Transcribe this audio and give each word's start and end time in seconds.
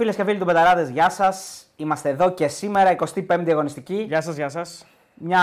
Φίλες 0.00 0.16
και 0.16 0.24
φίλοι 0.24 0.38
του 0.38 0.44
Betarades, 0.44 0.90
γεια 0.90 1.10
σας. 1.10 1.64
Είμαστε 1.76 2.08
εδώ 2.08 2.30
και 2.30 2.48
σήμερα, 2.48 2.90
25η 2.90 3.50
αγωνιστική. 3.50 3.94
Γεια 4.08 4.20
σας, 4.20 4.36
γεια 4.36 4.48
σας. 4.48 4.86
Μια, 5.14 5.40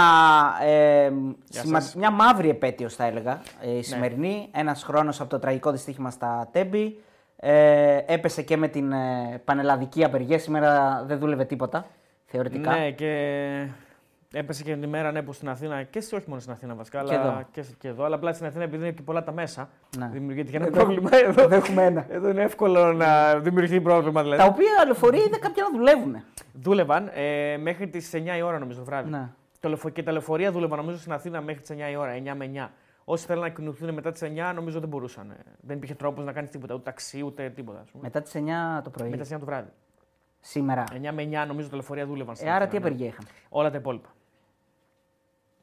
ε, 0.61 1.11
Γεια 1.49 1.61
σημα- 1.61 1.79
σας. 1.79 1.95
μια 1.95 2.11
μαύρη 2.11 2.49
επέτειος 2.49 2.95
θα 2.95 3.05
έλεγα 3.05 3.41
ε, 3.61 3.67
Ναι. 3.67 3.71
η 3.71 3.81
σημερινή. 3.83 4.49
Ένας 4.53 4.83
χρόνος 4.83 5.19
από 5.21 5.29
το 5.29 5.39
τραγικό 5.39 5.71
δυστύχημα 5.71 6.09
στα 6.09 6.47
Τέμπη. 6.51 6.99
Ε, 7.35 7.97
έπεσε 8.05 8.41
και 8.41 8.57
με 8.57 8.67
την 8.67 8.91
ε, 8.91 9.41
πανελλαδική 9.45 10.03
απεργία. 10.03 10.39
Σήμερα 10.39 11.03
δεν 11.07 11.17
δούλευε 11.19 11.45
τίποτα, 11.45 11.85
θεωρητικά. 12.25 12.71
Ναι, 12.77 12.91
και 12.91 13.67
έπεσε 14.37 14.63
και 14.63 14.73
την 14.73 14.83
ημέρα 14.83 15.11
ναι, 15.11 15.21
που 15.21 15.33
στην 15.33 15.49
Αθήνα 15.49 15.83
και 15.83 15.99
σε- 16.01 16.15
όχι 16.15 16.25
μόνο 16.27 16.41
στην 16.41 16.53
Αθήνα 16.53 16.75
βασικά, 16.75 17.03
Και 17.03 17.13
αλλά 17.15 17.23
εδώ. 17.31 17.43
και, 17.51 17.61
σε- 17.61 17.75
και 17.79 17.87
εδώ. 17.87 18.03
Αλλά 18.03 18.15
απλά 18.15 18.33
στην 18.33 18.45
Αθήνα 18.45 18.63
επειδή 18.63 18.83
είναι 18.83 18.93
και 18.93 19.01
πολλά 19.01 19.23
τα 19.23 19.31
μέσα, 19.31 19.69
Ναι. 19.97 20.09
δημιουργείται 20.11 20.51
και 20.51 20.57
ένα 20.57 20.65
Εδώ- 20.65 20.77
πρόβλημα 20.77 21.09
εδώ. 21.17 21.41
Εδώ 21.43 21.55
έχουμε 21.55 21.83
ένα. 21.85 22.05
Εδώ 22.17 22.29
είναι 22.29 22.41
εύκολο 22.43 22.93
να 22.93 23.39
δημιουργηθεί 23.39 23.81
πρόβλημα 23.81 24.21
δηλαδή. 24.21 24.41
Τα 24.41 24.47
οποία 24.47 24.83
λεωφορεία 24.85 25.23
είδα 25.23 25.39
κάποια 25.39 25.63
να 25.63 25.77
δουλεύουν. 25.77 26.15
Δούλευαν 26.53 27.09
ε, 27.13 27.57
μέχρι 27.57 27.87
τις 27.87 28.13
9 28.13 28.37
η 28.37 28.41
ώρα 28.41 28.59
νομίζω 28.59 28.79
το 28.79 28.85
βράδυ. 28.85 29.09
Ναι. 29.09 29.29
Το 29.59 29.69
λεωφο- 29.69 29.89
και 29.91 30.03
τα 30.03 30.11
λεωφορεία 30.11 30.51
δούλευαν 30.51 30.77
νομίζω 30.79 30.97
στην 30.97 31.11
Αθήνα 31.11 31.41
μέχρι 31.41 31.61
τις 31.61 31.69
9 31.69 31.89
η 31.91 31.95
ώρα, 31.95 32.11
9 32.11 32.33
με 32.35 32.45
9. 32.45 32.69
Όσοι 33.09 33.25
θέλουν 33.25 33.41
να 33.41 33.49
κινηθούν 33.49 33.93
μετά 33.93 34.11
τις 34.11 34.21
9 34.21 34.53
νομίζω 34.55 34.79
δεν 34.79 34.89
μπορούσαν. 34.89 35.29
ε. 35.31 35.35
Δεν 35.61 35.75
υπήρχε 35.75 35.95
τρόπος 35.95 36.25
να 36.25 36.31
κάνεις 36.31 36.49
τίποτα, 36.49 36.73
ούτε 36.73 36.83
ταξί 36.83 37.23
ούτε 37.25 37.49
τίποτα. 37.49 37.79
Ας 37.79 37.89
πούμε. 37.89 38.03
Μετά 38.03 38.21
τις 38.21 38.35
9 38.35 38.81
το 38.83 38.89
πρωί. 38.89 39.09
Μετά 39.09 39.21
τις 39.21 39.31
9 39.31 39.39
το 39.39 39.45
βράδυ. 39.45 39.69
Σήμερα. 40.39 40.83
9 40.93 41.11
με 41.11 41.21
9 41.23 41.45
νομίζω 41.47 41.67
τα 41.69 41.75
λεωφορεία 41.75 42.05
δούλευαν. 42.05 42.35
στην 42.35 42.47
Ε, 42.47 42.51
άρα 42.51 42.63
Αθήνα, 42.65 42.71
τι 42.71 42.79
ναι. 42.83 42.85
απεργία 42.87 43.07
είχαν; 43.07 43.25
Όλα 43.49 43.69
τα 43.71 43.77
υπόλοιπα. 43.77 44.09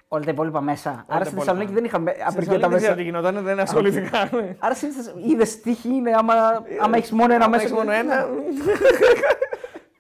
Όλα 0.08 0.24
τα 0.24 0.30
υπόλοιπα 0.30 0.60
μέσα. 0.60 0.90
άρα 0.90 1.04
τα 1.06 1.14
στη 1.24 1.34
υπόλοιπα. 1.34 1.40
Θεσσαλονίκη 1.40 1.72
δεν 1.72 1.84
είχαμε 1.84 2.10
Στην 2.10 2.24
απεργία 2.26 2.58
τα 2.58 2.68
Θεσσαλονίκη 2.68 2.78
Δεν 2.78 2.78
ξέρω 2.78 2.92
μέσα. 2.92 2.94
τι 3.00 3.02
γινόταν, 3.02 3.44
δεν 3.44 3.60
ασχολήθηκα. 3.60 4.30
Άρα 4.58 4.74
συνήθω 4.74 5.12
είδες 5.26 5.60
τύχη 5.60 5.88
είναι 5.88 6.10
άμα, 6.14 6.34
άμα 6.82 6.96
έχεις 6.96 7.10
μόνο 7.10 7.34
ένα 7.34 7.44
Άμα 7.44 7.56
μέσα. 7.56 7.62
έχεις 7.62 7.76
μόνο 7.76 7.90
ένα. 7.92 8.26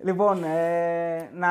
Λοιπόν, 0.04 0.44
ε, 0.44 1.30
να 1.32 1.48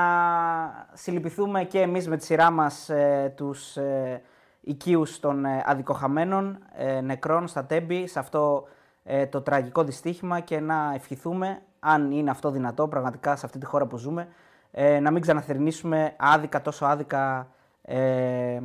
συλληπιθούμε 0.93 1.63
και 1.63 1.81
εμείς 1.81 2.07
με 2.07 2.17
τη 2.17 2.25
σειρά 2.25 2.51
μας 2.51 2.89
ε, 2.89 3.33
τους 3.35 3.77
ε, 3.77 4.21
οικείους 4.61 5.19
των 5.19 5.45
ε, 5.45 5.63
αδικοχαμένων 5.65 6.57
ε, 6.73 7.01
νεκρών 7.01 7.47
στα 7.47 7.65
Τέμπη 7.65 8.07
σε 8.07 8.19
αυτό 8.19 8.67
ε, 9.03 9.25
το 9.25 9.41
τραγικό 9.41 9.83
δυστύχημα 9.83 10.39
και 10.39 10.59
να 10.59 10.91
ευχηθούμε, 10.95 11.61
αν 11.79 12.11
είναι 12.11 12.29
αυτό 12.29 12.51
δυνατό 12.51 12.87
πραγματικά 12.87 13.35
σε 13.35 13.45
αυτή 13.45 13.57
τη 13.59 13.65
χώρα 13.65 13.85
που 13.85 13.97
ζούμε, 13.97 14.27
ε, 14.71 14.99
να 14.99 15.11
μην 15.11 15.21
ξαναθερνήσουμε 15.21 16.13
άδικα, 16.17 16.61
τόσο 16.61 16.85
άδικα 16.85 17.47
ε, 17.85 18.59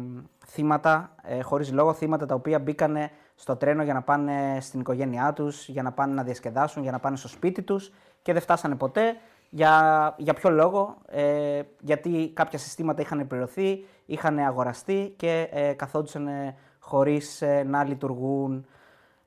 θύματα, 0.46 1.14
ε, 1.22 1.42
χωρίς 1.42 1.72
λόγο, 1.72 1.92
θύματα 1.92 2.26
τα 2.26 2.34
οποία 2.34 2.58
μπήκανε 2.58 3.10
στο 3.34 3.56
τρένο 3.56 3.82
για 3.82 3.94
να 3.94 4.02
πάνε 4.02 4.58
στην 4.60 4.80
οικογένειά 4.80 5.32
τους, 5.32 5.68
για 5.68 5.82
να 5.82 5.92
πάνε 5.92 6.14
να 6.14 6.22
διασκεδάσουν, 6.22 6.82
για 6.82 6.90
να 6.90 6.98
πάνε 6.98 7.16
στο 7.16 7.28
σπίτι 7.28 7.62
τους 7.62 7.92
και 8.22 8.32
δεν 8.32 8.42
φτάσανε 8.42 8.74
ποτέ. 8.74 9.16
Για, 9.50 10.14
για 10.18 10.34
ποιο 10.34 10.50
λόγο, 10.50 10.96
ε, 11.06 11.60
γιατί 11.80 12.30
κάποια 12.34 12.58
συστήματα 12.58 13.02
είχαν 13.02 13.26
πληρωθεί, 13.26 13.84
είχαν 14.06 14.38
αγοραστεί 14.38 15.14
και 15.16 15.48
ε, 15.52 15.72
καθόντουσαν 15.72 16.26
ε, 16.26 16.54
χωρίς 16.78 17.42
ε, 17.42 17.62
να 17.66 17.84
λειτουργούν. 17.84 18.66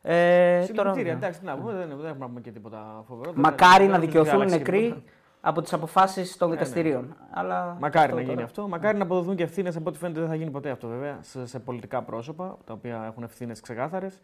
Ε, 0.01 0.61
Συλληπιτήρια, 0.65 1.11
εντάξει, 1.11 1.39
τι 1.39 1.45
να 1.45 1.55
πούμε, 1.57 1.71
δεν, 1.73 1.87
δεν 1.87 1.97
έχουμε 1.97 2.13
να 2.19 2.25
πούμε 2.27 2.41
και 2.41 2.51
τίποτα 2.51 3.03
φοβερό. 3.07 3.31
δεν- 3.31 3.41
μακάρι 3.41 3.71
δεν 3.83 3.89
να 3.89 3.95
έχουμε 3.95 4.05
δικαιωθούν 4.05 4.33
οι 4.39 4.43
αλλάξει 4.43 4.57
και 4.57 4.71
νεκροί 4.71 4.83
τίποτα. 4.87 5.01
Από 5.41 5.61
τις 5.61 5.73
αποφάσεις 5.73 6.37
των 6.37 6.49
ναι. 6.49 6.53
δικαστηρίων. 6.55 7.15
Αλλά 7.31 7.77
Μακάρι 7.79 8.03
αυτό 8.05 8.15
να 8.15 8.21
γίνει 8.21 8.33
τώρα- 8.33 8.45
αυτό. 8.45 8.67
Μακάρι 8.67 8.97
να 8.97 9.03
αποδοθούν 9.03 9.35
και 9.35 9.43
ευθύνες. 9.43 9.75
Από 9.75 9.89
ό,τι 9.89 9.97
φαίνεται 9.97 10.19
δεν 10.19 10.29
θα 10.29 10.35
γίνει 10.35 10.49
ποτέ 10.49 10.69
αυτό 10.69 10.87
βέβαια. 10.87 11.17
Σε, 11.21 11.45
σε 11.45 11.59
πολιτικά 11.59 12.01
πρόσωπα 12.01 12.57
τα 12.65 12.73
οποία 12.73 13.03
έχουν 13.07 13.23
ευθύνες 13.23 13.59
ξεκάθαρες. 13.61 14.21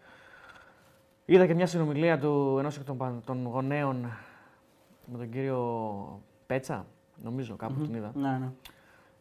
Είδα 1.25 1.45
και 1.45 1.53
μια 1.53 1.67
συνομιλία 1.67 2.19
του 2.19 2.55
ενός 2.59 2.77
εκ 2.77 2.83
των, 2.83 2.97
παν- 2.97 3.23
των 3.25 3.45
γονέων 3.45 3.95
με 5.05 5.17
τον 5.17 5.29
κύριο 5.29 6.21
Πέτσα. 6.47 6.85
Νομίζω 7.23 7.55
κάπου 7.55 7.73
την 7.81 7.93
είδα. 7.93 8.11
Ναι, 8.15 8.29
ναι. 8.29 8.49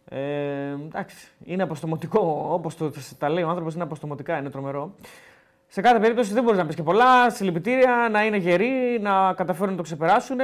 Ε, 0.09 0.71
εντάξει, 0.71 1.29
είναι 1.45 1.63
αποστομωτικό. 1.63 2.47
Όπως 2.51 2.77
τα 3.19 3.29
λέει 3.29 3.43
ο 3.45 3.49
άνθρωπος, 3.49 3.75
είναι 3.75 3.83
αποστομωτικά, 3.83 4.39
είναι 4.39 4.51
τρομερό. 4.51 4.95
Σε 5.67 5.81
κάθε 5.81 5.99
περίπτωση 5.99 6.33
δεν 6.33 6.43
μπορείς 6.43 6.59
να 6.59 6.67
πεις 6.67 6.75
και 6.75 6.83
πολλά. 6.83 7.31
Συλληπιτήρια, 7.31 8.09
να 8.11 8.25
είναι 8.25 8.37
γεροί, 8.37 8.99
να 9.01 9.33
καταφέρουν 9.33 9.71
να 9.71 9.77
το 9.77 9.83
ξεπεράσουν 9.83 10.39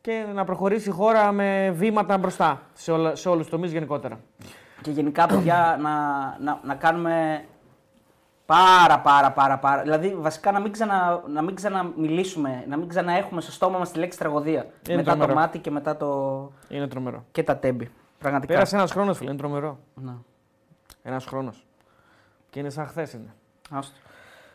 και 0.00 0.26
να 0.34 0.44
προχωρήσει 0.44 0.88
η 0.88 0.92
χώρα 0.92 1.32
με 1.32 1.70
βήματα 1.70 2.18
μπροστά 2.18 2.62
σε, 2.72 2.92
όλα, 2.92 3.14
σε 3.14 3.28
όλους 3.28 3.40
τους 3.40 3.50
τομείς 3.50 3.72
γενικότερα. 3.72 4.20
Και 4.82 4.90
γενικά, 4.90 5.26
παιδιά, 5.26 5.78
να, 5.80 5.90
να, 6.40 6.60
να 6.62 6.74
κάνουμε 6.74 7.44
πάρα 8.46 9.00
πάρα 9.00 9.32
πάρα 9.32 9.58
πάρα. 9.58 9.82
Δηλαδή, 9.82 10.14
βασικά 10.18 10.52
να 10.52 10.60
μην, 10.60 10.72
ξανα, 10.72 11.22
να 11.28 11.42
μην 11.42 11.54
ξαναμιλήσουμε, 11.54 12.64
να 12.68 12.76
μην 12.76 12.88
ξαναέχουμε 12.88 13.40
στο 13.40 13.52
στόμα 13.52 13.78
μας 13.78 13.92
τη 13.92 13.98
λέξη 13.98 14.18
τραγωδία. 14.18 14.66
Είναι 14.88 14.96
μετά 14.96 15.10
το 15.10 15.16
τρομερό. 15.16 15.34
μάτι 15.34 15.58
και 15.58 15.70
μετά 15.70 15.96
το. 15.96 16.06
Είναι 16.68 16.88
τρομερό. 16.88 17.24
και 17.32 17.42
τα 17.42 17.56
τέμπη. 17.56 17.90
Πραγματικά. 18.18 18.52
Πέρασε 18.52 18.76
ένας 18.76 18.90
χρόνος, 18.90 19.16
φίλε, 19.18 19.30
είναι 19.30 19.38
τρομερό. 19.38 19.78
Ναι. 19.94 20.12
Ένας 21.02 21.24
χρόνος. 21.24 21.66
Και 22.50 22.58
είναι 22.58 22.70
σαν 22.70 22.86
χθες 22.86 23.12
είναι. 23.12 23.34
Άστο. 23.70 23.96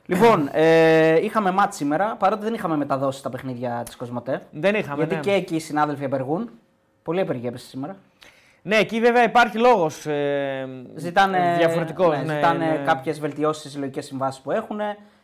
Λοιπόν, 0.06 0.50
ε, 0.52 1.24
είχαμε 1.24 1.52
μάτς 1.52 1.76
σήμερα, 1.76 2.16
παρότι 2.16 2.44
δεν 2.44 2.54
είχαμε 2.54 2.76
μεταδώσει 2.78 3.24
τα 3.24 3.30
παιχνίδια 3.30 3.82
της 3.86 3.96
Κοσμοτέ. 3.96 4.42
Δεν 4.52 4.76
είχαμε. 4.76 4.96
γιατί 4.96 5.16
ναι. 5.16 5.22
και 5.22 5.32
εκεί 5.32 5.56
οι 5.56 5.60
συνάδελφοι 5.60 6.06
απεργούν. 6.06 6.50
Πολύ 7.04 7.20
απεργία 7.20 7.50
έπεσε 7.50 7.68
σήμερα. 7.68 7.96
ναι, 8.62 8.76
εκεί 8.76 9.00
βέβαια 9.00 9.24
υπάρχει 9.24 9.58
λόγος. 9.58 10.06
Ε, 10.06 10.68
Ζητάνε, 10.96 11.56
διαφορετικός. 11.58 12.18
ναι, 12.18 12.24
ναι, 12.24 12.34
ζητάνε 12.34 12.66
ναι. 12.66 12.82
κάποιες 12.86 13.20
βελτιώσεις 13.20 13.60
στις 13.60 13.72
συλλογικές 13.72 14.06
συμβάσεις 14.06 14.42
που 14.42 14.52
έχουν. 14.52 14.80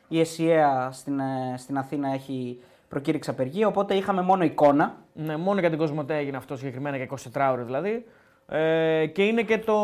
Η 0.08 0.20
ΕΣΥΑ 0.20 0.90
στην, 0.92 1.20
ε, 1.20 1.58
στην 1.58 1.78
Αθήνα 1.78 2.14
έχει 2.14 2.60
προκήρυξει 2.90 3.30
απεργία, 3.30 3.68
οπότε 3.68 3.94
είχαμε 3.94 4.22
μόνο 4.22 4.44
εικόνα. 4.44 4.96
Ναι, 5.14 5.38
μόνο 5.38 5.60
για 5.60 5.70
την 5.70 5.78
Κοσμοτέ 5.78 6.18
έγινε 6.18 6.38
αυτό 6.38 6.56
συγκεκριμένα 6.56 6.96
για 6.96 7.06
24 7.06 7.52
ώρες 7.52 7.66
δηλαδή. 7.66 8.06
Ε, 8.54 9.06
και 9.06 9.26
είναι 9.26 9.42
και 9.42 9.58
το. 9.58 9.76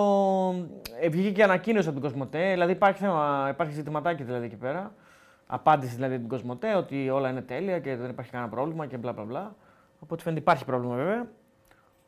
Ε, 1.00 1.10
βγήκε 1.10 1.32
και 1.32 1.44
ανακοίνωση 1.44 1.88
από 1.88 2.00
την 2.00 2.10
Κοσμοτέ. 2.10 2.52
Δηλαδή 2.52 2.72
υπάρχει, 2.72 3.00
θέμα, 3.02 3.48
υπάρχει 3.52 3.74
ζητηματάκι 3.74 4.24
δηλαδή 4.24 4.46
εκεί 4.46 4.56
πέρα. 4.56 4.94
Απάντηση 5.48 5.96
δηλαδή 5.96 6.14
από 6.14 6.22
την 6.22 6.32
Κοσμοτέ 6.32 6.76
ότι 6.76 7.10
όλα 7.10 7.30
είναι 7.30 7.42
τέλεια 7.42 7.80
και 7.80 7.96
δεν 7.96 8.10
υπάρχει 8.10 8.32
κανένα 8.32 8.50
πρόβλημα 8.50 8.86
και 8.86 8.98
μπλα 8.98 9.14
μπλα 9.14 9.24
μπλα. 9.24 9.56
Από 10.02 10.14
ό,τι 10.14 10.24
φαίνεται 10.24 10.42
υπάρχει 10.42 10.66
πρόβλημα 10.66 10.96
βέβαια. 10.96 11.28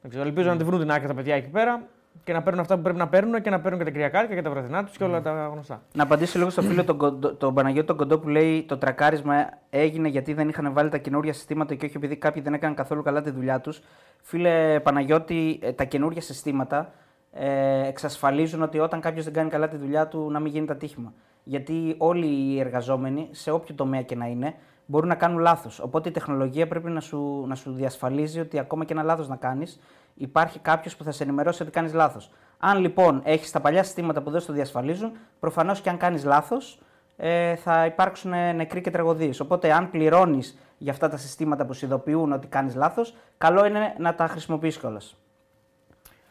Δεν 0.02 0.10
ξέρω, 0.10 0.26
ελπίζω 0.26 0.50
να 0.50 0.58
τη 0.58 0.64
βρουν 0.64 0.80
την 0.80 0.92
άκρη 0.92 1.08
τα 1.08 1.14
παιδιά 1.14 1.36
εκεί 1.36 1.50
πέρα 1.50 1.88
και 2.24 2.34
να 2.34 2.42
παίρνουν 2.42 2.62
αυτά 2.62 2.76
που 2.76 2.82
πρέπει 2.82 2.98
να 2.98 3.08
παίρνουν 3.08 3.42
και 3.42 3.50
να 3.50 3.60
παίρνουν 3.60 3.80
και 3.80 3.86
τα 3.86 3.92
κυριακάρικα 3.92 4.36
και 4.36 4.42
τα 4.42 4.50
βραδινά 4.50 4.84
τους 4.84 4.98
και 4.98 5.04
όλα 5.04 5.22
τα 5.22 5.50
γνωστά. 5.52 5.82
Να 5.94 6.04
απαντήσω 6.04 6.38
λίγο 6.38 6.50
στο 6.50 6.62
φίλο 6.62 6.84
τον, 6.84 6.98
Κοντο- 6.98 7.34
τον 7.34 7.54
Παναγιώτη 7.54 7.88
τον 7.88 7.98
Κοντό 7.98 8.20
που 8.20 8.30
λέει 8.30 8.64
το 8.64 8.78
τρακάρισμα 8.78 9.50
έγινε 9.70 10.08
γιατί 10.08 10.34
δεν 10.34 10.50
είχαν 10.50 10.74
βάλει 10.74 10.90
τα 10.90 10.98
καινούργια 10.98 11.34
συστήματα 11.34 11.76
και 11.76 11.86
όχι 11.86 11.98
επειδή 11.98 12.16
κάποιοι 12.16 12.42
δεν 12.42 12.54
έκαναν 12.54 12.76
καθόλου 12.76 13.04
καλά 13.04 13.22
τη 13.22 13.30
δουλειά 13.30 13.60
τους. 13.60 13.82
Φίλε 14.22 14.80
Παναγιώτη, 14.80 15.60
ε, 15.62 15.72
τα 15.72 15.84
καινούργια 15.84 16.22
συστήματα 16.22 16.92
ε, 17.34 17.88
εξασφαλίζουν 17.88 18.62
ότι 18.62 18.80
όταν 18.80 19.02
κάποιος 19.02 19.24
δεν 19.26 19.34
κάνει 19.34 19.50
καλά 19.50 19.68
τη 19.68 19.78
δουλειά 19.78 20.08
του 20.08 20.32
να 20.32 20.40
μην 20.40 20.52
γίνει 20.52 20.66
ατύχημα. 20.70 21.14
Γιατί 21.44 21.96
όλοι 21.98 22.26
οι 22.28 22.60
εργαζόμενοι, 22.60 23.28
σε 23.32 23.52
όποιο 23.52 23.76
τομέα 23.76 24.02
και 24.02 24.16
να 24.16 24.26
είναι, 24.26 24.54
μπορούν 24.86 25.08
να 25.08 25.16
κάνουν 25.16 25.40
λάθος. 25.40 25.80
Οπότε 25.80 26.10
η 26.10 26.12
τεχνολογία 26.12 26.68
πρέπει 26.68 26.90
να 26.90 27.00
σου, 27.00 27.46
να 27.48 27.56
σου 27.56 27.72
διασφαλίζει 27.72 28.40
ότι 28.40 28.60
ακόμα 28.60 28.86
και 28.86 28.94
ένα 28.94 29.04
λάθος 29.04 29.28
να 29.28 29.36
κάνεις, 29.36 29.80
υπάρχει 30.20 30.60
κάποιος 30.60 30.96
που 30.96 31.04
θα 31.04 31.12
σε 31.12 31.24
ενημερώσει 31.24 31.62
ότι 31.62 31.72
κάνεις 31.72 31.94
λάθος. 31.94 32.32
Αν 32.58 32.78
λοιπόν 32.78 33.22
έχεις 33.24 33.52
τα 33.52 33.60
παλιά 33.60 33.84
συστήματα 33.84 34.22
που 34.22 34.30
δεν 34.30 34.40
σου 34.40 34.48
το 34.48 34.54
διασφαλίζουν, 34.54 35.12
προφανώς 35.40 35.82
και 35.82 35.90
αν 35.90 35.98
κάνεις 35.98 36.24
λάθος, 36.24 36.80
ε, 37.18 37.56
θα 37.56 37.86
υπάρξουν 37.86 38.34
ε, 38.34 38.52
νεκροί 38.52 38.82
και 38.82 38.92
τραγωδίες. 38.92 39.40
Οπότε, 39.40 39.74
αν 39.74 39.90
πληρώνεις 39.90 40.58
για 40.78 40.92
αυτά 40.92 41.10
τα 41.10 41.18
συστήματα 41.18 41.66
που 41.66 41.74
σου 41.74 41.86
ειδοποιούν 41.86 42.32
ότι 42.32 42.48
κάνεις 42.48 42.76
λάθος, 42.76 43.16
καλό 43.38 43.66
είναι 43.66 43.96
να 43.98 44.16
τα 44.16 44.28
χρησιμοποιήσει 44.28 44.80
κιόλας. 44.80 45.16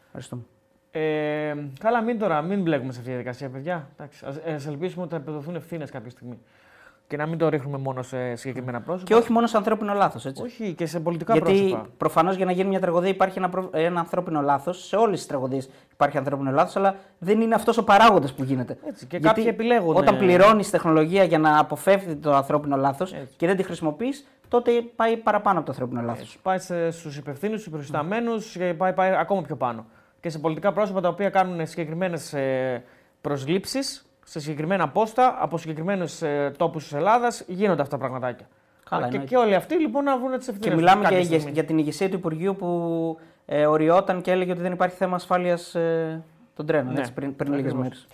Ευχαριστούμε. 0.05 0.41
Ε, 0.91 1.55
καλά, 1.79 2.01
μην 2.01 2.19
τώρα, 2.19 2.41
μην 2.41 2.61
μπλέκουμε 2.61 2.91
σε 2.91 2.99
αυτή 2.99 3.11
τη 3.11 3.15
διαδικασία, 3.15 3.49
παιδιά. 3.49 3.89
Εντάξει, 3.93 4.25
ας, 4.25 4.37
ας 4.37 4.67
ελπίσουμε 4.67 5.03
ότι 5.03 5.11
θα 5.13 5.19
επιδοθούν 5.19 5.55
ευθύνες 5.55 5.91
κάποια 5.91 6.09
στιγμή. 6.09 6.39
Και 7.09 7.17
να 7.17 7.25
μην 7.25 7.37
το 7.37 7.49
ρίχνουμε 7.49 7.77
μόνο 7.77 8.01
σε 8.03 8.35
συγκεκριμένα 8.35 8.81
πρόσωπα. 8.81 9.05
Και 9.07 9.15
όχι 9.15 9.31
μόνο 9.31 9.47
σε 9.47 9.57
ανθρώπινο 9.57 9.93
λάθος, 9.93 10.25
έτσι. 10.25 10.41
Όχι, 10.43 10.73
και 10.73 10.85
σε 10.85 10.99
πολιτικά 10.99 11.33
Γιατί 11.33 11.53
πρόσωπα. 11.53 11.87
προφανώς 11.97 12.35
για 12.35 12.45
να 12.45 12.51
γίνει 12.51 12.69
μια 12.69 12.79
τραγωδία 12.79 13.09
υπάρχει 13.09 13.37
ένα, 13.37 13.49
προ- 13.49 13.69
ένα 13.71 13.99
ανθρώπινο 13.99 14.41
λάθος. 14.41 14.85
Σε 14.87 14.95
όλες 14.95 15.17
τις 15.19 15.27
τραγωδίες 15.27 15.69
υπάρχει 15.93 16.17
ανθρώπινο 16.17 16.51
λάθος, 16.51 16.75
αλλά 16.75 16.95
δεν 17.19 17.41
είναι 17.41 17.55
αυτός 17.55 17.77
ο 17.77 17.83
παράγοντας 17.83 18.33
που 18.33 18.43
γίνεται. 18.43 18.77
Έτσι, 18.87 19.05
και 19.05 19.17
Γιατί 19.17 19.27
κάποιοι 19.27 19.45
επιλέγουν, 19.47 19.95
Όταν 19.95 20.15
ε, 20.15 20.17
πληρώνεις 20.17 20.69
τεχνολογία 20.69 21.23
για 21.23 21.37
να 21.39 21.59
αποφεύγει 21.59 22.15
το 22.15 22.35
ανθρώπινο 22.35 22.75
λάθος 22.77 23.13
Έτσι. 23.13 23.33
και 23.37 23.47
δεν 23.47 23.55
τη 23.57 23.63
χρησιμοποιείς, 23.63 24.27
τότε 24.47 24.71
πάει 24.95 25.17
παραπάνω 25.17 25.57
από 25.57 25.65
το 25.65 25.71
ανθρώπινο 25.71 26.01
λάθος. 26.01 26.21
Έτσι, 26.23 26.39
πάει 26.41 26.91
στους 26.91 27.17
υπευθύνους, 27.17 27.59
στους 27.59 27.71
προϊσταμένου 27.71 28.31
και 28.53 28.73
πάει, 28.77 28.93
πάει 28.93 29.11
ακόμα 29.15 29.41
πιο 29.41 29.55
πάνω. 29.55 29.85
Και 30.19 30.29
σε 30.29 30.39
πολιτικά 30.39 30.71
πρόσωπα 30.73 31.01
τα 31.01 31.07
οποία 31.09 31.29
κάνουν 31.29 31.67
συγκεκριμένες 31.67 32.33
προσλήψεις 33.21 34.03
σε 34.29 34.39
συγκεκριμένα 34.39 34.87
πόστα 34.89 35.37
από 35.39 35.57
συγκεκριμένους 35.57 36.21
τόπους 36.57 36.83
της 36.83 36.93
Ελλάδας 36.93 37.43
γίνονται 37.47 37.81
αυτά 37.81 37.97
τα 37.97 38.01
πραγματάκια. 38.07 38.47
Καλά, 38.89 39.01
και, 39.01 39.07
εννοείται. 39.07 39.35
και 39.35 39.37
όλοι 39.41 39.55
αυτοί 39.55 39.75
λοιπόν 39.75 40.03
να 40.03 40.17
βρουν 40.17 40.37
τις 40.37 40.47
ευθύνες. 40.47 40.69
Και 40.69 40.75
μιλάμε 40.75 41.07
και 41.07 41.17
για, 41.17 41.37
για 41.37 41.63
την 41.63 41.77
ηγεσία 41.77 42.09
του 42.09 42.15
Υπουργείου 42.15 42.55
που 42.55 42.69
ε, 43.45 43.65
οριόταν 43.65 44.21
και 44.21 44.31
έλεγε 44.31 44.51
ότι 44.51 44.61
δεν 44.61 44.71
υπάρχει 44.71 44.95
θέμα 44.95 45.15
ασφάλειας 45.15 45.75
ε, 45.75 46.23
των 46.55 46.65
τρένων 46.65 46.93
Ναι, 46.93 46.99
έτσι, 46.99 47.13
πριν, 47.13 47.35
πριν 47.35 47.53
λίγες 47.53 47.65
ακριβώς. 47.71 47.83
μέρες. 47.83 48.07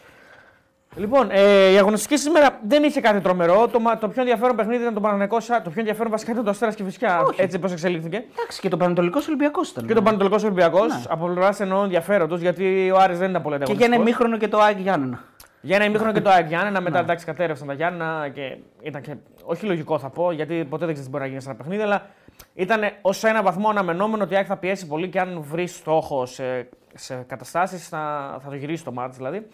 Λοιπόν, 0.98 1.28
ε, 1.32 1.72
η 1.72 1.78
αγωνιστική 1.78 2.18
σήμερα 2.18 2.60
δεν 2.68 2.84
είχε 2.84 3.02
κάτι 3.02 3.20
τρομερό. 3.22 3.68
Το, 3.68 3.80
το 4.00 4.08
πιο 4.08 4.22
ενδιαφέρον 4.22 4.56
παιχνίδι 4.56 4.82
ήταν 4.82 4.94
το 4.94 5.00
Παναγενικό. 5.00 5.38
Το 5.38 5.70
πιο 5.70 5.80
ενδιαφέρον 5.80 6.12
βασικά 6.12 6.32
ήταν 6.32 6.44
το 6.44 6.50
Αστέρα 6.50 6.74
και 6.74 6.84
Φυσικά. 6.84 7.22
Όχι. 7.22 7.42
Έτσι 7.42 7.60
πώς 7.60 7.72
εξελίχθηκε. 7.72 8.24
Εντάξει, 8.38 8.60
και 8.62 8.70
το 8.70 8.78
Πανατολικό 8.78 9.20
Ολυμπιακός 9.28 9.70
ήταν. 9.70 9.86
Και 9.86 9.94
το 9.94 10.01
Πανατολικό 10.01 10.36
Ολυμπιακός. 10.44 10.88
Ναι. 10.88 11.01
Από 11.10 11.25
πλευράς 11.25 11.60
εννοώ 11.60 11.84
ενδιαφέροντος 11.84 12.42
γιατί 12.42 12.92
ο 12.92 12.98
Άρης 12.98 13.20
δεν 13.20 13.30
ήταν 13.30 13.42
πολύ 13.42 13.58
Και 13.58 13.63
για 13.63 13.74
ένα 13.74 13.86
ανταγωνιστικός. 13.86 14.28
ημίχρονο 14.28 14.38
και 14.38 14.48
το 14.48 14.60
Άγιο 14.60 14.82
Γιάννενα. 14.82 15.24
Για 15.65 15.75
ένα 15.75 15.86
ημίχρονο 15.86 16.12
και 16.13 16.22
το 16.22 16.29
ΑΕΚ 16.29 16.48
Γιάννενα, 16.48 16.81
μετά 16.81 16.98
Ναι. 16.98 17.03
εντάξει 17.03 17.25
κατέρευσαν 17.25 17.67
τα 17.67 17.74
Γιάννενα 17.74 18.29
και 18.34 18.57
ήταν 18.81 19.01
και. 19.01 19.15
Όχι 19.43 19.65
λογικό 19.65 20.00
θα 20.00 20.10
πω, 20.10 20.31
γιατί 20.31 20.65
ποτέ 20.69 20.86
δεν 20.86 20.93
ξέρεις 20.93 21.03
τι 21.03 21.10
μπορεί 21.10 21.24
να 21.24 21.29
γίνει 21.29 21.41
σε 21.41 21.50
ένα 21.50 21.57
παιχνίδι, 21.57 21.81
αλλά 21.81 22.05
ήταν 22.53 22.81
ως 23.01 23.24
ένα 23.24 23.43
βαθμό 23.43 23.69
αναμενόμενο 23.69 24.24
ότι 24.24 24.34
η 24.34 24.38
ΑΕΚ 24.38 24.45
θα 24.50 24.57
πιέσει 24.57 24.88
πολύ 24.88 25.10
και 25.10 25.19
αν 25.19 25.41
βρει 25.41 25.67
στόχο 25.67 26.25
σε, 26.25 26.69
σε 26.93 27.15
καταστάσεις 27.27 27.88
θα, 27.88 28.36
θα 28.43 28.50
το 28.50 28.55
γυρίσει 28.55 28.84
το 28.84 28.91
μάτς 28.91 29.17
δηλαδή. 29.17 29.48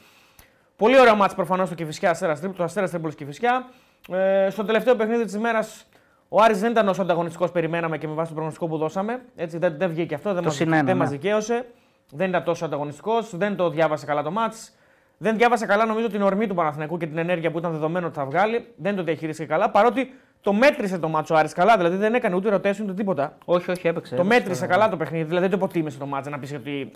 Πολύ 0.76 1.00
ωραίο 1.00 1.16
μάτς 1.16 1.36
προφανώς 1.36 1.70
το 1.70 1.76
Κηφισιά, 1.76 2.10
Αστέρας 2.10 2.36
Τρίπολης, 2.36 2.58
το 2.58 2.64
Αστέρας 2.64 2.90
Τρίπολης 2.90 3.16
Κηφισιά. 3.16 3.70
Ε, 4.12 4.50
στο 4.50 4.64
τελευταίο 4.64 4.96
παιχνίδι 4.96 5.24
της 5.24 5.34
ημέρας 5.34 5.86
ο 6.30 6.42
Άρης 6.42 6.60
δεν 6.60 6.72
ήταν 6.72 6.88
όσο 6.88 7.02
ανταγωνιστικός 7.02 7.52
περιμέναμε 7.52 7.98
και 7.98 8.08
με 8.08 8.14
βάση 8.14 8.28
το 8.28 8.34
προγνωστικό 8.34 8.68
που 8.68 8.78
δώσαμε. 8.78 9.22
Έτσι, 9.36 9.58
δεν, 9.58 9.78
δεν 9.78 9.90
βγήκε 9.90 10.16
αυτό, 10.16 10.34
δεν 10.34 10.42
Το 10.42 10.48
μας 10.48 10.56
συν 10.56 10.68
ένα, 10.68 10.76
δεν 10.76 10.86
ναι. 10.86 11.02
μας 11.02 11.10
δικαίωσε. 11.10 11.66
Δεν 12.12 12.30
ήταν 12.30 12.44
τόσο 12.44 12.66
ανταγωνιστικός, 12.66 13.38
δεν 13.38 13.56
το 13.56 13.70
διάβασε 13.70 14.06
καλά 14.06 14.24
το 14.24 14.32
μάτς. 14.32 14.76
Δεν 15.24 15.38
διάβασε 15.38 15.66
καλά 15.66 15.86
νομίζω 15.86 16.10
την 16.10 16.22
ορμή 16.22 16.48
του 16.48 16.56
Παναθηναϊκού 16.56 16.98
και 16.98 17.08
την 17.08 17.18
ενέργεια 17.18 17.52
που 17.52 17.58
ήταν 17.58 17.72
δεδομένο 17.72 18.08
ότι 18.08 18.16
θα 18.16 18.26
βγάλει. 18.26 18.68
Δεν 18.76 18.96
το 18.96 19.04
διαχειρίστηκε 19.04 19.48
καλά. 19.48 19.70
Παρότι 19.70 20.14
το 20.42 20.54
μέτρησε 20.54 20.98
το 20.98 21.08
ματς 21.08 21.36
ο 21.36 21.38
Άρης 21.38 21.54
καλά, 21.54 21.78
δηλαδή 21.78 21.96
δεν 21.96 22.14
έκανε 22.14 22.36
ούτε 22.36 22.56
rotation 22.56 22.82
ούτε 22.82 22.94
τίποτα. 22.94 23.38
Όχι, 23.46 23.72
όχι, 23.72 23.88
έπαιξε. 23.88 24.16
Το 24.16 24.22
έπαιξε, 24.22 24.40
μέτρησε 24.40 24.60
βέβαια. 24.60 24.76
καλά 24.76 24.90
το 24.90 24.98
παιχνίδι, 24.98 25.24
δηλαδή 25.24 25.48
δεν 25.48 25.60
το 25.60 25.66
υποτίμησε 25.66 25.98
το 25.98 26.06
ματς 26.06 26.30
να 26.30 26.40
πεις 26.40 26.54
ότι 26.54 26.92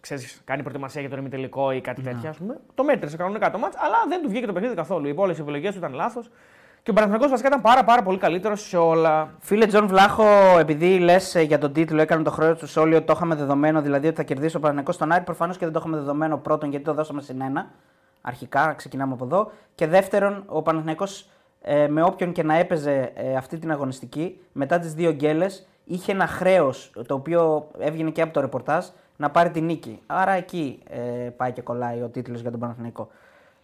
ξέρεις, 0.00 0.40
κάνει 0.44 0.62
προετοιμασία 0.62 1.00
για 1.00 1.10
τον 1.10 1.16
ημιτελικό 1.16 1.72
ή 1.72 1.80
κάτι 1.80 2.02
τέτοιο. 2.02 2.28
Ας 2.28 2.36
πούμε. 2.36 2.56
Το 2.74 2.84
μέτρησε 2.84 3.16
κανονικά 3.16 3.50
το 3.50 3.58
ματς, 3.58 3.78
αλλά 3.82 3.96
δεν 4.08 4.22
του 4.22 4.28
βγήκε 4.28 4.46
το 4.46 4.52
παιχνίδι 4.52 4.74
καθόλου. 4.74 5.06
Οι 5.06 5.12
όλες 5.16 5.32
οι 5.32 5.40
επιλογές 5.40 5.72
του 5.72 5.78
ήταν 5.78 5.92
λάθος. 5.92 6.30
Και 6.88 6.94
ο 6.94 6.96
Παναθηναϊκός 6.96 7.30
βασικά 7.30 7.48
ήταν 7.48 7.60
πάρα, 7.60 7.84
πάρα 7.84 8.02
πολύ 8.02 8.18
καλύτερος 8.18 8.68
σε 8.68 8.76
όλα. 8.76 9.34
Φίλε 9.38 9.66
Τζον 9.66 9.86
Βλάχο, 9.86 10.24
επειδή 10.58 10.98
λες 10.98 11.36
για 11.46 11.58
τον 11.58 11.72
τίτλο, 11.72 12.00
έκανε 12.00 12.22
το 12.22 12.30
χρέος 12.30 12.58
τους 12.58 12.70
σε 12.70 12.80
όλοι 12.80 12.94
ότι 12.94 13.06
το 13.06 13.12
είχαμε 13.16 13.34
δεδομένο, 13.34 13.80
δηλαδή 13.80 14.06
ότι 14.06 14.16
θα 14.16 14.22
κερδίσει 14.22 14.56
ο 14.56 14.60
Παναγενικό 14.60 14.92
στον 14.92 15.12
Άρη. 15.12 15.24
Προφανώς 15.24 15.56
και 15.56 15.64
δεν 15.64 15.74
το 15.74 15.78
είχαμε 15.78 15.96
δεδομένο 15.96 16.36
πρώτον, 16.36 16.70
γιατί 16.70 16.84
το 16.84 16.94
δώσαμε 16.94 17.22
συν 17.22 17.40
ένα. 17.40 17.70
Αρχικά, 18.20 18.72
ξεκινάμε 18.76 19.12
από 19.12 19.24
εδώ. 19.24 19.50
Και 19.74 19.86
δεύτερον, 19.86 20.42
ο 20.46 20.62
Παναγενικό 20.62 21.04
ε, 21.62 21.88
με 21.88 22.02
όποιον 22.02 22.32
και 22.32 22.42
να 22.42 22.54
έπαιζε 22.54 23.12
ε, 23.14 23.36
αυτή 23.36 23.58
την 23.58 23.70
αγωνιστική, 23.70 24.40
μετά 24.52 24.78
τις 24.78 24.94
δύο 24.94 25.10
γκέλες, 25.12 25.66
είχε 25.84 26.12
ένα 26.12 26.26
χρέος 26.26 26.92
το 27.06 27.14
οποίο 27.14 27.70
έβγαινε 27.78 28.10
και 28.10 28.22
από 28.22 28.32
το 28.32 28.40
ρεπορτάζ 28.40 28.86
να 29.16 29.30
πάρει 29.30 29.50
την 29.50 29.64
νίκη. 29.64 30.00
Άρα 30.06 30.32
εκεί 30.32 30.82
ε, 30.90 30.98
πάει 31.36 31.52
και 31.52 31.62
κολλάει 31.62 32.02
ο 32.02 32.08
τίτλος 32.08 32.40
για 32.40 32.50
τον 32.50 32.60
Παναθηναϊκό. 32.60 33.08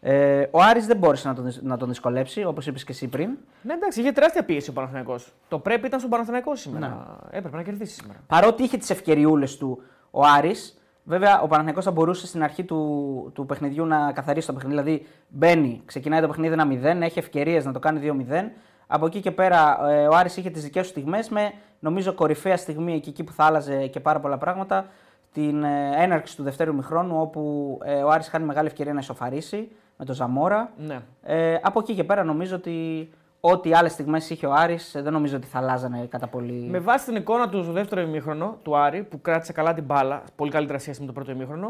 Ε, 0.07 0.49
ο 0.51 0.61
Άρης 0.63 0.87
δεν 0.87 0.97
μπόρεσε 0.97 1.29
να 1.29 1.35
τον, 1.35 1.45
δυσ- 1.45 1.63
να 1.63 1.77
τον 1.77 1.89
δυσκολέψει, 1.89 2.45
όπως 2.45 2.67
είπες 2.67 2.85
και 2.85 2.93
εσύ 2.93 3.09
πριν. 3.09 3.31
Ναι, 3.63 3.73
εντάξει, 3.73 4.01
είχε 4.01 4.13
τεράστια 4.13 4.45
πίεση 4.45 4.71
ο 4.71 4.73
Παναθηναϊκός. 4.73 5.33
Το 5.49 5.59
πρέπει 5.59 5.87
ήταν 5.87 5.99
στον 5.99 6.11
Παναθηναϊκό 6.11 6.57
σήμερα. 6.57 7.19
Έπρεπε 7.31 7.57
να 7.57 7.63
κερδίσει 7.63 7.95
σήμερα. 7.95 8.19
Παρότι 8.27 8.63
είχε 8.63 8.77
τις 8.77 8.91
ευκαιριούλες 8.91 9.57
του 9.57 9.83
ο 10.11 10.21
Άρης, 10.25 10.79
βέβαια 11.05 11.41
ο 11.41 11.47
Παναθηναϊκός 11.47 11.85
θα 11.85 11.91
μπορούσε 11.91 12.27
στην 12.27 12.43
αρχή 12.43 12.65
του, 12.65 13.31
του 13.35 13.47
παιχνιδιού 13.47 13.87
να 13.87 14.13
καθαρίσει 14.13 14.47
το 14.47 14.53
παιχνίδι. 14.53 14.77
Δηλαδή 14.77 15.07
μπαίνει, 15.29 15.83
ξεκινάει 15.85 16.21
το 16.21 16.27
παιχνίδι 16.27 16.55
1-0, 16.59 17.01
έχει 17.03 17.19
ευκαιρίες 17.19 17.65
να 17.65 17.73
το 17.73 17.79
κάνει 17.79 18.27
2-0. 18.31 18.51
Από 18.87 19.07
εκεί 19.07 19.21
και 19.21 19.31
πέρα 19.31 19.89
ε, 19.91 20.07
ο 20.07 20.15
Άρης 20.15 20.37
είχε 20.37 20.51
τις 20.51 20.63
δικές 20.63 20.83
του 20.83 20.89
στιγμές 20.89 21.29
με 21.29 21.53
νομίζω 21.81 22.13
κορυφαία 22.13 22.57
στιγμή 22.57 22.95
εκεί, 22.95 23.09
εκεί 23.09 23.25
που 23.25 23.33
θα 23.33 23.45
άλλαζε 23.45 23.87
και 23.87 24.01
πάρα 24.01 24.21
πολλά 24.21 24.39
πράγματα. 24.39 24.87
Την 25.33 25.65
ε, 25.65 26.03
έναρξη 26.03 26.37
του 26.37 26.43
δευτέρου 26.43 26.75
μηχρόνου 26.75 27.21
όπου 27.21 27.79
ε, 27.85 28.03
ο 28.03 28.11
Άρης 28.11 28.29
χάνει 28.29 28.45
μεγάλη 28.45 28.67
ευκαιρία 28.67 28.93
να 28.93 29.01
ισοφαρίσει 29.01 29.69
με 29.97 30.05
τον 30.05 30.15
Ζαμόρα. 30.15 30.73
Ναι. 30.77 31.01
Ε, 31.23 31.59
από 31.63 31.81
εκεί 31.81 31.95
και 31.95 32.05
πέρα 32.05 32.25
νομίζω 32.25 32.57
ότι 32.57 33.11
ό,τι 33.41 33.75
άλλες 33.75 33.93
στιγμές 33.93 34.31
είχε 34.31 34.47
ο 34.47 34.53
Άρης 34.53 34.95
ε, 34.95 35.03
δεν 35.03 35.13
νομίζω 35.13 35.37
ότι 35.37 35.47
θα 35.47 35.59
αλλάζανε 35.59 36.07
κατά 36.11 36.27
πολύ. 36.27 36.69
Με 36.71 36.79
βάση 36.79 37.05
την 37.05 37.17
εικόνα 37.17 37.49
του 37.49 37.63
στο 37.63 37.73
δεύτερο 37.73 38.01
ημίχρονο 38.01 38.59
του 38.63 38.77
Άρη, 38.77 39.03
που 39.03 39.21
κράτησε 39.21 39.53
καλά 39.53 39.75
την 39.75 39.85
μπάλα, 39.85 40.23
πολύ 40.37 40.51
καλύτερα 40.51 40.79
σχέση 40.79 41.01
με 41.01 41.07
το 41.07 41.13
πρώτο 41.13 41.31
ημίχρονο, 41.31 41.69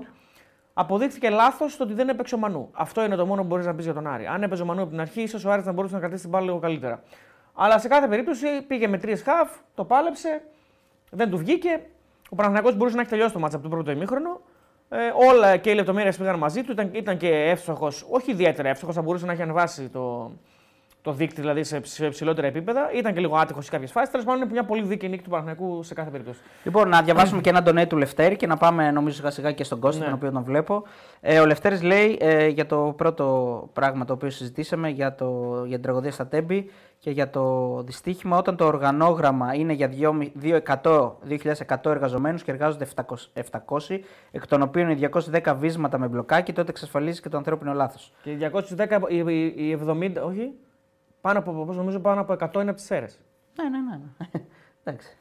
αποδείχθηκε 0.74 1.30
λάθος 1.30 1.76
το 1.76 1.84
ότι 1.84 1.94
δεν 1.94 2.08
έπαιξε 2.08 2.34
ο 2.34 2.38
Μανού. 2.38 2.68
Αυτό 2.72 3.04
είναι 3.04 3.16
το 3.16 3.26
μόνο 3.26 3.40
που 3.40 3.46
μπορείς 3.46 3.66
να 3.66 3.74
πεις 3.74 3.84
για 3.84 3.94
τον 3.94 4.06
Άρη. 4.06 4.26
Αν 4.26 4.42
έπαιζε 4.42 4.62
ο 4.62 4.64
Μανού 4.64 4.80
από 4.80 4.90
την 4.90 5.00
αρχή, 5.00 5.22
ίσως 5.22 5.44
ο 5.44 5.50
Άρης 5.50 5.64
να 5.64 5.72
μπορούσε 5.72 5.94
να 5.94 6.00
κρατήσει 6.00 6.22
την 6.22 6.30
μπάλα 6.30 6.44
λίγο 6.44 6.58
καλύτερα. 6.58 7.02
Αλλά 7.54 7.78
σε 7.78 7.88
κάθε 7.88 8.08
περίπτωση 8.08 8.46
πήγε 8.66 8.88
με 8.88 8.98
τρεις 8.98 9.22
χαφ, 9.22 9.50
το 9.74 9.84
πάλεψε, 9.84 10.42
δεν 11.10 11.30
του 11.30 11.38
βγήκε. 11.38 11.80
Ο 12.30 12.34
Παναθηναϊκός 12.36 12.76
μπορούσε 12.76 12.96
να 12.96 13.00
έχει 13.00 13.10
τελειώσει 13.10 13.32
το 13.32 13.38
μάτσα 13.38 13.56
από 13.56 13.68
το 13.68 13.74
πρώτο 13.74 13.90
ημίχρονο. 13.90 14.40
Ε, 14.88 14.96
όλα 15.28 15.56
και 15.56 15.70
οι 15.70 15.74
λεπτομέρειες 15.74 16.16
πήγαν 16.16 16.38
μαζί 16.38 16.62
του. 16.62 16.72
Ήταν, 16.72 16.90
ήταν 16.92 17.16
και 17.16 17.28
εύστοχος, 17.28 18.06
όχι 18.10 18.30
ιδιαίτερα 18.30 18.68
εύστοχος, 18.68 18.94
θα 18.94 19.02
μπορούσε 19.02 19.26
να 19.26 19.32
έχει 19.32 19.42
ανεβάσει 19.42 19.88
το, 19.88 20.30
το 21.04 21.12
δείκτη 21.12 21.40
δηλαδή 21.40 21.64
σε, 21.64 21.80
σε 21.84 22.08
ψηλότερα 22.08 22.46
επίπεδα. 22.46 22.90
Ήταν 22.94 23.14
και 23.14 23.20
λίγο 23.20 23.36
άτυχος 23.36 23.64
σε 23.64 23.70
κάποιες 23.70 23.90
φάσεις. 23.90 24.10
Τέλος 24.10 24.26
πάντων, 24.26 24.42
είναι 24.42 24.50
μια 24.52 24.64
πολύ 24.64 24.82
δίκαιη 24.82 25.10
νίκη 25.10 25.22
του 25.22 25.30
Παναθηναϊκού 25.30 25.82
σε 25.82 25.94
κάθε 25.94 26.10
περίπτωση. 26.10 26.40
Λοιπόν, 26.64 26.88
να 26.88 27.02
διαβάσουμε 27.02 27.40
και 27.40 27.48
ένα 27.50 27.62
ντονέ 27.62 27.86
του 27.86 27.96
Λευτέρη 27.96 28.36
και 28.36 28.46
να 28.46 28.56
πάμε 28.56 28.90
νομίζω 28.90 29.16
σιγά 29.16 29.30
σιγά 29.30 29.52
και 29.52 29.64
στον 29.64 29.80
Κώστα, 29.80 29.98
Ναι. 30.00 30.04
τον 30.06 30.14
οποίο 30.14 30.30
τον 30.30 30.42
βλέπω. 30.44 30.82
Ε, 31.20 31.40
ο 31.40 31.46
Λευτέρης 31.46 31.82
λέει 31.82 32.18
ε, 32.20 32.46
για 32.46 32.66
το 32.66 32.94
πρώτο 32.96 33.68
πράγμα 33.72 34.04
το 34.04 34.12
οποίο 34.12 34.30
συζητήσαμε, 34.30 34.88
για, 34.88 35.14
το, 35.14 35.54
για 35.66 35.74
την 35.74 35.82
τραγωδία 35.82 36.10
στα 36.10 36.26
Τέμπη 36.26 36.70
και 36.98 37.10
για 37.10 37.30
το 37.30 37.82
δυστύχημα, 37.82 38.38
όταν 38.38 38.56
το 38.56 38.64
οργανόγραμμα 38.64 39.54
είναι 39.54 39.72
για 39.72 39.90
2.100 40.42 41.12
2.100 41.30 41.90
εργαζομένους 41.90 42.42
και 42.42 42.50
εργάζονται 42.50 42.86
700, 42.94 43.02
700, 43.88 43.98
εκ 44.30 44.46
των 44.46 44.62
οποίων 44.62 44.90
οι 44.90 45.08
210 45.44 45.54
βίσματα 45.58 45.98
με 45.98 46.06
μπλοκάκι, 46.08 46.52
τότε 46.52 46.70
εξασφαλίζει 46.70 47.20
και 47.20 47.28
το 47.28 47.36
ανθρώπινο 47.36 47.72
λάθος. 47.72 48.12
Και 48.22 48.30
οι 48.30 48.38
210, 48.76 49.00
οι, 49.08 49.16
οι, 49.16 49.68
οι 49.68 49.78
70, 49.88 50.12
όχι, 50.26 50.52
πάνω 51.24 51.38
από, 51.38 51.52
πώς 51.52 51.76
νομίζω, 51.76 51.98
πάνω 51.98 52.20
από 52.20 52.32
100 52.32 52.60
είναι 52.60 52.70
από 52.70 52.74
τις 52.74 52.90
αίρε. 52.90 53.06
Ναι, 53.62 53.68
ναι, 53.68 53.78
ναι. 53.78 53.98
ναι. 54.18 54.26
Εντάξει. 54.84 55.16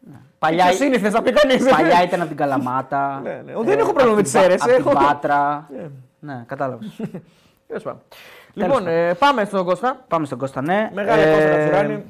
Ναι. 0.00 0.16
Παλιά, 0.38 0.64
Ποιος 0.66 0.80
είναι, 0.80 0.98
θε 0.98 1.10
να 1.10 1.22
πει 1.22 1.32
κανείς. 1.32 1.68
παλιά 1.68 2.02
ήταν 2.02 2.18
από 2.20 2.28
την 2.28 2.36
Καλαμάτα. 2.36 3.20
Ναι, 3.24 3.30
ναι. 3.44 3.52
Δεν 3.62 3.78
έχω 3.78 3.92
πρόβλημα 3.92 4.02
από 4.02 4.08
με 4.08 4.14
την 4.14 4.22
τις 4.22 4.32
Πα- 4.32 4.40
αίρες, 4.42 4.62
Από 4.62 4.70
την 4.72 4.80
έχω- 4.80 4.92
Πάτρα. 5.06 5.68
Ναι, 6.18 6.44
κατάλαβες. 6.46 7.00
Τέλος 7.68 7.82
πάντων. 7.82 8.00
Λοιπόν, 8.52 8.86
ε, 8.86 9.14
πάμε 9.14 9.44
στον 9.44 9.64
Κώστα. 9.64 10.04
Πάμε 10.08 10.26
στον 10.26 10.38
Κώστα, 10.38 10.60
ναι. 10.62 10.90
Μεγάλη 10.94 11.22
Ε, 11.22 11.32
Κώστα 11.34 11.48
Κατσουράνη. 11.50 12.04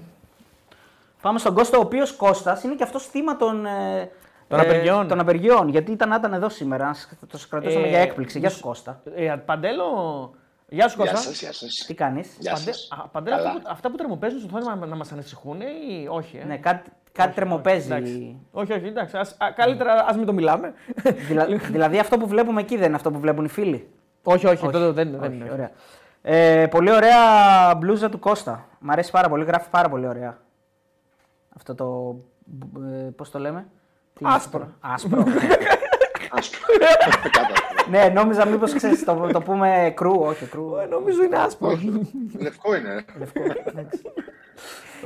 Πάμε 1.22 1.38
στον 1.38 1.54
Κώστα, 1.54 1.78
ο 1.78 1.80
οποίος 1.80 2.12
Κώστας 2.16 2.62
είναι 2.62 2.74
και 2.74 2.82
αυτός 2.82 3.06
θύμα 3.06 3.36
των, 3.36 3.66
ε, 3.66 4.10
Των 4.48 4.60
απεργιών. 4.60 5.08
των 5.08 5.20
απεργιών. 5.20 5.68
Γιατί 5.68 5.92
ήταν 5.92 6.08
να 6.08 6.14
ήταν 6.16 6.32
εδώ 6.32 6.48
σήμερα. 6.48 6.86
να 6.86 6.92
σ- 6.94 7.08
Το 7.26 7.38
κρατούσαμε 7.50 7.86
Ε, 7.86 7.88
για 7.88 7.98
έκπληξη. 8.00 8.38
Γεια 8.38 8.48
σου 8.48 8.54
μισ- 8.54 8.66
Κώστα. 8.66 9.00
Ε, 9.14 9.34
Παντέλο, 9.44 9.84
γεια 10.74 10.88
σου 10.88 11.02
Γεια 11.02 11.10
Κώστα. 11.12 11.16
σας, 11.28 11.40
γεια 11.40 11.52
σας. 11.52 11.84
Τι 11.86 11.94
κάνεις; 11.94 12.36
Γεια 12.38 12.52
Παντέ, 12.52 12.72
σας. 12.72 12.88
α, 12.90 13.08
Παντέλο, 13.08 13.36
Καλά. 13.36 13.48
αυτά 13.48 13.60
που, 13.60 13.68
αυτά 13.70 13.90
που 13.90 13.96
τρεμοπαίζουν 13.96 14.40
στο 14.40 14.58
θέμα 14.58 14.74
να, 14.76 14.86
να 14.86 14.96
μας 14.96 15.12
ανησυχούν 15.12 15.60
ή 15.60 16.06
όχι. 16.08 16.36
Ε; 16.36 16.44
Ναι, 16.44 16.56
κάτι, 16.56 16.90
κάτι 17.12 17.34
τρεμοπαίζει. 17.34 17.86
Εντάξει. 17.92 18.36
Όχι, 18.50 18.72
όχι, 18.72 18.86
εντάξει. 18.86 19.16
Ας, 19.16 19.36
α, 19.38 19.50
καλύτερα 19.56 20.04
ας 20.08 20.16
μην 20.16 20.26
το 20.26 20.32
μιλάμε. 20.32 20.72
Δηλα- 21.28 21.46
δηλαδή 21.46 21.98
αυτό 21.98 22.18
που 22.18 22.26
βλέπουμε 22.26 22.60
εκεί 22.60 22.76
δεν 22.76 22.86
είναι 22.86 22.96
αυτό 22.96 23.10
που 23.10 23.18
βλέπουν 23.18 23.44
οι 23.44 23.48
φίλοι. 23.48 23.88
όχι, 24.22 24.46
όχι, 24.46 24.54
Όχι, 24.64 24.72
τότε 24.72 24.90
δεν, 24.90 25.10
δεν 25.10 25.20
όχι, 25.22 25.34
είναι. 25.34 25.50
ωραία. 25.52 25.70
Ε, 26.22 26.66
πολύ 26.66 26.90
ωραία 26.92 27.74
μπλούζα 27.74 28.08
του 28.08 28.18
Κώστα. 28.18 28.68
Μ' 28.78 28.90
αρέσει 28.90 29.10
πάρα 29.10 29.28
πολύ, 29.28 29.44
γράφει 29.44 29.70
πάρα 29.70 29.88
πολύ 29.88 30.06
ωραία. 30.06 30.38
Αυτό 31.56 31.74
το. 31.74 32.16
Ε, 33.06 33.08
Πώς 33.16 33.30
το 33.30 33.38
λέμε, 33.38 33.66
Τι 34.14 34.24
είναι 34.24 34.34
Άσπρο. 34.34 34.60
αυτό; 34.62 34.76
Άσπρο. 34.80 35.24
Άσπρο. 36.30 36.58
Κάτω. 37.84 37.90
ναι, 37.90 38.08
νόμιζα 38.08 38.46
μήπως 38.46 38.74
ξέρεις 38.74 39.04
το, 39.04 39.28
το 39.32 39.40
πούμε 39.40 39.92
εκρού, 39.96 40.12
όχι 40.20 40.44
εκρού. 40.46 40.76
Ε, 40.76 40.86
νομίζω 40.86 41.22
είναι 41.22 41.36
άσπρο. 41.36 41.70
Λευκό 42.40 42.74
είναι. 42.76 42.94
ρε. 42.94 43.04
Λευκό, 43.18 43.40
εντάξει. 43.64 44.00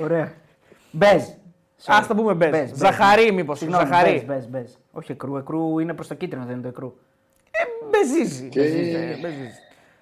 Ωραία. 0.02 0.32
Μπέζ. 0.90 1.22
Ας 1.86 2.06
τα 2.08 2.14
πούμε 2.14 2.34
μπεζ. 2.34 2.50
Μπεζ, 2.50 2.68
μπεζ. 2.68 2.78
Ζαχαρή, 2.78 3.32
μήπως. 3.32 3.58
Συγγνώμη, 3.58 3.86
Ζαχαρή. 3.86 4.10
μπέζ, 4.10 4.24
μπέζ, 4.24 4.44
μπέζ. 4.46 4.70
Όχι 4.92 5.12
εκρού, 5.12 5.36
εκρού 5.36 5.78
είναι 5.78 5.94
προς 5.94 6.06
το 6.08 6.14
κίτρινο, 6.14 6.44
δεν 6.44 6.52
είναι 6.52 6.62
το 6.62 6.68
εκρού. 6.68 6.94
Μπεζίζει. 7.90 8.48
Και- 8.48 8.60
Μπεζίζει, 8.60 8.94
ε, 8.94 9.18
μπεζίζει. 9.20 9.58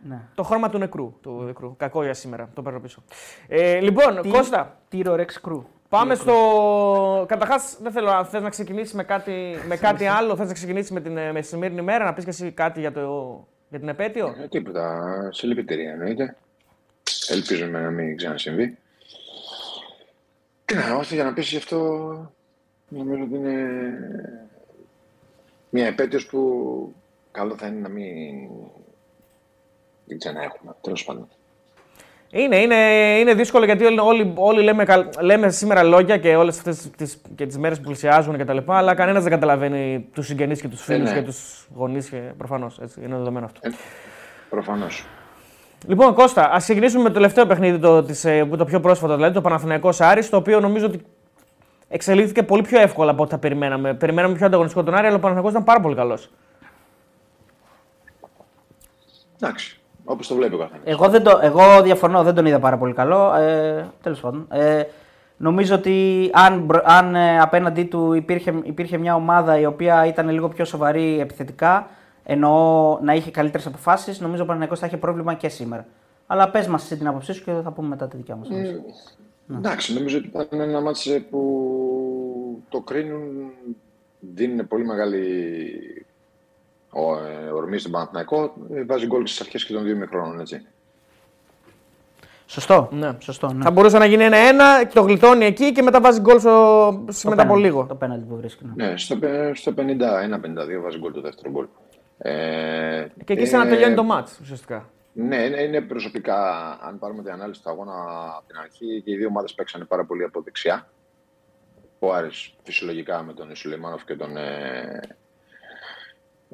Ναι. 0.09 0.21
Το 0.35 0.43
χρώμα 0.43 0.69
του 0.71 0.79
νεκρού. 0.79 1.15
Του 1.23 1.43
νεκρού. 1.47 1.77
Κακό 1.77 2.03
για 2.05 2.15
σήμερα. 2.15 2.49
Το 2.55 2.63
παίρνω 2.63 2.81
πίσω. 2.81 3.03
Ε, 3.49 3.81
λοιπόν, 3.81 4.21
Τι- 4.23 4.29
Κώστα, 4.29 4.77
Τύρο 4.89 5.15
ρεξ 5.15 5.41
κρού. 5.41 5.65
Πάμε 5.89 6.15
στο. 6.15 7.25
Καταρχάς, 7.29 7.77
δεν 7.81 7.93
θέλω 7.93 8.07
να 8.07 8.25
θες 8.25 8.43
να 8.43 8.49
ξεκινήσεις 8.51 8.93
με 8.93 9.05
κάτι, 9.05 9.57
με 9.67 9.77
κάτι 9.77 10.07
άλλο. 10.07 10.37
Θες 10.37 10.47
να 10.47 10.53
ξεκινήσεις 10.53 10.91
με 10.91 11.01
την, 11.01 11.17
ε, 11.17 11.33
με 11.33 11.41
τη 11.41 11.47
σημερινή 11.47 11.83
μέρα, 11.83 12.05
να 12.05 12.15
πεις 12.15 12.25
και 12.25 12.31
εσύ 12.31 12.51
κάτι 12.53 12.81
για, 12.81 12.93
το, 12.93 13.47
για 13.69 13.79
την 13.79 13.89
επέτειο; 13.89 14.35
Ε, 14.43 14.49
τίποτα. 14.49 15.29
Σε 15.33 15.47
λυπητερία 15.47 15.91
εννοείται. 15.91 16.37
Ελπίζουμε 17.29 17.81
να 17.81 17.91
μην 17.91 18.17
ξανασυμβεί. 18.17 18.79
Τι 20.65 20.75
να 20.75 20.89
είμαστε 20.89 21.15
για 21.15 21.25
να 21.25 21.33
πεις 21.33 21.51
γι' 21.51 21.57
αυτό 21.57 21.79
νομίζω 22.89 23.23
ότι 23.23 23.35
είναι 23.35 23.57
μια 25.71 25.87
επέτειος 25.87 26.27
που 26.27 26.95
καλό 27.31 27.57
θα 27.57 27.67
είναι 27.67 27.81
να 27.81 27.89
μην 27.89 28.49
την 30.07 30.19
ξαναέχουμε. 30.19 30.75
Τέλος 30.81 31.05
πάντων. 31.05 31.29
Είναι, 32.37 32.57
είναι, 32.57 32.75
είναι 33.19 33.35
δύσκολο 33.35 33.65
γιατί 33.65 33.85
όλοι, 33.85 33.99
όλοι, 34.01 34.33
όλοι 34.37 34.63
λέμε, 34.63 34.85
καλ- 34.85 35.21
λέμε 35.21 35.51
σήμερα 35.51 35.83
λόγια 35.83 36.19
και 36.19 36.37
όλες 36.37 36.57
αυτές 36.57 36.91
τις, 36.97 37.21
και 37.35 37.47
τις 37.47 37.59
μέρες 37.59 37.79
που 37.79 37.85
πλησιάζουν 37.85 38.39
κτλ. 38.39 38.59
Αλλά 38.67 38.95
κανένας 38.95 39.23
δεν 39.23 39.33
καταλαβαίνει 39.33 40.09
τους 40.13 40.27
συγγενείς 40.27 40.61
και 40.61 40.69
τους 40.69 40.83
φίλους 40.83 41.11
ναι. 41.11 41.15
και 41.15 41.23
τους 41.23 41.69
γονείς. 41.75 42.13
Προφανώς 42.37 42.79
είναι 43.05 43.17
δεδομένο 43.17 43.47
αυτό. 43.47 43.61
Προφανώς. 44.51 45.07
Λοιπόν, 45.87 46.15
Κώστα, 46.15 46.51
ας 46.53 46.63
ξεκινήσουμε 46.63 47.03
με 47.03 47.09
το 47.09 47.15
τελευταίο 47.15 47.47
παιχνίδι, 47.47 47.79
το, 47.79 48.03
της, 48.03 48.25
ε, 48.25 48.49
το 48.57 48.65
πιο 48.65 48.81
πρόσφατο, 48.81 49.15
δηλαδή 49.15 49.35
το 49.35 49.41
Παναθηναϊκός 49.41 50.01
Άρης, 50.01 50.31
το 50.31 50.37
οποίο 50.37 50.61
νομίζω 50.61 50.87
ότι 50.87 51.05
εξελίχθηκε 51.89 52.43
πολύ 52.43 52.63
πιο 52.63 52.81
εύκολα 52.81 53.11
από 53.11 53.23
ό,τι 53.23 53.31
θα 53.31 53.39
περιμέναμε. 53.39 53.95
Περιμέναμε 53.95 54.35
πιο 54.35 54.47
ανταγωνιστικό 54.47 54.85
τον 54.85 54.95
Άρη, 54.95 55.07
αλλά 55.07 55.17
ο 55.17 55.21
Παναθηναϊκός 55.21 55.53
ήταν 55.53 55.65
πάρα 55.65 55.81
πολύ 55.81 55.95
καλός. 55.95 56.31
Εντάξει. 59.41 59.79
Όπως 60.05 60.29
το 60.29 60.35
βλέπει 60.35 60.55
ο 60.55 60.59
καθένας. 60.59 60.83
Εγώ, 60.85 61.09
δεν 61.09 61.23
το, 61.23 61.39
εγώ 61.43 61.83
διαφωνώ, 61.83 62.23
δεν 62.23 62.35
τον 62.35 62.47
είδα 62.47 62.59
πάρα 62.59 62.79
πολύ 62.79 62.93
καλό. 62.93 63.35
Ε, 63.35 63.91
Τέλος 64.03 64.21
πάντων. 64.21 64.47
Ε, 64.51 64.83
νομίζω 65.37 65.75
ότι 65.75 66.31
αν, 66.33 66.61
μπρο- 66.61 66.83
αν 66.85 67.15
ε, 67.15 67.41
απέναντί 67.41 67.85
του 67.85 68.13
υπήρχε, 68.13 68.55
υπήρχε 68.63 68.99
μια 68.99 69.15
ομάδα 69.15 69.59
η 69.59 69.67
οποία 69.67 70.07
ήταν 70.07 70.29
λίγο 70.29 70.49
πιο 70.49 70.65
σοβαρή 70.65 71.21
επιθετικά, 71.21 71.87
εννοώ 72.25 72.99
να 73.03 73.15
είχε 73.15 73.31
καλύτερες 73.31 73.67
αποφάσεις, 73.67 74.21
νομίζω 74.21 74.43
ο 74.43 74.47
Παναθηναϊκός 74.47 74.79
θα 74.79 74.87
είχε 74.87 74.97
πρόβλημα 74.97 75.35
και 75.35 75.49
σήμερα. 75.49 75.87
Αλλά 76.27 76.51
πες 76.51 76.67
μας 76.67 76.89
την 76.89 77.07
άποψή 77.07 77.33
σου 77.33 77.45
και 77.45 77.53
θα 77.65 77.71
πούμε 77.71 77.89
μετά 77.89 78.09
τη 78.09 78.17
δικιά 78.17 78.37
μας. 78.37 78.49
Εντάξει, 79.59 79.95
νομίζω 79.95 80.19
ότι 80.19 80.27
ήταν 80.27 80.61
ένα 80.61 80.81
μάτς 80.81 81.09
που 81.31 82.63
το 82.69 82.81
κρίνουν, 82.81 83.51
δίνουν 84.21 84.67
πολύ 84.69 84.85
μεγάλη 84.85 85.27
ο- 86.95 87.17
ε, 87.19 87.51
ορμή 87.51 87.79
στον 87.79 87.93
Παναθηναϊκό. 87.93 88.55
Ε, 88.75 88.85
Βάζει 88.85 89.07
γκολ 89.07 89.27
στις 89.27 89.41
αρχές 89.41 89.65
και 89.65 89.73
των 89.73 89.83
δύο 89.85 89.97
μικρών, 89.97 90.41
έτσι. 90.41 90.67
Σωστό. 92.47 92.89
Ναι. 92.93 93.17
Σωστό 93.19 93.53
ναι. 93.53 93.65
Θα 93.65 93.71
μπορούσε 93.71 93.99
να 93.99 94.05
γίνει 94.05 94.25
ένα-ένα, 94.25 94.87
το 94.87 95.03
γλιτώνει 95.03 95.45
εκεί 95.45 95.73
και 95.73 95.83
μετά 95.83 96.01
βάζει 96.01 96.21
γκολ 96.21 96.39
στο... 96.39 96.51
Το 97.23 97.29
μετά 97.31 97.43
από 97.43 97.53
πέναλτι, 97.53 97.61
λίγο. 97.61 97.85
Το 97.87 97.95
πέναλτι 97.95 98.25
που 98.29 98.37
βρίσκει. 98.37 98.65
Ναι. 98.75 98.87
Ναι, 98.87 98.97
στο, 98.97 99.17
πε- 99.17 99.57
στο 99.57 99.73
51-52 99.77 99.83
βάζει 100.83 100.99
γκολ 100.99 101.13
το 101.13 101.21
δεύτερο 101.21 101.51
γκολ. 101.51 101.67
Ε, 102.19 103.07
Και 103.25 103.33
εκεί 103.33 103.47
σαν 103.47 103.61
να 103.61 103.67
ε, 103.67 103.71
τελειώνει 103.71 103.95
το 103.95 104.03
μάτς 104.03 104.39
ουσιαστικά. 104.43 104.89
Ναι, 105.13 105.37
είναι, 105.37 105.61
είναι 105.61 105.81
προσωπικά, 105.81 106.39
αν 106.83 106.99
πάρουμε 106.99 107.23
την 107.23 107.33
ανάλυση 107.33 107.63
του 107.63 107.71
αγώνα 107.71 107.93
από 108.37 108.47
την 108.47 108.57
αρχή, 108.59 109.03
και 109.05 109.11
οι 109.13 109.17
δύο 109.17 109.29
ομάδες 109.29 109.55
παίξανε 109.55 109.85
πάρα 109.85 110.05
πολύ 110.05 110.25
από 110.25 110.41
δεξιά. 110.41 110.89
Ο 111.99 112.15
Άρης 112.15 112.55
φυσιολογικά 112.63 113.23
με 113.23 113.33
τον 113.33 113.55
Σουλεϊμάνοφ 113.55 114.05
και 114.05 114.15
τον 114.17 114.37
ε, 114.37 115.01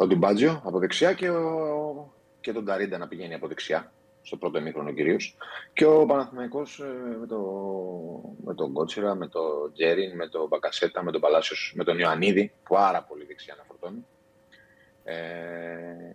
ο 0.01 0.07
Ντιμπάτζιο 0.07 0.63
από 0.65 0.79
δεξιά 0.79 1.13
και, 1.13 1.31
ο, 1.31 2.13
και 2.41 2.53
τον 2.53 2.65
Ταρίντα 2.65 2.99
να 2.99 3.09
πηγαίνει 3.09 3.35
από 3.35 3.49
δεξιά, 3.49 3.93
στο 4.23 4.37
πρώτο 4.37 4.59
ημίχρονο 4.59 4.93
κυρίως. 4.93 5.37
Και 5.73 5.85
ο 5.85 6.07
Παναθηναϊκός 6.07 6.81
ε, 6.81 7.17
με, 7.21 7.27
το, 7.27 7.41
με 8.45 8.55
τον 8.55 8.73
Κότσιρα, 8.73 9.15
με 9.15 9.27
τον 9.27 9.73
Τζέριν, 9.73 10.17
με 10.17 10.29
τον 10.29 10.47
Μπακασέτα, 10.47 11.03
με 11.03 11.13
τον 11.13 11.21
Παλάσιος, 11.21 11.73
με 11.77 11.85
τον 11.85 11.99
Ιωαννίδη, 11.99 12.53
πάρα 12.69 13.03
πολύ 13.03 13.25
δεξιά 13.25 13.55
να 13.59 13.65
φορτώνει. 13.65 14.07
Ε, 15.05 16.15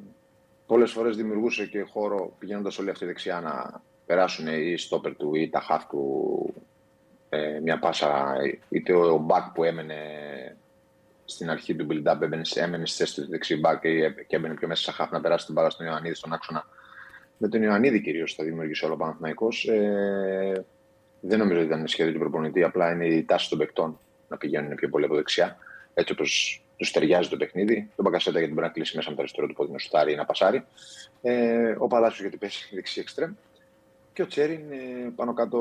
πολλές 0.65 0.91
φορές 0.91 1.15
δημιουργούσε 1.15 1.65
και 1.65 1.81
χώρο 1.81 2.35
πηγαίνοντας 2.39 2.79
όλοι 2.79 2.89
αυτοί 2.89 3.05
δεξιά 3.05 3.41
να 3.41 3.81
περάσουν 4.05 4.47
ή 4.47 4.77
στόπερ 4.77 5.15
του 5.15 5.35
ή 5.35 5.49
τα 5.49 5.59
χαφ 5.59 5.85
του 5.85 6.53
ε, 7.29 7.59
μια 7.59 7.79
πάσα 7.79 8.35
είτε 8.69 8.93
ο 8.93 9.17
μπακ 9.17 9.53
που 9.53 9.63
έμενε 9.63 9.95
στην 11.25 11.49
αρχή 11.49 11.75
του 11.75 11.87
build-up 11.89 12.21
έμενε, 12.21 12.45
σε- 12.45 12.61
έμενε 12.61 12.85
στη 12.85 12.97
θέση 12.97 13.21
του 13.21 13.29
δεξί 13.29 13.55
μπακ 13.55 13.81
και 14.27 14.35
έμπαινε 14.35 14.53
πιο 14.53 14.67
μέσα 14.67 14.83
σαν 14.83 14.93
χαφ 14.93 15.11
να 15.11 15.21
περάσει 15.21 15.45
την 15.45 15.53
μπάλα 15.53 15.69
στον 15.69 15.85
Ιωαννίδη 15.85 16.15
στον 16.15 16.33
άξονα. 16.33 16.67
Με 17.37 17.47
τον 17.47 17.61
Ιωαννίδη 17.63 18.01
κυρίως 18.01 18.33
θα 18.33 18.43
δημιουργήσει 18.43 18.85
όλο 18.85 18.93
ο 18.93 18.97
Παναθηναϊκός. 18.97 19.67
Ε, 19.67 20.65
δεν 21.19 21.39
νομίζω 21.39 21.59
ότι 21.59 21.67
ήταν 21.67 21.87
σχέδιο 21.87 22.13
του 22.13 22.19
προπονητή, 22.19 22.63
απλά 22.63 22.91
είναι 22.91 23.05
η 23.07 23.23
τάση 23.23 23.49
των 23.49 23.57
παικτών 23.57 23.99
να 24.27 24.37
πηγαίνουν 24.37 24.75
πιο 24.75 24.89
πολύ 24.89 25.05
από 25.05 25.15
δεξιά. 25.15 25.57
Έτσι 25.93 26.13
όπως 26.13 26.59
τους 26.77 26.91
ταιριάζει 26.91 27.29
το 27.29 27.37
παιχνίδι. 27.37 27.89
Τον 27.95 28.05
Μπακασέτα 28.05 28.37
γιατί 28.39 28.53
μπορεί 28.53 28.65
να 28.65 28.71
κλείσει 28.71 28.95
μέσα 28.95 29.09
με 29.09 29.15
το 29.15 29.21
αριστερό 29.21 29.47
του 29.47 29.53
πόδι 29.53 29.71
να 29.71 29.77
σουτάρει 29.77 30.11
ή 30.11 30.15
να 30.15 30.25
πασάρει. 30.25 30.65
Ε, 31.21 31.75
ο 31.77 31.87
Παλάσιος 31.87 32.21
γιατί 32.21 32.37
πέσει 32.37 32.75
δεξί 32.75 32.99
εξτρέμ. 32.99 33.31
Και 34.13 34.21
ο 34.21 34.27
Τσέριν 34.27 34.71
ε, 34.71 35.11
πάνω 35.15 35.33
κάτω 35.33 35.59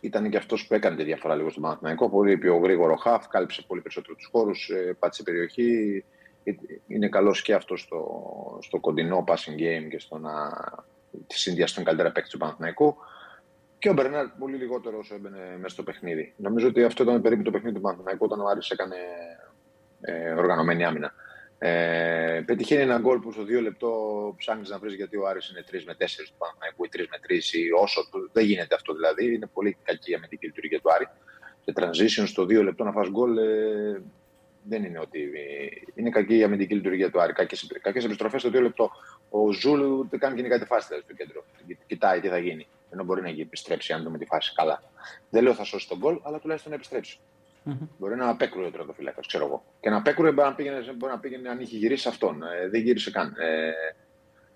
ήταν 0.00 0.30
και 0.30 0.36
αυτός 0.36 0.66
που 0.66 0.74
έκανε 0.74 0.96
τη 0.96 1.02
διαφορά 1.02 1.34
λίγο 1.34 1.50
στον 1.50 1.62
Παναθηναϊκό. 1.62 2.10
Πολύ 2.10 2.36
πιο 2.36 2.56
γρήγορο 2.56 2.96
χαφ, 2.96 3.28
κάλυψε 3.28 3.62
πολύ 3.66 3.80
περισσότερο 3.80 4.14
τους 4.14 4.28
χώρους, 4.32 4.68
ε, 4.68 4.96
πάτησε 4.98 5.22
περιοχή. 5.22 6.04
Ε, 6.44 6.52
Είναι 6.86 7.08
καλός 7.08 7.42
και 7.42 7.54
αυτός 7.54 7.80
στο, 7.80 8.58
στο 8.62 8.78
κοντινό 8.78 9.24
passing 9.26 9.60
game 9.60 9.88
και 9.90 9.98
στο 9.98 10.18
να 10.18 10.32
συνδυαστούν 11.26 11.84
καλύτερα 11.84 12.12
παίκτη 12.12 12.30
του 12.30 12.38
Παναθηναϊκού. 12.38 12.96
Και 13.78 13.88
ο 13.90 13.92
Μπερνάρ 13.92 14.26
πολύ 14.28 14.56
λιγότερο 14.56 14.98
όσο 14.98 15.14
έμπαινε 15.14 15.56
μέσα 15.56 15.74
στο 15.74 15.82
παιχνίδι. 15.82 16.34
Νομίζω 16.36 16.68
ότι 16.68 16.84
αυτό 16.84 17.02
ήταν 17.02 17.22
περίπου 17.22 17.42
το 17.42 17.50
παιχνίδι 17.50 17.74
του 17.74 17.80
Παναθηναϊκού 17.80 18.24
όταν 18.24 18.40
ο 18.40 18.46
Άρης 18.46 18.70
έκανε 18.70 18.96
ε, 20.00 20.30
οργανωμένη 20.30 20.84
άμυνα. 20.84 21.12
Ε, 21.62 22.42
πετυχαίνει 22.46 22.82
ένα 22.82 22.98
γκολ 22.98 23.18
που 23.18 23.32
στο 23.32 23.42
δύο 23.44 23.60
λεπτό 23.60 23.90
ψάχνεις 24.36 24.68
να 24.68 24.78
βρεις 24.78 24.94
γιατί 24.94 25.16
ο 25.16 25.26
Άρης 25.26 25.48
είναι 25.50 25.64
3 25.70 25.82
με 25.86 25.94
4 25.98 26.04
του 26.28 26.34
Παναθηναϊκού 26.38 26.84
ή 26.84 26.88
3 26.92 27.06
με 27.10 27.18
3 27.26 27.52
ή 27.58 27.70
όσο. 27.82 28.08
του- 28.10 28.30
Δεν 28.32 28.44
γίνεται 28.44 28.74
αυτό 28.74 28.94
δηλαδή. 28.94 29.34
Είναι 29.34 29.46
πολύ 29.46 29.76
κακή 29.82 30.10
η 30.10 30.14
αμυντική 30.14 30.46
λειτουργία 30.46 30.80
του 30.80 30.92
Άρη. 30.92 31.06
Σε 31.64 31.72
transition 31.76 32.26
στο 32.28 32.44
δύο 32.44 32.62
λεπτό 32.62 32.84
να 32.84 32.92
φας 32.92 33.08
γκολ 33.08 33.36
ε, 33.38 34.02
δεν 34.62 34.84
είναι 34.84 34.98
ότι. 34.98 35.30
Είναι 35.94 36.10
κακή 36.10 36.36
η 36.36 36.42
αμυντική 36.42 36.74
λειτουργία 36.74 37.10
του 37.10 37.20
Άρη. 37.20 37.32
Κακές 37.32 38.04
επιστροφές 38.04 38.40
στο 38.40 38.50
δύο 38.50 38.60
λεπτό. 38.60 38.90
Ο 39.30 39.52
Ζούλ 39.52 39.80
ούτε 39.82 40.18
καν 40.18 40.36
γίνει 40.36 40.48
κάτι 40.48 40.64
φάση 40.64 40.86
δηλαδή, 40.88 41.04
στο 41.06 41.14
κέντρο. 41.14 41.44
Κοιτάει 41.86 42.20
τι 42.20 42.28
θα 42.28 42.38
γίνει. 42.38 42.66
Ενώ 42.90 43.04
μπορεί 43.04 43.22
να 43.22 43.28
επιστρέψει 43.28 43.92
αν 43.92 44.02
δούμε 44.02 44.18
τη 44.18 44.24
φάση 44.24 44.52
καλά. 44.54 44.82
Δεν 45.30 45.42
λέω 45.42 45.54
θα 45.54 45.64
σώσει 45.64 45.88
τον 45.88 45.98
γκολ, 45.98 46.18
αλλά 46.22 46.38
τουλάχιστον 46.38 46.70
να 46.70 46.76
επιστρέψει. 46.76 47.18
Μπορεί 47.98 48.16
να 48.16 48.28
απέκρουε 48.28 48.66
ο 48.66 48.70
τερματοφύλακα, 48.70 49.20
ξέρω 49.26 49.44
εγώ. 49.46 49.62
Και 49.80 49.90
να 49.90 49.96
απέκρουε 49.96 50.32
μπορεί 50.32 50.48
να 50.48 50.54
πήγαινε, 50.54 50.76
μπορεί 50.96 51.12
να 51.12 51.18
πήγαινε 51.18 51.48
αν 51.48 51.60
είχε 51.60 51.76
γυρίσει 51.76 52.08
αυτόν. 52.08 52.42
Ε, 52.42 52.68
δεν 52.68 52.80
γύρισε 52.80 53.10
καν. 53.10 53.26
Ε, 53.38 53.70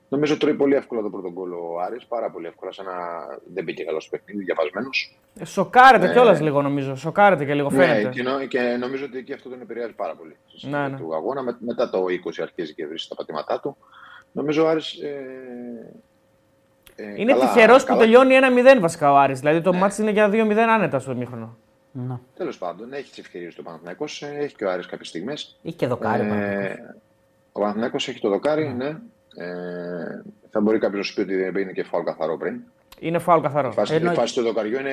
νομίζω 0.08 0.36
τρώει 0.36 0.54
πολύ 0.54 0.74
εύκολα 0.74 1.02
το 1.02 1.10
πρώτο 1.10 1.30
γκολ 1.32 1.52
ο 1.52 1.80
Άρης, 1.86 2.04
πάρα 2.06 2.30
πολύ 2.30 2.46
εύκολα. 2.46 2.72
Σαν 2.72 2.84
να 2.84 2.92
δεν 3.54 3.64
μπήκε 3.64 3.84
καλός 3.84 4.04
στο 4.04 4.16
παιχνίδι, 4.16 4.44
διαβασμένος. 4.44 5.18
Ε, 5.38 5.44
σοκάρεται 5.44 6.06
Ναι. 6.06 6.12
κιόλας 6.12 6.40
λίγο 6.40 6.62
νομίζω. 6.62 6.94
Σοκάρεται 6.96 7.44
και 7.44 7.54
λίγο 7.54 7.70
Ναι, 7.70 7.76
φαίνεται. 7.86 8.08
και, 8.08 8.22
νο, 8.22 8.46
και 8.46 8.60
νομίζω 8.60 9.04
ότι 9.04 9.22
και 9.24 9.32
αυτό 9.32 9.48
τον 9.48 9.60
επηρεάζει 9.60 9.92
πάρα 9.92 10.14
πολύ. 10.14 10.36
Στη 10.46 10.58
συνέχεια 10.58 10.80
Ναι, 10.82 10.88
ναι. 10.88 10.98
του 10.98 11.14
αγώνα. 11.14 11.42
Με, 11.42 11.56
μετά 11.60 11.90
το 11.90 12.04
20 12.08 12.42
αρχίζει 12.42 12.74
και 12.74 12.86
βρίσκει 12.86 13.08
τα 13.08 13.14
πατήματά 13.14 13.60
του. 13.60 13.76
Νομίζω 14.32 14.64
ο 14.64 14.68
Άρης. 14.68 14.92
Ε, 15.02 15.24
ε, 16.96 17.14
Είναι 17.16 17.32
καλά- 17.32 17.44
τυχερός 17.44 17.80
που 17.82 17.88
καλά- 17.88 18.00
τελειώνει 18.00 18.34
1-0 18.34 18.80
βασικά 18.80 19.12
ο 19.12 19.16
Άρης. 19.16 19.38
Δηλαδή 19.40 19.60
το 19.60 19.72
Ναι. 19.72 19.78
μάτι 19.78 20.02
είναι 20.02 20.10
για 20.10 20.28
2-0 20.28 20.68
άνετα 20.68 20.98
στο 20.98 21.12
ημίχρονο. 21.12 21.56
Ναι. 21.96 22.14
Τέλος 22.36 22.58
πάντων, 22.58 22.92
έχει 22.92 23.08
τις 23.10 23.18
ευκαιρίες 23.18 23.54
του 23.54 23.62
Παναθυνακό, 23.62 24.04
έχει 24.40 24.54
και 24.56 24.64
ο 24.64 24.70
Άρης 24.70 24.86
κάποιες 24.86 25.08
στιγμές. 25.08 25.58
Είχε 25.62 25.76
και 25.76 25.86
δοκάρι. 25.86 26.22
Ε, 26.22 26.26
Παναθηναϊκός. 26.28 26.78
ο 27.52 27.60
Παναθηναϊκός 27.60 28.08
έχει 28.08 28.20
το 28.20 28.28
δοκάρι, 28.28 28.68
ναι. 28.74 28.86
Ε, 29.36 30.22
θα 30.50 30.60
μπορεί 30.60 30.78
κάποιος 30.78 30.98
να 30.98 31.04
σου 31.04 31.14
πει 31.14 31.20
ότι 31.20 31.34
δεν 31.50 31.62
είναι 31.62 31.72
και 31.72 31.82
φάουλ 31.84 32.04
καθαρό 32.04 32.36
πριν. 32.36 32.60
Είναι 32.98 33.18
φάουλ 33.18 33.42
καθαρό. 33.42 33.68
Η 33.68 33.72
φάση, 33.72 33.94
Εννοείται. 33.94 34.16
η 34.16 34.20
φάση 34.20 34.34
του 34.34 34.42
δοκαριού 34.42 34.78
είναι, 34.78 34.90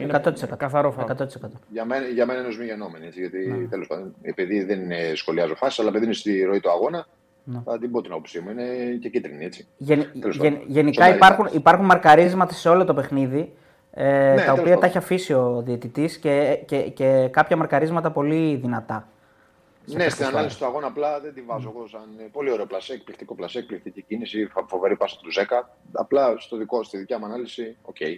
Είναι 0.00 0.20
100%. 0.24 0.56
καθαρό 0.56 0.90
φάουλ. 0.90 1.10
100%. 1.10 1.26
για 1.68 1.84
μένα, 1.84 2.06
για 2.06 2.26
μένα 2.26 2.38
είναι 2.38 2.48
ως 2.48 2.58
μη 2.58 2.64
γεννόμενη. 2.64 3.06
Έτσι, 3.06 3.20
γιατί 3.20 3.46
Ναι. 3.46 3.68
τέλος 3.68 3.86
πάντων, 3.86 4.14
επειδή 4.22 4.64
δεν 4.64 4.80
είναι, 4.80 4.96
σχολιάζω 5.14 5.54
φάση, 5.54 5.80
αλλά 5.80 5.90
επειδή 5.90 6.04
είναι 6.04 6.14
στη 6.14 6.42
ροή 6.44 6.60
του 6.60 6.70
αγώνα, 6.70 7.06
Ναι. 7.44 7.60
θα 7.64 7.78
την 7.78 7.90
πω 7.90 8.02
την 8.02 8.12
άποψή 8.12 8.40
μου. 8.40 8.50
Είναι 8.50 8.64
και 9.00 9.08
κίτρινη, 9.08 9.44
έτσι. 9.44 9.66
Γεν, 9.76 10.06
Τέλος 10.20 10.36
γεν- 10.36 10.52
πάντων. 10.54 10.68
γενικά 10.70 11.02
Σοβαρή 11.02 11.16
υπάρχουν, 11.16 11.44
φάση. 11.44 11.56
υπάρχουν 11.56 11.84
μαρκαρίσματα 11.86 12.54
σε 12.54 12.68
όλο 12.68 12.84
το 12.84 12.94
παιχνίδι. 12.94 13.52
Ε, 13.94 14.04
Ναι, 14.04 14.34
τα 14.36 14.42
τέλος 14.42 14.48
οποία 14.50 14.64
τα 14.64 14.68
πάντων. 14.74 14.84
έχει 14.84 14.98
αφήσει 14.98 15.32
ο 15.32 15.62
διαιτητής 15.64 16.18
και, 16.18 16.62
και, 16.66 16.80
και 16.82 17.28
κάποια 17.30 17.56
μαρκαρίσματα 17.56 18.10
πολύ 18.10 18.54
δυνατά. 18.56 19.08
σε 19.84 19.90
Ναι, 19.96 19.96
παίκτες 19.96 20.12
στην 20.12 20.24
του 20.24 20.30
ανάλυση 20.32 20.54
Άρη. 20.56 20.64
του 20.64 20.70
αγώνα 20.70 20.86
απλά 20.86 21.20
δεν 21.20 21.34
τη 21.34 21.40
βάζω 21.42 21.72
εγώ 21.76 21.86
σαν 21.86 22.08
ε, 22.18 22.22
πολύ 22.32 22.50
ωραίο 22.50 22.66
πλασέ, 22.66 22.92
εκπληκτικό 22.92 23.34
πλασέ, 23.34 23.58
εκπληκτική 23.58 24.02
κίνηση, 24.02 24.46
φα- 24.46 24.66
φοβερή 24.68 24.96
πάσα 24.96 25.16
του 25.22 25.30
Ζέκα. 25.32 25.76
Απλά 25.92 26.34
στο 26.38 26.56
δικό, 26.56 26.82
στη 26.82 26.98
δικιά 26.98 27.18
μου 27.18 27.24
ανάλυση, 27.24 27.76
οκ, 27.82 28.00
ε, 28.00 28.10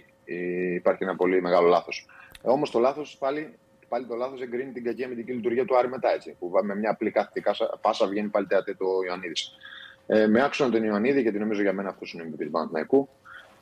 υπάρχει 0.73 1.03
ένα 1.03 1.15
πολύ 1.15 1.41
μεγάλο 1.41 1.67
λάθος. 1.67 2.07
Ε, 2.43 2.49
Όμως 2.49 2.71
το 2.71 2.79
λάθος 2.79 3.15
πάλι, 3.19 3.53
πάλι 3.87 4.05
το 4.05 4.15
λάθος 4.15 4.41
εγκρίνει 4.41 4.71
την 4.71 4.83
κακή 4.83 5.03
αμυντική 5.03 5.31
λειτουργία 5.31 5.65
του 5.65 5.77
Άρη 5.77 5.89
μετά. 5.89 6.09
Έτσι, 6.13 6.35
που 6.39 6.51
με 6.63 6.75
μια 6.75 6.89
απλή 6.89 7.11
κάθετη 7.11 7.41
κάσα- 7.41 7.77
πάσα 7.81 8.07
βγαίνει 8.07 8.27
πάλι 8.27 8.45
τέτοια 8.47 8.77
το 8.77 8.85
Ιωαννίδης. 9.07 9.51
Ε, 10.07 10.27
με 10.27 10.43
άξονα 10.43 10.71
τον 10.71 10.83
Ιωαννίδη, 10.83 11.21
γιατί 11.21 11.37
νομίζω 11.39 11.61
για 11.61 11.73
μένα 11.73 11.89
αυτός 11.89 12.13
είναι 12.13 12.23
ο 12.23 12.25
MVP 12.29 12.43
του 12.45 12.51
Παναθηναϊκού. 12.51 13.09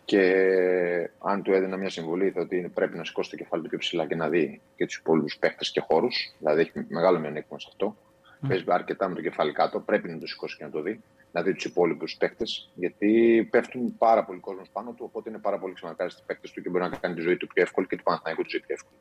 Και 0.05 1.09
αν 1.19 1.41
του 1.41 1.53
έδινα 1.53 1.77
μια 1.77 1.89
συμβουλή, 1.89 2.29
θα 2.29 2.41
ότι 2.41 2.71
πρέπει 2.73 2.97
να 2.97 3.03
σηκώσει 3.03 3.29
το 3.29 3.35
κεφάλι 3.35 3.63
του 3.63 3.69
πιο 3.69 3.77
ψηλά 3.77 4.07
και 4.07 4.15
να 4.15 4.29
δει 4.29 4.61
και 4.75 4.85
τους 4.85 4.95
υπόλοιπους 4.95 5.37
παίχτες 5.37 5.65
και 5.71 5.81
χώρους. 5.87 6.33
Δηλαδή 6.37 6.61
έχει 6.61 6.85
μεγάλο 6.87 7.19
μειονέκτημα 7.19 7.59
σε 7.59 7.67
αυτό. 7.69 7.97
Mm. 8.43 8.47
Παίζει 8.47 8.63
αρκετά 8.67 9.09
με 9.09 9.15
το 9.15 9.21
κεφάλι 9.21 9.51
κάτω. 9.51 9.79
Πρέπει 9.79 10.09
να 10.09 10.17
το 10.17 10.27
σηκώσει 10.27 10.57
και 10.57 10.63
να 10.63 10.69
το 10.69 10.81
δει. 10.81 11.01
Να 11.31 11.41
δει 11.41 11.53
τους 11.53 11.65
υπόλοιπους 11.65 12.15
παίχτε. 12.19 12.43
Γιατί 12.73 13.47
πέφτουν 13.51 13.97
πάρα 13.97 14.25
πολλοί 14.25 14.39
κόσμος 14.39 14.69
πάνω 14.69 14.91
του. 14.91 15.03
Οπότε 15.07 15.29
είναι 15.29 15.39
πάρα 15.39 15.59
πολύ 15.59 15.77
σημαντικά 15.77 16.09
στι 16.09 16.21
παίχτε 16.25 16.47
του 16.53 16.61
και 16.61 16.69
μπορεί 16.69 16.83
να 16.83 16.89
κάνει 16.89 17.15
τη 17.15 17.21
ζωή 17.21 17.37
του 17.37 17.47
πιο 17.47 17.61
εύκολη 17.61 17.87
και 17.87 17.95
του 17.95 18.03
Παναθηναϊκού 18.03 18.43
τη 18.43 18.49
ζωή 18.49 18.59
πιο 18.59 18.73
εύκολη. 18.73 18.97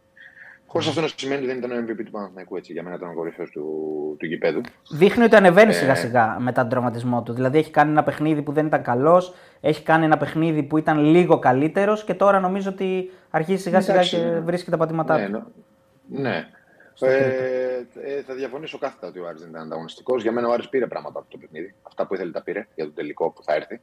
Χωρίς 0.72 0.88
αυτό 0.88 1.00
να 1.00 1.08
σημαίνει 1.16 1.38
ότι 1.38 1.46
δεν 1.46 1.56
ήταν 1.58 1.70
ο 1.70 1.74
MVP 1.84 2.04
του 2.04 2.10
Παναθηναϊκού 2.10 2.56
έτσι. 2.56 2.72
Για 2.72 2.82
μένα 2.82 2.96
ήταν 2.96 3.08
ο 3.10 3.14
κορυφαίος 3.14 3.50
του, 3.50 3.62
του 4.18 4.26
γηπέδου. 4.26 4.60
Δείχνει 4.90 5.24
ότι 5.24 5.36
ανεβαίνει 5.36 5.70
Ε. 5.70 5.74
σιγά 5.74 5.94
σιγά 5.94 6.36
μετά 6.40 6.60
τον 6.60 6.70
τραυματισμό 6.70 7.22
του. 7.22 7.32
Δηλαδή 7.32 7.58
έχει 7.58 7.70
κάνει 7.70 7.90
ένα 7.90 8.02
παιχνίδι 8.02 8.42
που 8.42 8.52
δεν 8.52 8.66
ήταν 8.66 8.82
καλός, 8.82 9.34
έχει 9.60 9.82
κάνει 9.82 10.04
ένα 10.04 10.16
παιχνίδι 10.16 10.62
που 10.62 10.78
ήταν 10.78 10.98
λίγο 11.04 11.38
καλύτερος 11.38 12.04
και 12.04 12.14
τώρα 12.14 12.40
νομίζω 12.40 12.70
ότι 12.70 13.10
αρχίζει 13.30 13.62
σιγά 13.62 13.80
σιγά 13.80 13.94
Εντάξει, 13.94 14.16
και 14.16 14.22
ναι. 14.22 14.40
βρίσκει 14.40 14.70
τα 14.70 14.76
πατήματά 14.76 15.18
Ναι, 15.18 15.24
του. 15.26 15.30
νο- 15.32 15.52
ναι. 16.20 16.48
Ε, 17.00 17.26
ε, 18.04 18.22
θα 18.26 18.34
διαφωνήσω 18.34 18.78
κάθετα 18.78 19.06
ότι 19.06 19.18
ο 19.18 19.26
Άρης 19.28 19.40
δεν 19.40 19.50
ήταν 19.50 19.62
ανταγωνιστικός. 19.62 20.22
Για 20.22 20.32
μένα 20.32 20.48
ο 20.48 20.52
Άρης 20.52 20.68
πήρε 20.68 20.86
πράγματα 20.86 21.18
από 21.18 21.30
το 21.30 21.38
παιχνίδι. 21.38 21.74
Αυτά 21.82 22.06
που 22.06 22.14
ήθελε 22.14 22.30
τα 22.30 22.42
πήρε 22.42 22.66
για 22.74 22.84
το 22.84 22.90
τελικό 22.90 23.30
που 23.30 23.42
θα 23.42 23.54
έρθει. 23.54 23.80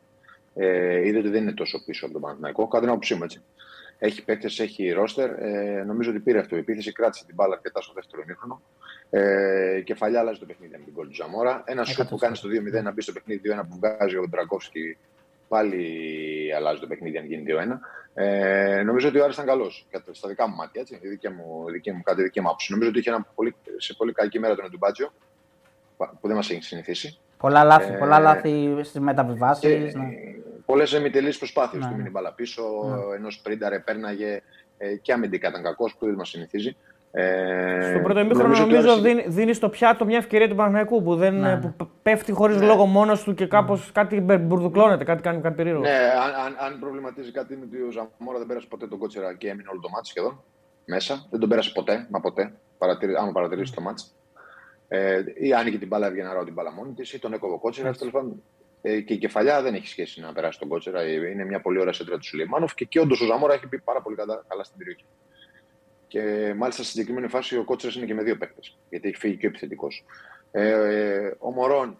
Ε, 0.55 1.07
είδε 1.07 1.17
ότι 1.17 1.29
δεν 1.29 1.41
είναι 1.41 1.51
τόσο 1.53 1.83
πίσω 1.85 2.05
από 2.05 2.13
τον 2.13 2.21
Παναθηναϊκό. 2.21 2.67
Κατά 2.67 2.79
την 2.81 2.89
άποψή 2.89 3.15
μου 3.15 3.23
έτσι. 3.23 3.41
Έχει 3.99 4.23
παίκτες, 4.23 4.59
έχει 4.59 4.91
ρόστερ. 4.91 5.29
Ε, 5.29 5.83
νομίζω 5.83 6.09
ότι 6.09 6.19
πήρε 6.19 6.39
αυτό 6.39 6.55
η 6.55 6.59
επίθεση, 6.59 6.91
κράτησε 6.91 7.25
την 7.25 7.35
μπάλα 7.35 7.53
αρκετά 7.53 7.81
στο 7.81 7.93
δεύτερο 7.93 8.23
μήχρονο. 8.27 8.61
Ε, 9.09 9.81
κεφαλιά 9.85 10.19
αλλάζει 10.19 10.39
το 10.39 10.45
παιχνίδι 10.45 10.77
με 10.77 10.83
την 10.83 10.93
κόλ 10.93 11.07
του 11.07 11.15
Ζαμόρα. 11.15 11.63
Ένα 11.65 11.83
σου 11.83 12.07
που 12.07 12.17
κάνει 12.17 12.35
στο 12.35 12.49
2-0 12.79 12.83
να 12.83 12.91
μπει 12.91 13.01
στο 13.01 13.11
παιχνίδι 13.11 13.41
2-1 13.59 13.61
που 13.69 13.79
βγάζει 13.81 14.17
ο 14.17 14.27
Ντραγκόφσκι 14.29 14.97
πάλι 15.47 16.53
αλλάζει 16.55 16.79
το 16.79 16.87
παιχνίδι 16.87 17.17
αν 17.17 17.25
γίνει 17.25 17.43
2-1. 17.47 17.79
Ε, 18.13 18.83
νομίζω 18.83 19.07
ότι 19.07 19.19
ο 19.19 19.23
Άρης 19.23 19.35
ήταν 19.35 19.47
καλός 19.47 19.87
στα 20.11 20.27
δικά 20.27 20.47
μου 20.47 20.55
μάτια. 20.55 20.81
Έτσι, 20.81 20.99
η 21.01 21.07
δική 21.07 21.29
μου, 21.29 21.65
δική 21.71 21.91
μου, 21.91 22.01
κάτι 22.01 22.21
δική 22.21 22.41
μου 22.41 22.47
άποψη. 22.47 22.71
Νομίζω 22.71 22.89
ότι 22.89 22.99
είχε 22.99 23.09
ένα 23.09 23.25
πολύ, 23.35 23.55
σε 23.77 23.93
πολύ 23.93 24.11
κακή 24.11 24.39
μέρα 24.39 24.55
τον 24.55 24.65
Εντουμπάτζιο 24.65 25.13
που 25.97 26.27
δεν 26.27 26.35
μας 26.35 26.49
έχει 26.49 26.63
συνηθίσει. 26.63 27.19
Πολλά 27.37 27.63
λάθη, 27.63 27.93
ε, 27.93 27.97
πολλά 27.97 28.19
λάθη 28.19 28.79
στις 28.83 29.01
μεταβιβάσεις. 29.01 29.95
Ναι. 29.95 30.03
Πολλές 30.69 30.93
εμιτελείς 30.93 31.37
προσπάθειες 31.37 31.85
του 31.85 31.95
μείνει 31.95 32.09
μπαλά 32.09 32.33
πίσω. 32.33 32.63
Ναι. 32.83 33.15
Ενώ 33.15 33.29
σπρίνταρε, 33.31 33.79
πέρναγε 33.79 34.41
ε, 34.77 34.95
και 34.95 35.13
αμυντικά 35.13 35.49
ήταν 35.49 35.63
κακός 35.63 35.95
που 35.95 36.05
δεν 36.05 36.15
μας 36.15 36.29
συνηθίζει. 36.29 36.75
Ε, 37.11 37.91
στο 37.91 37.99
πρώτο 37.99 38.19
ημίχρονο 38.19 38.57
νομίζω, 38.57 38.65
νομίζω 38.65 39.01
δίνει, 39.01 39.25
δίνει 39.27 39.53
στο 39.53 39.69
πιάτο 39.69 40.05
μια 40.05 40.17
ευκαιρία 40.17 40.49
του 40.49 40.55
Παναγιακού 40.55 41.03
που, 41.03 41.15
δεν, 41.15 41.39
ναι. 41.39 41.57
που 41.77 41.89
πέφτει 42.01 42.31
χωρίς 42.31 42.59
ναι. 42.59 42.65
λόγο 42.65 42.85
μόνος 42.85 43.23
του 43.23 43.33
και 43.33 43.47
κάπως 43.47 43.85
ναι. 43.85 43.91
κάτι 43.91 44.19
μπουρδουκλώνεται, 44.19 45.03
κάτι 45.03 45.21
κάνει 45.21 45.41
κάτι 45.41 45.55
περίεργο. 45.55 45.81
Ναι, 45.81 45.97
αν, 46.23 46.45
αν, 46.45 46.55
αν 46.59 46.79
προβληματίζει 46.79 47.31
κάτι 47.31 47.53
είναι 47.53 47.63
ότι 47.65 47.81
ο 47.81 47.91
Ζαμόρα 47.91 48.37
δεν 48.37 48.47
πέρασε 48.47 48.67
ποτέ 48.69 48.87
τον 48.87 48.97
κότσερα 48.97 49.33
και 49.33 49.47
έμεινε 49.49 49.69
όλο 49.71 49.79
το 49.79 49.89
μάτι 49.89 50.07
σχεδόν 50.07 50.43
μέσα. 50.85 51.27
Δεν 51.29 51.39
τον 51.39 51.49
πέρασε 51.49 51.71
ποτέ, 51.73 52.07
μα 52.09 52.19
ποτέ. 52.19 52.53
Παρατηρεί, 52.77 53.15
άμα 53.15 53.31
παρατηρήσεις 53.31 53.75
το 53.75 53.81
μάτι. 53.81 54.03
Ε, 54.87 55.23
ή 55.35 55.53
άνοιγε 55.53 55.77
την 55.77 55.87
μπάλα, 55.87 56.07
έβγαινε 56.07 56.33
ράω 56.33 56.43
την 56.43 56.53
μπάλα 56.53 56.71
μόνη 56.71 56.93
της, 56.93 57.13
ή 57.13 57.19
τον 57.19 57.33
έκοβε 57.33 57.57
κότσερα. 57.61 57.93
Τέλος 57.93 58.13
πάντων, 58.13 58.43
ε, 58.81 58.99
και 58.99 59.13
η 59.13 59.17
κεφαλιά 59.17 59.61
δεν 59.61 59.73
έχει 59.73 59.87
σχέση 59.87 60.21
να 60.21 60.33
περάσει 60.33 60.59
τον 60.59 60.67
κότσερα. 60.67 61.01
Ε, 61.01 61.29
είναι 61.29 61.45
μια 61.45 61.61
πολύ 61.61 61.79
ωραία 61.79 61.93
σέντρα 61.93 62.17
του 62.17 62.25
Σουλεϊμάνοφ 62.25 62.73
και, 62.73 62.85
και 62.85 62.99
όντως 62.99 63.21
ο 63.21 63.25
Ζαμόρα 63.25 63.53
έχει 63.53 63.67
πει 63.67 63.79
πάρα 63.79 64.01
πολύ 64.01 64.15
καλά, 64.15 64.43
καλά 64.47 64.63
στην 64.63 64.77
περιοχή. 64.77 65.05
Και 66.07 66.53
μάλιστα 66.57 66.83
στη 66.83 66.91
συγκεκριμένη 66.91 67.27
φάση 67.27 67.57
ο 67.57 67.63
Κότσερας 67.63 67.95
είναι 67.95 68.05
και 68.05 68.13
με 68.13 68.23
δύο 68.23 68.37
παίκτες, 68.37 68.77
γιατί 68.89 69.07
έχει 69.07 69.17
φύγει 69.17 69.37
και 69.37 69.45
ο 69.45 69.49
επιθετικός. 69.49 70.05
Ε, 70.51 71.31
ο 71.37 71.51
Μωρόν 71.51 71.97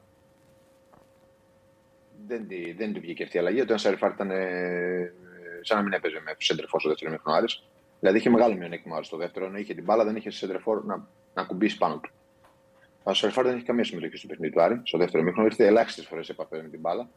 δεν, 2.28 2.48
δεν 2.78 2.94
του 2.94 3.00
βγήκε 3.00 3.24
αυτή 3.24 3.38
η 3.38 3.39
αλλαγή. 3.39 3.62
Ο 3.62 3.78
Σαϊφάρ 3.78 4.12
ήταν 4.12 4.32
ε, 4.32 5.13
σαν 5.62 5.78
να 5.78 5.84
μην 5.84 5.94
έπαιζε 5.94 6.22
με 6.26 6.36
σέντερ 6.38 6.63
φορ 6.63 6.80
στο 6.80 6.89
δεύτερο 6.89 7.12
ημίχρονο 7.12 7.46
Δηλαδή 8.00 8.18
είχε 8.18 8.30
μεγάλο 8.30 8.56
μειονέκτημα 8.56 9.04
στο 9.04 9.18
δεύτερο, 9.18 9.46
ενώ 9.46 9.58
είχε 9.58 9.74
την 9.74 9.84
μπάλα, 9.84 10.04
δεν 10.04 10.15
είχε 10.15 10.30
σέντερ 10.30 10.63
φορ 10.63 10.86
να, 10.86 11.08
να 11.34 11.44
ακουμπήσει 11.44 11.78
πάνω 11.78 12.00
του. 12.00 12.10
Ο 13.04 13.14
Σαϊφάρ 13.13 13.46
δεν 13.46 13.56
είχε 13.56 13.66
καμία 13.66 13.84
συμμετοχή 13.84 14.18
στο 14.18 14.28
παιχνίδι 14.28 14.54
του 14.54 14.62
Άρη. 14.62 14.82
Στο 14.84 14.98
δεύτερο 14.98 15.24
ημίχρονο 15.24 15.48
ήρθε 15.48 15.66
ελάχιστες 15.66 16.06
φορές 16.06 16.26
σε 16.26 16.32
επαφή 16.32 16.56
με 16.56 16.70
την 16.70 16.80
μπάλα. 16.80 17.10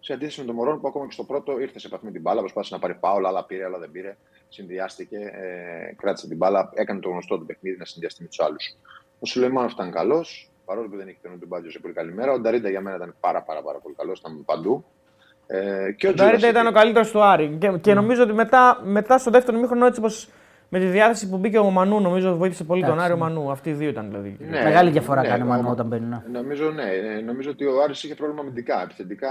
Σε 0.00 0.12
αντίθεση 0.12 0.40
με 0.40 0.46
τον 0.46 0.54
Μωρόν 0.54 0.80
που 0.80 0.88
ακόμα 0.88 1.06
και 1.06 1.12
στο 1.12 1.24
πρώτο 1.24 1.60
ήρθε 1.60 1.78
σε 1.78 1.86
επαφή 1.86 2.04
με 2.04 2.10
την 2.10 2.20
μπάλα, 2.20 2.40
προσπάθησε 2.40 2.74
να 2.74 2.80
πάρει 2.80 2.94
φάουλ, 2.94 3.16
αλλά 3.26 3.44
πήρε, 3.44 3.64
αλλά 3.64 3.78
δεν 3.78 3.90
πήρε 3.90 4.16
συνδυάστηκε, 4.48 5.16
ε, 5.16 5.94
κράτησε 5.96 6.28
την 6.28 6.36
μπάλα, 6.36 6.70
έκανε 6.74 7.00
το 7.00 7.08
γνωστό 7.08 7.38
του 7.38 7.46
παιχνίδι 7.46 7.78
να 7.78 7.84
συνδυαστεί 7.84 8.22
με 8.22 8.28
τους 8.28 8.40
άλλους. 8.40 8.76
Ο 9.20 9.26
Σουλεϊμάνοφ 9.26 9.72
ήταν 9.72 9.90
καλός, 9.90 10.50
παρόλο 10.64 10.88
που 10.88 10.96
δεν 10.96 11.08
είχε 11.08 11.18
τον 11.22 11.38
Μπάτζο 11.46 11.70
σε 11.70 11.78
πολύ 11.78 11.94
καλή 11.94 12.12
μέρα. 12.12 12.32
Ο 12.32 12.38
Νταρίντα 12.38 12.68
για 12.68 12.80
μένα 12.80 12.96
ήταν 12.96 13.14
πάρα, 13.20 13.42
πάρα, 13.42 13.62
πάρα 13.62 13.78
πολύ 13.78 13.94
καλός, 13.94 14.18
ήταν 14.18 14.44
παντού. 14.44 14.84
Ε, 15.46 15.92
και 15.92 16.08
ο 16.08 16.14
Νταρίντα 16.14 16.48
ήταν 16.48 16.66
ο 16.66 16.72
καλύτερος 16.72 17.10
του 17.10 17.22
Άρη. 17.22 17.56
Και, 17.60 17.72
και 17.80 17.94
νομίζω 17.94 18.22
ότι 18.22 18.32
μετά, 18.32 18.80
μετά 18.84 19.18
στο 19.18 19.30
δεύτερο 19.30 19.58
μήχρονο, 19.58 19.86
έτσι 19.86 20.00
όπως 20.00 20.28
με 20.68 20.78
τη 20.78 20.86
διάθεση 20.86 21.28
που 21.28 21.38
μπήκε 21.38 21.58
ο 21.58 21.70
Μανού, 21.70 22.00
νομίζω 22.00 22.36
βοήθησε 22.36 22.64
πολύ 22.64 22.84
τον 22.84 23.00
Άρη 23.00 23.12
ο 23.12 23.16
Μανού. 23.16 23.50
Αυτοί 23.50 23.70
οι 23.70 23.72
δύο 23.72 23.88
ήταν 23.88 24.06
δηλαδή. 24.06 24.36
Ναι, 24.40 24.62
Μεγάλη 24.62 24.90
διαφορά 24.90 25.20
ναι, 25.20 25.28
κάνει 25.28 25.42
ο 25.42 25.46
Μανού 25.46 25.70
όταν 25.70 25.86
μπαίνει. 25.86 26.06
Ναι. 26.06 26.22
Νομίζω, 26.32 26.70
ναι, 26.70 26.84
ναι, 26.84 27.20
νομίζω 27.20 27.50
ότι 27.50 27.64
ο 27.64 27.82
Άρης 27.82 28.02
είχε 28.02 28.14
πρόβλημα 28.14 28.40
αμυντικά. 28.40 28.82
Επιθετικά 28.82 29.30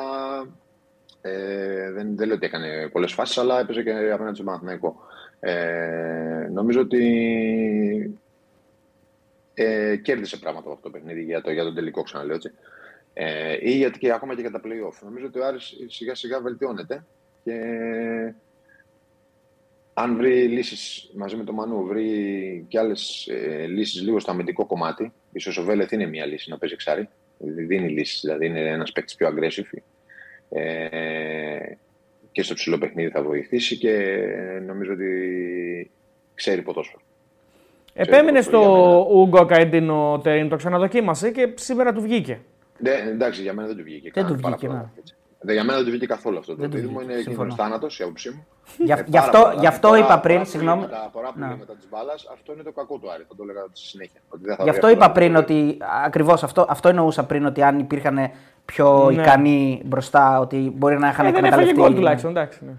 ε, 1.21 1.91
δεν, 1.91 2.15
δεν 2.15 2.28
λέω 2.28 2.36
ότι 2.36 2.45
έκανε 2.45 2.89
πολλές 2.91 3.13
φάσεις, 3.13 3.38
αλλά 3.38 3.60
έπαιζε 3.60 3.84
και 3.84 3.91
απέναντι 3.91 4.34
στον 4.34 4.45
Παναθηναϊκό. 4.45 4.95
Ε, 5.39 6.50
νομίζω 6.52 6.80
ότι 6.80 8.19
ε, 9.54 9.95
κέρδισε 9.95 10.38
πράγματα 10.38 10.65
από 10.65 10.74
αυτό 10.74 10.89
το 10.89 10.89
παιχνίδι 10.89 11.24
για, 11.24 11.41
το, 11.41 11.52
για 11.52 11.63
τον 11.63 11.76
τελικό, 11.76 12.04
ξαναλέω 12.04 12.36
έτσι. 12.36 12.52
Ε, 13.13 13.58
ή 13.60 13.71
γιατί 13.71 14.00
και 14.00 14.12
ακόμα 14.12 14.36
και 14.36 14.41
για 14.41 14.52
τα 14.52 14.62
play-off. 14.63 14.98
Νομίζω 15.04 15.26
ότι 15.26 15.39
ο 15.39 15.45
Άρης 15.45 15.76
σιγά 15.88 16.15
σιγά 16.15 16.39
βελτιώνεται 16.41 17.06
και 17.43 17.54
αν 19.97 20.15
βρει 20.15 20.47
λύσεις 20.47 21.12
μαζί 21.15 21.36
με 21.36 21.43
τον 21.43 21.55
Μανού, 21.55 21.86
βρει 21.86 22.65
και 22.67 22.79
άλλες 22.79 23.27
ε, 23.27 23.65
λύσεις 23.67 24.01
λίγο 24.01 24.19
στο 24.19 24.31
αμυντικό 24.31 24.65
κομμάτι, 24.65 25.13
ίσως 25.31 25.58
ο 25.58 25.63
Βέλεθ 25.63 25.91
είναι 25.91 26.05
μια 26.05 26.25
λύση 26.25 26.49
να 26.49 26.58
παίζει 26.58 26.73
εξάρι, 26.73 27.10
δίνει 27.38 27.89
λύσεις, 27.89 28.21
δηλαδή 28.21 28.45
είναι 28.45 28.60
ένας 28.60 28.91
παίκτης 28.91 29.15
πιο 29.15 29.27
aggressive. 29.27 29.79
Ε, 30.49 31.58
και 32.31 32.43
στο 32.43 32.53
ψηλό 32.53 32.77
παιχνίδι 32.77 33.10
θα 33.10 33.23
βοηθήσει 33.23 33.77
και 33.77 34.17
νομίζω 34.65 34.93
ότι 34.93 35.91
ξέρει 36.34 36.62
ποδόσφαιρο. 36.62 37.01
Επέμεινε 37.93 38.41
στο 38.41 38.60
Ούγκο 39.12 39.45
Καϊντίνο 39.45 40.19
Τερίν, 40.23 40.49
το 40.49 40.55
ξαναδοκίμασε 40.55 41.31
και 41.31 41.53
σήμερα 41.55 41.93
του 41.93 42.01
βγήκε. 42.01 42.39
Ναι, 42.77 42.91
εντάξει, 42.91 43.41
για 43.41 43.53
μένα 43.53 43.67
δεν 43.67 43.77
του 43.77 43.84
βγήκε. 43.84 44.12
Δεν 44.13 44.25
του 44.25 44.36
βγήκε. 44.36 44.67
Ναι. 44.67 44.86
Για 45.51 45.63
μένα 45.63 45.75
δεν 45.77 45.86
του 45.86 45.91
βγήκε 45.91 46.05
καθόλου 46.05 46.38
αυτό 46.38 46.55
το 46.55 46.67
δίδυμο. 46.67 47.01
Είναι 47.01 47.21
κοινό 47.21 47.55
θάνατο, 47.55 47.88
η 47.99 48.03
άποψή 48.03 48.29
μου. 48.29 48.45
Γι' 49.08 49.17
αυτό, 49.17 49.53
γι 49.60 49.67
αυτό 49.67 49.95
είπα 49.95 50.19
πριν, 50.19 50.45
συγγνώμη. 50.45 50.88
Τα 50.88 51.10
πολλά 51.12 51.31
που 51.31 51.39
μετά 51.39 51.73
τη 51.73 51.88
μπάλα, 51.89 52.13
αυτό 52.31 52.53
είναι 52.53 52.63
το 52.63 52.71
κακό 52.71 52.97
του 52.97 53.12
Άρη. 53.12 53.25
Θα 53.27 53.36
το 53.36 53.43
έλεγα 53.43 53.62
στη 53.73 53.88
συνέχεια. 53.88 54.21
Γι' 54.63 54.69
αυτό 54.69 54.89
είπα 54.89 55.12
πριν 55.12 55.36
ότι. 55.36 55.77
Ακριβώς 56.05 56.43
αυτό, 56.43 56.65
αυτό 56.69 56.89
εννοούσα 56.89 57.25
πριν 57.25 57.45
ότι 57.45 57.62
αν 57.63 57.79
υπήρχαν 57.79 58.31
πιο 58.65 59.10
ναι. 59.12 59.21
ικανοί 59.21 59.81
μπροστά, 59.86 60.39
ότι 60.39 60.73
μπορεί 60.75 60.97
να 60.97 61.10
είχαν 61.10 61.25
ε, 61.25 61.29
εκμεταλλευτεί. 61.29 61.73
Δεν 61.73 61.79
έφαγε 61.79 61.95
τουλάχιστον, 61.95 62.31
εντάξει. 62.31 62.60
Ναι. 62.65 62.73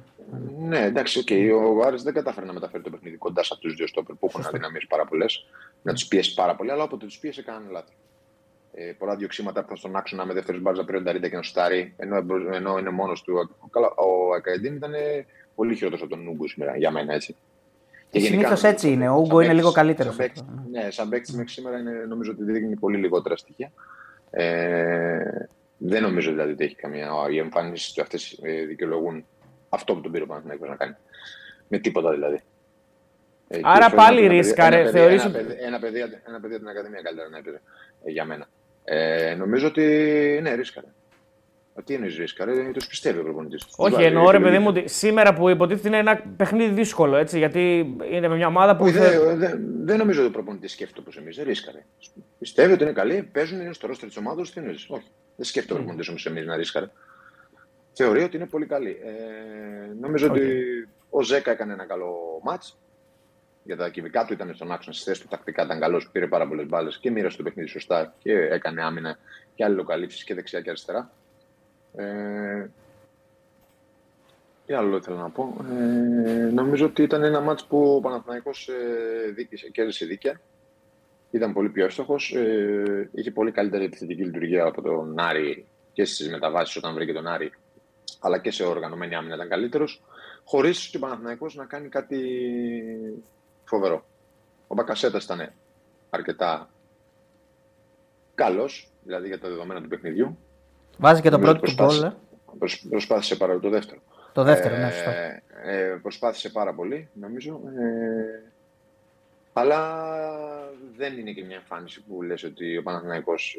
Ναι, 0.59 0.79
εντάξει, 0.79 1.25
okay. 1.27 1.51
ο 1.77 1.87
Άρης 1.87 2.03
δεν 2.03 2.15
κατάφερε 2.15 2.47
να 2.47 2.53
μεταφέρει 2.53 2.83
το 2.83 2.91
παιχνίδι 2.91 3.17
κοντά 3.17 3.43
σε 3.43 3.51
αυτούς 3.53 3.69
τους 3.69 3.79
δύο 3.79 3.87
στόπερ 3.87 4.15
που 4.15 4.27
έχουν 4.27 4.45
αδυναμίες 4.47 4.87
πάρα 4.89 5.05
πολλές, 5.05 5.47
να 5.83 5.93
τους 5.93 6.07
πιέσει 6.07 6.35
πάρα 6.35 6.55
πολύ, 6.55 6.71
αλλά 6.71 6.83
όποτε 6.83 7.07
τους 7.07 7.19
πίεσε 7.19 7.43
κάνανε 7.43 7.71
λάθη. 7.71 7.93
Ε, 8.79 8.93
πολλά 8.99 9.17
διοξήματα 9.17 9.63
που 9.63 9.69
θα 9.69 9.77
στον 9.77 9.97
άξονα 9.97 10.27
με 10.27 10.33
δεύτερο 10.35 10.59
μπάρζα 10.59 10.85
πριν 10.85 11.05
τα 11.05 11.13
ρίντα 11.13 11.29
και 11.29 11.37
να 11.37 11.43
στάρει, 11.43 11.95
ενώ, 11.97 12.17
ενώ 12.53 12.79
είναι 12.79 12.91
μόνος 12.91 13.23
του. 13.23 13.57
Καλά, 13.71 13.87
ο 13.87 14.35
Ακαϊντίν 14.35 14.75
ήταν 14.75 14.93
πολύ 15.55 15.75
χειρότερος 15.75 16.05
από 16.05 16.17
τον 16.17 16.27
Ούγκο 16.27 16.49
σήμερα, 16.49 16.77
για 16.77 16.91
μένα 16.91 17.15
έτσι. 17.15 17.37
Και 18.11 18.21
συνήθως 18.21 18.63
έτσι 18.63 18.91
είναι. 18.91 19.09
Ο 19.09 19.15
Ούγκο 19.15 19.41
είναι 19.41 19.53
λίγο 19.53 19.73
καλύτερος. 19.73 20.17
Ναι, 20.71 20.91
σαν 20.91 21.09
παίκτη 21.09 21.37
μέχρι 21.37 21.51
σήμερα 21.51 21.79
είναι, 21.79 21.91
νομίζω 21.91 22.31
ότι 22.31 22.45
δείχνει 22.45 22.77
πολύ 22.77 22.97
λιγότερα 22.97 23.37
στοιχεία. 23.37 23.73
Ε, 24.31 25.47
δεν 25.79 26.03
νομίζω 26.03 26.31
δηλαδή 26.31 26.53
ότι 26.53 26.65
έχει 26.65 26.75
καμία. 26.75 27.11
Οι 27.31 27.39
εμφανίσεις 27.39 27.93
του 27.93 28.03
αυτές 28.03 28.39
ε, 28.43 28.65
δικαιολογούν 28.65 29.27
αυτό 29.69 29.95
που 29.95 30.01
τον 30.01 30.13
πήρε 30.13 30.25
ο 30.25 30.27
Παναθηναϊκός 30.27 30.69
να 30.69 30.77
κάνει. 30.77 30.95
Με 31.69 31.79
τίποτα 31.79 32.11
δηλαδή. 32.11 32.41
Ε, 33.49 33.61
Άρα 33.63 33.91
πάλι 33.91 34.27
ρίσκαρε, 34.27 34.91
θεωρείς... 34.91 35.25
Ένα, 35.25 35.33
παιδί, 35.33 35.57
ένα, 35.61 35.79
παιδί, 35.79 36.01
ένα 36.27 36.41
παιδί 36.41 36.55
από 36.55 36.65
την 36.65 36.69
Ακαδημία 36.69 37.03
καλύτερα 37.03 37.29
να 37.29 37.39
έπαιζε 37.39 37.61
ε, 38.05 38.11
για 38.11 38.25
μένα. 38.25 38.49
Ε, 38.89 39.35
νομίζω 39.35 39.67
ότι 39.67 39.83
ναι, 40.43 40.55
ρίσκαρε. 40.55 40.87
Τι 41.85 41.95
είναι 41.95 42.07
ρίσκαρε, 42.07 42.71
τους 42.73 42.87
πιστεύει 42.87 43.19
ο 43.19 43.23
προπονητής. 43.23 43.67
Όχι, 43.77 44.03
εννοώ 44.03 44.31
ρε 44.31 44.41
παιδί 44.41 44.59
μου 44.59 44.67
ότι 44.69 44.89
σήμερα 44.89 45.35
που 45.35 45.49
υποτίθεται 45.49 45.89
είναι 45.89 45.99
ένα 45.99 46.23
παιχνίδι 46.37 46.75
δύσκολο 46.75 47.17
έτσι, 47.17 47.39
γιατί 47.39 47.95
είναι 48.11 48.29
με 48.29 48.37
μια 48.37 48.47
ομάδα 48.47 48.77
που. 48.77 48.85
Όχι, 48.85 48.99
δεν 48.99 49.39
δε, 49.39 49.55
δε 49.85 49.97
νομίζω 49.97 50.21
ότι 50.21 50.29
ο 50.29 50.33
προπονητής 50.33 50.73
σκέφτεται 50.73 51.01
όπως 51.01 51.17
εμείς. 51.17 51.37
Ρίσκαρε. 51.37 51.85
Πιστεύει 52.39 52.73
ότι 52.73 52.83
είναι 52.83 52.93
καλή, 52.93 53.29
παίζουν, 53.33 53.61
είναι 53.61 53.73
στο 53.73 53.87
ρόστρο 53.87 54.09
της 54.09 54.17
ομάδας, 54.17 54.51
τι 54.51 54.61
Όχι. 54.61 55.11
Δεν 55.37 55.47
σκέφτεται 55.47 55.73
ο 55.73 55.77
προπονητής 55.77 56.09
όμως 56.09 56.27
εμείς 56.27 56.47
να 56.47 56.57
ρίσκαρε. 56.57 56.87
Θεωρεί 57.93 58.23
ότι 58.23 58.37
είναι 58.37 58.47
πολύ 58.47 58.67
καλή. 58.67 58.97
Ε, 59.05 59.95
νομίζω 60.01 60.27
okay. 60.27 60.31
ότι 60.31 60.63
ο 61.11 61.23
Ζέκα 61.23 61.51
έκανε 61.51 61.73
ένα 61.73 61.85
καλό 61.85 62.41
μάτς. 62.43 62.79
Για 63.67 63.77
τα 63.77 63.89
κυβικά 63.89 64.25
του 64.25 64.33
ήταν 64.33 64.55
στον 64.55 64.73
άξονα 64.73 64.95
στις 64.95 65.07
θέσεις 65.07 65.23
του 65.23 65.29
τακτικά, 65.29 65.65
ήταν 65.65 65.81
καλός, 65.81 66.09
πήρε 66.13 66.27
πάρα 66.27 66.49
πολλές 66.49 66.67
μπάλες 66.67 66.99
και 66.99 67.11
μοίρασε 67.11 67.37
το 67.37 67.43
παιχνίδι 67.43 67.69
σωστά 67.69 68.15
και 68.19 68.33
έκανε 68.33 68.83
άμυνα 68.83 69.19
και 69.55 69.65
αλληλοκαλύψει 69.65 70.25
και 70.25 70.35
δεξιά 70.35 70.61
και 70.61 70.69
αριστερά. 70.69 71.11
Ε, 71.97 72.67
τι 74.67 74.75
άλλο 74.75 74.97
ήθελα 74.97 75.17
να 75.17 75.31
πω. 75.31 75.57
Ε, 75.71 76.51
νομίζω 76.51 76.87
ότι 76.87 77.03
ήταν 77.03 77.23
ένα 77.23 77.41
μάτς 77.41 77.65
που 77.65 77.95
ο 77.95 78.01
Παναθηναϊκός 78.01 78.69
ε, 78.69 79.69
κέρδισε 79.73 80.07
δίκαια. 80.07 80.41
Ήταν 81.31 81.53
πολύ 81.53 81.69
πιο 81.69 81.85
εύστοχος. 81.85 82.35
Ε, 82.35 83.11
είχε 83.13 83.31
πολύ 83.31 83.51
καλύτερη 83.51 83.85
επιθετική 83.85 84.25
λειτουργία 84.25 84.65
από 84.65 84.83
τον 84.83 85.19
Άρη 85.19 85.67
και 85.93 86.05
στις 86.05 86.31
μεταβάσεις 86.31 86.77
όταν 86.77 86.95
βρήκε 86.95 87.13
τον 87.13 87.27
Άρη, 87.27 87.53
αλλά 88.21 88.39
και 88.39 88.51
σε 88.51 88.65
οργανωμένη 88.65 89.15
άμυνα 89.15 89.35
ήταν 89.35 89.49
καλύτερος. 89.49 90.03
Χωρίς 90.45 90.87
και 90.87 90.97
ο 90.97 91.01
Παναθηναϊκός 91.01 91.55
να 91.55 91.65
κάνει 91.65 91.89
κάτι 91.89 92.19
φοβερό. 93.67 94.05
Ο 94.67 94.75
Μπακασέτα 94.75 95.21
ήταν 95.23 95.53
αρκετά 96.11 96.71
καλός, 98.35 98.91
δηλαδή 99.03 99.27
για 99.27 99.39
τα 99.39 99.49
δεδομένα 99.49 99.83
του 99.83 99.89
παιχνιδιού. 99.89 100.39
Βάζει 100.99 101.21
και 101.21 101.31
το 101.31 101.39
πρώτο 101.39 101.61
του 101.61 101.73
γκολ. 101.73 102.03
Ε. 102.03 102.17
Προσπάθησε 102.89 103.37
πάρα 103.37 103.59
το 103.59 103.69
δεύτερο. 103.69 104.01
Το 104.33 104.43
δεύτερο, 104.43 104.77
ναι, 104.77 104.91
σωστά. 104.91 105.11
Ε, 105.11 105.43
ε, 105.65 105.99
προσπάθησε 106.03 106.51
πάρα 106.51 106.75
πολύ, 106.75 107.09
νομίζω. 107.13 107.61
Ε, 107.79 108.43
Αλλά 109.53 110.07
δεν 110.97 111.19
είναι 111.19 111.33
και 111.33 111.45
μια 111.45 111.57
εμφάνιση 111.57 112.03
που 112.03 112.23
λες 112.23 112.45
ότι 112.45 112.77
ο 112.77 112.83
Παναθηναϊκός, 112.83 113.57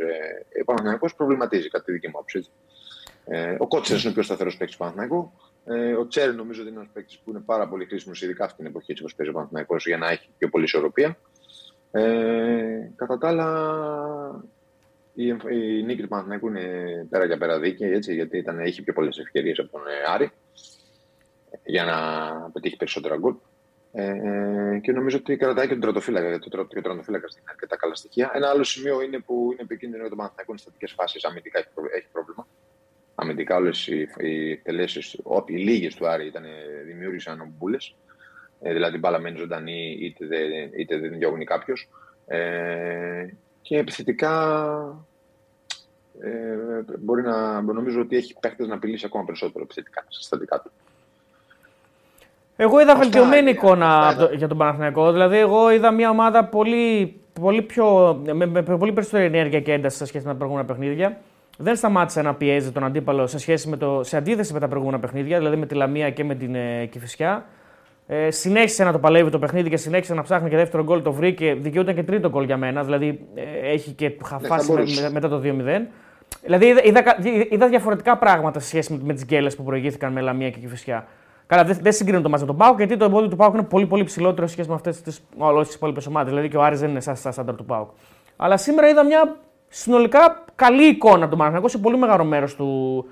ε, 0.55 0.61
ο 0.61 0.63
Παναθηναϊκός 0.65 1.15
προβληματίζει 1.15 1.69
κατά 1.69 1.83
τη 1.83 1.91
δική 1.91 2.07
μου 2.07 2.17
άποψη. 2.17 2.45
Ε, 3.25 3.55
ο 3.59 3.67
Κότσερς 3.67 4.01
είναι 4.01 4.11
ο 4.11 4.13
πιο 4.13 4.23
σταθερός 4.23 4.57
παίκτης 4.57 4.75
του 4.75 4.81
Παναθηναϊκού. 4.81 5.31
Ε, 5.69 5.93
ο 5.93 6.07
Τσέρ 6.07 6.35
νομίζω 6.35 6.61
ότι 6.61 6.69
είναι 6.69 6.79
ένας 6.79 6.91
παίκτης 6.93 7.19
που 7.19 7.29
είναι 7.29 7.39
πάρα 7.39 7.67
πολύ 7.67 7.85
χρήσιμος, 7.85 8.21
ειδικά 8.21 8.43
αυτή 8.45 8.57
την 8.57 8.65
εποχή 8.65 8.91
έτσι 8.91 9.03
όπω 9.03 9.13
παίζει 9.15 9.31
ο 9.31 9.35
Παναθηναϊκός, 9.35 9.85
για 9.85 9.97
να 9.97 10.09
έχει 10.09 10.29
πιο 10.37 10.49
πολύ 10.49 10.63
ισορροπία. 10.63 11.17
Ε, 11.91 12.91
κατά 12.95 13.17
τα 13.17 13.27
άλλα, 13.27 14.43
η, 15.13 15.25
η 15.49 15.83
νίκη 15.83 16.01
του 16.01 16.07
Παναθηναϊκού 16.07 16.47
είναι 16.47 17.07
πέρα 17.09 17.25
για 17.25 17.37
πέρα 17.37 17.59
δίκαιη, 17.59 17.91
έτσι, 17.91 18.13
γιατί 18.13 18.37
ήταν, 18.37 18.59
είχε 18.59 18.81
πιο 18.81 18.93
πολλές 18.93 19.17
ευκαιρίες 19.17 19.59
από 19.59 19.71
τον 19.71 19.81
ε, 19.87 20.11
Άρη 20.13 20.31
για 21.65 21.83
να 21.83 21.95
πετύχει 22.51 22.75
περισσότερα 22.75 23.17
γκολ. 23.17 23.35
Ε, 23.91 24.79
και 24.81 24.91
νομίζω 24.91 25.17
ότι 25.17 25.37
κρατάει 25.37 25.65
και 25.65 25.71
τον 25.71 25.81
τρωτοφύλακα, 25.81 26.27
γιατί 26.27 26.49
το, 26.49 26.65
και 26.65 26.79
ο 26.79 26.81
τρωτοφύλακας 26.81 27.33
είναι 27.33 27.45
αρκετά 27.49 27.75
καλά 27.75 27.95
στοιχεία. 27.95 28.31
Ένα 28.33 28.49
άλλο 28.49 28.63
σημείο 28.63 29.01
είναι 29.01 29.19
που 29.19 29.49
είναι 29.51 29.61
επικίνδυνο 29.61 29.99
για 30.01 30.09
τον 30.09 30.17
Παναθηναϊκό 30.17 30.51
είναι 30.51 30.61
στατικές 30.61 30.91
φάσεις. 30.91 31.25
Αμυντικά 31.25 31.59
έχει, 31.59 31.67
έχει 31.95 32.07
πρόβλημα. 32.11 32.47
Αμυντικά 33.19 33.55
όλες 33.55 33.87
οι, 33.87 34.07
οι 34.17 34.51
εκτελέσεις, 34.51 35.19
οι 35.45 35.53
λίγες 35.53 35.95
του 35.95 36.07
Άρη 36.07 36.25
ήταν, 36.25 36.43
δημιούργησαν 36.85 37.41
ομπούλε. 37.41 37.77
Ε, 38.61 38.73
δηλαδή 38.73 38.97
μπάλα 38.97 39.19
μένει 39.19 39.37
ζωντανή, 39.37 39.97
είτε, 39.99 40.25
είτε 40.77 40.97
δεν 40.97 41.17
διώγνει 41.17 41.45
κάποιος. 41.45 41.89
Ε, 42.27 43.27
και 43.61 43.77
επιθετικά 43.77 44.33
ε, 46.21 46.95
μπορεί 46.99 47.21
να 47.21 47.61
νομίζω 47.61 48.01
ότι 48.01 48.15
έχει 48.15 48.35
παίχτες 48.39 48.67
να 48.67 48.75
απειλήσει 48.75 49.05
ακόμα 49.05 49.25
περισσότερο 49.25 49.63
επιθετικά 49.63 50.05
στα 50.07 50.21
στατικά 50.21 50.61
του. 50.61 50.71
Εγώ 52.55 52.81
είδα 52.81 52.95
βελτιωμένη 52.95 53.49
εικόνα 53.49 54.15
για 54.35 54.47
τον 54.47 54.57
Παναθηναϊκό. 54.57 55.11
Δηλαδή, 55.11 55.37
εγώ 55.37 55.71
είδα 55.71 55.91
μια 55.91 56.09
ομάδα 56.09 56.45
πολύ, 56.45 57.19
πολύ, 57.41 57.61
πιο, 57.61 58.15
με, 58.33 58.45
με, 58.45 58.61
πολύ 58.61 58.91
περισσότερη 58.91 59.25
ενέργεια 59.25 59.61
και 59.61 59.73
ένταση 59.73 59.97
σε 59.97 60.05
σχέση 60.05 60.25
με 60.25 60.31
τα 60.31 60.37
προηγούμενα 60.37 60.67
παιχνίδια. 60.67 61.17
Δεν 61.57 61.75
σταμάτησε 61.75 62.21
να 62.21 62.35
πιέζει 62.35 62.71
τον 62.71 62.83
αντίπαλο 62.83 63.27
σε, 63.27 63.39
σχέση 63.39 63.69
με 63.69 63.77
το, 63.77 64.03
σε 64.03 64.17
αντίθεση 64.17 64.53
με 64.53 64.59
τα 64.59 64.67
προηγούμενα 64.67 64.99
παιχνίδια, 64.99 65.37
δηλαδή 65.37 65.55
με 65.55 65.65
τη 65.65 65.75
Λαμία 65.75 66.09
και 66.09 66.23
με 66.23 66.35
την 66.35 66.55
ε, 66.55 66.85
Κηφισιά. 66.85 67.45
Ε, 68.07 68.31
συνέχισε 68.31 68.83
να 68.83 68.91
το 68.91 68.99
παλεύει 68.99 69.29
το 69.29 69.39
παιχνίδι 69.39 69.69
και 69.69 69.77
συνέχισε 69.77 70.13
να 70.13 70.21
ψάχνει 70.21 70.49
και 70.49 70.55
δεύτερο 70.55 70.83
γκολ. 70.83 71.01
Το 71.01 71.11
βρήκε. 71.11 71.53
Δικαιούταν 71.59 71.95
και 71.95 72.03
τρίτο 72.03 72.29
γκολ 72.29 72.43
για 72.43 72.57
μένα. 72.57 72.83
Δηλαδή 72.83 73.27
ε, 73.35 73.71
έχει 73.71 73.91
και 73.91 74.11
χαφάσει 74.23 74.71
με, 74.71 74.83
με, 75.01 75.09
μετά 75.09 75.27
το 75.27 75.41
2-0. 75.43 75.43
Δηλαδή 76.43 76.65
είδα, 76.65 76.83
είδα, 76.83 77.03
είδα, 77.49 77.67
διαφορετικά 77.67 78.17
πράγματα 78.17 78.59
σε 78.59 78.67
σχέση 78.67 78.93
με, 78.93 78.99
με 79.03 79.13
τις 79.13 79.25
γκέλες 79.25 79.55
που 79.55 79.63
προηγήθηκαν 79.63 80.11
με 80.11 80.21
Λαμία 80.21 80.49
και 80.49 80.59
Κηφισιά. 80.59 81.07
Καλά, 81.47 81.63
δεν, 81.63 81.77
δεν 81.81 81.91
συγκρίνω 81.91 82.21
το 82.21 82.29
μαζί 82.29 82.41
με 82.43 82.47
τον 82.47 82.57
Πάουκ 82.57 82.77
γιατί 82.77 82.97
το 82.97 83.05
εμπόδιο 83.05 83.29
του 83.29 83.35
Πάουκ 83.35 83.53
είναι 83.53 83.63
πολύ, 83.63 83.85
πολύ 83.85 84.03
ψηλότερο 84.03 84.47
σε 84.47 84.53
σχέση 84.53 84.69
με 84.69 84.75
αυτές 84.75 85.01
τι 85.01 85.13
υπόλοιπες 85.73 86.05
ομάδες. 86.07 86.29
Δηλαδή 86.29 86.49
και 86.49 86.57
ο 86.57 86.63
Άρης 86.63 86.79
δεν 86.79 86.89
είναι 86.89 86.99
σαν 86.99 87.15
στα 87.15 87.31
στάνταρ 87.31 87.55
του 87.55 87.65
Πάουκ. 87.65 87.89
Αλλά 88.35 88.57
σήμερα 88.57 88.89
είδα 88.89 89.05
μια 89.05 89.35
συνολικά 89.69 90.43
καλή 90.55 90.83
εικόνα 90.83 91.19
από 91.19 91.29
τον 91.29 91.37
Παναγενικό 91.37 91.67
σε 91.67 91.77
πολύ 91.77 91.97
μεγάλο 91.97 92.23
μέρος 92.23 92.55
του, 92.55 93.05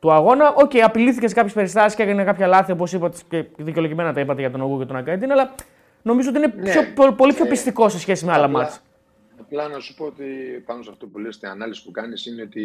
του 0.00 0.12
αγώνα. 0.12 0.48
OK, 0.48 0.70
okay, 0.70 0.78
απειλήθηκε 0.78 1.28
σε 1.28 1.34
κάποιες 1.34 1.54
περιστάσεις 1.54 1.96
και 1.96 2.02
έκανε 2.02 2.24
κάποια 2.24 2.46
λάθη, 2.46 2.72
όπως 2.72 2.92
είπατε 2.92 3.18
και 3.28 3.44
δικαιολογημένα 3.56 4.12
τα 4.12 4.20
είπατε 4.20 4.40
για 4.40 4.50
τον 4.50 4.60
Όγκου 4.60 4.78
και 4.78 4.84
τον 4.84 4.96
Ακαϊντίν, 4.96 5.32
αλλά 5.32 5.54
νομίζω 6.02 6.28
ότι 6.28 6.38
είναι 6.38 6.54
ναι, 6.56 6.70
πιο, 6.70 7.12
πολύ 7.12 7.32
πιο 7.32 7.46
πειστικό 7.46 7.88
σε 7.88 7.98
σχέση 7.98 8.24
με 8.24 8.32
άλλα 8.32 8.48
ματς. 8.48 8.78
Απλά 9.40 9.68
να 9.68 9.78
σου 9.78 9.94
πω 9.94 10.04
ότι 10.04 10.24
πάνω 10.66 10.82
σε 10.82 10.90
αυτό 10.90 11.06
που 11.06 11.18
λες, 11.18 11.38
την 11.38 11.48
ανάλυση 11.48 11.84
που 11.84 11.90
κάνεις 11.90 12.26
είναι 12.26 12.42
ότι 12.42 12.62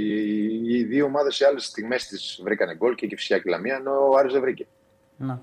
οι 0.65 0.83
δύο 0.83 1.05
ομάδες 1.05 1.35
σε 1.35 1.45
άλλες 1.45 1.65
στιγμές 1.65 2.07
του 2.07 2.17
βρήκαν 2.43 2.75
γκολ 2.77 2.95
και 2.95 3.05
η 3.05 3.07
Κηφισιά 3.07 3.37
και 3.37 3.43
η 3.45 3.51
Λαμία, 3.51 3.75
ενώ 3.75 4.09
ο 4.11 4.17
Άρης 4.17 4.31
δεν 4.33 4.41
βρήκε. 4.41 4.67
Να. 5.17 5.41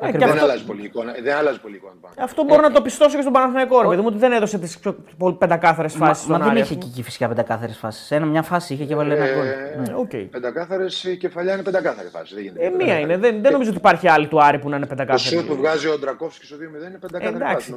Ε, 0.00 0.10
δεν, 0.10 0.22
αυτό... 0.22 0.44
αλλάζει 0.44 0.64
πολύ 0.64 0.84
εικόνα, 0.84 1.12
δεν 1.22 1.36
αλλάζει 1.36 1.60
πολύ 1.60 1.74
εικόνα. 1.74 1.92
Αυτό 2.18 2.44
μπορώ 2.44 2.62
να 2.62 2.70
το 2.70 2.82
πιστώσω 2.82 3.14
και 3.16 3.20
στον 3.20 3.32
Παναθηναϊκό. 3.32 3.90
Ρε, 3.90 3.96
μου 3.96 4.04
ότι 4.06 4.18
δεν 4.18 4.32
έδωσε 4.32 4.58
τις 4.58 4.78
πιο 4.78 4.96
πεντακάθαρες 5.38 5.94
φάσεις. 5.94 6.26
Μα, 6.26 6.38
μα 6.38 6.44
δεν 6.44 6.56
είχε 6.56 6.74
και 6.74 7.02
φυσικά 7.02 7.28
πεντακάθαρες 7.28 7.76
φάσεις. 7.76 8.06
Σε 8.06 8.14
ένα 8.14 8.26
μια 8.26 8.42
φάση 8.42 8.74
είχε 8.74 8.84
και 8.84 8.94
βάλει 8.94 9.12
ένα 9.12 9.26
γκολ. 9.26 9.46
Ε, 9.46 9.84
okay. 10.02 10.26
Πεντακάθαρες 10.30 11.16
κεφαλιά 11.18 11.52
είναι 11.52 11.62
πεντακάθαρη 11.62 12.08
φάση. 12.08 12.34
Δεν 12.34 12.72
ε, 12.72 12.84
μία 12.84 12.98
είναι. 12.98 13.16
Δεν, 13.16 13.42
δεν 13.42 13.52
νομίζω 13.52 13.70
ότι 13.70 13.78
υπάρχει 13.78 14.08
άλλη 14.08 14.28
του 14.28 14.42
Άρη 14.42 14.58
που 14.58 14.68
να 14.68 14.76
είναι 14.76 14.86
πεντακάθαρη. 14.86 15.36
Ο 15.36 15.44
που 15.44 15.56
βγάζει 15.56 15.88
ο 15.88 15.98
Ντρακόφσκι 15.98 16.46
στο 16.46 16.56
2-0 16.56 16.60
είναι 16.60 16.98
πεντακάθαρη 17.00 17.44
φάση. 17.54 17.74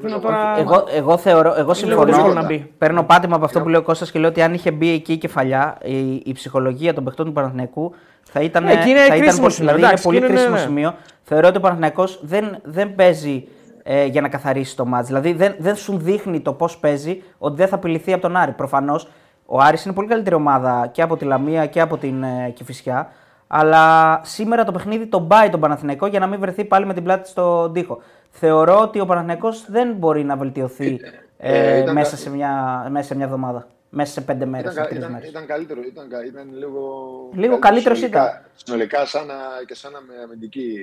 Εγώ, 0.58 0.88
εγώ 0.92 1.18
θεωρώ, 1.18 1.54
εγώ 1.58 1.74
συμφωνώ. 1.74 2.48
Παίρνω 2.78 3.04
πάτημα 3.04 3.36
από 3.36 3.46
αυτό 3.46 3.62
που 3.62 3.70
λέει 3.70 3.80
ο 3.80 3.84
Κώστας 3.84 4.12
και 4.12 4.20
λέω 4.20 4.30
ότι 4.30 4.42
αν 4.42 4.54
είχε 4.54 4.72
μπει 4.72 4.90
εκεί 4.90 5.14
η 5.14 5.18
κεφαλιά, 5.18 5.78
η 6.24 6.32
ψυχολογία 6.34 6.94
των 6.94 7.04
παιχτών 7.04 7.26
του 7.26 7.32
Παναθηναϊκού 7.32 7.96
θα 8.32 8.42
ήταν, 8.42 8.66
ε, 8.68 8.74
θα 9.08 9.16
ήταν 9.16 9.38
πολύ, 9.40 9.54
δηλαδή 9.54 9.82
είναι 9.82 10.00
πολύ 10.04 10.20
κρίσιμο 10.20 10.56
ναι. 10.56 10.60
σημείο. 10.60 10.96
Θεωρώ 11.24 11.48
ότι 11.48 11.58
ο 11.58 11.60
Παναθηναϊκός 11.60 12.20
δεν, 12.24 12.58
δεν 12.64 12.96
παίζει 12.96 13.48
ε, 13.84 14.06
για 14.06 14.22
να 14.22 14.30
καθαρίσει 14.30 14.76
το 14.76 14.86
μάτς. 14.86 15.08
Δηλαδή 15.08 15.34
δεν, 15.34 15.56
δεν 15.58 15.76
σου 15.76 15.98
δείχνει 15.98 16.40
το 16.40 16.54
πώς 16.54 16.78
παίζει 16.78 17.24
ότι 17.38 17.56
δεν 17.56 17.68
θα 17.68 17.76
απειληθεί 17.76 18.14
από 18.14 18.22
τον 18.22 18.36
Άρη. 18.36 18.52
Προφανώς 18.52 19.08
ο 19.46 19.60
Άρης 19.60 19.86
είναι 19.86 19.94
πολύ 19.94 20.08
καλύτερη 20.08 20.36
ομάδα 20.36 20.90
και 20.92 21.02
από 21.02 21.18
τη 21.18 21.26
Λαμία 21.26 21.66
και 21.66 21.82
από 21.82 21.98
την 21.98 22.24
ε, 22.24 22.50
Κηφισιά. 22.50 23.10
Αλλά 23.48 24.20
σήμερα 24.24 24.64
το 24.64 24.72
παιχνίδι 24.72 25.06
τον 25.06 25.28
πάει 25.28 25.50
τον 25.50 25.60
Παναθηναϊκό 25.60 26.08
για 26.08 26.20
να 26.20 26.28
μην 26.28 26.40
βρεθεί 26.40 26.66
πάλι 26.66 26.86
με 26.86 26.94
την 26.94 27.04
πλάτη 27.04 27.30
στον 27.30 27.74
τοίχο. 27.74 28.02
Θεωρώ 28.30 28.80
ότι 28.82 29.00
ο 29.00 29.06
Παναθηναϊκός 29.06 29.66
δεν 29.70 29.94
μπορεί 29.94 30.24
να 30.24 30.36
βελτιωθεί 30.36 31.00
ε, 31.38 31.80
ε, 31.80 31.92
μέσα, 31.92 32.18
σε 32.18 32.30
μια, 32.30 32.86
μέσα 32.90 33.08
σε 33.08 33.16
μια 33.16 33.26
εβδομάδα 33.26 33.68
μέσα 33.96 34.12
σε 34.12 34.22
πέντε 34.22 34.46
μέρες. 34.46 34.74
Ήταν, 34.74 34.88
ήταν, 34.92 35.22
ήταν, 35.28 35.46
καλύτερο, 35.46 35.82
ήταν, 35.82 36.10
ήταν 36.28 36.58
λίγο. 36.58 37.30
Λίγο 37.34 37.60
καλύτερο 37.60 37.96
ήταν. 37.96 38.46
Συνολικά, 38.56 39.06
σαν 39.06 39.26
να, 39.26 39.36
και 39.66 39.76
σαν 39.76 39.92
να 39.92 40.02
με 40.02 40.14
αμυντική. 40.24 40.78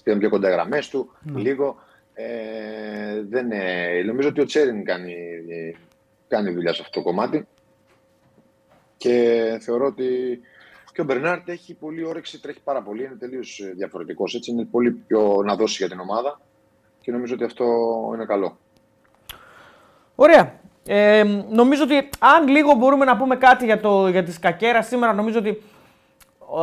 Ήταν 0.00 0.18
πιο 0.18 0.28
κοντά 0.28 0.50
γραμμές 0.50 0.88
του. 0.88 1.12
Ναι. 1.20 1.40
Λίγο. 1.40 1.76
Ε, 2.14 3.22
δεν, 3.28 3.52
ε, 3.52 4.02
νομίζω 4.02 4.28
ότι 4.28 4.40
ο 4.40 4.44
Τσέριν 4.44 4.84
κάνει, 4.84 5.16
κάνει 6.28 6.50
δουλειά 6.50 6.74
σε 6.74 6.82
αυτό 6.82 6.98
το 6.98 7.06
κομμάτι. 7.06 7.46
Και 8.96 9.58
θεωρώ 9.60 9.86
ότι 9.86 10.40
και 10.92 11.00
ο 11.00 11.04
Μπερνάρτ 11.04 11.48
έχει 11.48 11.74
πολύ 11.74 12.04
όρεξη, 12.04 12.40
τρέχει 12.40 12.60
πάρα 12.64 12.82
πολύ. 12.82 13.04
Είναι 13.04 13.16
τελείως 13.18 13.62
διαφορετικός. 13.76 14.34
Έτσι 14.34 14.50
είναι 14.50 14.64
πολύ 14.64 14.90
πιο 14.90 15.42
να 15.44 15.56
δώσει 15.56 15.76
για 15.78 15.88
την 15.88 16.00
ομάδα. 16.00 16.40
Και 17.00 17.12
νομίζω 17.12 17.34
ότι 17.34 17.44
αυτό 17.44 17.66
είναι 18.14 18.24
καλό. 18.24 18.58
Ωραία. 20.14 20.60
Ε, 20.86 21.24
νομίζω 21.50 21.82
ότι 21.82 22.08
αν 22.18 22.48
λίγο 22.48 22.74
μπορούμε 22.74 23.04
να 23.04 23.16
πούμε 23.16 23.36
κάτι 23.36 23.64
για, 23.64 23.80
το, 23.80 24.08
για 24.08 24.22
τη 24.22 24.32
Σκακέρα 24.32 24.82
σήμερα, 24.82 25.12
νομίζω 25.12 25.38
ότι 25.38 25.62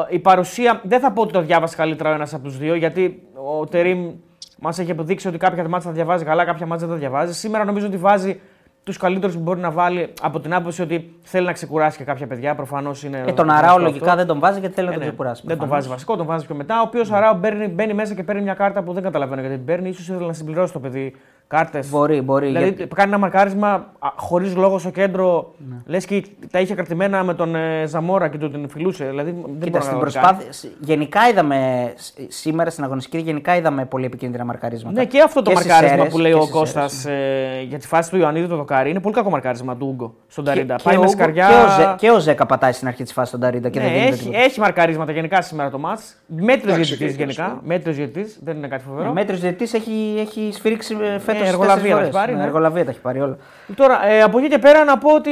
η 0.09 0.19
παρουσία. 0.19 0.81
Δεν 0.83 0.99
θα 0.99 1.11
πω 1.11 1.21
ότι 1.21 1.33
το 1.33 1.41
διάβασε 1.41 1.75
καλύτερα 1.75 2.09
ο 2.09 2.13
ένας 2.13 2.33
από 2.33 2.43
τους 2.43 2.57
δύο, 2.57 2.75
γιατί 2.75 3.27
ο 3.59 3.65
Τερήμ 3.65 4.11
μας 4.59 4.79
έχει 4.79 4.91
αποδείξει 4.91 5.27
ότι 5.27 5.37
κάποια 5.37 5.63
μάτια 5.63 5.89
θα 5.89 5.91
διαβάζει 5.91 6.25
καλά, 6.25 6.45
κάποια 6.45 6.65
μάτια 6.65 6.85
δεν 6.85 6.95
τα 6.95 7.01
διαβάζει. 7.01 7.33
Σήμερα 7.33 7.65
νομίζω 7.65 7.87
ότι 7.87 7.97
βάζει 7.97 8.39
τους 8.83 8.97
καλύτερους 8.97 9.35
που 9.35 9.41
μπορεί 9.41 9.59
να 9.59 9.71
βάλει 9.71 10.13
από 10.21 10.39
την 10.39 10.53
άποψη 10.53 10.81
ότι 10.81 11.15
θέλει 11.21 11.45
να 11.45 11.51
ξεκουράσει 11.51 11.97
και 11.97 12.03
κάποια 12.03 12.27
παιδιά. 12.27 12.55
Προφανώς 12.55 13.03
είναι. 13.03 13.23
Ε, 13.27 13.31
τον 13.31 13.49
Αράο 13.49 13.77
λογικά 13.77 14.15
δεν 14.15 14.25
τον 14.25 14.39
βάζει 14.39 14.59
γιατί 14.59 14.75
θέλει 14.75 14.87
ε, 14.87 14.89
να 14.89 14.95
τον 14.95 15.05
ναι. 15.05 15.09
ξεκουράσει. 15.09 15.43
Δεν 15.45 15.57
τον 15.57 15.67
βάζει 15.67 15.89
βασικό, 15.89 16.15
τον 16.15 16.25
βάζει 16.25 16.45
πιο 16.45 16.55
μετά. 16.55 16.79
Ο 16.79 16.83
οποίος 16.85 17.09
ναι. 17.09 17.17
Αράο 17.17 17.33
μπαίνει, 17.33 17.67
μπαίνει 17.67 17.93
μέσα 17.93 18.13
και 18.13 18.23
παίρνει 18.23 18.41
μια 18.41 18.53
κάρτα 18.53 18.83
που 18.83 18.93
δεν 18.93 19.03
καταλαβαίνω 19.03 19.41
γιατί 19.41 19.55
την 19.55 19.65
παίρνει. 19.65 19.91
σω 19.91 20.13
ήθελε 20.13 20.27
να 20.27 20.33
συμπληρώσει 20.33 20.73
το 20.73 20.79
παιδί 20.79 21.15
κάρτες. 21.47 21.89
Μπορεί, 21.89 22.21
μπορεί. 22.21 22.47
Δηλαδή 22.47 22.65
γιατί... 22.65 22.95
κάνει 22.95 23.09
ένα 23.09 23.17
μαρκάρισμα 23.17 23.91
χωρίς 24.15 24.55
λόγο 24.55 24.77
στο 24.79 24.89
κέντρο. 24.89 25.53
Ναι. 25.57 25.75
Λες 25.85 26.05
και 26.05 26.25
τα 26.51 26.59
είχε 26.59 26.75
κρατημένα 26.75 27.23
με 27.23 27.33
τον 27.33 27.55
ε, 27.55 27.85
Ζαμόρα 27.85 28.27
και 28.27 28.37
του 28.37 28.51
την 28.51 28.69
φιλούσε. 28.69 29.05
Δηλαδή, 29.05 29.43
Κοίτα, 29.59 29.81
στην 29.81 29.99
προσπάθεια. 29.99 30.69
Γενικά 30.79 31.29
είδαμε 31.29 31.93
σήμερα 32.27 32.69
στην 32.69 32.83
αγωνιστική, 32.83 33.17
γενικά 33.17 33.55
είδαμε 33.55 33.85
πολύ 33.85 34.05
επικίνδυνα 34.05 34.45
μαρκαρίσματα. 34.45 34.99
Ναι, 34.99 35.05
και 35.05 35.21
αυτό 35.21 35.41
το 35.41 35.49
και 35.49 35.55
μαρκάρισμα 35.55 36.05
που 36.05 36.17
λέει 36.17 36.31
ο 36.31 36.47
Κώστας 36.51 37.05
ε, 37.05 37.65
για 37.67 37.79
τη 37.79 37.87
φάση 37.87 38.09
του 38.09 38.17
Ιωαννίδη 38.17 38.47
το 38.47 38.55
δοκάρι 38.55 38.89
είναι 38.89 38.99
πολύ 38.99 39.15
κακό 39.15 39.29
μαρκάρισμα 39.29 39.77
του 39.77 39.87
Ούγκο 39.87 40.15
στον 40.27 40.43
Ταρίντα. 40.43 40.75
Και, 40.75 40.83
Πάει 40.83 40.97
με 40.97 41.07
σκαριά. 41.07 41.47
Και 41.47 41.53
ο, 41.53 41.69
Ζε, 41.69 41.95
και 41.97 42.09
ο 42.09 42.19
Ζέκα 42.19 42.45
πατάει 42.45 42.71
στην 42.71 42.87
αρχή 42.87 43.03
της 43.03 43.13
φάσης 43.13 43.29
στον 43.29 43.41
Ταρίντα 43.41 43.69
και 43.69 43.79
ναι, 43.79 43.85
δεν 43.85 43.95
έχει, 43.95 44.29
έχει 44.33 44.59
μαρκαρίσματα 44.59 45.11
γενικά 45.11 45.41
σήμερα 45.41 45.69
το 45.69 45.79
μάτς. 45.79 46.15
Μέτριος 46.27 46.75
διαιτητής 46.75 47.15
γενικά. 47.15 47.59
Μέτριος 47.63 47.95
διαιτητής, 47.95 48.39
δεν 48.43 48.57
είναι 48.57 48.67
κάτι 48.67 48.83
φοβερό. 48.83 49.13
Μέτριος 49.13 49.39
διαιτητής 49.39 49.73
έχει, 49.73 50.15
έχει 50.19 50.49
σφίριξει 50.53 50.97
ε, 51.01 51.19
φέτο 51.37 51.43
ναι, 51.43 51.49
εργολαβία 51.49 51.95
τα 51.95 52.01
έχει 52.01 52.11
πάρει. 52.11 52.35
Ναι. 52.35 52.43
Εργολαβία 52.43 52.85
τα 52.85 52.89
έχει 52.89 52.99
πάρει 52.99 53.21
όλα. 53.21 53.37
Τώρα, 53.75 54.07
ε, 54.07 54.21
από 54.21 54.37
εκεί 54.39 54.47
και 54.47 54.57
πέρα 54.57 54.83
να 54.83 54.97
πω 54.97 55.15
ότι. 55.15 55.31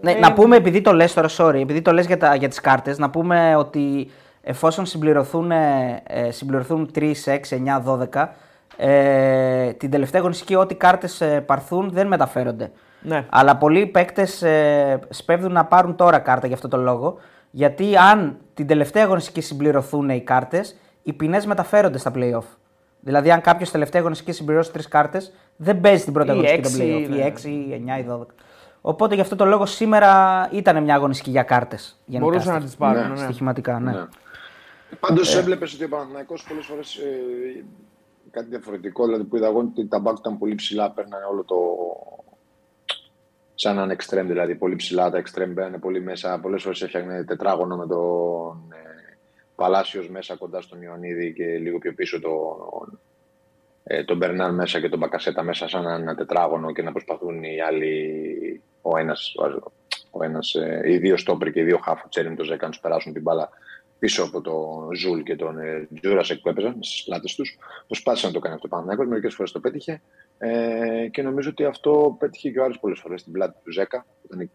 Ναι, 0.00 0.12
ε, 0.12 0.18
να 0.18 0.32
πούμε, 0.32 0.56
επειδή 0.56 0.80
το 0.80 0.92
λες 0.92 1.12
τώρα, 1.12 1.28
sorry, 1.36 1.60
επειδή 1.60 1.82
το 1.82 1.92
λες 1.92 2.06
για, 2.06 2.34
για 2.38 2.48
τις 2.48 2.60
κάρτες, 2.60 2.98
να 2.98 3.10
πούμε 3.10 3.56
ότι 3.56 4.10
εφόσον 4.42 4.86
συμπληρωθούν, 4.86 5.50
ε, 5.50 6.02
συμπληρωθούν 6.28 6.90
3, 6.94 7.24
6, 7.24 7.56
9, 7.56 7.80
12, 7.80 8.28
ε, 8.76 9.72
την 9.72 9.90
τελευταία 9.90 10.20
αγωνιστική 10.20 10.54
ό,τι 10.54 10.74
κάρτες 10.74 11.20
ε, 11.20 11.40
παρθούν 11.40 11.90
δεν 11.92 12.06
μεταφέρονται. 12.06 12.70
Ναι. 13.02 13.24
Αλλά 13.28 13.56
πολλοί 13.56 13.86
παίκτες 13.86 14.42
ε, 14.42 15.00
σπέβδουν 15.08 15.52
να 15.52 15.64
πάρουν 15.64 15.96
τώρα 15.96 16.18
κάρτα 16.18 16.46
για 16.46 16.56
αυτό 16.56 16.68
το 16.68 16.76
λόγο. 16.76 17.18
Γιατί 17.50 17.96
αν 17.96 18.36
την 18.54 18.66
τελευταία 18.66 19.04
αγωνιστική 19.04 19.40
συμπληρωθούν 19.40 20.08
οι 20.08 20.20
κάρτες, 20.20 20.76
οι 21.02 21.12
ποινές 21.12 21.46
μεταφέρονται 21.46 21.98
στα 21.98 22.12
playoff. 22.14 22.44
Δηλαδή, 23.04 23.30
αν 23.30 23.40
κάποιος 23.40 23.70
τελευταία 23.70 24.00
αγωνιστική 24.00 24.32
συμπληρώσει 24.32 24.72
τρεις 24.72 24.88
κάρτες, 24.88 25.32
δεν 25.56 25.80
παίζει 25.80 26.04
την 26.04 26.12
πρώτη 26.12 26.30
αγωνιστική 26.30 26.62
των 26.62 26.80
playoff. 26.80 27.16
Ή 27.16 27.20
6, 27.20 27.44
ή 27.44 27.84
9 27.86 27.98
ή 27.98 28.06
12. 28.10 28.26
Οπότε 28.80 29.14
γι' 29.14 29.20
αυτό 29.20 29.36
το 29.36 29.44
λόγο 29.44 29.66
σήμερα 29.66 30.48
ήταν 30.52 30.82
μια 30.82 30.94
αγωνιστική 30.94 31.30
για 31.30 31.42
κάρτες. 31.42 32.00
Μπορούσαν 32.06 32.54
να 32.54 32.60
τις 32.60 32.76
πάρουν. 32.76 33.10
Ναι. 33.10 33.16
Στοιχηματικά, 33.16 33.78
ναι. 33.78 33.90
ναι. 33.90 34.06
Πάντως 35.00 35.34
ε. 35.34 35.38
έβλεπες 35.38 35.74
ότι 35.74 35.84
ο 35.84 35.88
Παναθηναϊκός 35.88 36.44
πολλές 36.48 36.66
φορές 36.66 36.96
ε, 36.96 37.64
κάτι 38.30 38.46
διαφορετικό. 38.48 39.04
Δηλαδή 39.04 39.24
που 39.24 39.36
είδα 39.36 39.46
εγώ 39.46 39.58
ότι 39.58 39.86
τα 39.86 39.98
μπακ 39.98 40.18
ήταν 40.18 40.38
πολύ 40.38 40.54
ψηλά, 40.54 40.90
παίρνανε 40.90 41.24
όλο 41.24 41.44
το. 41.44 41.56
σαν 43.54 43.76
έναν 43.76 43.90
εξτρέμ 43.90 44.26
δηλαδή. 44.26 44.54
Πολύ 44.54 44.76
ψηλά 44.76 45.10
τα 45.10 45.18
εξτρέμ 45.18 45.52
μπαίνανε 45.52 45.78
πολύ 45.78 46.00
μέσα. 46.00 46.40
Πολλές 46.40 46.62
φορές 46.62 46.82
έφτιαχνε 46.82 47.24
τετράγωνο 47.24 47.76
με 47.76 47.86
τον 47.86 48.72
ε, 48.72 48.93
Παλάσιος 49.56 50.08
μέσα 50.08 50.36
κοντά 50.36 50.60
στον 50.60 50.82
Ιωαννίδη 50.82 51.32
και 51.32 51.44
λίγο 51.44 51.78
πιο 51.78 51.94
πίσω 51.94 52.20
τον, 52.20 53.00
ε, 53.84 54.04
τον 54.04 54.16
Μπερνάν 54.16 54.54
μέσα 54.54 54.80
και 54.80 54.88
τον 54.88 54.98
Μπακασέτα 54.98 55.42
μέσα 55.42 55.68
σαν 55.68 55.86
ένα 55.86 56.14
τετράγωνο 56.14 56.72
και 56.72 56.82
να 56.82 56.92
προσπαθούν 56.92 57.42
οι 57.42 57.60
άλλοι, 57.60 58.62
ο 58.82 58.98
ένας, 58.98 59.34
ο 60.10 60.24
ένας, 60.24 60.54
ε, 60.54 60.82
οι 60.84 60.98
δύο 60.98 61.16
στόπερ 61.16 61.52
και 61.52 61.60
οι 61.60 61.64
δύο 61.64 61.78
χαφ, 61.78 62.04
ο 62.04 62.08
Τσέριν 62.08 62.36
το 62.36 62.44
Ζέκα, 62.44 62.64
να 62.64 62.70
τους 62.70 62.80
περάσουν 62.80 63.12
την 63.12 63.22
μπάλα 63.22 63.50
πίσω 63.98 64.22
από 64.22 64.40
τον 64.40 64.94
Ζουλ 64.94 65.20
και 65.20 65.36
τον 65.36 65.58
ε, 65.58 65.88
Τζούρασεκ 66.00 66.40
που 66.40 66.48
έπαιζαν 66.48 66.76
στις 66.80 67.04
πλάτες 67.04 67.34
τους. 67.34 67.58
Προσπάθησε 67.86 68.26
να 68.26 68.32
το 68.32 68.38
κάνει 68.38 68.54
αυτό 68.54 68.68
ο 68.68 68.76
Παναθηναϊκός, 68.76 69.08
μερικές 69.08 69.34
φορές 69.34 69.52
το 69.52 69.60
πέτυχε. 69.60 70.02
Ε, 70.38 71.08
και 71.10 71.22
νομίζω 71.22 71.50
ότι 71.50 71.64
αυτό 71.64 72.16
πέτυχε 72.18 72.50
και 72.50 72.58
ο 72.58 72.64
Άρης 72.64 72.78
πολλές 72.78 73.00
φορές 73.00 73.20
στην 73.20 73.32
πλάτη 73.32 73.56
του 73.64 73.72
Ζέκα, 73.72 74.06
που 74.22 74.28
ήταν 74.32 74.50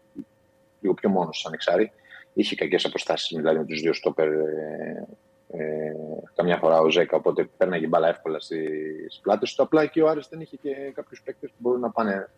λίγο 0.80 0.94
πιο 0.94 1.08
μόνος 1.08 1.38
σαν 1.38 1.52
εξάρι. 1.52 1.92
Είχε 2.32 2.54
κακές 2.54 2.84
αποστάσεις 2.84 3.36
δηλαδή, 3.36 3.58
με 3.58 3.64
τους 3.64 3.80
δύο 3.80 3.92
στόπερ 3.92 4.28
ε, 4.28 5.06
ε, 5.52 5.92
καμιά 6.34 6.56
φορά 6.56 6.80
ο 6.80 6.90
Ζέκα, 6.90 7.16
οπότε 7.16 7.48
παίρναγε 7.56 7.86
μπάλα 7.86 8.08
εύκολα 8.08 8.40
στις 8.40 9.20
πλάτες 9.22 9.54
του. 9.54 9.62
Απλά 9.62 9.86
και 9.86 10.02
ο 10.02 10.08
Άρης 10.08 10.28
δεν 10.28 10.40
είχε 10.40 10.56
και 10.56 10.74
κάποιους 10.94 11.22
παίκτες 11.22 11.50
που 11.50 11.56
μπορούν 11.58 11.80
να 11.80 11.90
πάνε 11.90 12.28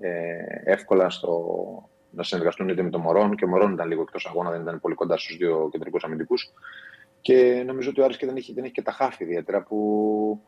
ε, 0.00 0.12
εύκολα 0.64 1.10
στο, 1.10 1.44
να 2.10 2.22
συνεργαστούν 2.22 2.68
είτε 2.68 2.82
με 2.82 2.90
τον 2.90 3.00
Μωρόν 3.00 3.36
και 3.36 3.44
ο 3.44 3.48
Μωρόν 3.48 3.72
ήταν 3.72 3.88
λίγο 3.88 4.02
εκτός 4.02 4.26
αγώνα, 4.26 4.50
δεν 4.50 4.60
ήταν 4.60 4.80
πολύ 4.80 4.94
κοντά 4.94 5.16
στους 5.16 5.36
δύο 5.36 5.68
κεντρικούς 5.72 6.04
αμυντικούς. 6.04 6.52
Και 7.20 7.62
νομίζω 7.66 7.90
ότι 7.90 8.00
ο 8.00 8.04
Άρης 8.04 8.16
και 8.16 8.26
δεν 8.26 8.36
έχει, 8.36 8.52
δεν 8.52 8.64
έχει 8.64 8.72
και 8.72 8.82
τα 8.82 8.92
χάφη 8.92 9.24
ιδιαίτερα 9.24 9.62
που 9.62 10.40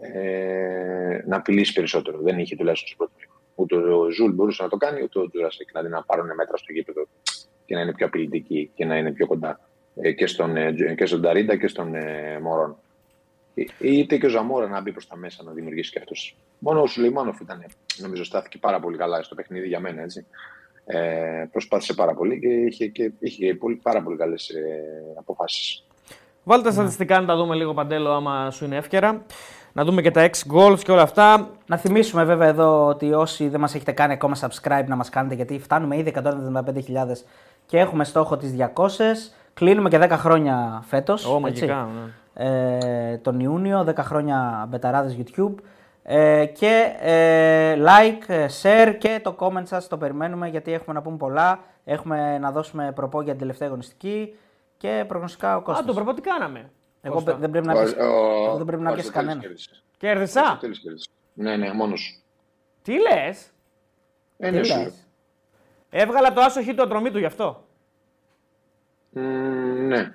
ε, 0.00 1.18
να 1.26 1.36
απειλήσει 1.36 1.72
περισσότερο. 1.72 2.18
Δεν 2.20 2.38
είχε 2.38 2.56
τουλάχιστον 2.56 2.88
στο 2.88 2.96
πρώτο 2.96 3.12
ημίχρονο. 3.18 3.40
Ούτε 3.54 3.76
ο 3.76 4.10
Ζουλ 4.10 4.32
μπορούσε 4.32 4.62
να 4.62 4.68
το 4.68 4.76
κάνει, 4.76 5.02
ούτε 5.02 5.18
ο 5.18 5.28
Τζουρασέκ 5.28 5.66
δηλαδή 5.66 5.88
να 5.88 6.02
πάρουν 6.02 6.34
μέτρα 6.34 6.56
στο 6.56 6.72
γήπεδο 6.72 7.06
και 7.72 7.78
να 7.78 7.84
είναι 7.84 7.92
πιο 7.92 8.06
απειλητικοί 8.06 8.70
και 8.74 8.84
να 8.84 8.96
είναι 8.96 9.12
πιο 9.12 9.26
κοντά 9.26 9.60
ε, 10.00 10.12
και, 10.12 10.26
στον, 10.26 10.56
ε, 10.56 10.94
και 10.96 11.06
στον 11.06 11.22
Νταρίντα 11.22 11.56
και 11.56 11.68
στον 11.68 11.94
ε, 11.94 12.38
Μωρόν. 12.42 12.76
Ε, 13.54 13.64
είτε 13.78 14.16
και 14.16 14.26
ο 14.26 14.28
Ζαμόρα 14.28 14.68
να 14.68 14.80
μπει 14.80 14.92
προς 14.92 15.06
τα 15.06 15.16
μέσα 15.16 15.42
να 15.42 15.52
δημιουργήσει 15.52 15.90
και 15.90 15.98
αυτός. 15.98 16.36
Μόνο 16.58 16.80
ο 16.82 16.86
Σουλεϊμάνοφ 16.86 17.40
ήταν, 17.40 17.64
νομίζω, 17.96 18.24
στάθηκε 18.24 18.58
πάρα 18.58 18.80
πολύ 18.80 18.96
καλά 18.96 19.22
στο 19.22 19.34
παιχνίδι 19.34 19.66
για 19.66 19.80
μένα. 19.80 20.02
Έτσι. 20.02 20.26
Ε, 20.86 21.44
προσπάθησε 21.52 21.94
πάρα 21.94 22.14
πολύ 22.14 22.40
και 22.40 22.48
είχε, 22.48 22.86
και, 22.86 23.12
είχε 23.18 23.54
πολύ, 23.54 23.74
πάρα 23.82 24.02
πολύ 24.02 24.16
καλές 24.16 24.48
ε, 24.48 24.82
αποφάσεις. 25.18 25.84
Βάλτε 26.44 26.64
τα 26.64 26.72
στατιστικά 26.72 27.20
να 27.20 27.26
τα 27.26 27.36
δούμε 27.36 27.54
λίγο 27.54 27.74
παντέλο, 27.74 28.10
άμα 28.10 28.50
σου 28.50 28.64
είναι 28.64 28.76
εύκαιρα. 28.76 29.24
Να 29.72 29.84
δούμε 29.84 30.02
και 30.02 30.10
τα 30.10 30.30
6 30.30 30.56
goals 30.56 30.78
και 30.82 30.92
όλα 30.92 31.02
αυτά. 31.02 31.50
Να 31.66 31.76
θυμίσουμε 31.76 32.24
βέβαια 32.24 32.48
εδώ 32.48 32.86
ότι 32.86 33.12
όσοι 33.12 33.48
δεν 33.48 33.60
μας 33.60 33.74
έχετε 33.74 33.92
κάνει 33.92 34.12
ακόμα 34.12 34.36
subscribe 34.40 34.84
να 34.86 34.96
μας 34.96 35.08
κάνετε, 35.08 35.34
γιατί 35.34 35.58
φτάνουμε 35.58 35.96
ήδη 35.96 36.12
175.000 36.16 36.30
και 37.66 37.78
έχουμε 37.78 38.04
στόχο 38.04 38.36
τις 38.36 38.54
200. 38.74 38.90
Κλείνουμε 39.54 39.88
και 39.88 39.98
10 40.02 40.08
χρόνια 40.10 40.82
φέτος. 40.86 41.26
Ω, 41.26 41.40
μαγικά. 41.40 41.88
Ναι. 41.94 42.10
Ε, 42.34 43.16
τον 43.16 43.40
Ιούνιο, 43.40 43.84
10 43.84 43.96
χρόνια 43.96 44.66
μπεταράδες 44.68 45.16
YouTube. 45.18 45.54
Ε, 46.02 46.46
και 46.46 46.96
ε, 47.00 47.76
like, 47.78 48.28
ε, 48.28 48.46
share 48.62 48.96
και 48.98 49.20
το 49.22 49.36
comment 49.38 49.62
σας 49.64 49.88
το 49.88 49.98
περιμένουμε 49.98 50.48
γιατί 50.48 50.72
έχουμε 50.72 50.94
να 50.94 51.02
πούμε 51.02 51.16
πολλά. 51.16 51.60
Έχουμε 51.84 52.38
να 52.38 52.50
δώσουμε 52.50 52.92
προπό 52.94 53.22
για 53.22 53.30
την 53.30 53.40
τελευταία 53.40 53.68
αγωνιστική 53.68 54.34
και 54.76 55.04
προγνωστικά 55.08 55.56
ο 55.56 55.62
Κώστας. 55.62 55.84
Α, 55.84 55.86
το 55.86 55.94
προπό 55.94 56.14
τι 56.14 56.20
κάναμε. 56.20 56.70
Εγώ 57.00 57.20
δεν 57.20 57.50
πρέπει 57.50 57.66
να 57.66 57.82
πεις, 57.82 57.94
δεν 58.56 58.64
πρέπει 58.64 58.82
να 58.82 58.92
πεις 58.92 59.10
κανένα. 59.10 59.40
Κέρδισα; 59.96 60.60
Ναι, 61.32 61.56
ναι, 61.56 61.72
μόνος. 61.72 62.22
Τι 62.82 62.92
λες; 62.92 63.50
Ε, 64.38 64.50
ναι, 64.50 64.60
Έβγαλα 65.94 66.32
το 66.32 66.40
άσο 66.40 66.62
χ 66.62 66.66
του 66.76 66.82
ατρομή 66.82 67.10
του 67.10 67.18
γι' 67.18 67.24
αυτό. 67.24 67.64
Mm, 69.14 69.18
ναι. 69.88 70.14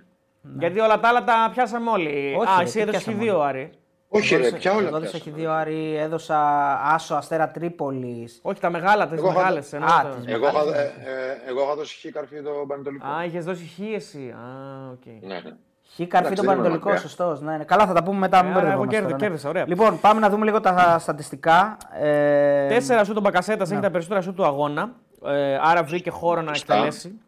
Γιατί 0.60 0.80
όλα 0.80 1.00
τα 1.00 1.08
άλλα 1.08 1.24
τα 1.24 1.50
πιάσαμε 1.54 1.90
όλοι. 1.90 2.36
Όχι, 2.38 2.50
Α, 2.50 2.62
εσύ 2.62 2.80
έδωσες 2.80 3.16
δύο, 3.16 3.42
Άρη. 3.42 3.72
Όχι, 4.08 4.36
ρε, 4.36 4.52
ποια 4.52 4.74
όλα. 4.74 4.88
Εγώ 4.88 4.98
έδωσα 4.98 5.20
δύο 5.26 5.52
Άρη, 5.52 5.96
έδωσα 5.96 6.40
Άσο 6.82 7.16
Αστέρα 7.16 7.50
Τρίπολης. 7.50 8.40
Όχι, 8.44 8.60
τα 8.60 8.70
μεγάλα, 8.70 9.08
τις 9.08 9.22
μεγάλες. 9.22 9.74
Εγώ, 9.74 9.86
εγώ, 10.26 10.48
είχα, 10.48 10.80
ε, 10.80 10.84
ε, 10.84 11.50
εγώ 11.50 11.62
είχα 11.62 11.76
δώσει 11.76 12.08
χ 12.08 12.12
καρφί 12.12 12.42
το 12.42 12.52
Πανετολικό. 12.68 13.08
Α, 13.08 13.26
είχες 13.26 13.46
δώσει 13.46 13.66
χ 13.66 13.80
εσύ. 13.96 14.30
Α, 14.30 14.94
okay. 14.94 15.20
Ναι, 15.22 15.36
ναι. 15.36 15.56
Χ 15.96 16.08
καρφί 16.08 16.36
το 16.36 16.44
Πανετολικό, 16.44 16.98
σωστός. 16.98 17.42
Ναι, 17.42 17.58
ναι. 17.58 17.64
Καλά, 17.64 17.86
θα 17.86 17.94
τα 17.94 18.04
πούμε 18.04 18.18
μετά. 18.20 18.44
Μην 18.44 18.56
ε, 18.56 18.72
εγώ 18.72 18.86
κέρδισα, 18.86 19.16
ναι. 19.16 19.22
κέρδισα, 19.22 19.50
ωραία. 19.50 19.68
Λοιπόν, 19.68 20.00
πάμε 20.00 20.20
να 20.20 20.30
δούμε 20.30 20.46
λίγο 20.46 20.60
τα 20.60 21.00
στατιστικά. 21.00 21.78
Ε... 22.02 22.68
Τέσσερα 22.68 23.04
σου 23.04 23.14
τον 23.14 23.24
Μπακασέτα 23.24 23.64
έχει 23.64 23.80
τα 23.80 23.92
περισσότερα 23.92 24.22
σου 24.22 24.34
του 24.34 24.46
αγώνα. 24.46 24.92
Ε, 25.26 25.60
άρα 25.62 25.84
βρήκε 25.84 26.10
χώρο 26.10 26.42
να 26.42 26.52
εκτελέσει. 26.56 27.22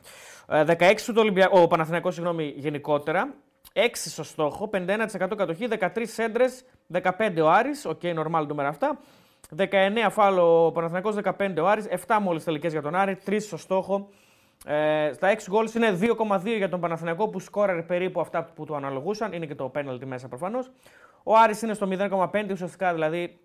16 0.49 0.93
σου 0.97 1.13
το 1.13 1.19
Ολυμπιακό, 1.19 1.61
ο 1.61 1.67
Παναθηναϊκός 1.67 2.13
συγγνώμη, 2.13 2.53
γενικότερα. 2.57 3.33
6 3.73 3.87
στο 3.93 4.23
στόχο, 4.23 4.69
51% 4.73 5.35
κατοχή, 5.37 5.67
13 5.79 5.87
σέντρες, 6.03 6.45
15 6.87 7.41
ο 7.41 7.49
Άρης, 7.49 7.85
OK, 7.85 7.99
okay, 8.03 8.15
normal 8.19 8.45
νούμερα 8.47 8.67
αυτά. 8.67 8.99
19 9.57 9.67
φάουλ 10.09 10.65
ο 10.65 10.71
Παναθηναϊκός, 10.71 11.15
15 11.15 11.61
ο 11.61 11.67
Άρης, 11.67 11.87
7 12.07 12.17
μόλις 12.21 12.43
τελικές 12.43 12.71
για 12.71 12.81
τον 12.81 12.95
Άρη, 12.95 13.17
3 13.25 13.39
στο 13.39 13.57
στόχο. 13.57 14.09
Ε, 14.65 15.11
στα 15.13 15.27
6 15.27 15.51
goals 15.51 15.75
είναι 15.75 15.91
2,2 15.91 16.57
για 16.57 16.69
τον 16.69 16.79
Παναθηναϊκό 16.79 17.27
που 17.27 17.39
σκόραρε 17.39 17.81
περίπου 17.81 18.19
αυτά 18.19 18.43
που 18.43 18.65
του 18.65 18.75
αναλογούσαν, 18.75 19.33
είναι 19.33 19.45
και 19.45 19.55
το 19.55 19.71
penalty 19.75 20.05
μέσα 20.05 20.27
προφανώς. 20.27 20.71
Ο 21.23 21.37
Άρης 21.37 21.61
είναι 21.61 21.73
στο 21.73 21.87
0,5, 21.87 22.51
ουσιαστικά 22.51 22.93
δηλαδή 22.93 23.39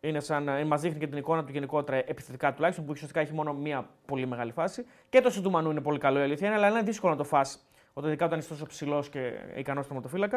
είναι 0.00 0.20
σαν, 0.20 0.48
ε, 0.48 0.64
μας 0.64 0.80
δείχνει 0.80 0.98
και 0.98 1.06
την 1.06 1.18
εικόνα 1.18 1.44
του 1.44 1.52
γενικότερα 1.52 1.96
επιθετικά 2.06 2.52
τουλάχιστον, 2.54 2.84
που 2.84 2.90
ουσιαστικά 2.94 3.20
έχει 3.20 3.32
μόνο 3.32 3.52
μία 3.52 3.88
πολύ 4.06 4.26
μεγάλη 4.26 4.52
φάση. 4.52 4.86
Και 5.08 5.20
το 5.20 5.30
σουτ 5.30 5.43
του 5.43 5.53
Μανού 5.53 5.70
είναι 5.70 5.80
πολύ 5.80 5.98
καλό 5.98 6.18
η 6.18 6.22
αλήθεια, 6.22 6.54
αλλά 6.54 6.68
είναι 6.68 6.82
δύσκολο 6.82 7.12
να 7.12 7.18
το 7.18 7.24
φάσει 7.24 7.58
όταν 7.92 8.08
ειδικά 8.10 8.26
όταν 8.26 8.38
είσαι 8.38 8.48
τόσο 8.48 8.66
ψηλός 8.66 9.08
και 9.08 9.32
ικανός 9.54 9.86
τροματοφύλακα. 9.86 10.36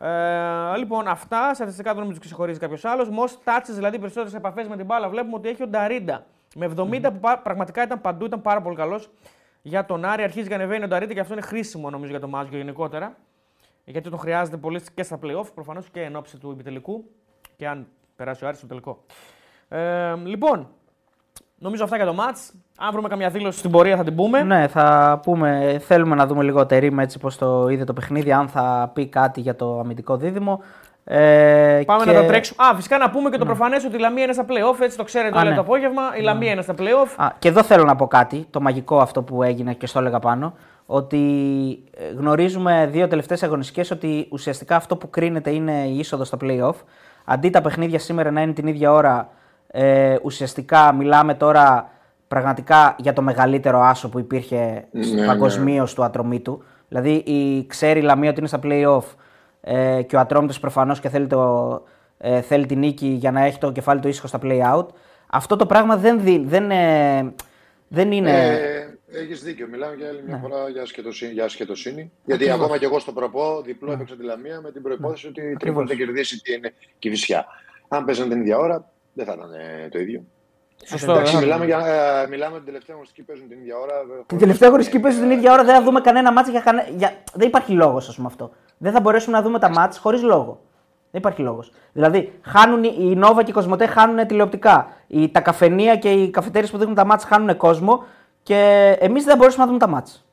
Ε, 0.00 0.76
λοιπόν, 0.76 1.08
αυτά 1.08 1.54
στατιστικά 1.54 1.90
δεν 1.90 1.98
νομίζω 1.98 2.18
ότι 2.18 2.26
ξεχωρίζει 2.26 2.58
κάποιος 2.58 2.84
άλλος. 2.84 3.08
Μος 3.08 3.42
τάτσες, 3.44 3.74
δηλαδή 3.74 3.98
περισσότερες 3.98 4.34
επαφές 4.34 4.68
με 4.68 4.76
την 4.76 4.84
μπάλα, 4.84 5.08
βλέπουμε 5.08 5.36
ότι 5.36 5.48
έχει 5.48 5.62
ο 5.62 5.66
Νταρίντα. 5.66 6.26
Με 6.54 6.66
70 6.76 7.10
που 7.12 7.20
πραγματικά 7.42 7.82
ήταν 7.82 8.00
παντού, 8.00 8.24
ήταν 8.24 8.42
πάρα 8.42 8.62
πολύ 8.62 8.76
καλός 8.76 9.10
για 9.62 9.86
τον 9.86 10.04
Άρη. 10.04 10.22
Αρχίζει 10.22 10.48
και 10.48 10.54
ανεβαίνει 10.54 10.84
ο 10.84 10.88
Νταρίντα 10.88 11.14
και 11.14 11.20
αυτό 11.20 11.32
είναι 11.32 11.42
χρήσιμο 11.42 11.90
νομίζω 11.90 12.10
για 12.10 12.20
τον 12.20 12.28
Μάζιο 12.30 12.56
γενικότερα. 12.58 13.16
Γιατί 13.84 14.10
τον 14.10 14.18
χρειάζεται 14.18 14.56
πολύ 14.56 14.80
και 14.94 15.02
στα 15.02 15.18
playoff 15.22 15.46
προφανώς 15.54 15.90
και 15.90 16.02
εν 16.02 16.16
ώψη 16.16 16.38
του 16.38 16.50
επιτελικού. 16.50 17.10
Και 17.56 17.68
αν 17.68 17.86
περάσει 18.18 18.44
ο 18.44 18.46
Άρης 18.46 18.58
στο 18.58 18.66
τελικό. 18.66 18.98
Ε, 19.68 20.14
λοιπόν, 20.24 20.68
νομίζω 21.58 21.84
αυτά 21.84 21.96
για 21.96 22.06
το 22.06 22.14
match. 22.18 22.58
Αν 22.78 22.92
βρούμε 22.92 23.08
καμιά 23.08 23.30
δήλωση 23.30 23.58
στην 23.58 23.70
πορεία 23.70 23.96
θα 23.96 24.04
την 24.04 24.14
πούμε. 24.14 24.42
Ναι, 24.42 24.68
θα 24.68 25.20
πούμε. 25.22 25.80
Θέλουμε 25.84 26.14
να 26.14 26.26
δούμε 26.26 26.42
λίγο 26.42 26.66
τερίμα 26.66 27.02
έτσι 27.02 27.18
πώ 27.18 27.36
το 27.36 27.68
είδε 27.68 27.84
το 27.84 27.92
παιχνίδι, 27.92 28.32
αν 28.32 28.48
θα 28.48 28.90
πει 28.94 29.06
κάτι 29.06 29.40
για 29.40 29.56
το 29.56 29.78
αμυντικό 29.78 30.16
δίδυμο. 30.16 30.62
Ε, 31.04 31.82
Πάμε 31.86 32.04
και... 32.04 32.12
να 32.12 32.20
τα 32.20 32.26
τρέξουμε. 32.26 32.66
Α, 32.66 32.74
φυσικά 32.74 32.98
να 32.98 33.10
πούμε 33.10 33.30
και 33.30 33.38
το 33.38 33.44
ναι. 33.44 33.50
προφανές 33.50 33.84
ότι 33.84 33.96
η 33.96 33.98
Λαμία 33.98 34.22
είναι 34.22 34.32
στα 34.32 34.44
playoff, 34.48 34.80
έτσι 34.80 34.96
το 34.96 35.04
ξέρετε 35.04 35.38
όλο 35.38 35.48
ναι. 35.48 35.54
το 35.54 35.60
απόγευμα. 35.60 36.02
Η 36.18 36.22
Λαμία 36.22 36.46
ναι. 36.46 36.52
είναι 36.52 36.62
στα 36.62 36.74
playoff. 36.78 37.14
Α, 37.16 37.28
και 37.38 37.48
εδώ 37.48 37.62
θέλω 37.62 37.84
να 37.84 37.96
πω 37.96 38.06
κάτι, 38.06 38.46
το 38.50 38.60
μαγικό 38.60 39.00
αυτό 39.00 39.22
που 39.22 39.42
έγινε 39.42 39.74
και 39.74 39.86
στο 39.86 39.98
έλεγα 39.98 40.18
πάνω. 40.18 40.54
Ότι 40.86 41.18
ε, 41.96 42.08
γνωρίζουμε 42.16 42.88
δύο 42.90 43.08
τελευταίες 43.08 43.42
αγωνιστικές 43.42 43.90
ότι 43.90 44.28
ουσιαστικά 44.30 44.76
αυτό 44.76 44.96
που 44.96 45.10
κρίνεται 45.10 45.50
είναι 45.50 45.72
η 45.72 45.98
είσοδο 45.98 46.24
στα 46.24 46.36
playoff. 46.40 46.74
Αντί 47.30 47.50
τα 47.50 47.60
παιχνίδια 47.60 47.98
σήμερα 47.98 48.30
να 48.30 48.40
είναι 48.40 48.52
την 48.52 48.66
ίδια 48.66 48.92
ώρα, 48.92 49.28
ε, 49.66 50.16
ουσιαστικά 50.22 50.92
μιλάμε 50.92 51.34
τώρα 51.34 51.90
πραγματικά 52.28 52.94
για 52.98 53.12
το 53.12 53.22
μεγαλύτερο 53.22 53.80
άσο 53.80 54.08
που 54.08 54.18
υπήρχε 54.18 54.84
ναι, 54.90 55.26
παγκοσμίω 55.26 55.82
ναι. 55.82 55.88
του 55.94 56.04
ατρωμίτου. 56.04 56.62
Δηλαδή 56.88 57.10
η, 57.10 57.66
ξέρει 57.66 58.00
η 58.00 58.02
Λαμία 58.02 58.30
ότι 58.30 58.38
είναι 58.38 58.48
στα 58.48 58.58
play-off 58.62 59.14
ε, 59.60 60.02
και 60.02 60.16
ο 60.16 60.18
Ατρόμητος 60.20 60.60
προφανώς 60.60 61.00
και 61.00 61.08
θέλει, 61.08 61.26
το, 61.26 61.82
ε, 62.18 62.40
θέλει 62.40 62.66
την 62.66 62.78
νίκη 62.78 63.06
για 63.06 63.30
να 63.30 63.44
έχει 63.44 63.58
το 63.58 63.72
κεφάλι 63.72 64.00
του 64.00 64.08
ήσυχο 64.08 64.26
στα 64.26 64.38
play-out. 64.42 64.86
Αυτό 65.26 65.56
το 65.56 65.66
πράγμα 65.66 65.96
δεν, 65.96 66.20
δι, 66.20 66.44
δεν, 66.46 66.70
ε, 66.70 67.32
δεν 67.88 68.12
είναι... 68.12 68.30
Ε, 68.30 68.87
Έχεις 69.12 69.42
δίκιο. 69.42 69.66
Μιλάμε 69.66 69.94
για 69.94 70.08
άλλη 70.08 70.22
μια 70.26 70.34
ναι. 70.34 70.40
φορά 70.40 70.68
για 70.68 70.82
ασχετοσύνη. 70.82 71.32
Για 71.32 71.44
ασχετοσύνη. 71.44 72.12
Γιατί 72.24 72.50
ακόμα 72.50 72.78
και 72.78 72.84
εγώ 72.84 72.98
στο 72.98 73.12
προπό 73.12 73.62
διπλό 73.62 73.88
ναι. 73.88 73.94
έπαιξα 73.94 74.16
τη 74.16 74.22
Λαμία 74.22 74.60
με 74.60 74.72
την 74.72 74.82
προπόθεση 74.82 75.26
ναι. 75.26 75.42
ότι 75.46 75.56
τρίπον 75.56 75.88
θα 75.88 75.94
κερδίσει 75.94 76.40
την 76.40 76.72
Κυφυσιά. 76.98 77.46
Αν 77.88 78.04
παίζαν 78.04 78.28
την 78.28 78.40
ίδια 78.40 78.58
ώρα, 78.58 78.90
δεν 79.12 79.26
θα 79.26 79.32
ήταν 79.32 79.52
ε, 79.52 79.88
το 79.88 79.98
ίδιο. 79.98 80.24
Σωστό, 80.84 81.12
Εντάξει, 81.12 81.36
μιλάμε, 81.36 81.64
για, 81.64 81.78
ε, 82.22 82.28
μιλάμε 82.28 82.56
την 82.56 82.64
τελευταία 82.64 82.94
αγωνιστική 82.94 83.22
παίζουν 83.22 83.48
την 83.48 83.58
ίδια 83.58 83.76
ώρα. 83.78 83.94
Την 84.26 84.38
τελευταία 84.38 84.68
αγωνιστική 84.68 85.00
παίζουν 85.00 85.20
την 85.20 85.30
ίδια 85.30 85.52
ώρα, 85.52 85.64
δεν 85.64 85.74
θα 85.74 85.82
δούμε 85.82 86.00
κανένα 86.00 86.32
μάτς 86.32 86.48
για, 86.48 86.60
κανε... 86.60 86.92
για... 86.96 87.12
Δεν 87.34 87.48
υπάρχει 87.48 87.72
λόγος, 87.72 88.08
ας 88.08 88.16
πούμε 88.16 88.26
αυτό. 88.26 88.50
Δεν 88.78 88.92
θα 88.92 89.00
μπορέσουμε 89.00 89.36
να 89.36 89.42
δούμε 89.42 89.58
τα 89.58 89.68
μάτς 89.68 89.98
χωρίς 89.98 90.22
λόγο. 90.22 90.60
Δεν 91.10 91.20
υπάρχει 91.20 91.42
λόγος. 91.42 91.72
Δηλαδή, 91.92 92.32
χάνουν 92.42 92.84
οι 92.84 93.14
Νόβα 93.16 93.42
και 93.42 93.50
οι 93.50 93.54
Κοσμοτέ 93.54 93.86
χάνουν 93.86 94.26
τηλεοπτικά. 94.26 94.88
Οι, 95.06 95.28
τα 95.28 95.40
καφενεία 95.40 95.96
και 95.96 96.10
οι 96.10 96.30
καφετέρειε 96.30 96.68
που 96.70 96.78
δείχνουν 96.78 96.94
τα 96.96 97.04
μάτς 97.04 97.24
χάνουν 97.24 97.56
κόσμο 97.56 98.04
και 98.48 98.96
εμείς 99.00 99.24
δεν 99.24 99.36
μπορέσουμε 99.36 99.62
να 99.64 99.68
δούμε 99.70 99.78
τα 99.84 99.88
μάτς. 99.88 100.24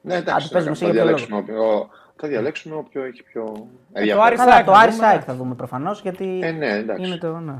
Ναι, 0.00 0.14
εντάξει, 0.14 0.48
θα, 0.48 0.60
θα 0.74 0.90
διαλέξουμε 0.90 1.44
Θα 2.16 2.28
διαλέξουμε 2.28 2.74
όποιο 2.76 3.04
έχει 3.04 3.22
πιο 3.22 3.66
Ε, 3.92 3.98
ενδιαφέρον. 3.98 4.26
Άρη 4.26 4.36
Καλά, 4.36 4.52
Σάικ 4.52 4.64
το 4.66 4.72
θα 4.72 4.78
Άρη 4.78 4.90
δούμε. 4.90 5.02
Σάικ 5.06 5.22
θα 5.26 5.34
δούμε 5.34 5.54
προφανώς 5.54 6.00
γιατί 6.00 6.38
Ε, 6.42 6.50
ναι, 6.50 6.66
εντάξει. 6.68 7.06
είναι 7.06 7.16
το. 7.16 7.38
Ναι. 7.38 7.54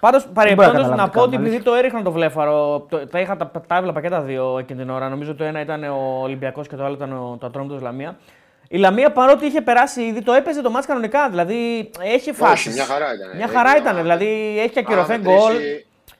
Πάντως, 0.00 0.26
παρεμπιπτόντω 0.34 0.70
καταλάβω 0.72 0.94
να 1.02 1.04
τι 1.08 1.16
πω 1.16 1.20
ότι 1.22 1.30
κάνουμε, 1.30 1.48
επειδή 1.48 1.64
το 1.64 1.74
έριχναν 1.74 2.02
το 2.02 2.12
βλέφαρο, 2.12 2.86
το, 2.88 3.06
τα, 3.06 3.20
είχα, 3.20 3.36
τα, 3.36 3.50
τα 3.66 3.76
έβλεπα 3.76 4.00
και 4.00 4.08
τα 4.08 4.20
δύο 4.20 4.58
εκείνη 4.58 4.78
την 4.80 4.90
ώρα. 4.90 5.08
Νομίζω 5.08 5.34
το 5.34 5.44
ένα 5.44 5.60
ήταν 5.60 5.84
ο 5.84 6.20
Ολυμπιακός 6.22 6.68
και 6.68 6.76
το 6.76 6.84
άλλο 6.84 6.94
ήταν 6.94 7.12
ο, 7.12 7.36
το 7.40 7.46
Ατρόμητος 7.46 7.80
Λαμία. 7.80 8.16
Η 8.68 8.78
Λαμία 8.78 9.12
παρότι 9.12 9.46
είχε 9.46 9.60
περάσει 9.60 10.02
ήδη, 10.02 10.22
το 10.22 10.32
έπαιζε 10.32 10.62
το 10.62 10.70
μάτς 10.70 10.86
κανονικά. 10.86 11.28
Δηλαδή 11.30 11.90
έχει 12.02 12.32
φάσεις. 12.32 12.74
μια 12.74 12.84
χαρά 12.84 13.14
ήταν. 13.14 13.36
Μια 13.36 13.46
Ε, 13.50 13.54
χαρά 13.56 13.70
άμα- 13.70 13.78
ήταν. 13.78 13.96
Δηλαδή 13.96 14.26
έχει 14.60 14.78
άμα 14.78 14.88
ακυρωθεί 14.88 15.10
μετρήσει- 15.18 15.38
γκολ. 15.40 15.54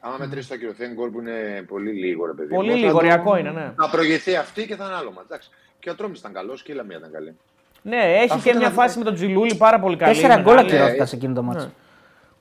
Άμα 0.04 0.16
μετρήσει 0.18 0.48
το 0.48 0.54
ακυρωθέν 0.54 0.92
γκολ 0.94 1.10
που 1.10 1.20
είναι 1.20 1.64
πολύ 1.68 1.92
λίγο, 1.92 2.26
ρε 2.26 2.32
παιδί. 2.32 2.54
Πολύ 2.54 2.68
μου, 2.68 2.74
θα 2.74 2.78
λίγο, 2.80 2.90
το- 2.92 2.96
ωριακό 2.96 3.36
είναι, 3.36 3.50
ναι. 3.50 3.72
Θα 3.76 3.88
προηγηθεί 3.90 4.36
αυτή 4.36 4.66
και 4.66 4.76
θα 4.76 4.84
είναι 4.84 4.94
άλλο 4.94 5.12
μάτς. 5.12 5.26
Εντάξει. 5.28 5.48
Και 5.78 5.90
ο 5.90 5.94
Τρόμι 5.94 6.14
ήταν 6.18 6.32
καλός 6.32 6.62
και 6.62 6.72
η 6.72 6.74
Λαμία 6.74 6.96
ήταν 6.96 7.10
καλή. 7.12 7.36
Ναι, 7.82 7.96
έχει 7.96 8.24
Αυτό 8.24 8.36
και 8.42 8.48
ήταν 8.48 8.58
μια 8.58 8.68
αυτό. 8.68 8.80
φάση 8.80 8.98
με 8.98 9.04
τον 9.04 9.14
Τζιλούλη 9.14 9.54
πάρα 9.54 9.80
πολύ 9.80 9.96
καλή. 9.96 10.14
Τέσσερα 10.14 10.34
γκολ 10.36 10.54
μεγάλη. 10.54 10.70
ακυρώθηκαν 10.72 11.06
σε 11.06 11.16
εκείνο 11.16 11.34
το 11.34 11.42
μάτσο. 11.42 11.70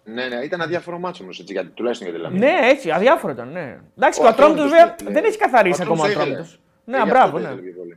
Ναι, 0.04 0.28
ναι, 0.28 0.36
ήταν 0.36 0.62
αδιάφορο 0.62 1.00
μάτσο 1.00 1.24
όμως, 1.24 1.39
γιατί 1.39 1.69
τουλάχιστον 1.69 2.08
για 2.08 2.15
τη 2.17 2.21
Λαμία. 2.24 2.39
Ναι, 2.39 2.67
έτσι, 2.69 2.91
αδιάφορο 2.91 3.34
ήταν. 3.34 3.52
Ναι. 3.52 3.78
Εντάξει, 3.97 4.19
Ο 4.19 4.24
και 4.24 4.28
ο 4.28 4.32
Ατρόμητος 4.32 4.65
Ατρόμητος 4.65 4.69
βέβαια 4.69 4.88
το 4.88 4.95
ήθελε. 5.00 5.12
δεν 5.12 5.24
έχει 5.24 5.38
καθαρίσει 5.38 5.82
Ο 5.82 5.84
ακόμα 5.84 6.02
ο 6.02 6.06
Ατρόμητος 6.06 6.32
Ατρόμητος. 6.32 6.60
ήθελε. 6.86 6.97
Ναι, 6.97 6.97
Ε, 6.97 7.04
γι' 7.04 7.10
μπράβο, 7.10 7.38
αυτό 7.38 7.50
το 7.50 7.56
ναι. 7.56 7.95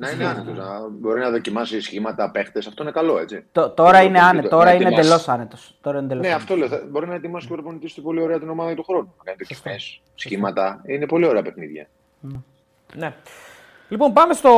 Ήθελε 0.00 0.10
και 0.10 0.16
πολύ. 0.16 0.24
Να 0.24 0.30
είναι 0.30 0.40
άνετος, 0.40 0.56
να 0.82 0.88
μπορεί 0.88 1.20
να 1.20 1.30
δοκιμάσει 1.30 1.80
σχήματα 1.80 2.30
παίχτες. 2.30 2.66
Αυτό 2.66 2.82
είναι 2.82 2.92
καλό, 2.92 3.18
έτσι. 3.18 3.44
Το- 3.52 3.70
Τώρα 3.70 3.98
Και 4.00 4.04
είναι 4.06 4.18
το- 4.18 4.24
άνετος, 4.24 4.50
το- 4.50 4.56
τώρα 4.56 4.64
να 4.68 4.74
είναι 4.74 4.84
ετοιμάσεις. 4.84 5.06
εντελώς 5.10 5.28
άνετος. 5.28 5.78
Τώρα 5.80 5.96
είναι 5.96 6.06
εντελώς 6.06 6.22
Ναι, 6.26 6.32
άνετος. 6.34 6.50
αυτό 6.50 6.56
λέω. 6.56 6.68
θα- 6.80 6.86
Μπορεί 6.90 7.06
να 7.08 7.14
ετοιμάσει 7.14 7.46
και 7.46 7.52
ο 7.52 7.56
προπονητής 7.56 7.94
του 7.94 8.02
πολύ 8.02 8.20
ωραία 8.20 8.38
την 8.38 8.48
ομάδα 8.50 8.74
του 8.74 8.84
χρόνου. 8.84 9.14
Να 9.18 9.24
κάνει 9.24 9.38
δοκιμές, 9.48 10.00
σχήματα. 10.14 10.80
Είναι 10.86 11.06
πολύ 11.06 11.26
ωραία 11.26 11.42
παιχνίδια. 11.42 11.86
Ναι. 12.94 13.12
Λοιπόν, 13.88 14.12
πάμε 14.12 14.34
στο. 14.34 14.50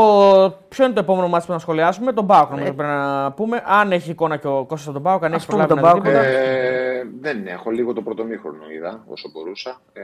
Ποιο 0.68 0.84
είναι 0.84 0.94
το 0.94 1.00
επόμενο 1.00 1.28
ματς 1.28 1.46
που 1.46 1.52
να 1.52 1.58
σχολιάσουμε, 1.58 2.12
τον 2.12 2.24
ΠΑΟΚ. 2.24 2.50
Νομίζω 2.50 2.72
πρέπει 2.72 2.90
να 2.92 3.32
πούμε. 3.32 3.62
Αν 3.66 3.92
έχει 3.92 4.10
εικόνα 4.10 4.36
και 4.36 4.46
ο 4.46 4.64
Κώστας 4.64 4.92
τον 4.92 5.02
ΠΑΟΚ, 5.02 5.24
αν 5.24 5.32
έχει 5.32 5.46
πούμε 5.46 5.64
προλάβει 5.66 5.82
τον 5.82 5.92
να 5.92 6.02
δει 6.02 6.10
Πάοκ, 6.12 6.24
τίποτα. 6.24 6.40
Ε, 6.40 7.02
δεν 7.20 7.46
έχω 7.46 7.70
λίγο 7.70 7.92
το 7.92 8.02
πρώτο 8.02 8.27
ημίχρονο 8.27 8.70
είδα 8.76 9.04
όσο 9.08 9.28
μπορούσα. 9.32 9.80
Ε, 9.92 10.02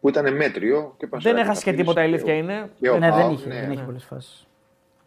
που 0.00 0.08
ήταν 0.08 0.36
μέτριο. 0.36 0.94
Και 0.98 1.08
Δεν 1.12 1.36
έχασε 1.36 1.62
και 1.64 1.72
τίποτα, 1.72 2.00
η 2.00 2.04
αλήθεια 2.04 2.34
είναι. 2.34 2.70
Και 2.80 2.88
ο 2.90 2.98
Ναι, 2.98 3.10
δεν 3.10 3.18
Πάοκ, 3.20 3.32
είχε, 3.38 3.48
ναι. 3.48 3.60
δεν 3.60 3.70
είχε 3.72 3.82
πολλές 3.82 4.04
φάσεις. 4.04 4.46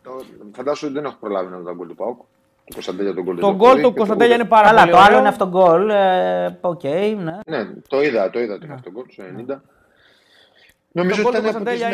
Το- 0.04 0.24
Φαντάσου 0.56 0.86
ότι 0.86 0.96
δεν 0.96 1.06
έχω 1.06 1.16
προλάβει 1.20 1.52
να 1.52 1.58
δω 1.58 1.64
το 1.64 1.76
γκολ 1.76 1.88
του 1.88 1.96
ΠΑΟΚ. 1.96 2.18
Του 2.66 2.74
Κωνσταντέλια 2.74 3.14
το 3.14 3.24
γκολ 3.24 3.40
Το 3.40 3.56
γκολ 3.56 3.82
του 3.82 3.94
Κωνσταντέλια 3.94 4.36
είναι 4.36 4.46
πάρα 4.46 4.68
Καλά, 4.68 4.80
πολύ 4.80 4.92
το 4.92 4.98
άλλο 4.98 5.06
ωραίο. 5.06 5.20
είναι 5.20 5.28
αυτό 5.28 5.48
γκολ. 5.48 5.90
ε, 5.90 6.58
Οκ, 6.62 6.84
ναι. 6.84 7.40
Ναι, 7.48 7.70
το 7.88 8.02
είδα, 8.02 8.30
το 8.30 8.40
είδα 8.40 8.58
το 8.60 8.66
αυτό 8.74 8.92
το 8.92 8.92
γκολ 8.92 9.06
στο 9.10 9.24
90. 9.24 9.62
Νομίζω 10.92 11.22
Το 11.22 11.28
ότι 11.28 11.38
γκολ 11.42 11.44
του 11.44 11.48
ήταν 11.50 11.62
από 11.62 11.70
τις 11.70 11.72
Κωνσταντέλια 11.74 11.90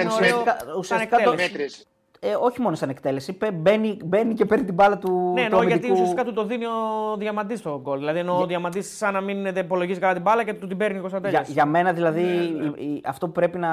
είναι 2.21 2.35
ωραίο. 2.35 2.43
Ουσιαστικά- 2.43 2.43
σαν 2.43 2.43
ουσιαστικά 2.43 2.43
το- 2.43 2.43
εκτέλεση. 2.43 2.43
μέτρες. 2.43 2.43
Ε, 2.43 2.45
όχι 2.45 2.61
μόνο 2.61 2.75
σαν 2.75 2.89
εκτέλεση. 2.89 3.33
πε- 3.33 3.53
Μπαίνει, 3.53 3.97
μπαίνει 4.05 4.33
και 4.33 4.45
παίρνει 4.45 4.65
την 4.65 4.73
μπάλα 4.73 4.97
του. 4.97 5.11
Ναι, 5.33 5.39
του 5.41 5.45
εννοώ 5.45 5.59
γιατί 5.61 5.73
αμυντικού. 5.73 5.93
ουσιαστικά 5.93 6.23
του 6.23 6.33
το 6.33 6.43
δίνει 6.45 6.65
ο 6.65 7.15
Διαμαντής 7.17 7.61
το 7.61 7.79
γκολ. 7.81 7.97
Δηλαδή 7.99 8.19
ενώ 8.19 8.39
ο 8.41 8.45
Διαμαντής 8.45 8.97
σαν 8.97 9.13
να 9.13 9.21
μην 9.21 9.43
δεν 9.43 9.65
υπολογίζει 9.65 9.99
καλά 9.99 10.13
την 10.13 10.21
μπάλα 10.21 10.43
και 10.43 10.53
του 10.53 10.67
την 10.67 10.77
παίρνει 10.77 10.97
ο 10.97 11.01
Κωνσταντέλιας. 11.01 11.45
Για, 11.45 11.53
για 11.53 11.65
μένα 11.65 11.93
δηλαδή 11.93 12.21
Ναι, 12.21 12.65
η- 12.81 12.93
η- 12.93 13.01
αυτό 13.05 13.25
που 13.25 13.31
πρέπει 13.31 13.57
να, 13.57 13.69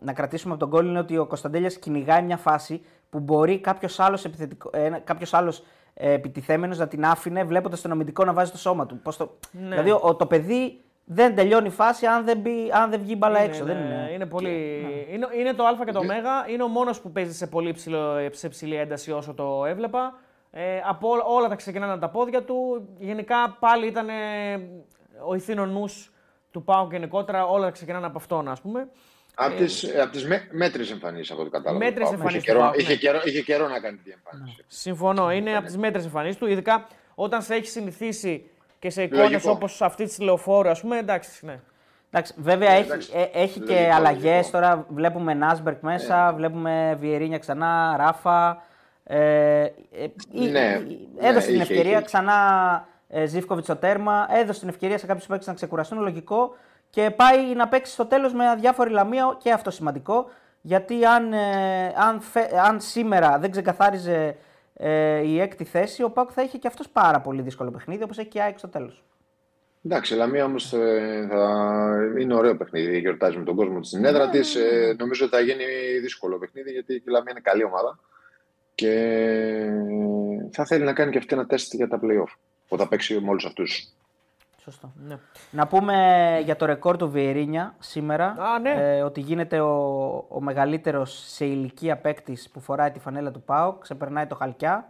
να 0.00 0.12
κρατήσουμε 0.12 0.54
από 0.54 0.66
τον 0.66 0.68
γκολ 0.78 0.86
είναι 0.88 0.98
ότι 0.98 1.18
ο 1.18 1.26
Κωνσταντέλιας 1.26 1.76
κυνηγάει 1.78 2.22
μια 2.22 2.36
φάση 2.36 2.82
που 3.10 3.20
μπορεί 3.20 3.58
κάποιος 3.58 4.00
άλλος 4.00 4.24
ε, 4.24 4.30
κάποιος 5.04 5.34
άλλος, 5.34 5.62
ε, 5.94 6.12
επιτιθέμενος 6.12 6.78
να 6.78 6.88
την 6.88 7.04
άφηνε 7.04 7.44
βλέποντας 7.44 7.80
τον 7.80 7.90
αμυντικό 7.90 8.24
να 8.24 8.32
βάζει 8.32 8.50
το 8.50 8.58
σώμα 8.58 8.86
του. 8.86 8.98
Πώς 9.02 9.16
το... 9.16 9.38
Ναι. 9.52 9.68
Δηλαδή 9.68 9.90
ο, 9.90 10.14
το 10.18 10.26
παιδί 10.26 10.80
δεν 11.10 11.34
τελειώνει 11.34 11.66
η 11.66 11.70
φάση 11.70 12.06
αν 12.06 12.24
δεν, 12.24 12.38
μπει, 12.38 12.70
αν 12.72 12.90
δεν 12.90 13.00
βγει 13.00 13.12
η 13.12 13.16
μπάλα 13.18 13.38
Είναι, 13.38 13.48
έξω. 13.48 13.64
είναι, 13.64 13.72
δεν 13.72 13.84
είναι. 13.84 14.10
είναι 14.12 14.26
πολύ... 14.26 14.86
είναι, 15.10 15.28
είναι 15.38 15.52
το 15.54 15.64
Α 15.64 15.84
και 15.84 15.92
το 15.92 16.04
Μ. 16.04 16.08
Είναι 16.52 16.62
ο 16.62 16.68
μόνος 16.68 17.00
που 17.00 17.12
παίζει 17.12 17.34
σε 17.34 17.46
πολύ 17.46 17.72
ψηλό, 17.72 18.28
σε 18.32 18.48
ψηλή 18.48 18.76
ένταση 18.76 19.12
όσο 19.12 19.34
το 19.34 19.64
έβλεπα. 19.64 20.18
Ε, 20.50 20.80
από 20.84 21.08
όλα, 21.08 21.22
όλα 21.24 21.48
τα 21.48 21.54
ξεκινάνε 21.54 21.92
από 21.92 22.00
τα 22.00 22.08
πόδια 22.08 22.42
του. 22.42 22.88
Γενικά 22.98 23.56
πάλι 23.60 23.86
ήταν 23.86 24.08
ο 25.26 25.34
ηθήνο 25.34 25.66
νους 25.66 26.12
του 26.50 26.64
Πάου 26.64 26.88
γενικότερα. 26.90 27.46
Όλα 27.46 27.64
τα 27.64 27.70
ξεκινάνε 27.70 28.06
από 28.06 28.18
αυτόν, 28.18 28.48
ας 28.48 28.60
πούμε. 28.60 28.88
Από 29.34 29.56
τις, 29.56 29.82
ε, 29.82 30.00
απ' 30.00 30.10
τις 30.10 30.26
με, 30.26 30.48
μέτρες 30.50 30.90
εμφανίσεις 30.90 31.30
από 31.30 31.40
ό,τι 31.40 31.50
κατάλαβα. 31.50 31.84
Μέτρες 31.84 32.08
του 32.08 32.16
Πάουκ. 32.16 32.18
εμφανίσεις 32.18 32.42
Είχε 32.42 32.52
του 32.52 32.52
καιρό, 32.52 32.60
Πάουκ, 32.60 32.80
είχε, 32.80 32.92
ναι. 32.92 32.98
καιρό, 32.98 33.20
είχε 33.24 33.42
καιρό 33.42 33.68
να 33.68 33.80
κάνει 33.80 33.96
τη 33.96 34.10
εμφάνιση. 34.10 34.64
Συμφωνώ. 34.66 35.32
Είναι 35.32 35.56
από 35.56 35.66
τις 35.66 35.76
μέτρες 35.76 36.04
εμφανίσεις 36.04 36.38
του. 36.38 36.46
Ειδικά 36.46 36.86
όταν 37.14 37.42
σε 37.42 37.54
έχει 37.54 37.66
συνηθίσει 37.66 38.50
και 38.78 38.90
σε 38.90 39.02
εικόνες 39.02 39.30
Λογικό. 39.30 39.50
όπως 39.50 39.82
αυτή 39.82 40.04
της 40.04 40.20
λεωφόρου, 40.20 40.68
ας 40.68 40.80
πούμε. 40.80 40.98
Εντάξει, 40.98 41.46
ναι. 41.46 41.58
Εντάξει, 42.10 42.34
βέβαια 42.36 42.70
έχει, 42.70 42.82
εντάξει. 42.86 43.10
ε, 43.14 43.22
έχει 43.42 43.60
και 43.60 43.72
Λογικό, 43.74 43.94
αλλαγές. 43.94 44.22
λογικό. 44.32 44.50
Τώρα 44.50 44.86
βλέπουμε 44.88 45.34
Νάσμπερκ 45.34 45.82
μέσα, 45.82 46.32
βλέπουμε 46.32 46.96
Βιερίνια 47.00 47.38
ξανά, 47.38 47.94
Ράφα. 47.98 48.62
Ε, 49.04 49.62
ε, 49.62 49.70
ή- 50.32 50.48
Ναι, 50.50 50.80
ή- 50.88 51.08
ναι, 51.20 51.28
έδωσε 51.28 51.46
την 51.46 51.54
είχε, 51.54 51.62
ευκαιρία 51.62 51.92
είχε. 51.92 52.02
ξανά 52.04 52.34
ε, 53.08 53.26
Ζήφκοβιτς 53.26 53.66
στο 53.66 53.76
τέρμα. 53.76 54.26
Έδωσε 54.30 54.60
την 54.60 54.68
ευκαιρία 54.68 54.98
σε 54.98 55.06
κάποιους 55.06 55.26
παίκτες 55.26 55.46
να 55.46 55.54
ξεκουραστούν, 55.54 56.00
λογικό. 56.00 56.54
Και 56.90 57.10
πάει 57.10 57.54
να 57.54 57.68
παίξει 57.68 57.92
στο 57.92 58.06
τέλος 58.06 58.32
με 58.32 58.48
αδιάφορη 58.48 58.90
λαμία 58.90 59.36
και 59.42 59.52
αυτό 59.52 59.70
σημαντικό. 59.70 60.26
Γιατί 60.60 61.04
αν, 61.04 61.32
ε, 61.32 61.38
αν, 62.08 62.20
φε- 62.20 62.54
αν 62.54 62.80
σήμερα 62.80 63.38
δεν 63.38 63.50
ξεκαθάριζε 63.50 64.36
ε, 64.80 65.22
η 65.26 65.40
έκτη 65.40 65.64
θέση, 65.64 66.02
ο 66.02 66.10
Πάκου 66.10 66.32
θα 66.32 66.42
είχε 66.42 66.58
και 66.58 66.66
αυτός 66.66 66.88
πάρα 66.88 67.20
πολύ 67.20 67.42
δύσκολο 67.42 67.70
παιχνίδι, 67.70 68.02
όπως 68.02 68.18
έχει 68.18 68.28
και 68.28 68.38
η 68.38 68.40
ΑΕΚ 68.40 68.58
στο 68.58 68.68
τέλος. 68.68 69.02
Εντάξει, 69.84 70.14
η 70.14 70.16
Λαμία 70.16 70.44
όμως 70.44 70.68
θα... 70.68 70.78
είναι 72.20 72.34
ωραίο 72.34 72.56
παιχνίδι. 72.56 72.98
Γιορτάζει 72.98 73.36
με 73.38 73.44
τον 73.44 73.56
κόσμο 73.56 73.80
της 73.80 73.88
στην 73.88 74.04
έδρα 74.04 74.28
της. 74.28 74.54
Ε, 74.54 74.96
νομίζω 74.98 75.24
ότι 75.24 75.34
θα 75.34 75.40
γίνει 75.40 75.64
δύσκολο 76.00 76.38
παιχνίδι 76.38 76.70
γιατί 76.70 76.94
η 76.94 77.02
Λαμία 77.06 77.30
είναι 77.30 77.40
καλή 77.40 77.64
ομάδα. 77.64 77.98
Και 78.74 78.92
θα 80.50 80.64
θέλει 80.64 80.84
να 80.84 80.92
κάνει 80.92 81.10
και 81.10 81.18
αυτή 81.18 81.34
ένα 81.34 81.46
τεστ 81.46 81.74
για 81.74 81.88
τα 81.88 82.00
playoff 82.02 82.36
που 82.68 82.76
θα 82.76 82.88
παίξει 82.88 83.20
με 83.20 83.28
όλους 83.28 83.44
αυτούς. 83.44 83.92
Σωστό. 84.70 84.92
ναι. 85.06 85.18
Να 85.50 85.66
πούμε 85.66 85.94
για 86.44 86.56
το 86.56 86.66
ρεκόρ 86.66 86.96
του 86.96 87.10
Βιερίνια 87.10 87.74
σήμερα 87.78 88.26
Α, 88.26 88.58
ναι. 88.58 88.70
ε, 88.70 89.02
ότι 89.02 89.20
γίνεται 89.20 89.60
ο, 89.60 89.74
ο 90.28 90.40
μεγαλύτερος 90.40 91.22
σε 91.26 91.44
ηλικία 91.44 91.96
παίκτης 91.96 92.50
που 92.50 92.60
φοράει 92.60 92.90
τη 92.90 92.98
φανέλα 92.98 93.30
του 93.30 93.42
ΠΑΟΚ, 93.42 93.78
ξεπερνάει 93.82 94.26
το 94.26 94.34
Χαλκιά 94.34 94.88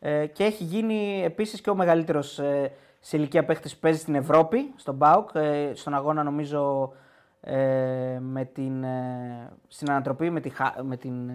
ε, 0.00 0.26
και 0.26 0.44
έχει 0.44 0.64
γίνει 0.64 1.22
επίσης 1.24 1.60
και 1.60 1.70
ο 1.70 1.74
μεγαλύτερος 1.74 2.38
ε, 2.38 2.72
σε 3.00 3.16
ηλικία 3.16 3.44
παίκτης 3.44 3.74
που 3.74 3.80
παίζει 3.80 3.98
στην 3.98 4.14
Ευρώπη, 4.14 4.72
στον 4.76 4.98
ΠΑΟΚ, 4.98 5.30
ε, 5.34 5.70
στον 5.74 5.94
αγώνα 5.94 6.22
νομίζω 6.22 6.92
ε, 7.40 8.18
με 8.20 8.44
την, 8.44 8.84
ε, 8.84 9.50
στην 9.68 9.90
ανατροπή 9.90 10.30
με, 10.30 10.40
τη, 10.40 10.48
Χα- 10.48 10.82
με 10.82 10.96
την... 10.96 11.30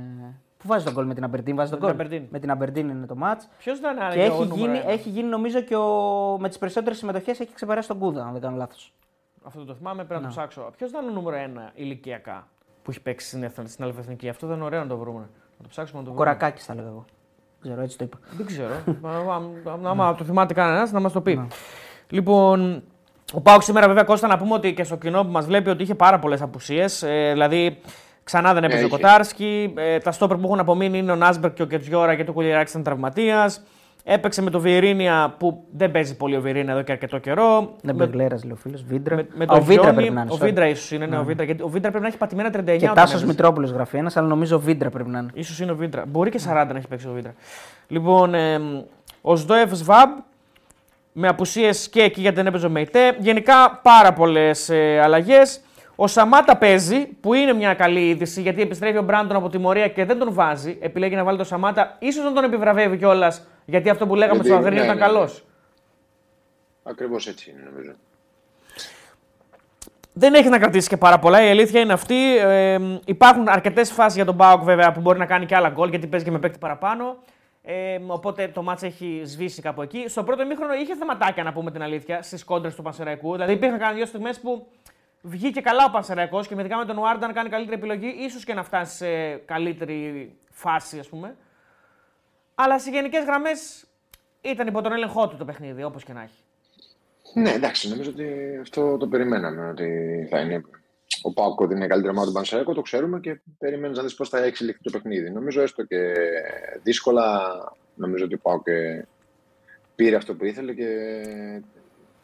ε, 0.57 0.61
Πού 0.61 0.67
βάζει 0.67 0.83
τον 0.85 0.93
γκολ 0.93 1.05
με 1.05 1.13
την 1.13 1.23
Αμπερντίν, 1.23 1.55
βάζει 1.55 1.71
τον 1.71 1.79
Με 1.79 1.87
την 1.87 1.97
γκολ. 2.07 2.07
Aberdeen. 2.19 2.25
Με 2.29 2.39
την 2.39 2.51
Αμπερντίν 2.51 2.89
είναι 2.89 3.05
το 3.05 3.15
μάτς. 3.15 3.47
Ποιος 3.57 3.77
ήταν 3.77 3.97
άραγε 3.99 4.21
Και 4.21 4.29
ο 4.29 4.33
έχει 4.33 4.41
νούμερο 4.41 4.55
γίνει, 4.55 4.77
ένα; 4.77 4.89
έχει 4.91 5.09
γίνει 5.09 5.27
νομίζω 5.29 5.61
και 5.61 5.75
ο, 5.75 6.37
με 6.39 6.47
τις 6.47 6.57
περισσότερες 6.57 6.97
συμμετοχές 6.97 7.39
έχει 7.39 7.53
ξεπεράσει 7.53 7.87
τον 7.87 7.97
Κούδα, 7.99 8.23
αν 8.25 8.31
δεν 8.31 8.41
κάνω 8.41 8.55
λάθος. 8.57 8.93
Αυτό 9.43 9.65
το 9.65 9.73
θυμάμαι, 9.75 10.03
πρέπει 10.03 10.13
Ναι. 10.21 10.27
να 10.27 10.33
το 10.33 10.39
ψάξω. 10.39 10.71
Ποιος 10.77 10.89
ήταν 10.89 11.07
ο 11.07 11.11
νούμερο 11.11 11.35
ένα 11.35 11.71
ηλικιακά 11.73 12.47
που 12.83 12.91
έχει 12.91 13.01
παίξει 13.01 13.27
στην, 13.27 13.43
εθνική- 13.43 13.71
στην 13.71 13.83
Αλφα 13.83 14.29
Αυτό 14.29 14.47
δεν 14.47 14.55
είναι 14.55 14.65
ωραίο 14.65 14.79
να 14.81 14.87
το 14.87 14.97
βρούμε. 14.97 15.19
Να 15.57 15.63
το 15.63 15.69
ψάξουμε 15.69 15.99
να 15.99 16.05
το 16.07 16.13
βρούμε. 16.13 16.25
Κορακάκι 16.31 16.61
θα 16.61 16.75
λέγα 16.75 16.87
εγώ. 16.87 17.05
Δεν 17.61 17.71
ξέρω, 17.71 17.81
έτσι 17.81 17.97
το 17.97 18.03
είπα. 18.03 18.17
Δεν 18.31 18.45
ξέρω. 18.45 18.73
Άμα- 19.01 19.89
Άμα 19.89 20.15
το 20.15 20.23
θυμάται 20.23 20.53
κανένας, 20.53 20.91
να 20.91 20.99
μας 20.99 21.11
το 21.11 21.21
πει. 21.21 21.47
Λοιπόν, 22.09 22.83
ο 23.33 23.41
ΠΑΟΚ 23.41 23.61
σήμερα, 23.61 23.87
βέβαια, 23.87 24.03
Κώστα, 24.03 24.27
να 24.27 24.37
πούμε 24.37 24.53
ότι 24.53 24.73
και 24.73 24.83
στο 24.83 24.97
κοινό 24.97 25.23
που 25.23 25.31
μας 25.31 25.45
βλέπει 25.45 25.69
ότι 25.69 25.83
είχε 25.83 25.95
πάρα 25.95 26.19
πολλές 26.19 26.41
απουσίες. 26.41 27.03
Ε, 27.03 27.29
δηλαδή, 27.31 27.79
ξανά 28.27 28.53
δεν 28.53 28.63
έπαιζε 28.63 28.83
ο 28.83 28.85
είχε. 28.85 28.95
Κοτάρσκι. 28.95 29.73
Ε, 29.77 29.97
τα 29.97 30.11
στόπερ 30.11 30.37
που 30.37 30.43
έχουν 30.45 30.59
απομείνει 30.59 30.97
είναι 30.97 31.11
ο 31.11 31.15
Νάσμπεργκ 31.15 31.53
και 31.53 31.61
ο 31.61 31.65
Κεντζιόρα 31.65 32.15
και 32.15 32.23
το 32.23 32.33
Κουλιαράκη 32.33 32.69
ήταν 32.69 32.83
τραυματίας. 32.83 33.61
Έπαιξε 34.03 34.41
με 34.41 34.49
το 34.49 34.59
Βιεϊρίνια 34.59 35.35
που 35.37 35.63
δεν 35.71 35.91
παίζει 35.91 36.17
πολύ 36.17 36.35
ο 36.35 36.41
Βιεϊρίνια 36.41 36.73
εδώ 36.73 36.81
και 36.81 36.91
αρκετό 36.91 37.17
καιρό. 37.17 37.75
Δεν 37.81 37.95
με, 37.95 38.05
μπεγκλέρα, 38.05 38.37
λέει 38.43 38.51
ο 38.51 38.55
φίλος. 38.55 38.83
Βίντρα. 38.83 39.15
με, 39.15 39.27
με 39.33 39.43
Α, 39.43 39.47
τον 39.47 39.57
ο 39.57 39.61
Βίντρα 39.61 39.81
Γιόνι, 39.83 39.95
πρέπει 39.95 40.13
να 40.13 40.21
είναι. 40.21 40.31
Ο 40.31 40.35
sorry. 40.35 40.39
Βίντρα 40.39 40.67
ίσως 40.67 40.91
είναι, 40.91 41.05
ναι, 41.05 41.17
ο 41.17 41.23
Βίντρα. 41.23 41.45
Γιατί 41.45 41.63
ο 41.63 41.67
Βίντρα 41.67 41.89
πρέπει 41.89 42.03
να 42.03 42.09
έχει 42.09 42.17
πατημένα 42.17 42.49
39 42.49 42.63
Και 42.65 42.71
όταν 42.71 42.93
Τάσος 42.93 43.09
έπαιζε. 43.09 43.25
Μητρόπουλος 43.25 43.71
γράφει 43.71 43.97
ένας, 43.97 44.17
αλλά 44.17 44.27
νομίζω 44.27 44.55
ο 44.55 44.59
Βίντρα 44.59 44.89
πρέπει 44.89 45.09
να 45.09 45.19
είναι. 45.19 45.43
Ίσως 45.43 45.63
είναι 45.63 45.71
ο 45.71 45.75
Βίντρα. 45.75 46.03
Μπορεί 46.07 46.29
και 46.29 46.39
40 46.45 46.67
να 46.71 46.77
έχει 46.77 46.87
παίξει 46.87 47.07
ο 47.07 47.11
Βίντρα. 47.11 47.33
Λοιπόν, 47.87 48.33
ε, 48.33 48.59
ο 49.21 49.35
Σδόεφ 49.35 49.73
Σβάμπ 49.73 50.09
με 51.11 51.27
απουσίες 51.27 51.89
και 51.89 52.01
εκεί 52.01 52.21
γιατί 52.21 52.35
δεν 52.35 52.47
έπαιζε 52.47 52.65
ο 52.65 52.69
Μεϊτέ. 52.69 53.15
Γενικά 53.19 53.79
πάρα 53.83 54.13
πολλές 54.13 54.69
ε, 54.69 54.99
αλλαγές. 55.03 55.61
Ο 55.99 56.07
Σαμάτα 56.07 56.57
παίζει, 56.57 57.05
που 57.05 57.33
είναι 57.33 57.53
μια 57.53 57.73
καλή 57.73 58.09
είδηση 58.09 58.41
γιατί 58.41 58.61
επιστρέφει 58.61 58.97
ο 58.97 59.01
Μπράντον 59.01 59.37
από 59.37 59.49
τιμωρία 59.49 59.87
και 59.87 60.05
δεν 60.05 60.19
τον 60.19 60.33
βάζει. 60.33 60.77
Επιλέγει 60.81 61.15
να 61.15 61.23
βάλει 61.23 61.37
τον 61.37 61.45
Σαμάτα, 61.45 61.95
ίσως 61.99 62.23
να 62.23 62.33
τον 62.33 62.43
επιβραβεύει 62.43 62.97
κιόλας 62.97 63.47
γιατί 63.65 63.89
αυτό 63.89 64.07
που 64.07 64.15
λέγαμε 64.15 64.33
Γιατί- 64.33 64.49
στο 64.49 64.57
Αγρίνιο 64.57 64.79
ναι, 64.79 64.85
ήταν 64.85 64.97
ναι, 64.97 65.05
ναι. 65.05 65.11
καλός. 65.11 65.45
Ακριβώς 66.83 67.27
έτσι 67.27 67.51
είναι, 67.51 67.69
νομίζω. 67.71 67.91
Δεν 70.13 70.33
έχει 70.33 70.49
να 70.49 70.59
κρατήσει 70.59 70.89
και 70.89 70.97
πάρα 70.97 71.19
πολλά. 71.19 71.45
Η 71.45 71.49
αλήθεια 71.49 71.79
είναι 71.81 71.93
αυτή. 71.93 72.37
Ε, 72.37 72.79
υπάρχουν 73.05 73.47
αρκετές 73.47 73.91
φάσεις 73.91 74.15
για 74.15 74.25
τον 74.25 74.35
Μπάουκ 74.35 74.63
βέβαια 74.63 74.91
που 74.91 75.01
μπορεί 75.01 75.19
να 75.19 75.25
κάνει 75.25 75.45
και 75.45 75.55
άλλα 75.55 75.69
γκολ 75.69 75.89
γιατί 75.89 76.07
παίζει 76.07 76.25
και 76.25 76.31
με 76.31 76.39
παίκτη 76.39 76.57
παραπάνω. 76.57 77.17
Ε, 77.63 77.99
οπότε 78.07 78.47
το 78.47 78.61
μάτς 78.63 78.83
έχει 78.83 79.21
σβήσει 79.25 79.61
κάπου 79.61 79.81
εκεί. 79.81 80.05
Στο 80.07 80.23
πρώτο 80.23 80.41
ημίχρονο 80.43 80.73
είχε 80.73 80.95
θεματάκια 80.95 81.43
να 81.43 81.53
πούμε 81.53 81.71
την 81.71 81.81
αλήθεια 81.81 82.21
στις 82.21 82.43
κόντρες 82.43 82.75
του 82.75 82.81
Πανσεραϊκού. 82.81 83.31
Δηλαδή 83.31 83.51
υπήρχαν 83.53 83.77
κανένα 83.77 83.97
δύο 83.97 84.05
στιγμές 84.05 84.39
που 84.39 84.67
βγήκε 85.27 85.61
καλά 85.61 85.85
ο 85.85 85.89
Πανσεραϊκός 85.91 86.47
και 86.47 86.55
ειδικά 86.59 86.77
με 86.77 86.85
τον 86.85 86.97
Ουάρντα 86.97 87.27
να 87.27 87.33
κάνει 87.33 87.49
καλύτερη 87.49 87.77
επιλογή, 87.77 88.07
ίσως 88.07 88.43
και 88.43 88.53
να 88.53 88.63
φτάσει 88.63 88.95
σε 88.95 89.35
καλύτερη 89.35 90.35
φάση, 90.51 90.99
ας 90.99 91.07
πούμε. 91.07 91.35
Αλλά 92.55 92.79
σε 92.79 92.89
γενικές 92.89 93.23
γραμμές 93.23 93.85
ήταν 94.41 94.67
υπό 94.67 94.81
τον 94.81 94.91
έλεγχό 94.91 95.27
του 95.27 95.37
το 95.37 95.45
παιχνίδι, 95.45 95.83
όπως 95.83 96.03
και 96.03 96.13
να 96.13 96.21
έχει. 96.21 96.41
Ναι, 97.33 97.51
εντάξει, 97.51 97.89
νομίζω 97.89 98.09
ότι 98.09 98.57
αυτό 98.61 98.97
το 98.97 99.07
περιμέναμε. 99.07 99.69
Ότι 99.69 100.27
θα 100.29 100.39
είναι 100.39 100.61
ο 101.21 101.33
ΠΑΟΚ 101.33 101.63
ότι 101.63 101.73
είναι 101.73 101.87
καλύτερο 101.87 102.13
ομάδα 102.13 102.27
του 102.27 102.33
Πανσερραϊκό, 102.33 102.73
το 102.73 102.81
ξέρουμε 102.81 103.19
και 103.19 103.39
περιμένεις 103.57 103.97
να 103.97 104.03
δεις 104.03 104.15
πώς 104.15 104.29
θα 104.29 104.43
εξελιχθεί 104.43 104.83
το 104.83 104.91
παιχνίδι. 104.91 105.29
Νομίζω 105.29 105.61
έστω 105.61 105.83
και 105.83 106.13
δύσκολα, 106.83 107.47
νομίζω 107.95 108.25
ότι 108.25 108.33
ο 108.33 108.39
ΠΑΟΚ 108.41 108.63
πήρε 109.95 110.15
αυτό 110.15 110.35
που 110.35 110.45
ήθελε 110.45 110.73
και 110.73 110.87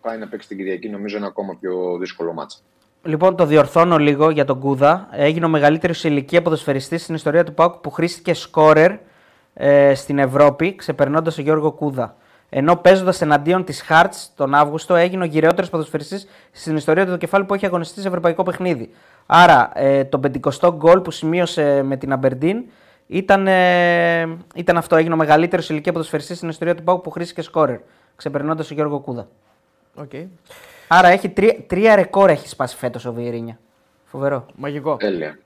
πάει 0.02 0.18
να 0.18 0.28
παίξει 0.28 0.48
την 0.48 0.58
Κυριακή. 0.58 0.90
Νομίζω 0.90 1.18
ένα 1.18 1.28
ακόμα 1.28 1.58
πιο 1.60 1.98
δύσκολο 1.98 2.34
ματς. 2.34 2.60
Λοιπόν, 3.06 3.36
το 3.36 3.46
διορθώνω 3.46 3.98
λίγο 3.98 4.30
για 4.30 4.46
τον 4.46 4.60
Κούδα. 4.60 5.08
Έγινε 5.12 5.46
ο 5.46 5.50
μεγαλύτερος 5.50 5.98
σε 5.98 6.08
ηλικία 6.08 6.42
ποδοσφαιριστής 6.42 7.04
στην 7.04 7.16
ιστορία 7.16 7.44
του 7.44 7.54
ΠΑΟΚ 7.54 7.74
που 7.74 7.92
χρίστηκε 7.92 8.34
σκόρερ 8.34 8.92
ε, 9.54 9.94
στην 9.96 10.20
Ευρώπη, 10.20 10.76
ξεπερνώντας 10.76 11.36
τον 11.36 11.44
Γιώργο 11.44 11.72
Κούδα. 11.72 12.16
Ενώ 12.50 12.76
παίζοντας 12.76 13.22
εναντίον 13.22 13.64
της 13.64 13.82
Χάρτς 13.82 14.32
τον 14.36 14.54
Αύγουστο, 14.54 14.96
έγινε 14.96 15.24
ο 15.24 15.26
γηραιότερος 15.26 15.70
ποδοσφαιριστής 15.70 16.28
στην 16.52 16.76
ιστορία 16.76 17.06
του 17.06 17.18
Δικεφάλου 17.18 17.46
που 17.46 17.54
έχει 17.54 17.66
αγωνιστεί 17.66 18.02
σε 18.02 18.08
ευρωπαϊκό 18.08 18.44
παιχνίδι. 18.44 18.90
Άρα, 19.26 19.72
ε, 19.74 20.04
το 20.04 20.20
50 20.20 20.72
γκολ 20.76 21.00
που 21.00 21.12
σημείωσε 21.12 21.84
με 21.84 21.98
την 21.98 22.12
Αμπερντίν 22.12 22.64
ήταν, 23.08 23.48
ε, 23.48 24.38
ήταν 24.56 24.78
αυτό. 24.78 24.96
Έγινε 24.96 25.14
ο 25.14 25.18
μεγαλύτερος 25.18 25.66
σε 25.66 25.74
ηλικία 25.74 25.92
ποδοσφαιριστής 25.92 26.38
στην 26.38 26.50
ιστορία 26.50 26.76
του 26.76 26.84
Πάουκ 26.84 27.04
που 27.04 27.10
χρήστηκε 27.10 27.42
σκόρερ, 27.42 27.80
ξεπερνώντας 28.16 28.68
τον 28.68 28.76
Γιώργο 28.76 29.00
Κούδα. 29.00 29.28
Okay. 29.98 30.26
Άρα 30.88 31.08
έχει 31.08 31.30
τρία, 31.30 31.56
τρία 31.68 31.96
ρεκόρ 31.96 32.30
έχει 32.30 32.48
σπάσει 32.48 32.76
φέτος 32.76 33.06
ο 33.06 33.14
Βιερίνια. 33.14 33.60
Φοβερό. 34.04 34.46
Μαγικό. 34.56 34.96
Τέλεια. 34.96 35.38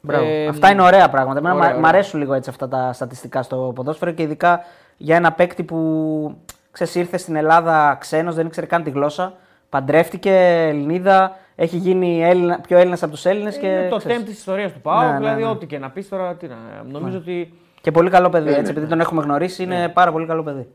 Μπράβο. 0.00 0.24
Ε, 0.24 0.46
αυτά 0.46 0.70
είναι 0.70 0.82
ωραία 0.82 1.08
πράγματα. 1.08 1.38
Εμένα 1.38 1.54
ωραία, 1.54 1.68
μ' 1.68 1.76
ωραία. 1.76 1.88
αρέσουν 1.88 2.20
λίγο 2.20 2.34
έτσι 2.34 2.50
αυτά 2.50 2.68
τα 2.68 2.92
στατιστικά 2.92 3.42
στο 3.42 3.72
ποδόσφαιρο 3.74 4.10
και 4.10 4.22
ειδικά 4.22 4.64
για 4.96 5.16
ένα 5.16 5.32
παίκτη 5.32 5.62
που 5.62 6.36
ξέρεις, 6.70 6.94
ήρθε 6.94 7.16
στην 7.16 7.36
Ελλάδα 7.36 7.96
ξένος, 8.00 8.34
δεν 8.34 8.46
ήξερε 8.46 8.66
καν 8.66 8.82
τη 8.82 8.90
γλώσσα. 8.90 9.34
Παντρεύτηκε 9.68 10.32
Ελληνίδα, 10.68 11.36
έχει 11.54 11.76
γίνει 11.76 12.24
Έλληνα, 12.24 12.60
πιο 12.60 12.78
Έλληνας 12.78 13.02
από 13.02 13.12
τους 13.12 13.24
Έλληνες. 13.24 13.56
Και, 13.58 13.66
Είναι 13.66 13.88
το 13.88 13.96
ξέρεις, 13.96 14.16
τέμπ 14.16 14.26
της 14.26 14.38
ιστορίας 14.38 14.72
του 14.72 14.80
Πάου. 14.80 15.06
Ναι, 15.06 15.12
ναι, 15.12 15.18
δηλαδή, 15.18 15.42
ναι. 15.42 15.48
ό,τι 15.48 15.66
και 15.66 15.78
να 15.78 15.90
πεις 15.90 16.08
τώρα. 16.08 16.34
Τι 16.34 16.46
να... 16.46 16.56
Νομίζω 16.90 17.18
ότι 17.18 17.54
και 17.80 17.90
πολύ 17.90 18.10
καλό 18.10 18.28
παιδί. 18.28 18.44
Ναι, 18.44 18.50
έτσι, 18.50 18.62
ναι. 18.62 18.70
επειδή 18.70 18.86
τον 18.86 19.00
έχουμε 19.00 19.22
γνωρίσει, 19.22 19.62
είναι 19.62 19.88
πάρα 19.88 20.12
πολύ 20.12 20.26
καλό 20.26 20.42
παιδί. 20.42 20.68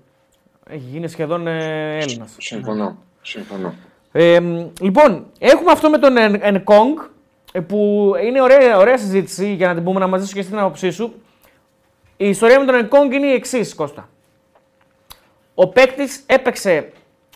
έχει 0.69 0.85
γίνει 0.89 1.07
σχεδόν 1.07 1.47
ε, 1.47 1.97
Έλληνας. 1.97 2.35
Συμφωνώ. 2.37 2.97
Συμφωνώ. 3.27 3.73
Ε, 4.11 4.39
μ, 4.39 4.69
λοιπόν, 4.81 5.25
έχουμε 5.39 5.71
αυτό 5.71 5.89
με 5.89 5.97
τον 5.97 6.17
Εν- 6.17 6.39
Ενκόγκ 6.41 6.97
ε, 7.51 7.59
που 7.59 8.11
είναι 8.23 8.41
ωραία, 8.41 8.77
ωραία 8.77 8.97
συζήτηση 8.97 9.53
για 9.53 9.67
να 9.67 9.73
την 9.73 9.83
πούμε 9.83 9.99
να 9.99 10.07
μαζί 10.07 10.27
σου 10.27 10.33
και 10.33 10.41
στην 10.41 10.57
άποψή 10.59 10.89
σου. 10.91 11.13
Η 12.17 12.29
ιστορία 12.29 12.59
με 12.59 12.65
τον 12.65 12.75
Ενκόγκ 12.75 13.11
είναι 13.13 13.27
η 13.27 13.33
εξής, 13.33 13.75
Κώστα. 13.75 14.09
Ο 15.55 15.67
παίκτης 15.67 16.23
έπαιξε 16.25 16.91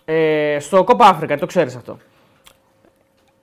ε, 0.05 0.57
στο 0.59 0.83
Κόπα 0.83 1.05
Αφρικα, 1.07 1.37
το 1.37 1.45
ξέρεις 1.45 1.75
αυτό. 1.75 1.97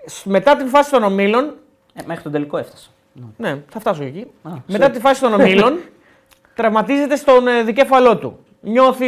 Σ- 0.07 0.25
Μετά 0.27 0.57
την 0.57 0.69
φάση 0.69 0.91
των 0.91 1.03
ομίλων, 1.03 1.55
Ε, 1.95 2.01
μέχρι 2.07 2.23
τον 2.23 2.33
τελικό 2.33 2.57
έφτασε. 2.59 2.91
ναι, 3.37 3.63
θα 3.69 3.81
φτάσω 3.81 4.03
εκεί. 4.03 4.27
Α, 4.43 4.51
Μετά 4.67 4.91
τη 4.91 5.01
φάση 5.01 5.21
των 5.21 5.33
ομίλων, 5.33 5.79
τραυματίζεται 6.55 7.17
στον 7.17 7.47
ε, 7.49 7.63
δικέφαλό 7.63 8.17
του. 8.17 8.39
Νιώθει 8.61 9.07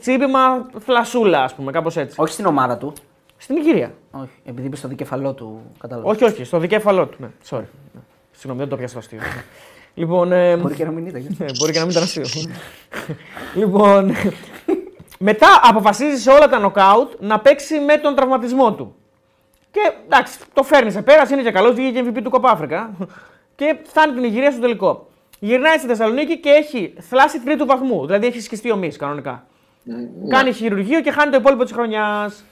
τσίπημα 0.00 0.66
φλασούλα, 0.78 1.42
ας 1.42 1.54
πούμε, 1.54 1.72
κάπως 1.72 1.96
έτσι. 1.96 2.20
Όχι 2.20 2.32
στην 2.32 2.46
ομάδα 2.46 2.76
του. 2.78 2.92
Στην 3.36 3.56
Ιγυρία. 3.56 3.94
Όχι, 4.10 4.30
επειδή 4.44 4.66
είπε 4.66 4.76
στο 4.76 4.88
δικεφαλό 4.88 5.32
του. 5.32 5.60
Κατάλαβα. 5.78 6.08
Όχι, 6.10 6.24
όχι, 6.24 6.44
στο 6.44 6.58
δικέφαλό 6.58 7.06
του. 7.06 7.16
Ναι, 7.20 7.28
sorry. 7.50 7.62
Ναι. 7.94 8.00
Συγγνώμη, 8.32 8.58
δεν 8.60 8.68
το 8.68 8.76
πιάσα 8.76 8.92
το 8.92 8.98
αστείο. 8.98 9.18
λοιπόν, 9.94 10.32
ε, 10.32 10.56
Μπορεί 10.56 10.74
και 10.74 10.84
να 10.84 10.90
μην 10.90 11.06
ήταν. 11.06 11.26
ναι, 11.38 11.46
μπορεί 11.58 11.72
και 11.72 11.78
να 11.78 11.84
μην 11.84 11.90
ήταν 11.90 12.02
αστείο. 12.02 12.24
λοιπόν, 13.54 14.12
μετά 15.18 15.46
αποφασίζεις 15.62 16.22
σε 16.22 16.30
όλα 16.30 16.48
τα 16.48 16.58
νοκάουτ 16.58 17.12
να 17.20 17.40
παίξει 17.40 17.78
με 17.80 17.96
τον 17.96 18.14
τραυματισμό 18.14 18.72
του. 18.72 18.94
Και 19.70 19.80
εντάξει, 20.04 20.38
το 20.52 20.62
φέρνεις 20.62 20.92
σε 20.92 21.02
πέρας, 21.02 21.30
είναι 21.30 21.42
και 21.42 21.50
καλός, 21.50 21.74
βγήκε 21.74 22.02
MVP 22.06 22.20
του 22.22 22.30
Κοπάφρικα. 22.30 22.90
Και 23.56 23.76
φτάνει 23.86 24.12
την 24.14 24.24
Ιγυρία 24.24 24.50
στο 24.50 24.60
τελικό. 24.60 25.08
Γυρνάει 25.42 25.78
στη 25.78 25.86
Θεσσαλονίκη 25.86 26.38
και 26.38 26.48
έχει 26.50 26.94
θλάση 27.00 27.40
τρίτου 27.40 27.66
βαθμού. 27.66 28.06
Δηλαδή 28.06 28.26
έχει 28.26 28.40
σκιστεί 28.40 28.70
ομή 28.70 28.88
κανονικά. 28.88 29.44
Κάνει 30.28 30.52
χειρουργείο 30.52 31.00
και 31.00 31.10
χάνει 31.10 31.30
το 31.30 31.36
υπόλοιπο 31.36 31.62
της 31.62 31.72
χρονιάς. 31.72 32.44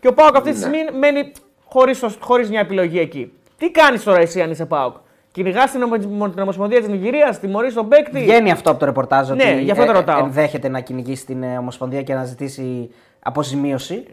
Και 0.00 0.08
ο 0.08 0.14
Πάοκ 0.14 0.36
αυτή 0.36 0.50
τη 0.52 0.58
Ναι. 0.58 0.62
στιγμή 0.64 0.98
μένει 0.98 1.32
χωρίς 1.64 2.04
χωρίς 2.20 2.50
μια 2.50 2.60
επιλογή 2.60 2.98
εκεί. 2.98 3.32
Τι 3.58 3.70
κάνεις 3.70 4.02
τώρα 4.02 4.20
εσύ 4.20 4.40
αν 4.42 4.50
είσαι 4.50 4.66
Πάοκ; 4.66 4.96
Κυνηγάς 5.32 5.70
την, 5.70 5.82
ομο- 5.82 6.30
την 6.30 6.42
Ομοσπονδία 6.42 6.78
της 6.78 6.88
Νιγηρίας, 6.88 7.40
τιμωρείς 7.40 7.74
τον 7.74 7.88
παίκτη; 7.88 8.18
Βγαίνει 8.20 8.50
αυτό 8.50 8.70
από 8.70 8.78
το 8.78 8.84
ρεπορτάζ 8.84 9.28
Ναι, 9.30 9.34
ότι 9.52 9.62
γι' 9.62 9.70
αυτό 9.70 9.84
το 9.84 9.90
ε, 9.90 9.94
ρωτάω. 9.94 10.18
ενδέχεται 10.24 10.68
να 10.68 10.80
κυνηγήσει 10.80 11.26
την 11.26 11.42
ε, 11.42 11.58
Ομοσπονδία 11.58 12.02
και 12.02 12.14
να 12.14 12.24
ζητήσει 12.24 12.90
αποζημίωση. 13.20 14.04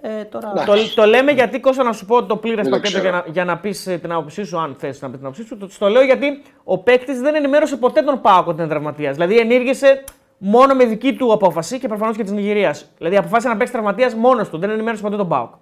Ε, 0.00 0.24
τώρα... 0.24 0.52
Το, 0.52 0.74
το 0.94 1.04
λέμε 1.04 1.32
γιατί 1.32 1.60
Κώστα 1.60 1.82
να 1.82 1.92
σου 1.92 2.06
πω 2.06 2.24
το 2.24 2.36
πλήρες 2.36 2.62
Δεν 2.62 2.72
το 2.72 2.76
πακέτο 2.80 2.98
ξέρω. 2.98 3.08
για 3.08 3.24
να, 3.26 3.32
για 3.32 3.44
να 3.44 3.58
πεις 3.58 3.82
την 3.82 4.12
άποψή 4.12 4.44
σου, 4.44 4.58
αν 4.58 4.74
θες 4.78 5.00
να 5.00 5.08
πεις 5.08 5.18
την 5.18 5.26
άποψή 5.26 5.44
σου. 5.44 5.56
Το, 5.56 5.68
το 5.78 5.88
λέω 5.88 6.02
γιατί 6.02 6.42
ο 6.64 6.78
παίκτης 6.78 7.20
δεν 7.20 7.34
ενημέρωσε 7.34 7.76
ποτέ 7.76 8.02
τον 8.02 8.20
ΠΑΟΚ 8.20 8.46
ότι 8.46 8.60
είναι 8.60 8.68
τραυματίας. 8.68 9.16
Δηλαδή 9.16 9.38
ενήργησε 9.38 10.04
μόνο 10.38 10.74
με 10.74 10.84
δική 10.84 11.14
του 11.14 11.32
απόφαση 11.32 11.78
και 11.78 11.88
προφανώς 11.88 12.16
και 12.16 12.22
της 12.22 12.32
Νιγηρίας. 12.32 12.90
Δηλαδή 12.98 13.16
αποφάσισε 13.16 13.48
να 13.48 13.56
παίξει 13.56 13.72
τραυματίας 13.72 14.14
μόνος 14.14 14.48
του, 14.48 14.58
δεν 14.58 14.70
ενημέρωσε 14.70 15.02
ποτέ 15.02 15.16
τον 15.16 15.28
ΠΑΟΚ. 15.28 15.52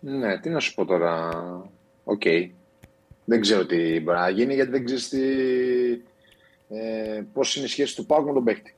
Ναι, 0.00 0.38
τι 0.38 0.48
να 0.48 0.60
σου 0.60 0.74
πω 0.74 0.84
τώρα. 0.84 1.30
Οκ. 2.04 2.22
Δεν 3.24 3.40
ξέρω 3.40 3.66
τι 3.66 4.00
μπορεί 4.00 4.18
να 4.18 4.28
γίνει 4.28 4.54
γιατί 4.54 4.70
δεν 4.70 4.84
ξέρεις 4.84 5.08
τι... 5.08 5.20
ε, 6.68 7.22
πώς 7.32 7.56
είναι 7.56 7.64
η 7.64 7.68
σχέση 7.68 7.96
του 7.96 8.06
Πάουκ 8.06 8.26
με 8.26 8.32
τον 8.32 8.44
παίκτη. 8.44 8.74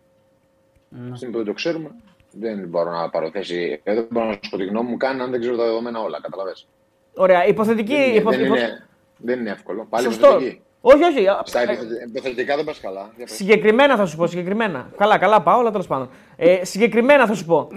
Ναι. 0.89 1.17
Στην 1.17 1.31
που 1.31 1.37
δεν 1.37 1.47
το 1.47 1.53
ξέρουμε, 1.53 1.91
δεν 2.33 2.69
μπορώ 2.69 2.91
να 2.91 3.11
πάρω 3.11 3.31
θέση. 3.31 3.81
Ε, 3.85 3.95
Δεν 3.95 4.07
μπορώ 4.11 4.27
να 4.27 4.33
σου 4.33 4.51
πω 4.51 4.57
τη 4.57 4.65
γνώμη 4.65 4.91
μου 4.91 4.97
καν 4.97 5.21
αν 5.21 5.31
δεν 5.31 5.41
ξέρω 5.41 5.57
τα 5.57 5.65
δεδομένα 5.65 6.01
όλα. 6.01 6.21
Καταλαβες. 6.21 6.67
Ωραία, 7.15 7.47
υποθετική. 7.47 7.95
δεν, 7.95 8.05
είναι, 8.09 8.17
υπο- 8.19 8.31
δεν, 8.31 8.45
υπο- 8.45 8.55
είναι, 8.57 8.87
δεν 9.17 9.41
είναι 9.41 9.51
εύκολο. 9.51 9.87
Πάλι 9.91 10.05
Σωστό. 10.05 10.27
υποθετική. 10.27 10.61
Όχι, 10.81 11.03
όχι. 11.05 11.27
α, 11.29 11.43
Στα 11.45 11.61
ε, 11.61 11.63
υποθε- 11.63 12.07
υποθετικά 12.09 12.57
δεν 12.57 12.65
πας 12.65 12.81
καλά. 12.81 13.11
Για 13.17 13.25
πες. 13.27 13.35
Συγκεκριμένα 13.35 13.97
θα 13.97 14.07
σου 14.07 14.17
πω, 14.17 14.27
συγκεκριμένα. 14.27 14.91
Καλά, 14.97 15.19
καλά 15.19 15.43
πάω, 15.43 15.59
αλλά 15.61 15.71
τέλος 15.71 15.87
πάντων. 15.87 16.11
Ε, 16.37 16.65
συγκεκριμένα 16.65 17.27
θα 17.27 17.35
σου 17.35 17.45
πω. 17.45 17.69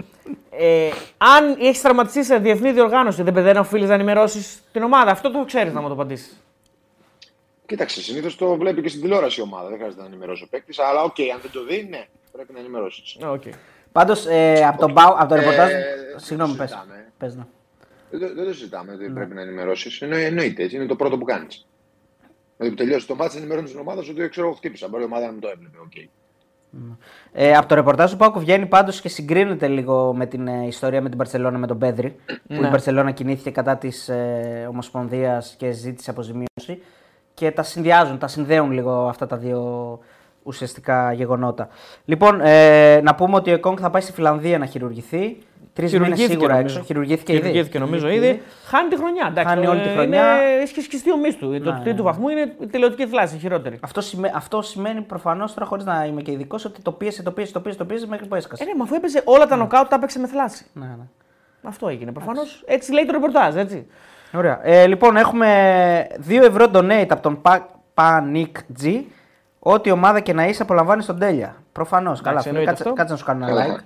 Ε, 0.50 0.90
αν 1.18 1.56
έχεις 1.60 1.80
τραυματιστεί 1.80 2.24
σε 2.24 2.38
διεθνή 2.38 2.72
διοργάνωση, 2.72 3.22
δεν, 3.22 3.34
δεν 3.34 3.56
οφείλεις 3.56 3.88
να 3.88 3.94
ενημερώσεις 3.94 4.58
την 4.72 4.82
ομάδα. 4.82 5.10
Αυτό 5.10 5.30
το 5.30 5.44
ξέρεις 5.44 5.72
να 5.72 5.80
μου 5.80 5.86
το 5.88 5.92
απαντήσεις. 5.94 6.36
Κοίταξε, 7.66 8.02
συνήθως 8.02 8.36
το 8.36 8.56
βλέπει 8.56 8.82
και 8.82 8.88
στην 8.88 9.00
τηλεόραση 9.00 9.40
η 9.40 9.42
ομάδα. 9.42 9.68
Δεν 9.68 9.76
χρειάζεται 9.78 10.00
να 10.02 10.06
ενημερώσει 10.08 10.42
ο 10.42 10.46
παίκτης. 10.50 10.78
Αλλά 10.78 11.02
οκ, 11.02 11.16
αν 11.34 11.38
δεν 11.42 11.50
το 11.50 11.64
δει, 11.64 11.86
ναι, 11.90 12.06
πρέπει 12.32 12.52
να 12.52 12.58
ενημερώσεις. 12.58 13.16
Okay. 13.22 13.52
Πάντως 13.94 14.26
ε, 14.26 14.64
από, 14.66 14.78
τον 14.78 14.92
ΠΑΟ- 14.94 15.14
από 15.18 15.28
το 15.28 15.34
Ε, 15.34 15.38
ρεπορτάζ. 15.38 15.70
δεν 15.70 15.82
Συγγνώμη, 16.16 16.52
το 16.52 16.58
πες. 16.58 16.70
συζητάμε. 16.70 17.04
Πες, 17.18 17.36
ναι. 17.36 17.44
Δεν, 18.10 18.20
το- 18.20 18.34
δεν 18.34 18.44
το 18.44 18.52
συζητάμε 18.52 18.94
Ναι. 18.94 19.04
ότι 19.04 19.12
πρέπει 19.12 19.34
να 19.34 19.40
ενημερώσεις. 19.40 20.00
Εννοείται, 20.02 20.62
έτσι 20.62 20.76
είναι 20.76 20.86
το 20.86 20.96
πρώτο 20.96 21.18
που 21.18 21.24
κάνεις. 21.24 21.66
Δηλαδή 22.56 22.76
που 22.76 22.82
τελειώσει 22.82 23.06
το 23.06 23.14
ματς, 23.14 23.36
ενημερώνεις 23.36 23.70
την 23.70 23.80
ομάδα 23.80 24.02
σου 24.02 24.14
ότι 24.16 24.28
ξέρω 24.28 24.46
εγώ 24.46 24.56
χτύπησα. 24.56 24.88
Μπορεί 24.88 25.02
η 25.02 25.06
ομάδα 25.06 25.26
να 25.26 25.32
μην 25.32 25.40
το 25.40 25.48
έβλεπε. 25.48 25.76
οκ. 25.84 25.92
Ε, 27.32 27.56
από 27.56 27.66
το 27.68 27.74
ρεπορτάζ 27.74 28.10
του 28.10 28.16
ΠΑΟΚ 28.16 28.38
βγαίνει 28.38 28.66
πάντως 28.66 29.00
και 29.00 29.08
συγκρίνεται 29.08 29.68
λίγο 29.68 30.14
με 30.14 30.26
την 30.26 30.46
ε, 30.48 30.66
ιστορία 30.66 31.00
με 31.02 31.08
την 31.08 31.18
Μπαρσελόνα 31.18 31.58
με 31.58 31.66
τον 31.66 31.78
Πέδρι. 31.78 32.16
Που 32.26 32.34
Ναι. 32.60 32.66
η 32.66 32.70
Μπαρσελόνα 32.70 33.10
κινήθηκε 33.10 33.50
κατά 33.50 33.76
της 33.76 34.08
ε, 34.08 34.66
Ομοσπονδίας 34.70 35.54
και 35.58 35.70
ζήτησε 35.70 36.10
αποζημίωση. 36.10 36.82
Και 37.34 37.50
τα 37.50 37.62
συνδυάζουν, 37.62 38.18
τα 38.18 38.26
συνδέουν 38.28 38.70
λίγο 38.70 39.08
αυτά 39.08 39.26
τα 39.26 39.36
δύο 39.36 39.98
ουσιαστικά 40.44 41.12
γεγονότα. 41.12 41.68
Λοιπόν, 42.04 42.40
ε, 42.40 43.00
να 43.02 43.14
πούμε 43.14 43.36
ότι 43.36 43.50
ο 43.50 43.54
Εκόνγκ 43.54 43.76
θα 43.80 43.90
πάει 43.90 44.02
στη 44.02 44.12
Φιλανδία 44.12 44.58
να 44.58 44.66
χειρουργηθεί. 44.66 45.36
Τρεις 45.72 45.92
μήνες 45.92 46.06
Χειρουργήθηκε, 46.06 46.32
σίγουρα 46.38 46.54
νομίζω. 46.56 46.74
έξω. 46.74 46.86
Χειρουργήθηκε, 46.86 47.32
ήδη. 47.32 47.40
Χειρουργήθηκε 47.40 47.78
νομίζω 47.78 48.08
ήδη. 48.08 48.42
Χάνει 48.64 48.88
τη 48.88 48.96
χρονιά. 48.96 49.26
Εντάξει, 49.30 49.48
Χάνει 49.54 49.64
το- 49.64 49.70
όλη 49.70 49.80
τη 49.80 49.86
είναι- 49.88 49.96
χρονιά. 49.96 50.24
Έχει 50.60 50.80
σκιστεί 50.80 51.12
ο 51.12 51.16
μυς 51.16 51.36
του. 51.36 51.48
Ναι, 51.48 51.60
το 51.60 51.72
ναι, 51.72 51.80
τρίτο 51.80 51.96
ναι. 51.96 52.02
βαθμού 52.02 52.28
είναι 52.28 52.52
η 52.60 52.66
τελειωτική 52.66 53.06
θλάση, 53.06 53.36
η 53.36 53.38
χειρότερη. 53.38 53.78
Αυτό, 53.80 54.00
σημαίνει, 54.00 54.34
αυτό 54.36 54.62
σημαίνει 54.62 55.00
προφανώς 55.00 55.54
τώρα, 55.54 55.66
χωρίς 55.66 55.84
να 55.84 56.04
είμαι 56.04 56.22
και 56.22 56.30
ειδικός, 56.32 56.64
ότι 56.64 56.82
το 56.82 56.92
πίεσε, 56.92 57.22
το 57.22 57.30
πίεσε, 57.30 57.52
το 57.52 57.60
πίεσε, 57.60 57.78
το 57.78 57.84
πίεσε 57.84 58.06
μέχρι 58.06 58.26
που 58.26 58.34
έσκασε. 58.34 58.62
Ε, 58.62 58.66
ναι, 58.66 58.72
μα 58.76 58.84
αφού 58.84 58.94
έπαιζε 58.94 59.22
όλα 59.24 59.46
τα 59.46 59.56
νοκάουτ, 59.56 59.88
τα 59.88 59.96
έπαιξε 59.96 60.18
με 60.18 60.26
θλάση. 60.26 60.66
Ναι, 60.72 60.84
ναι. 60.86 61.04
Αυτό 61.62 61.88
έγινε 61.88 62.12
προφανώς. 62.12 62.62
Έτσι 62.66 62.92
λέει 62.92 63.04
το 63.06 63.12
ρεπορτάζ, 63.12 63.56
έτσι. 63.56 63.86
Ωραία. 64.34 64.60
Ε, 64.62 64.86
λοιπόν, 64.86 65.16
έχουμε 65.16 65.48
2 66.28 66.42
ευρώ 66.44 66.66
donate 66.72 67.06
από 67.08 67.22
τον 67.22 67.42
Pa- 67.42 67.60
Panic 67.94 68.82
G. 68.82 69.00
Ό,τι 69.66 69.90
ομάδα 69.90 70.20
και 70.20 70.32
να 70.32 70.46
είσαι, 70.46 70.62
απολαμβάνεις 70.62 71.06
τον 71.06 71.18
τέλεια. 71.18 71.56
Προφανώς. 71.72 72.20
Καλά, 72.20 72.40
φίλε, 72.40 72.48
εννοείται 72.48 72.70
κάτσε, 72.70 72.82
αυτό. 72.82 72.94
κάτσε 72.94 73.12
να 73.12 73.18
σου 73.18 73.24
κάνω 73.24 73.46
ένα 73.46 73.62
Καλά. 73.62 73.76
like. 73.76 73.82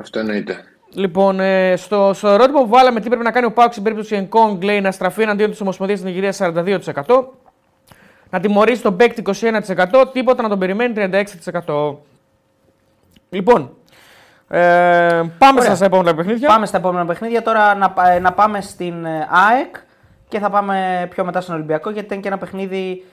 Αυτό 0.00 0.18
εννοείται. 0.18 0.64
Λοιπόν, 0.94 1.40
ε, 1.40 1.76
στο, 1.76 2.10
στο 2.14 2.28
ερώτημα 2.28 2.60
που 2.60 2.68
βάλαμε 2.68 3.00
τι 3.00 3.08
πρέπει 3.08 3.24
να 3.24 3.30
κάνει 3.30 3.46
ο 3.46 3.52
Πάουκ 3.52 3.70
στην 3.70 3.82
περίπτωση 3.84 4.14
Ενκόγκ, 4.14 4.62
λέει 4.62 4.80
να 4.80 4.90
στραφεί 4.90 5.22
εναντίον 5.22 5.50
της 5.50 5.60
Ομοσπονδίας 5.60 5.98
τη 6.00 6.04
Νιγηρία 6.06 6.32
42%. 6.38 7.24
Να 8.30 8.40
τιμωρήσει 8.40 8.82
τον 8.82 8.96
παίκτη 8.96 9.22
21%, 9.26 10.04
τίποτα 10.12 10.42
να 10.42 10.48
τον 10.48 10.58
περιμένει 10.58 10.94
36%. 11.66 11.94
Λοιπόν, 13.30 13.70
ε, 14.48 14.58
πάμε 15.38 15.60
Ωραία. 15.60 15.74
στα 15.74 15.84
επόμενα 15.84 16.14
παιχνίδια. 16.14 16.48
Πάμε 16.48 16.66
στα 16.66 16.76
επόμενα 16.76 17.06
παιχνίδια. 17.06 17.42
Τώρα 17.42 17.74
να, 17.74 17.90
πα- 17.90 18.08
ε, 18.10 18.18
να 18.18 18.32
πάμε 18.32 18.60
στην 18.60 19.04
ε, 19.04 19.28
ΑΕΚ 19.30 19.76
και 20.28 20.38
θα 20.38 20.50
πάμε 20.50 21.06
πιο 21.10 21.24
μετά 21.24 21.40
στον 21.40 21.54
Ολυμπιακό 21.54 21.90
γιατί 21.90 22.06
ήταν 22.06 22.20
και 22.20 22.28
ένα 22.28 22.38
παιχνίδι 22.38 23.04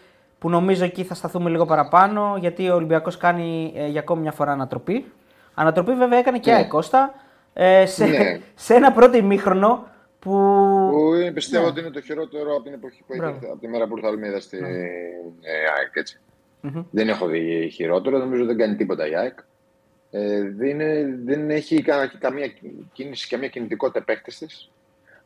που 0.44 0.50
νομίζω 0.50 0.84
εκεί 0.84 1.04
θα 1.04 1.14
σταθούμε 1.14 1.50
λίγο 1.50 1.66
παραπάνω 1.66 2.36
γιατί 2.40 2.70
ο 2.70 2.76
Ολυμπιακός 2.76 3.18
κάνει 3.18 3.74
ε, 3.76 3.88
για 3.88 4.00
ακόμη 4.00 4.22
μια 4.22 4.32
φορά 4.32 4.52
ανατροπή. 4.52 5.12
Ανατροπή 5.54 5.94
βέβαια 5.94 6.20
έκανε 6.20 6.40
και 6.40 6.52
Ναι. 6.52 6.60
η 6.60 6.68
Κώστα 6.68 7.14
ε, 7.54 7.86
σε, 7.86 8.06
Ναι. 8.06 8.40
σε 8.56 8.74
ένα 8.74 8.92
πρώτο 8.92 9.18
ημίχρονο 9.18 9.88
που. 10.20 10.32
Που 10.92 11.14
είναι- 11.16 11.32
πιστεύω 11.32 11.64
Ναι. 11.64 11.70
ότι 11.70 11.80
είναι 11.80 11.90
το 11.90 12.02
χειρότερο 12.02 12.54
από 12.56 12.64
την 12.64 12.74
εποχή 12.74 13.04
που 13.08 13.14
Μπράβο. 13.18 13.36
έχει 13.42 13.46
από 13.52 13.60
τη 13.60 13.68
μέρα 13.68 13.88
που 13.88 13.96
ήρθα 13.98 14.10
Αλμίδας 14.10 14.44
στη 14.44 14.62
Ναι. 14.62 14.68
ε, 14.68 15.52
ΑΕΚ. 15.78 15.92
Έτσι. 15.94 16.20
Μμμ. 16.62 16.84
Δεν 16.92 17.10
έχω 17.10 17.26
δει 17.28 17.70
χειρότερο, 17.74 18.18
νομίζω 18.18 18.46
δεν 18.46 18.58
κάνει 18.58 18.76
τίποτα 18.76 19.08
η 19.08 19.16
ΑΕΚ. 19.16 19.40
Ε, 20.12 20.42
δεν, 20.50 20.70
είναι- 20.70 21.20
δεν 21.26 21.50
έχει 21.50 21.82
κα- 21.82 22.12
καμία 22.20 22.52
κίνηση, 22.94 23.28
καμία 23.28 23.48
κινητικότητα 23.48 24.04
παίκτης 24.04 24.38
της. 24.38 24.72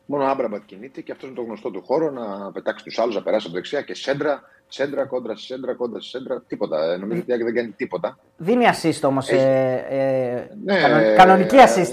Μόνο 0.06 0.24
ο 0.24 0.26
Άμπραμπατ 0.26 0.62
κινείται 0.66 1.00
και 1.00 1.12
αυτός 1.12 1.28
είναι 1.28 1.38
το 1.38 1.44
γνωστό 1.44 1.70
του 1.70 1.82
χώρο 1.84 2.10
να 2.10 2.52
πετάξει 2.52 2.84
τους 2.84 2.98
άλλους, 2.98 3.14
να 3.14 3.22
περάσει 3.22 3.46
από 3.46 3.54
δεξιά 3.56 3.82
και 3.82 3.94
σέντρα, 3.94 4.42
σέντρα 4.68 5.04
κόντρα 5.04 5.36
σε 5.36 5.44
σέντρα, 5.44 5.74
κόντρα 5.74 6.00
σε 6.00 6.08
σέντρα. 6.08 6.42
Τίποτα. 6.48 6.92
Ε, 6.92 6.96
νομίζω 6.96 7.20
ότι 7.20 7.30
η 7.30 7.32
ΑΕΚ 7.32 7.42
δεν 7.44 7.54
κάνει 7.54 7.68
τίποτα. 7.68 8.18
Δίνει 8.36 8.64
assist 8.72 9.00
όμως. 9.02 9.28
Έχει. 9.28 9.42
Ε, 9.44 9.84
ε, 9.88 10.48
Ναι, 10.64 10.80
κανον- 10.80 11.16
κανονική 11.16 11.56
ε, 11.56 11.64
assist. 11.64 11.92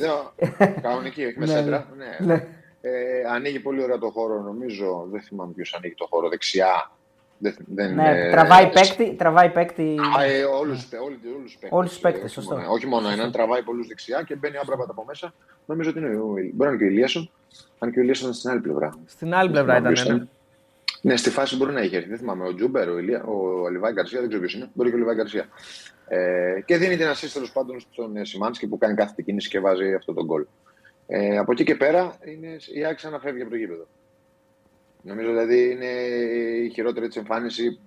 ναι, 0.58 0.68
κανονική, 0.82 1.26
όχι 1.26 1.40
με 1.40 1.46
Ναι, 1.46 1.52
σέντρα. 1.52 1.86
Ναι. 1.98 2.26
ναι. 2.34 2.48
Ε, 2.82 2.92
ανοίγει 3.34 3.60
πολύ 3.60 3.84
ωραία 3.84 3.98
το 3.98 4.10
χώρο, 4.10 4.42
νομίζω. 4.42 5.08
Δεν 5.12 5.22
θυμάμαι 5.22 5.52
ποιος 5.56 5.74
ανοίγει 5.74 5.94
το 5.98 6.08
χώρο. 6.10 6.30
Δεξιά. 6.30 6.92
Δεν, 7.38 7.56
δεν, 7.66 7.94
Ναι, 7.96 8.10
ε, 8.28 8.32
τραβάει 8.32 8.70
παίκτη. 8.70 9.16
Τραβάει 9.18 9.50
παίκτη. 9.50 9.96
Α, 10.18 10.24
ε, 10.24 10.44
όλους, 10.44 10.88
όλους, 11.04 11.20
όλους 11.36 11.44
τους 11.44 11.54
παίκτες. 11.54 11.70
Όλους 11.78 11.90
τους 11.90 12.00
παίκτες, 12.00 12.24
όχι 12.24 12.34
σωστό. 12.34 12.56
μόνο- 12.56 12.72
όχι 12.72 12.88
μόνο 12.88 13.10
έναν, 13.10 13.32
τραβάει 13.32 13.62
πολλούς 13.62 13.88
δεξιά 13.88 14.22
και 14.22 14.36
μπαίνει 14.36 14.58
Άμραμπατ 14.58 14.90
από 14.90 15.04
μέσα. 15.08 15.34
Νομίζω 15.66 15.90
ότι 15.90 16.00
είναι 16.00 16.16
ο, 16.16 16.26
μπορεί 16.28 16.54
να 16.58 16.68
είναι 16.68 16.78
και 16.78 16.84
ο 16.84 16.88
Ελίασον. 16.88 17.30
Αν 17.80 17.92
και 17.92 18.00
ο 18.00 18.02
Ελίασον 18.02 18.24
ήταν 18.28 18.40
στην 18.40 18.50
άλλη 18.52 18.60
πλευρά. 18.60 18.94
Στην 19.06 19.34
άλλη 19.34 19.50
πλευρά 19.50 19.82
Δεν 19.82 19.96
θυμάμαι 19.96 20.16
ήταν. 20.16 20.30
Ποιος 21.06 21.14
Ναι. 21.14 21.14
ήταν. 21.14 21.14
Ναι, 21.14 21.18
στη 21.18 21.30
φάση 21.30 21.56
μπορεί 21.56 21.74
να 21.74 21.82
είχε 21.82 21.96
έρθει. 21.96 22.10
Δεν 22.10 22.18
θυμάμαι. 22.18 22.48
Ο 22.48 22.54
Τζούμπερ, 22.54 22.90
ο, 22.90 22.98
Ηλία, 22.98 23.24
ο 23.24 23.70
Λιβάι 23.70 23.94
Γκαρσία, 23.94 24.20
δεν 24.20 24.28
ξέρω 24.28 24.44
ποιος 24.44 24.54
είναι. 24.54 24.70
Μπορεί 24.74 24.90
και 24.90 24.96
ο 24.96 24.98
Λιβάι 24.98 25.16
Γκαρσία. 25.16 25.50
Ε, 26.08 26.62
και 26.66 26.78
δίνει 26.78 26.98
την 26.98 27.08
assist 27.08 27.30
τέλος 27.34 27.52
πάντων 27.52 27.80
στον 27.80 28.18
ε, 28.18 28.26
Σιμάνσκι 28.26 28.68
που 28.68 28.78
κάνει 28.78 28.96
κάθε 28.96 29.22
κίνηση 29.26 29.50
και 29.50 29.60
βάζει 29.60 29.94
αυτό 29.94 30.14
το 30.14 30.26
γκολ. 30.26 30.46
Ε, 31.08 31.38
από 31.38 31.52
εκεί 31.52 31.64
και 31.64 31.76
πέρα 31.76 32.18
είναι, 32.26 32.58
η 32.74 32.86
ΑΕΚ 32.86 33.08
να 33.08 33.20
φεύγει 33.20 33.42
από 33.42 33.50
το 33.50 33.56
γήπεδο. 33.56 33.88
Νομίζω 35.02 35.28
δηλαδή 35.28 35.72
είναι 35.72 35.86
η 36.66 36.70
χειρότερη 36.70 37.08
της 37.08 37.16
εμφάνιση. 37.16 37.80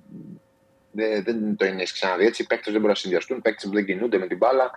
Δεν, 0.93 1.23
δεν 1.23 1.57
το 1.57 1.67
είναι 1.67 1.83
ξαναδεί 1.83 2.25
έτσι. 2.25 2.43
Οι 2.43 2.47
παίκτες 2.47 2.73
δεν 2.73 2.81
μπορούν 2.81 2.89
να 2.89 3.01
συνδυαστούν. 3.01 3.43
Παίκτες 3.43 3.65
που 3.65 3.75
δεν 3.75 3.85
κινούνται 3.85 4.19
με 4.19 4.27
την 4.27 4.37
μπάλα. 4.37 4.71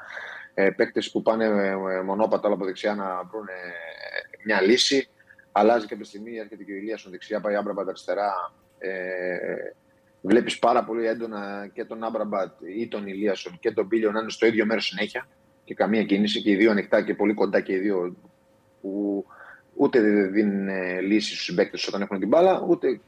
Ε, 0.54 0.70
παίκτες 0.70 1.12
που 1.12 1.22
πάνε 1.22 1.46
ε, 1.46 2.02
μονόπατα 2.02 2.48
όλα 2.48 2.56
από 2.56 2.66
δεξιά 2.66 2.96
να 2.96 3.24
βρουν 3.32 3.48
ε, 3.48 3.54
μια 4.46 4.62
λύση. 4.62 5.10
Αλλάζει 5.52 5.88
κάποια 5.88 6.06
στιγμή, 6.06 6.38
έρχεται 6.38 6.64
και 6.64 6.72
ο 6.72 6.76
Ηλίας 6.76 7.00
στον 7.00 7.12
δεξιά, 7.12 7.42
πάει 7.42 7.56
Άμπραμπατ 7.56 7.88
αριστερά. 7.88 8.54
Ε, 8.78 9.74
Βλέπεις 10.22 10.60
πάρα 10.60 10.84
πολύ 10.84 11.06
έντονα 11.06 11.70
και 11.74 11.86
τον 11.86 12.04
Άμπραμπατ 12.04 12.52
ή 12.78 12.88
τον 12.88 13.08
Ηλίασον 13.08 13.60
και 13.60 13.72
τον 13.72 13.86
Μπίλιο 13.86 14.12
να 14.12 14.20
είναι 14.20 14.30
στο 14.30 14.46
ίδιο 14.46 14.66
μέρος 14.66 14.86
συνέχεια 14.86 15.28
και 15.64 15.74
καμία 15.74 16.04
κίνηση 16.04 16.42
και 16.42 16.52
οι 16.52 16.56
δύο 16.56 16.72
ανοιχτά 16.72 17.02
και 17.02 17.14
πολύ 17.14 17.34
κοντά 17.34 17.62
και 17.62 17.74
οι 17.74 17.78
δύο 17.78 18.16
που 18.82 19.26
ούτε 19.74 20.00
δίνουν 20.28 20.68
ε, 20.68 21.02
λύσεις 21.02 21.34
στους 21.34 21.44
συμπαίκτες 21.44 21.88
όταν 21.88 22.02
έχουν 22.02 22.20
την 22.20 22.28
μπάλα, 22.28 22.66
ούτε 22.68 23.00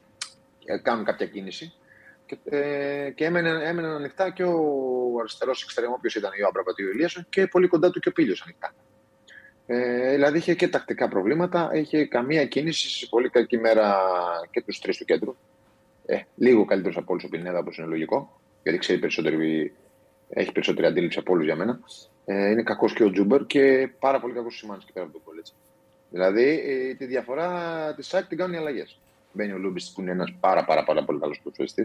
ε, 0.65 0.77
κάνουν 0.77 1.05
κάποια 1.05 1.25
κίνηση. 1.25 1.73
Και, 2.25 2.37
ε, 2.43 3.09
και 3.09 3.25
έμεναν, 3.25 3.61
έμεναν 3.61 3.95
ανοιχτά 3.95 4.29
και 4.29 4.43
ο 4.43 5.19
αριστερός 5.19 5.63
εξτρεμός, 5.63 5.99
ποιος 6.01 6.15
ήταν 6.15 6.31
ο 6.43 6.47
Άμπραμπατ 6.47 6.79
ή 6.79 6.83
ο 6.83 6.89
Ηλίασον, 6.89 7.25
και 7.29 7.47
πολύ 7.47 7.67
κοντά 7.67 7.89
του 7.89 7.99
και 7.99 8.09
ο 8.09 8.11
Πίλιο 8.11 8.35
ανοιχτά. 8.43 8.73
Ε, 9.65 10.11
δηλαδή 10.11 10.37
είχε 10.37 10.55
και 10.55 10.67
τακτικά 10.67 11.07
προβλήματα, 11.07 11.71
είχε 11.73 12.05
καμία 12.05 12.45
κίνηση 12.45 12.89
σε 12.89 13.07
πολύ 13.09 13.29
κακή 13.29 13.57
μέρα 13.57 14.01
και 14.51 14.61
τους 14.61 14.79
τρεις 14.79 14.97
του 14.97 15.05
κέντρου. 15.05 15.35
Ε, 16.05 16.19
λίγο 16.35 16.65
καλύτερος 16.65 16.97
από 16.97 17.11
όλους 17.11 17.23
ο 17.23 17.29
Πινέδα, 17.29 17.59
όπως 17.59 17.77
είναι 17.77 17.87
λογικό, 17.87 18.39
γιατί 18.63 18.77
ξέρει 18.77 18.99
περισσότερη, 18.99 19.73
έχει 20.29 20.51
περισσότερη 20.51 20.87
αντίληψη 20.87 21.19
από 21.19 21.33
όλους 21.33 21.45
για 21.45 21.55
μένα. 21.55 21.79
Ε, 22.25 22.49
είναι 22.49 22.63
κακός 22.63 22.93
και 22.93 23.03
ο 23.03 23.11
Τζούμπερ 23.11 23.45
και 23.45 23.89
πάρα 23.99 24.19
πολύ 24.19 24.33
κακός 24.33 24.55
ο 24.55 24.57
Σιμάνσκι 24.57 24.91
πέρα 24.93 25.05
από 25.05 25.13
το 25.13 25.23
γκολ. 25.23 25.55
Δηλαδή 26.09 26.61
ε, 26.65 26.93
τη 26.93 27.05
διαφορά 27.05 27.49
της 27.95 28.07
ΑΕΚ 28.07 28.27
την 28.27 28.37
κάνουν 28.37 28.53
οι 28.53 28.57
αλλαγές. 28.57 28.99
Μπαίνει 29.31 29.51
ο 29.51 29.57
Λιούμπισιτς 29.57 29.81
που 29.93 30.01
είναι 30.01 30.11
ένας 30.11 30.33
πάρα, 30.39 30.65
πάρα, 30.65 30.83
πάρα 30.83 31.03
πολύ 31.03 31.19
καλός 31.19 31.39
ποδοσφαιριστής. 31.43 31.83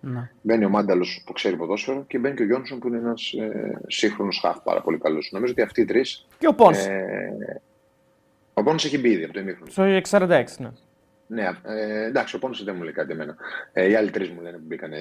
Ναι. 0.00 0.30
Μπαίνει 0.42 0.64
ο 0.64 0.68
Μάνταλος 0.68 1.22
που 1.26 1.32
ξέρει 1.32 1.56
ποδόσφαιρο 1.56 2.04
και 2.06 2.18
μπαίνει 2.18 2.34
και 2.34 2.42
ο 2.42 2.46
Γιόνσον 2.46 2.78
που 2.78 2.88
είναι 2.88 2.96
ένας 2.96 3.32
ε, 3.32 3.80
σύγχρονος 3.86 4.38
χαφ 4.42 4.58
πάρα 4.62 4.80
πολύ 4.82 4.98
καλός. 4.98 5.30
Νομίζω 5.32 5.52
ότι 5.52 5.62
αυτοί 5.62 5.80
οι 5.80 5.84
τρεις. 5.84 6.26
Και 6.38 6.46
ο 6.46 6.54
Πόνσε. 6.54 6.86
Ε, 6.86 7.62
ο 8.54 8.62
Πόνσε 8.62 8.84
έχει 8.84 8.98
μπει 8.98 9.10
ήδη 9.10 9.24
από 9.24 9.32
το 9.32 9.40
ημίχρονο. 9.40 9.70
Στο 9.70 10.18
46, 10.18 10.44
ναι. 10.58 10.70
Ναι, 11.30 11.48
ε, 11.62 12.04
εντάξει, 12.04 12.36
ο 12.36 12.38
Πόνσε 12.38 12.64
δεν 12.64 12.74
μου 12.76 12.82
λέει 12.82 12.92
κάτι 12.92 13.12
εμένα. 13.12 13.36
Ε, 13.72 13.88
οι 13.88 13.94
άλλοι 13.94 14.10
τρεις 14.10 14.30
μου 14.30 14.40
λένε 14.40 14.56
που 14.56 14.64
μπήκαν. 14.66 14.92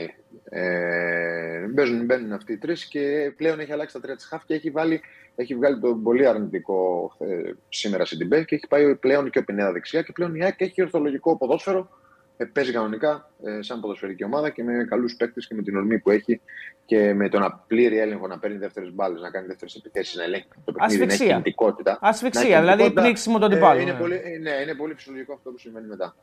Ε, 0.44 1.68
μπαίνουν, 1.74 2.06
μπαίνουν 2.06 2.34
αυτοί 2.34 2.54
οι 2.54 2.58
τρεις 2.58 2.86
και 2.86 3.34
πλέον 3.38 3.60
έχει 3.60 3.72
αλλάξει 3.72 3.94
τα 3.94 4.02
τρία 4.02 4.16
της 4.16 4.26
χαφ 4.26 4.46
και 4.46 4.54
έχει, 4.54 4.70
βάλει, 4.70 5.02
έχει 5.36 5.56
βγάλει 5.56 5.80
τον 5.80 6.04
πολύ 6.04 6.28
αρνητικό 6.28 7.12
ε, 7.20 7.52
σήμερα 7.70 8.06
στην 8.06 8.18
Τιμπέ 8.18 8.44
και 8.44 8.56
έχει 8.56 8.68
πάει 8.68 8.96
πλέον 8.96 9.30
και 9.30 9.40
ο 9.40 9.44
Πινέδα 9.44 9.72
δεξιά 9.72 10.02
και 10.02 10.12
πλέον 10.12 10.36
η 10.36 10.44
ΑΕΚ 10.44 10.62
έχει 10.62 10.82
ορθολογικό 10.82 11.38
ποδόσφαιρο. 11.38 11.90
Ε, 12.38 12.46
παίζει 12.46 12.72
κανονικά 12.72 13.30
ε, 13.44 13.62
σαν 13.62 13.80
ποδοσφαιρική 13.80 14.24
ομάδα 14.24 14.50
και 14.50 14.64
με 14.64 14.86
καλούς 14.90 15.16
παίκτες 15.16 15.48
και 15.48 15.56
με 15.56 15.62
την 15.62 15.76
ορμή 15.78 16.00
που 16.00 16.10
έχει 16.12 16.42
και 16.86 17.14
με 17.14 17.30
τον 17.30 17.62
πλήρη 17.68 17.98
έλεγχο 18.00 18.28
να 18.28 18.40
παίρνει 18.40 18.58
δεύτερες 18.58 18.94
μπάλες, 18.94 19.22
να 19.22 19.30
κάνει 19.30 19.48
δεύτερες 19.48 19.76
επιθέσεις, 19.76 20.16
να 20.16 20.24
ελέγχει 20.24 20.48
το 20.66 20.72
παιχνίδι, 20.72 20.98
να 20.98 21.04
έχει 21.04 21.12
Ασφυξία. 21.14 21.28
κινητικότητα. 21.32 21.98
Ασφυξία, 22.02 22.42
Να 22.42 22.48
έχει 22.48 22.60
δηλαδή 22.60 22.78
κινητικότητα. 22.82 23.02
πνίξιμο 23.02 23.40
των 23.40 23.52
Ε, 23.52 23.54
αντιπάλων. 23.56 23.82
είναι 23.82 23.92
ναι. 23.92 23.98
πολύ, 24.00 24.16
ε, 24.16 24.38
ναι, 24.42 24.52
είναι 24.62 24.74
πολύ 24.76 24.94
φυσιολογικό 24.94 25.34
αυτό 25.34 25.50
που 25.50 25.58
συμβαίνει 25.58 25.88
μετά. 25.88 26.16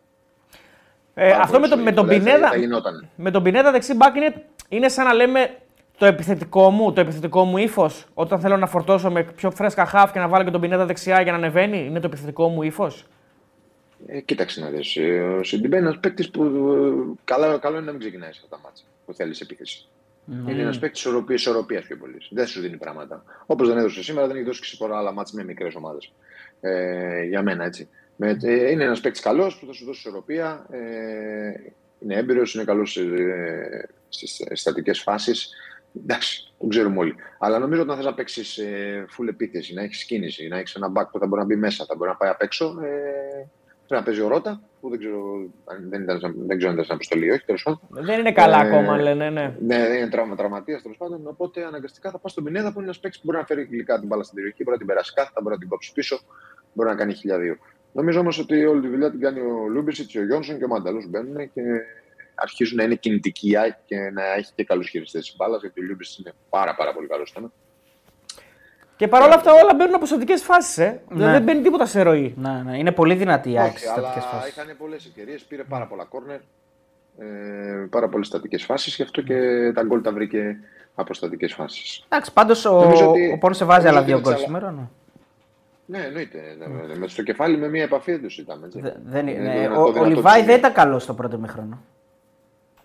Ε, 1.15 1.29
Πάρα 1.31 1.43
αυτό 1.43 1.59
πολύ 1.59 1.69
με, 1.71 1.77
το, 1.77 1.83
με, 1.83 1.93
τον 1.93 2.09
φυσιολογικό, 2.09 2.25
δηλαδή, 2.25 2.31
Πινέδα, 2.31 2.49
θα 2.49 2.57
γινόταν. 2.57 3.09
με 3.17 3.31
τον 3.31 3.43
Πινέδα 3.43 3.71
δεξί 3.71 3.95
μπακ 3.95 4.17
είναι, 4.17 4.45
είναι 4.69 4.89
σαν 4.89 5.05
να 5.07 5.13
λέμε 5.15 5.57
το 5.99 6.07
επιθετικό 6.07 6.71
μου, 6.71 6.93
το 6.93 7.01
επιθετικό 7.01 7.45
μου 7.45 7.57
ύφος. 7.59 8.07
Όταν 8.15 8.41
θέλω 8.41 8.57
να 8.57 8.67
φορτώσω 8.67 9.11
με 9.11 9.23
πιο 9.23 9.51
φρέσκα 9.51 9.85
χάφ 9.85 10.13
και 10.13 10.19
να 10.19 10.29
βάλω 10.29 10.45
και 10.45 10.51
τον 10.51 10.61
Πινέδα 10.61 10.87
δεξιά 10.87 11.21
για 11.21 11.33
να 11.33 11.39
ανεβαίνει, 11.39 11.79
είναι 11.87 12.01
το 12.01 12.07
επιθετικό 12.07 12.49
μου 12.49 12.63
ύφος. 12.63 13.07
Ε, 14.07 14.21
κοίταξε 14.21 14.61
να 14.61 14.71
δεις. 14.71 14.97
Ε, 14.97 15.21
Ο 15.21 15.43
Σιντιμπέ 15.43 15.77
είναι 15.77 15.87
ένας 15.87 16.01
παίκτης 16.01 16.31
που 16.31 16.45
ε, 16.45 17.19
καλά, 17.25 17.59
καλό 17.59 17.77
είναι 17.77 17.85
να 17.85 17.91
μην 17.91 18.01
ξεκινάει 18.01 18.33
σε 18.33 18.41
αυτά 18.45 18.57
τα 18.57 18.63
ματς 18.65 18.85
που 19.07 19.15
θέλεις 19.15 19.41
επίθεση. 19.41 19.89
Είναι 20.49 20.63
ένας 20.63 20.79
παίκτης 20.79 21.01
ισορροπίας 21.41 21.83
πιο 21.83 21.97
πολύ. 21.97 22.17
Δεν 22.31 22.47
σου 22.47 22.61
δίνει 22.61 22.77
πράγματα. 22.77 23.25
Όπως 23.47 23.69
δεν 23.69 23.79
έδωσε 23.79 24.03
σήμερα, 24.03 24.27
δεν 24.27 24.37
έχει 24.37 24.45
δώσει 24.45 24.61
και 24.61 24.67
σε 24.67 24.77
πολλά 24.77 24.97
άλλα 24.99 25.13
ματς 25.13 25.37
με 25.37 25.45
μικρές 25.45 25.75
ομάδες. 25.75 26.13
Ε, 26.61 27.23
για 27.23 27.43
μένα 27.43 27.65
έτσι. 27.65 27.89
Με, 28.17 28.39
ε, 28.43 28.71
είναι 28.71 28.85
ένας 28.85 29.01
παίκτης 29.01 29.23
καλός 29.23 29.59
που 29.59 29.67
θα 29.67 29.73
σου 29.73 29.85
δώσει 29.85 29.99
ισορροπία. 29.99 30.67
Ε, 30.71 30.79
είναι 32.01 32.15
έμπειρος, 32.15 32.55
είναι 32.55 32.65
καλός 32.65 32.97
ε, 32.97 33.89
στις 34.09 34.43
στατικές 34.53 35.01
φάσεις. 35.01 35.53
Εντάξει, 36.03 36.53
το 36.59 36.67
ξέρουμε 36.67 36.99
όλοι. 36.99 37.15
Αλλά 37.39 37.59
νομίζω 37.59 37.81
ότι 37.81 37.91
όταν 37.91 38.03
θες 38.03 38.11
να 38.11 38.15
παίξεις 38.15 38.59
ε, 38.59 39.05
full 39.19 39.29
επίθεση, 39.29 39.75
να 39.75 39.83
έχεις 39.83 40.05
κίνηση, 40.05 40.49
να 40.49 40.59
έχεις 40.59 40.75
ένα 40.75 40.93
back 40.95 41.09
που 41.13 41.19
θα 41.19 41.27
μπορεί 41.27 41.41
να 41.41 41.47
μπει 41.47 41.57
μέσα, 41.57 41.85
θα 41.85 41.95
μπορεί 41.97 42.11
να 42.11 42.17
πάει 42.17 42.31
απ' 42.31 42.43
έξω, 42.43 42.79
ε, 42.83 43.49
πρέπει 43.89 44.01
να 44.01 44.03
παίζει 44.03 44.21
ο 44.21 44.29
Ρότα, 44.29 44.61
που 44.81 44.89
δεν 44.91 44.99
ξέρω 44.99 45.21
αν 45.65 45.89
δεν, 45.91 46.03
ήταν, 46.03 46.19
σαν- 46.21 46.35
δεν 46.47 46.57
ξέρω 46.57 46.69
αν 46.69 46.73
ήταν 46.73 46.85
στην 46.85 46.95
αποστολή 46.95 47.27
ή 47.27 47.31
όχι, 47.31 47.45
τέλος 47.45 47.63
πάντων. 47.63 47.81
Δεν 47.89 48.19
είναι 48.21 48.33
καλά 48.33 48.65
Ε, 48.65 48.67
ακόμα, 48.67 48.97
λένε, 49.01 49.31
ναι. 49.31 49.57
Ναι, 49.61 49.79
δεν 49.89 49.97
είναι 49.97 50.09
τραυμα, 50.09 50.37
τραυματίας 50.37 50.83
τέλος 50.83 50.97
πάντων. 50.97 51.27
Οπότε 51.27 51.65
αναγκαστικά 51.65 52.11
θα 52.11 52.19
πας 52.19 52.31
στον 52.31 52.45
Πινέδα 52.45 52.67
που 52.69 52.75
είναι 52.77 52.85
ένας 52.85 52.99
παίκτης 53.01 53.21
που 53.21 53.27
μπορεί 53.27 53.39
να 53.39 53.45
φέρει 53.47 53.63
γλυκά 53.63 53.99
την 53.99 54.09
μπάλα 54.09 54.23
στην 54.23 54.35
περιοχή, 54.35 54.63
μπορεί 54.63 54.71
να 54.71 54.79
την 54.79 54.87
περάσει 54.87 55.13
κάθετα, 55.15 55.41
μπορεί 55.41 55.55
να 55.55 55.61
την 55.61 55.69
κόψει 55.69 55.93
πίσω, 55.93 56.21
μπορεί 56.73 56.89
να 56.89 56.95
κάνει 56.95 57.15
χιλιαδίο. 57.15 57.57
Νομίζω 57.93 58.21
όμως 58.21 58.39
ότι 58.39 58.65
όλη 58.65 58.81
τη 58.81 58.89
δουλειά 58.89 59.11
την 59.11 59.21
κάνει 59.21 59.41
ο 59.41 59.67
Λιούμπισιτς, 59.69 60.15
ο 60.17 60.25
Γιόνσον 60.25 60.59
και 60.59 60.65
ο 60.65 60.69
Μάνταλος 60.69 61.05
μπαίνουν 61.09 61.37
και 61.53 61.63
αρχίζουν 62.35 62.77
να 62.77 62.83
είναι 62.83 62.95
κινητικοί 62.95 63.51
η 63.51 63.57
ΑΕΚ 63.57 63.75
και 63.85 63.97
να 63.97 64.33
έχει 64.35 64.53
και 64.55 64.65
καλούς 64.65 64.89
χειριστές 64.89 65.25
της 65.27 65.37
μπάλας, 65.37 65.61
γιατί 65.61 65.81
ο 65.81 65.85
Λιούμπισιτς 65.85 66.19
είναι 66.19 66.33
πάρα, 66.51 66.75
πάρα 66.75 66.93
πολύ 66.95 67.07
καλός 67.07 67.31
θέμα. 67.35 67.53
Και 68.97 69.09
παρόλα 69.09 69.35
αυτά 69.35 69.53
όλα 69.53 69.75
μπαίνουν 69.75 69.95
από 69.95 70.07
στατικές 70.07 70.37
φάσεις. 70.37 70.79
Ε. 70.79 71.01
Δηλαδή 71.09 71.27
Ναι. 71.27 71.33
δεν 71.33 71.43
μπαίνει 71.43 71.63
τίποτα 71.63 71.87
σε 71.87 72.03
ροή. 72.03 72.35
Ναι, 72.37 72.63
ναι. 72.65 72.79
Είναι 72.79 72.93
πολύ 72.93 73.15
δυνατή 73.15 73.51
η 73.51 73.59
ΑΕΚ 73.59 73.69
Όχι, 73.69 73.79
στις 73.79 73.91
αλλά 73.91 74.01
στατικές 74.09 74.25
φάσεις. 74.31 74.57
είχαν 74.57 74.77
πολλές 74.79 75.07
ευκαιρίες, 75.07 75.43
πήρε 75.43 75.63
πάρα 75.63 75.87
πολλά 75.87 76.05
κόρνερ, 76.05 76.39
ε, 77.19 77.87
πάρα 77.91 78.09
πολλές 78.09 78.27
στατικές 78.27 78.65
φάσεις, 78.65 78.95
γι' 78.97 79.03
αυτό 79.03 79.21
και 79.23 79.35
τα 79.75 79.83
γκολ 79.83 80.01
τα 80.03 80.13
βρήκε 80.13 80.57
από 80.95 81.15
στατικές 81.15 81.55
φάσεις. 81.55 82.05
Εντάξει, 82.09 82.33
πάντως 82.33 82.65
Νομίζω 82.65 83.07
ο, 83.07 83.11
ότι- 83.11 83.33
ο 83.35 83.39
Πόνσε 83.39 83.65
βάζει 83.65 83.87
νομίζω 83.87 83.89
άλλα 83.89 83.99
ότι 84.01 84.07
δύο 84.07 84.17
είναι 84.17 84.25
γκολ 84.25 84.35
τσαλα- 84.35 84.47
σήμερα. 84.47 84.71
Ναι. 84.71 84.89
Ναι, 85.87 86.05
εννοείται. 86.07 86.39
Με 86.99 87.07
στο 87.07 87.23
κεφάλι 87.23 87.57
με 87.57 87.69
μία 87.69 87.83
επαφή 87.83 88.11
δεν 88.13 88.23
το 88.23 88.29
συζητάμε. 88.29 88.67
έτσι. 88.67 88.81
Δε- 88.81 88.93
δεν, 89.05 89.29
Ε, 89.29 89.33
ναι, 89.33 89.53
το 89.55 89.61
δυνατό- 89.61 89.81
ο, 89.81 89.85
το 89.85 89.89
ο 89.89 89.93
δυνατό 89.93 90.09
Λιβάη 90.09 90.37
της 90.39 90.47
δεν 90.47 90.57
ήταν 90.59 90.73
καλός 90.73 91.03
στο 91.03 91.15
πρώτο 91.15 91.39
μήχρονο. 91.39 91.79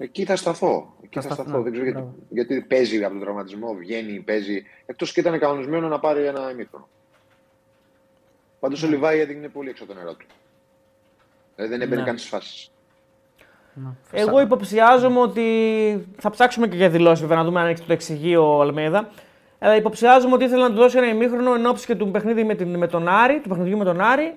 Εκεί 0.02 0.26
θα 0.26 0.36
σταθώ. 0.36 0.93
Εκεί 1.04 1.16
Θα 1.16 1.22
θα, 1.22 1.28
σταθώ, 1.34 1.41
σταθώ. 1.43 1.58
ναι. 1.58 1.64
Δεν 1.64 1.72
ξέρω 1.72 1.86
γιατί, 1.86 2.00
Μπράβο. 2.02 2.16
γιατί 2.30 2.62
παίζει 2.62 3.04
από 3.04 3.14
τον 3.14 3.22
τραυματισμό, 3.22 3.74
βγαίνει, 3.74 4.20
παίζει. 4.20 4.64
Εκτός 4.86 5.12
και 5.14 5.20
ήταν 5.20 5.39
κανονισμένο 5.39 5.88
να 5.88 6.00
πάρει 6.00 6.26
ένα 6.26 6.52
ημίχρονο. 6.52 6.88
Πάντως 8.60 8.82
Ναι. 8.82 8.88
ο 8.88 8.91
Λιβάη 8.91 9.20
έδειχνε 9.20 9.47
πολύ 9.47 9.70
έξω 9.70 9.84
από 9.84 9.93
το 9.93 10.00
νερό 10.00 10.14
του. 10.14 10.26
Δηλαδή 11.56 11.74
δεν 11.74 11.82
έμπαινε 11.82 12.02
Ναι. 12.02 12.08
καν 12.08 12.18
στις 12.18 12.30
φάσεις. 12.30 12.72
Ναι. 13.74 13.89
Εγώ 14.12 14.41
υποψιάζομαι 14.41 15.20
ότι. 15.20 15.43
Θα 16.18 16.30
ψάξουμε 16.30 16.68
και 16.68 16.76
για 16.76 16.89
δηλώσεις 16.89 17.20
βέβαια 17.22 17.38
να 17.38 17.43
δούμε 17.43 17.62
αν 17.62 17.76
το 17.76 17.93
εξηγεί 17.93 18.36
ο 18.36 18.62
Αλμέδα. 18.62 19.10
Αλλά 19.60 19.76
υποψιάζομαι 19.76 20.34
ότι 20.34 20.43
ήθελε 20.43 20.62
να 20.62 20.70
του 20.70 20.76
δώσει 20.76 20.97
ένα 20.97 21.08
ημίχρονο 21.08 21.54
εν 21.54 21.66
ώψη 21.66 21.86
και 21.86 21.95
του 21.95 22.12
παιχνίδι 22.12 22.43
με, 22.43 22.56
την, 22.56 22.78
με 22.78 22.88
τον 22.88 23.08
Άρη, 23.08 23.39
του 23.39 23.50
παιχνιδιού 23.50 23.78
με 23.78 23.84
τον 23.84 24.02
Άρη. 24.02 24.34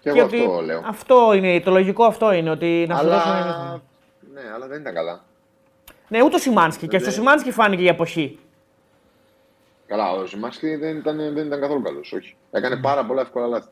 Και 0.00 0.08
εγώ 0.08 0.22
ότι 0.24 0.38
αυτό 0.40 0.60
λέω. 0.60 0.82
αυτό 0.86 1.32
είναι, 1.34 1.60
το 1.60 1.70
λογικό 1.70 2.04
αυτό 2.04 2.32
είναι, 2.32 2.50
ότι 2.50 2.84
να 2.88 2.96
σου 2.96 3.06
δώσει 3.06 3.28
ένα 3.28 3.38
ημίχρονο. 3.40 3.82
Αλλά, 4.30 4.42
ναι, 4.42 4.52
αλλά 4.54 4.66
δεν 4.66 4.80
ήταν 4.80 4.94
καλά. 4.94 5.24
Ναι, 6.08 6.22
ούτε 6.22 6.34
ο 6.34 6.38
Σιμάνσκι. 6.38 6.88
Και 6.88 6.98
στο 6.98 7.10
Σιμάνσκι 7.10 7.50
φάνηκε 7.50 7.82
η 7.82 7.88
εποχή. 7.88 8.38
Καλά, 9.86 10.10
ο 10.10 10.26
Σιμάνσκι 10.26 10.76
δεν 10.76 10.96
ήταν, 10.96 11.16
δεν 11.16 11.46
ήταν 11.46 11.60
καθόλου 11.60 11.82
καλός. 11.82 12.12
Όχι. 12.12 12.36
Έκανε 12.50 12.76
πάρα 12.76 13.06
πολλά 13.06 13.20
εύκολα 13.20 13.46
λάθη. 13.46 13.68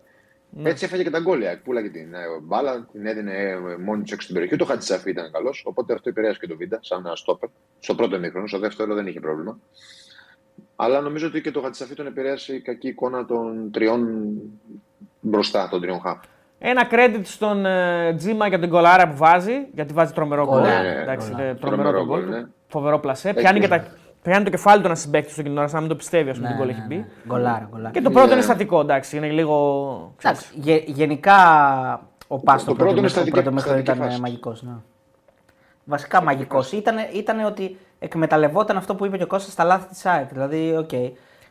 Έτσι 0.62 0.84
έφαγε 0.84 1.02
και 1.02 1.10
τα 1.10 1.18
γκόλια. 1.18 1.60
Πούλαγε 1.64 1.88
την 1.88 2.14
ε, 2.14 2.18
μπάλα, 2.42 2.88
την 2.92 3.06
έδινε 3.06 3.32
ε, 3.32 3.56
μόνη 3.76 4.02
της 4.02 4.12
έξω 4.12 4.22
στην 4.22 4.34
περιοχή. 4.34 4.56
Το 4.56 4.64
Χατζησαφή 4.64 5.10
ήταν 5.10 5.32
καλός. 5.32 5.62
Οπότε 5.66 5.92
αυτό 5.92 6.08
επηρέασε 6.08 6.38
και 6.38 6.46
το 6.46 6.56
Βίντα 6.56 6.78
σαν 6.82 7.06
ένα 7.06 7.16
στόπερ. 7.16 7.48
Στο 7.78 7.94
πρώτο 7.94 8.16
ημίχρονο, 8.16 8.46
στο 8.46 8.58
δεύτερο 8.58 8.94
δεν 8.94 9.06
είχε 9.06 9.20
πρόβλημα. 9.20 9.58
Αλλά 10.76 11.00
νομίζω 11.00 11.26
ότι 11.26 11.40
και 11.40 11.50
το 11.50 11.60
Χατζησαφή 11.60 11.94
τον 11.94 12.06
επηρέασε 12.06 12.54
η 12.54 12.60
κακή 12.60 12.88
εικόνα 12.88 13.24
των 13.24 13.70
τριών 13.70 14.30
μπροστά, 15.20 15.68
των 15.68 15.80
τριών 15.80 16.00
χαφ. 16.00 16.18
Ένα 16.58 16.86
credit 16.90 17.20
στον 17.22 17.66
ε, 17.66 18.14
Τζίμα 18.16 18.46
για 18.48 18.58
την 18.58 18.70
κολάρα 18.70 19.08
που 19.08 19.16
βάζει, 19.16 19.52
γιατί 19.74 19.92
βάζει 19.92 20.12
τρομερό 20.12 20.44
γκολ. 20.46 20.60
Ναι, 20.62 20.68
ναι, 20.68 21.00
Εντάξει, 21.02 21.34
ναι. 21.34 21.42
είναι 21.42 21.54
Τρομερό 21.54 21.82
τρομερό 21.82 21.98
το 21.98 22.04
γκολ, 22.04 22.20
γκολ. 22.20 22.30
ναι. 22.30 22.42
του. 22.42 22.54
Φοβερό 22.68 22.98
πλασέ. 22.98 23.28
Έχει- 23.28 23.38
Πιάνει, 23.38 23.60
και 23.60 23.68
τα, 23.68 23.84
πιάνει 24.22 24.44
το 24.44 24.50
κεφάλι 24.50 24.80
του 24.80 24.86
ένα 24.86 24.94
συμπέκτη 24.94 25.26
του 25.26 25.40
εκείνη 25.40 25.48
την 25.48 25.58
ώρα, 25.58 25.66
σαν 25.66 25.74
να 25.74 25.80
μην 25.80 25.90
το 25.90 25.96
πιστεύει, 25.96 26.30
ας 26.30 26.36
πούμε, 26.36 26.48
Ναι, 26.48 26.54
την 26.54 26.64
γκολ 26.64 26.74
ναι, 26.74 26.80
έχει 26.80 26.88
ναι. 26.88 27.02
μπει. 27.02 27.06
Γκολάρα, 27.28 27.68
γκολάρα. 27.70 27.90
Και 27.90 28.00
το 28.00 28.10
πρώτο 28.10 28.26
Ναι. 28.26 28.32
είναι 28.32 28.42
στατικό, 28.42 28.80
εντάξει. 28.80 29.16
Είναι 29.16 29.28
λίγο. 29.28 30.12
ξέρεις. 30.16 30.38
Εντάξει, 30.38 30.60
γε- 30.70 30.88
γενικά 30.88 31.34
ο 32.28 32.38
Πας 32.38 32.54
Το 32.54 32.60
στο 32.60 32.74
πρώτο 32.74 32.74
πρώτο, 32.74 32.90
είναι 32.90 33.00
μήχρονο- 33.00 33.08
στατική- 33.08 33.30
πρώτο 33.34 33.52
μήχρονο 33.52 33.76
στατική 33.78 33.98
ήταν 33.98 34.08
φάση. 34.08 34.20
μαγικός. 34.20 34.62
Ναι. 34.62 34.72
Βασικά 35.84 36.22
μαγικός. 36.22 36.72
Ήτανε, 36.72 37.08
ήτανε 37.12 37.44
ότι 37.44 37.76
εκμεταλλευόταν 37.98 38.76
αυτό 38.76 38.94
που 38.94 39.06
είπε 39.06 39.16
και 39.16 39.22
ο 39.22 39.26
Κώστας 39.26 39.52
στα 39.52 39.64
λάθη 39.64 39.88
της 39.88 40.06
ΑΕΚ. 40.06 40.28
Δηλαδή, 40.32 40.76
οκ. 40.78 40.92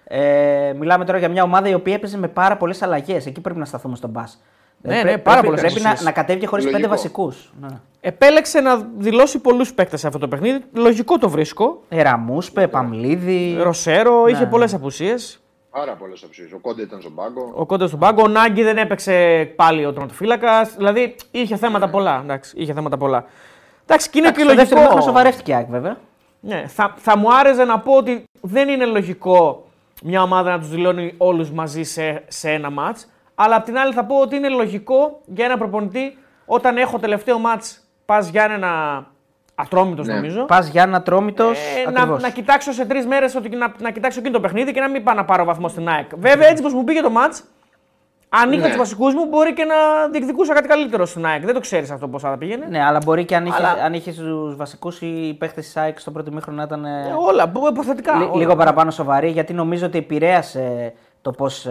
Ε, 0.10 0.74
μιλάμε 0.80 1.06
τώρα 1.06 1.18
για 1.18 1.30
μια 1.30 1.44
ομάδα 1.44 1.70
η 1.70 1.74
οποία 1.74 1.94
έπαιζε 1.94 2.18
με 2.18 2.28
πάρα 2.28 2.58
πολλές 2.58 2.82
αλλαγές. 2.82 3.26
Εκεί 3.26 3.42
πρέπει 3.42 3.60
να 3.60 3.66
σταθούμε 3.66 3.96
στον 3.96 4.12
ΠΑΣ. 4.12 4.42
Ναι, 4.82 4.92
Δηλαδή, 4.94 5.04
ναι, 5.10 5.12
πρέ- 5.12 5.24
πάρα 5.24 5.40
πρέπει, 5.40 5.46
πολλές 5.56 5.62
πρέπει 5.62 5.82
να, 5.82 5.90
αλλαγές. 5.90 6.06
να 6.06 6.12
κατέβει 6.12 6.46
χωρίς 6.46 6.64
πέντε 6.66 6.78
Λογικό. 6.78 6.96
βασικούς. 6.96 7.54
Ναι. 7.62 7.68
Επέλεξε 8.02 8.60
να 8.62 8.88
δηλώσει 8.98 9.40
πολλούς 9.40 9.74
παίκτες 9.74 10.00
σε 10.00 10.08
αυτό 10.08 10.20
το 10.20 10.28
παιχνίδι. 10.28 10.60
Λογικό 10.74 11.18
το 11.18 11.30
βρίσκω. 11.30 11.82
Ε, 11.90 12.02
Ραμούσπε, 12.02 12.68
Παμλίδη. 12.68 13.58
Ροσέρο, 13.62 14.28
είχε 14.28 14.40
Ναι. 14.44 14.50
πολλές 14.50 14.74
απουσίες. 14.74 15.40
Πάρα 15.72 15.92
πολλές 15.94 16.24
απουσίες. 16.24 16.46
Ο 16.56 16.58
Κόντε 16.60 16.82
ήταν 16.82 17.02
στον 17.02 17.16
πάγκο. 17.16 17.52
Ο 17.56 17.66
Κόντε 17.66 17.88
στον 17.88 18.00
πάγκο. 18.00 18.22
Ο 18.24 18.28
Νάγκι 18.28 18.64
δεν 18.64 18.78
έπαιξε 18.78 19.46
πάλι 19.56 19.86
ο 19.86 19.92
τερματοφύλακας. 19.94 20.76
Δηλαδή 20.78 21.16
είχε 21.32 21.56
θέματα 21.56 21.90
πολλά. 21.90 22.20
Εντάξει, 22.24 22.54
είχε 22.58 22.74
θέματα 22.74 22.98
πολλά. 22.98 23.26
Εντάξει, 23.86 24.10
και 24.10 24.18
είναι 24.18 24.28
Εντάξει, 24.28 24.46
και 24.46 24.50
στο 24.52 24.60
δεύτερο 24.60 24.80
μήχρονο 24.82 25.00
λογικό. 25.06 25.18
σοβαρεύτηκε 25.18 25.52
η 25.52 25.56
ΑΕΚ 25.56 25.68
βέβαια. 25.70 25.98
Ναι, 26.40 26.64
θα, 26.68 26.94
θα 26.98 27.18
μου 27.18 27.36
άρεσε 27.36 27.64
να 27.64 27.80
πω 27.80 27.94
ότι 27.94 28.24
δεν 28.42 28.70
είναι 28.70 28.86
λογικό 28.86 29.68
μια 30.04 30.22
ομάδα 30.22 30.52
να 30.52 30.60
τους 30.60 30.70
δηλώνει 30.70 31.14
όλους 31.18 31.52
μαζί 31.52 31.84
σε, 31.84 32.24
σε 32.28 32.50
ένα 32.52 32.70
ματ. 32.70 32.98
Αλλά 33.40 33.56
απ' 33.56 33.64
την 33.66 33.78
άλλη 33.78 33.94
θα 33.94 34.04
πω 34.06 34.16
ότι 34.16 34.36
είναι 34.36 34.50
λογικό 34.50 35.22
για 35.26 35.46
ένα 35.46 35.58
προπονητή 35.58 36.18
όταν 36.46 36.78
έχω 36.78 37.00
τελευταίο 37.00 37.40
ματ 37.40 37.64
πας 38.06 38.28
για 38.30 38.44
ένα 38.44 39.06
ατρόμητος 39.56 40.08
Ναι. 40.08 40.14
νομίζω. 40.14 40.44
Πας 40.46 40.68
για 40.68 40.82
ένα 40.82 41.02
τρόμητο. 41.02 41.44
Ε, 41.88 41.92
να, 41.92 42.06
να 42.06 42.30
κοιτάξω 42.30 42.72
σε 42.72 42.86
τρεις 42.86 43.06
μέρες 43.06 43.34
να, 43.34 43.74
να 43.80 43.92
κοιτάξω 43.92 44.20
εκείνο 44.20 44.34
το 44.34 44.40
παιχνίδι 44.42 44.72
και 44.72 44.80
να 44.80 44.90
μην 44.90 45.04
πάω 45.04 45.16
να 45.16 45.26
πάρω 45.26 45.44
βαθμό 45.44 45.68
στην 45.68 45.90
ΑΕΚ. 45.90 46.16
Βέβαια, 46.16 46.48
έτσι 46.48 46.64
πως 46.64 46.74
μου 46.74 46.84
πήγε 46.84 47.02
το 47.02 47.10
ματ, 47.10 47.34
αν 48.30 48.52
είχα 48.52 48.62
Ναι. 48.62 48.68
τους 48.68 48.78
βασικούς 48.78 49.14
μου, 49.14 49.26
μπορεί 49.26 49.54
και 49.54 49.64
να 49.64 49.76
διεκδικούσα 50.12 50.54
κάτι 50.54 50.68
καλύτερο 50.68 51.06
στην 51.06 51.26
ΑΕΚ. 51.26 51.46
Δεν 51.46 51.54
το 51.54 51.60
ξέρεις 51.60 51.92
αυτό 51.92 52.08
πώ 52.08 52.20
θα 52.20 52.38
πήγαινε. 52.38 52.66
Ναι, 52.70 52.84
αλλά 52.84 53.00
μπορεί 53.06 53.26
και 53.26 53.36
αν 53.36 53.46
είχε, 53.46 53.56
Αλλά- 53.58 53.84
αν 53.84 53.94
είχες 53.94 54.16
τους 54.16 54.56
βασικούς 54.56 55.02
οι 55.02 55.36
παίχτες 55.40 55.66
της 55.66 55.78
ΑΕΚ 55.78 56.00
στο 56.00 56.12
πρώτο 56.12 56.32
μήχρονο 56.32 56.58
να 56.58 56.64
ήταν. 56.64 56.86
ε, 56.86 57.08
Ε, 57.10 57.14
όλα, 57.28 57.46
μπο- 57.46 57.68
υποθετικά. 57.70 58.16
Λι- 58.16 58.28
όλα. 58.30 58.38
λίγο 58.38 58.56
παραπάνω 58.56 58.92
σοβαρή, 58.92 59.30
γιατί 59.30 59.54
νομίζω 59.54 59.86
ότι 59.86 59.98
επηρέασε 59.98 60.94
το 61.28 61.34
πώς 61.34 61.68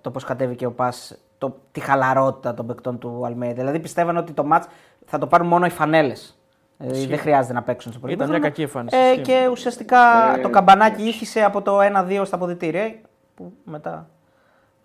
το 0.00 0.10
πώς 0.10 0.24
κατέβηκε 0.24 0.66
ο 0.66 0.72
Πας, 0.72 1.18
το, 1.38 1.56
τη 1.72 1.80
χαλαρότητα 1.80 2.54
των 2.54 2.66
παικτών 2.66 2.98
του 2.98 3.22
Αλμέιδα. 3.26 3.54
Δηλαδή 3.54 3.78
πιστεύαν 3.80 4.16
ότι 4.16 4.32
το 4.32 4.44
μάτς 4.44 4.66
θα 5.06 5.18
το 5.18 5.26
πάρουν 5.26 5.46
μόνο 5.46 5.66
οι 5.66 5.70
φανέλες. 5.70 6.38
Δηλαδή 6.78 7.06
δεν 7.06 7.18
χρειάζεται 7.18 7.54
να 7.54 7.62
παίξουν 7.62 7.92
στο 7.92 8.00
πρώτο 8.00 8.14
Ήταν 8.14 8.28
μια 8.28 8.36
ημίχρονο. 8.38 8.66
κακή 8.68 8.78
εμφάνιση, 8.78 8.96
Ε, 9.08 9.10
ισχύει. 9.10 9.22
και 9.22 9.48
ουσιαστικά 9.50 9.98
το 10.42 10.50
καμπανάκι 10.50 11.02
ήχησε 11.02 11.42
από 11.42 11.62
το 11.62 11.78
1-2 11.80 12.22
στα 12.24 12.36
αποδητήρια. 12.36 12.94
Που 13.34 13.52
μετά 13.64 14.10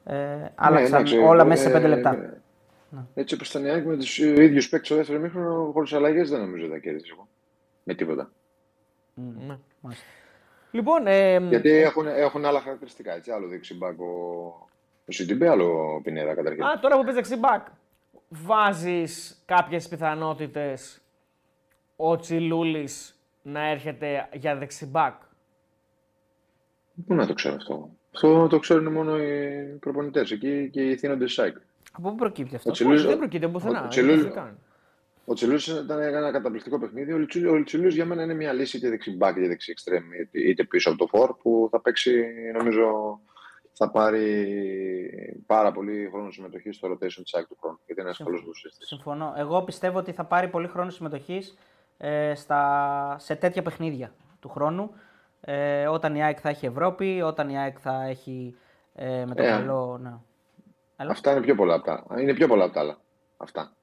ε, 0.03 0.15
άλλαξαν 0.55 0.91
Ναι, 0.91 0.97
εντάξει, 0.97 1.17
όλα 1.17 1.41
ε, 1.43 1.45
μέσα 1.45 1.69
σε 1.69 1.77
5 1.77 1.83
ε, 1.83 1.87
λεπτά. 1.87 2.13
ε, 2.13 2.99
Έτσι 3.13 3.33
όπως 3.35 3.49
ήταν 3.49 3.65
η 3.65 3.69
ΑΕΚ 3.69 3.85
με 3.85 3.95
τους 3.97 4.17
ίδιους 4.17 4.69
παίκτες 4.69 4.87
στο 4.87 4.95
δεύτερο 4.95 5.19
μήχρονο, 5.19 5.69
χωρίς 5.73 5.93
αλλαγές 5.93 6.29
δεν 6.29 6.39
νομίζω 6.39 6.67
θα 6.67 6.77
κέρδισε 6.77 7.05
εγώ. 7.11 7.27
Με 7.83 7.93
τίποτα. 7.93 8.29
Ναι. 9.13 9.57
Μάλιστα. 9.79 10.05
Λοιπόν, 10.75 11.07
ε, 11.07 11.37
Γιατί 11.37 11.69
έχουν, 11.69 12.07
έχουν 12.07 12.45
άλλα 12.45 12.59
χαρακτηριστικά. 12.61 13.13
Έτσι. 13.15 13.31
Άλλο 13.31 13.47
δεξιμπάκ 13.47 13.99
ο, 13.99 14.05
ο 15.07 15.11
Σιντιμπέ, 15.11 15.47
άλλο 15.49 15.99
Πινέδα 16.03 16.33
καταρχήν. 16.35 16.63
Α, 16.63 16.79
τώρα 16.79 16.95
που 16.95 17.01
παίζει 17.03 17.15
δεξιμπάκ, 17.15 17.67
βάζεις 18.29 19.41
κάποιες 19.45 19.87
πιθανότητες 19.87 21.01
ο 21.95 22.15
Τσιλούλης 22.15 23.19
να 23.41 23.69
έρχεται 23.69 24.29
για 24.33 24.55
δεξιμπάκ. 24.55 25.13
Πού 27.07 27.13
να 27.13 27.27
το 27.27 27.33
ξέρω 27.33 27.55
αυτό. 27.55 27.89
Αυτό 28.13 28.47
το 28.47 28.59
ξέρουν 28.59 28.91
μόνο 28.91 29.17
οι 29.23 29.63
προπονητές 29.79 30.31
εκεί 30.31 30.69
και 30.71 30.89
οι 30.89 30.97
θύνοντε 30.97 31.25
τη 31.25 31.35
ΑΕΚ. 31.37 31.55
Από 31.91 32.09
πού 32.09 32.15
προκύπτει 32.15 32.55
αυτό; 32.55 32.69
Ο 32.69 32.73
Τσιλούλης- 32.73 32.99
Όχι, 32.99 33.09
δεν 33.09 33.17
προκείται 33.17 33.47
πουθενά. 33.47 33.83
ο 33.83 33.87
Τσιλούλης- 33.87 34.23
δεν 34.23 34.33
κάνει. 34.33 34.57
Ο 35.25 35.33
Τσιλού 35.33 35.55
ήταν 35.83 35.99
ένα 36.01 36.31
καταπληκτικό 36.31 36.79
παιχνίδι. 36.79 37.13
Ο 37.13 37.25
Τσιλού- 37.25 37.53
Ο 37.53 37.63
Τσιλού 37.63 37.87
για 37.87 38.05
μένα 38.05 38.23
είναι 38.23 38.33
μια 38.33 38.53
λύση 38.53 38.77
είτε 38.77 38.89
δεξιμπάκ 38.89 39.37
είτε 39.37 39.47
δεξί 39.47 39.71
εξτρέμ, 39.71 40.13
είτε- 40.13 40.39
είτε 40.39 40.63
πίσω 40.63 40.89
από 40.89 40.97
το 40.97 41.07
φόρ 41.07 41.35
που 41.37 41.67
θα 41.71 41.81
παίξει, 41.81 42.25
νομίζω, 42.57 43.19
θα 43.73 43.91
πάρει 43.91 45.43
πάρα 45.45 45.71
πολύ 45.71 46.07
χρόνο 46.11 46.31
συμμετοχή 46.31 46.71
στο 46.71 46.87
rotation 46.91 47.21
της 47.23 47.33
ΑΕΚ 47.33 47.47
του 47.47 47.57
χρόνου. 47.61 47.79
Γιατί 47.85 48.01
είναι 48.01 48.09
ένας 48.09 48.17
καλός 48.23 48.43
δοσίστη. 48.45 48.85
Συμφωνώ. 48.85 49.33
Εγώ 49.37 49.63
πιστεύω 49.63 49.97
ότι 49.97 50.11
θα 50.11 50.25
πάρει 50.25 50.47
πολύ 50.47 50.67
χρόνο 50.67 50.89
συμμετοχής 50.89 51.57
ε, 51.97 52.35
στα, 52.35 53.15
σε 53.19 53.35
τέτοια 53.35 53.61
παιχνίδια 53.61 54.13
του 54.39 54.49
χρόνου. 54.49 54.91
Ε, 55.41 55.87
όταν 55.87 56.15
η 56.15 56.23
ΑΕΚ 56.23 56.37
θα 56.41 56.49
έχει 56.49 56.65
Ευρώπη, 56.65 57.21
όταν 57.21 57.49
η 57.49 57.57
ΑΕΚ 57.59 57.77
θα 57.81 58.03
έχει 58.03 58.55
ε, 58.93 59.25
με 59.25 59.35
το 59.35 59.43
Ε, 59.43 59.49
καλό. 59.49 59.97
Ναι. 60.01 60.13
Έλα. 60.97 61.11
Αυτά 61.11 61.31
είναι 61.31 61.41
πιο 61.41 61.55
πολλά 61.55 61.73
από 61.73 61.83
τα, 61.85 62.05
είναι 62.19 62.33
πιο 62.33 62.47
πολλά 62.47 62.63
από 62.63 62.73
τα 62.73 62.79
άλλα. 62.79 62.97
Αυτά. 63.37 63.73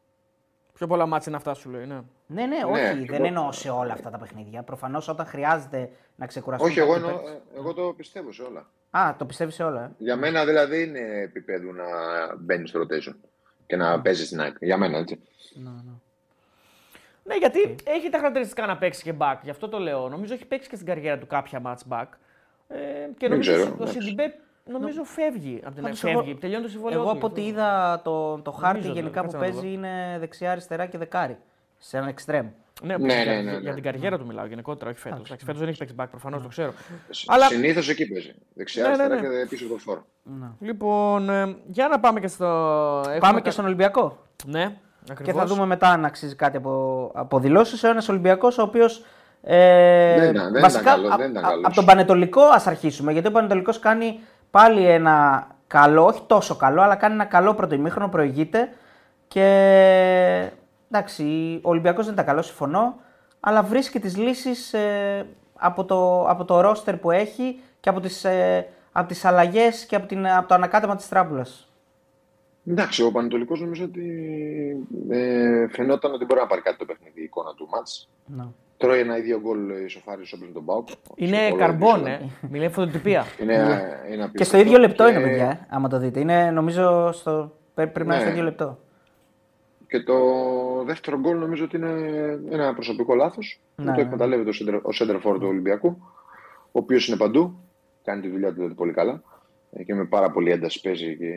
Πιο 0.83 0.91
πολλά 0.91 1.07
μάτια 1.07 1.25
είναι 1.29 1.37
αυτά 1.37 1.55
σου 1.55 1.71
λέει. 1.71 1.87
Ναι. 1.87 1.95
Ναι, 2.27 2.47
ναι, 2.47 2.47
Ναι, 2.47 2.65
όχι, 2.65 2.99
και 3.01 3.07
δεν 3.07 3.15
εγώ- 3.15 3.25
εννοώ 3.25 3.53
σε 3.53 3.71
όλα 3.71 3.93
αυτά 3.93 4.11
τα 4.11 4.19
παιχνίδια. 4.19 4.63
Προφανώς 4.63 5.09
όταν 5.09 5.27
χρειάζεται 5.27 5.91
να 6.17 6.27
ξεκουραστούν. 6.27 6.69
Όχι, 6.71 6.79
εγώ, 6.79 6.93
κάποιοι 6.93 7.05
εννοώ, 7.09 7.23
παίκτες. 7.23 7.41
ε, 7.55 7.59
εγώ 7.59 7.73
το 7.75 7.83
πιστεύω 7.97 8.33
σε 8.33 8.43
όλα. 8.43 8.67
Α, 8.91 9.15
το 9.19 9.25
πιστεύεις 9.25 9.55
σε 9.55 9.63
όλα. 9.63 9.83
Ε. 9.85 9.91
Για 9.99 10.17
μένα 10.17 10.45
δηλαδή 10.45 10.83
είναι 10.83 10.99
επίπεδο 11.23 11.73
να 11.73 11.85
μπαίνεις 12.39 12.69
στο 12.69 12.81
rotation 12.81 13.15
και 13.67 13.77
να 13.77 14.01
παίζεις 14.01 14.27
στην 14.27 14.41
ΑΕΚ. 14.41 14.57
Για 14.61 14.77
μένα 14.77 14.99
έτσι. 14.99 15.21
Ναι, 15.55 15.71
ναι. 15.71 15.93
Ναι, 17.25 17.35
γιατί 17.35 17.75
έχει 17.85 18.11
τα 18.11 18.19
χαρακτηριστικά 18.19 18.67
να 18.67 18.77
παίξει 18.77 19.03
και 19.03 19.15
back. 19.19 19.37
Γι' 19.43 19.51
αυτό 19.51 19.69
το 19.69 19.79
λέω. 19.79 20.09
Νομίζω 20.09 20.35
έχει 20.35 20.47
παίξει 20.47 20.69
και 20.69 20.75
στην 20.75 20.87
καριέρα 20.87 21.19
του 21.19 21.27
κάποια 21.27 21.63
match 21.65 21.93
back. 21.93 22.07
Ε, 22.69 22.79
και 23.19 23.29
νομίζω 23.29 23.53
ξέρω, 23.53 23.63
ότι 23.69 23.73
ο 23.73 23.83
εντάξει. 23.83 24.01
Σιντιμπέ 24.01 24.35
νομίζω 24.71 25.05
φεύγει 25.05 25.61
από 25.65 25.75
την 25.75 25.83
Πάντως 25.83 25.99
φεύγει. 25.99 26.31
εγώ- 26.31 26.39
Τελειώνει 26.41 26.63
το 26.65 26.71
συμβόλαιο. 26.71 27.01
Εγώ 27.01 27.11
του, 27.11 27.17
από 27.17 27.27
γι' 27.27 27.33
ό,τι 27.33 27.41
αυτό. 27.41 27.53
είδα 27.53 28.01
το, 28.05 28.39
το 28.39 28.51
χάρτη 28.51 28.79
Νομίζω, 28.81 28.93
γενικά 29.01 29.21
κάτσε 29.21 29.37
που 29.37 29.43
να 29.43 29.49
το 29.49 29.53
παίζει 29.53 29.67
δω. 29.69 29.73
είναι 29.73 30.17
δεξιά, 30.21 30.51
αριστερά 30.51 30.87
και 30.87 30.99
δεκάρι. 30.99 31.37
Σε 31.79 31.97
ένα 31.97 32.09
εξτρέμ. 32.09 32.47
Ναι, 32.83 32.97
Ναι, 32.97 33.15
για, 33.23 33.25
ναι, 33.25 33.41
ναι, 33.41 33.51
για 33.51 33.61
ναι. 33.61 33.75
την 33.75 33.83
καριέρα 33.83 34.19
του 34.19 34.27
μιλάω 34.27 34.47
γενικότερα, 34.47 34.91
όχι 34.91 34.99
φέτος. 35.01 35.29
Φέτος 35.45 35.59
δεν 35.59 35.69
έχει 35.69 35.79
παίξει 35.79 35.95
back, 35.99 36.07
προφανώς 36.11 36.43
το 36.43 36.49
ξέρω. 36.49 36.73
Αλλά... 37.27 37.45
Αλλά- 37.45 37.55
Συνήθως 37.55 37.89
εκεί 37.89 38.09
παίζει. 38.13 38.35
Δεξιά, 38.55 38.83
Ναι, 38.83 38.97
ναι, 38.97 39.03
αριστερά 39.03 39.29
ναι. 39.31 39.41
και 39.43 39.47
πίσω 39.49 39.65
από 39.65 39.75
το 39.75 39.81
φόρ. 39.81 39.99
Λοιπόν, 40.61 41.31
ε, 41.31 41.57
για 41.67 41.89
να 41.89 42.01
πάμε 42.01 42.21
και 42.21 42.27
στο. 42.29 42.45
έχουμε 43.05 43.19
Πάμε 43.19 43.35
κα- 43.39 43.41
και 43.41 43.51
στον 43.51 43.65
Ολυμπιακό. 43.65 44.19
Ναι, 44.47 44.77
Και 45.05 45.13
ακριβώς. 45.13 45.41
θα 45.43 45.47
δούμε 45.47 45.67
μετά 45.67 45.89
αν 45.89 46.05
αξίζει 46.05 46.35
κάτι 46.35 46.57
από, 46.57 47.11
από 47.15 47.39
δηλώσεις. 47.39 47.83
Ένας 47.83 48.09
Ολυμπιακός 48.09 48.59
ο 48.59 48.63
οποίος. 48.63 49.05
Ε, 49.43 50.19
Δεν 50.21 50.35
ήταν- 50.35 50.53
δεν 50.53 50.63
βασικά, 50.63 50.83
ήταν 50.83 50.95
καλός, 50.95 51.13
α- 51.13 51.17
δεν 51.17 51.31
ήταν 51.31 51.45
α- 51.45 51.49
καλός. 51.49 51.65
από 51.65 51.75
τον 51.75 51.85
Πανετολικό 51.85 52.43
ας 52.43 52.67
αρχίσουμε. 52.67 53.13
Γιατί 53.13 53.29
ο 53.29 53.31
Πανετολικός 53.31 53.79
κάνει 53.79 54.21
πάλι 54.53 54.87
ένα 54.87 55.47
καλό, 55.67 56.05
όχι 56.05 56.23
τόσο 56.27 56.57
καλό, 56.57 56.83
αλλά 56.83 56.95
κάνει 56.95 57.15
ένα 57.15 57.25
καλό 57.25 57.55
πρώτο 57.55 57.75
ημίχρονο, 57.75 58.09
προηγείται. 58.09 58.69
Και 59.29 59.47
εντάξει, 60.91 61.25
ο 61.63 61.69
Ολυμπιακός 61.71 62.05
δεν 62.05 62.15
ήταν 62.15 62.27
καλός, 62.27 62.47
συμφωνώ. 62.47 63.01
Αλλά 63.41 63.63
βρίσκει 63.63 64.01
τις 64.01 64.17
λύσεις 64.17 64.73
ε, 64.73 65.27
από, 65.55 65.85
το, 65.85 66.29
από 66.29 66.45
το 66.45 66.61
ρόστερ 66.61 66.97
που 66.97 67.11
έχει 67.11 67.61
και 67.81 67.89
από 67.89 68.01
τις 68.01 68.25
ε, 68.25 68.67
από 68.93 69.09
τις 69.09 69.25
αλλαγές 69.25 69.87
και 69.87 69.97
από, 69.97 70.07
την, 70.07 70.29
από 70.29 70.49
το 70.49 70.55
ανακάτεμα 70.55 70.97
της 70.97 71.09
τράπουλας. 71.09 71.67
Εντάξει, 72.67 73.03
ο 73.03 73.11
Πανετολικός 73.13 73.61
νομίζω 73.61 73.85
ότι 73.85 74.07
ε, 75.09 75.69
φαινόταν 75.69 76.13
ότι 76.13 76.25
μπορεί 76.25 76.41
να 76.41 76.47
πάρει 76.47 76.61
κάτι 76.61 76.79
το 76.79 76.85
παιχνίδι, 76.85 77.21
η 77.21 77.23
εικόνα 77.23 77.55
του 77.55 77.69
μάτς. 77.71 78.09
Ναι. 78.27 78.45
Τρώει 78.83 78.99
ένα 79.01 79.17
ίδιο 79.19 79.41
γκολ 79.41 79.85
ισοφάρισε 79.85 80.35
όπως 80.35 80.53
τον 80.53 80.65
Πάουκ. 80.65 80.89
Είναι 81.15 81.37
Σε 81.37 81.43
πολλό 81.49 81.57
καρμπόν, 81.61 82.05
δύσκολο. 82.05 82.31
ε. 82.43 82.47
Μιλάει 82.51 82.69
φωτοτυπία. 82.69 83.25
Είναι, 83.43 83.53
είναι 83.55 83.71
Και 84.07 84.15
στο 84.17 84.25
απίστευτο. 84.25 84.67
ίδιο 84.67 84.79
λεπτό 84.79 85.09
είναι, 85.09 85.19
Και- 85.19 85.25
παιδιά, 85.25 85.49
ε, 85.51 85.67
άμα 85.71 85.89
το 85.89 85.99
δείτε. 85.99 86.21
Είναι, 86.21 86.51
νομίζω, 86.51 87.13
στο, 87.13 87.53
πρέ- 87.75 87.91
πρέπει 87.93 88.09
να 88.09 88.15
είναι 88.15 88.23
στο 88.23 88.33
Ναι. 88.33 88.37
ίδιο 88.39 88.51
λεπτό. 88.51 88.79
Και 89.87 90.01
το 90.03 90.15
δεύτερο 90.85 91.19
γκολ 91.19 91.39
νομίζω 91.39 91.65
ότι 91.65 91.77
είναι 91.77 91.91
ένα 92.51 92.75
προσωπικό 92.75 93.15
λάθος. 93.15 93.61
Ναι, 93.77 93.85
που 93.85 93.91
το 93.91 93.97
ναι. 93.97 94.03
εκμεταλλεύεται 94.03 94.49
ο 94.51 94.53
center- 94.61 94.83
ο 94.83 94.89
center 94.99 95.17
for 95.17 95.35
του 95.41 95.47
Ολυμπιακού, 95.47 95.97
ο 96.67 96.79
οποίος 96.79 97.09
είναι 97.09 97.17
παντού, 97.17 97.59
κάνει 98.05 98.21
τη 98.21 98.29
δουλειά 98.29 98.49
του 98.49 98.55
δηλαδή 98.55 98.75
πολύ 98.75 98.93
καλά 98.93 99.23
ε, 99.73 99.83
και 99.83 99.95
με 99.95 100.05
πάρα 100.05 100.31
πολύ 100.31 100.51
ένταση 100.51 100.81
παίζει 100.81 101.17
και 101.17 101.33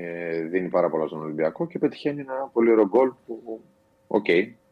δίνει 0.50 0.68
πάρα 0.68 0.90
πολλά 0.90 1.08
στον 1.08 1.22
Ολυμπιακό 1.22 1.68
και 1.68 1.80
πετυχαίνει 1.80 2.20
ένα 2.22 2.50
πολύ 2.54 2.72
ωραίο 2.72 2.88
γκολ 2.88 3.12
που, 3.26 3.62
οκ, 4.08 4.26
που 4.26 4.65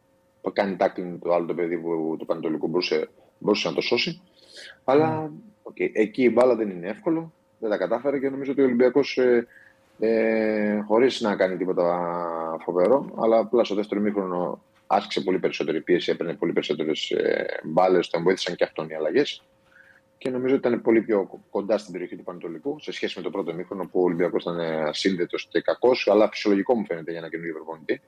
κάνει 0.50 0.76
tackling 0.78 1.18
το 1.22 1.34
άλλο 1.34 1.46
το 1.46 1.54
παιδί 1.54 1.78
που, 1.78 2.16
του 2.18 2.26
Παναιτωλικού 2.26 2.68
μπορούσε, 2.68 3.08
μπορούσε 3.38 3.68
να 3.68 3.74
το 3.74 3.80
σώσει. 3.80 4.20
Αλλά 4.84 5.30
okay, 5.62 5.90
εκεί 5.92 6.22
η 6.22 6.30
μπάλα 6.32 6.56
δεν 6.56 6.70
είναι 6.70 6.88
εύκολο. 6.88 7.32
Δεν 7.58 7.70
τα 7.70 7.76
κατάφερε 7.76 8.18
και 8.18 8.28
νομίζω 8.28 8.52
ότι 8.52 8.60
ο 8.60 8.64
Ολυμπιακός 8.64 9.18
ε, 9.18 9.46
ε, 9.98 10.80
χωρίς 10.86 11.20
να 11.20 11.36
κάνει 11.36 11.56
τίποτα 11.56 12.58
φοβερό, 12.64 13.14
αλλά 13.18 13.38
απλά 13.38 13.64
στο 13.64 13.74
δεύτερο 13.74 14.00
ημίχρονο 14.00 14.62
άσκησε 14.86 15.20
πολύ 15.20 15.38
περισσότερη 15.38 15.80
πίεση, 15.80 16.10
έπαιρνε 16.10 16.34
πολύ 16.34 16.52
περισσότερες 16.52 17.10
ε, 17.10 17.60
μπάλες, 17.64 18.08
τον 18.08 18.22
βοήθησαν 18.22 18.54
και 18.54 18.64
αυτόν 18.64 18.88
οι 18.88 18.94
αλλαγές. 18.94 19.42
Και 20.18 20.30
νομίζω 20.30 20.54
ότι 20.54 20.68
ήταν 20.68 20.82
πολύ 20.82 21.00
πιο 21.02 21.40
κοντά 21.50 21.78
στην 21.78 21.92
περιοχή 21.92 22.16
του 22.16 22.22
Πανετολικού 22.22 22.80
σε 22.80 22.92
σχέση 22.92 23.14
με 23.16 23.22
το 23.22 23.30
πρώτο 23.30 23.54
μήχρονο 23.54 23.88
που 23.92 24.00
ο 24.00 24.02
Ολυμπιακός 24.02 24.42
ήταν 24.42 24.60
ασύνδετος 24.60 25.48
και 25.50 25.60
κακός, 25.60 26.08
αλλά 26.10 26.28
φυσιολογικό 26.28 26.74
μου 26.74 26.84
φαίνεται 26.86 27.10
για 27.10 27.20
ένα 27.20 27.28
καινούργιο 27.28 27.54
προπονητή. 27.54 28.00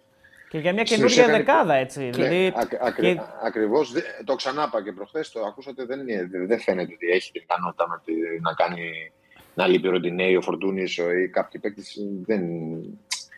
Και 0.48 0.58
για 0.58 0.72
μια 0.72 0.82
καινούργια 0.82 1.26
δεκάδα, 1.26 1.74
έτσι. 1.74 2.10
Και, 2.10 2.22
δηλαδή, 2.22 2.52
ακρι, 2.80 3.14
και... 3.14 3.20
Ακριβώς. 3.42 3.92
Το 4.24 4.34
ξανάπα 4.34 4.82
και 4.82 4.92
προχθές 4.92 5.30
το 5.30 5.40
ακούσατε. 5.40 5.84
Δεν, 5.84 6.00
δεν 6.46 6.60
φαίνεται 6.60 6.92
ότι 6.92 7.06
έχει 7.06 7.32
την 7.32 7.42
ικανότητα 7.42 8.02
να 8.40 8.52
κάνει 8.52 9.12
να 9.54 9.66
λείπει 9.66 9.88
ο 9.88 9.90
Ροντινέη, 9.90 10.36
ο 10.36 10.40
Φορτούνης 10.40 10.96
ή 10.96 11.28
κάποιοι 11.28 11.60
παίκτες. 11.60 11.96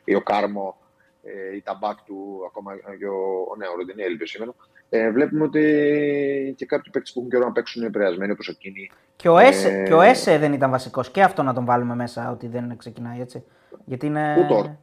Ή 0.04 0.14
ο 0.14 0.22
Κάρμο 0.22 0.78
ε, 1.22 1.56
η 1.56 1.62
ταμπάκ 1.62 1.98
του, 2.06 2.42
ακόμα 2.46 2.72
και 2.98 3.06
ο, 3.06 3.54
ναι, 3.58 3.66
ο 3.66 3.76
Ροντινέη 3.76 4.06
έλειπε 4.06 4.26
σήμερα. 4.26 4.54
Ε, 4.88 5.10
βλέπουμε 5.10 5.44
ότι 5.44 6.54
και 6.56 6.66
κάποιοι 6.66 6.92
παίκτες 6.92 7.12
που 7.12 7.18
έχουν 7.18 7.30
καιρό 7.30 7.44
να 7.44 7.52
παίξουν 7.52 7.80
είναι 7.80 7.90
επηρεασμένοι 7.90 8.32
όπως 8.32 8.48
ο 8.48 8.52
Κίνη. 8.52 8.90
Και 9.16 9.28
ο, 9.28 9.38
Έσε, 9.38 9.68
ε... 9.68 9.82
και 9.82 9.94
ο 9.94 10.00
Έσε 10.00 10.38
δεν 10.38 10.52
ήταν 10.52 10.70
βασικός. 10.70 11.10
Και 11.10 11.22
αυτό 11.22 11.42
να 11.42 11.54
τον 11.54 11.64
βάλουμε 11.64 11.94
μέσα 11.94 12.30
ότι 12.30 12.46
δεν 12.46 12.76
ξεκινάει 12.76 13.20
έτσι. 13.20 13.44
Γιατί 13.84 14.06
είναι. 14.06 14.34
Πού 14.36 14.54
τώρα. 14.54 14.78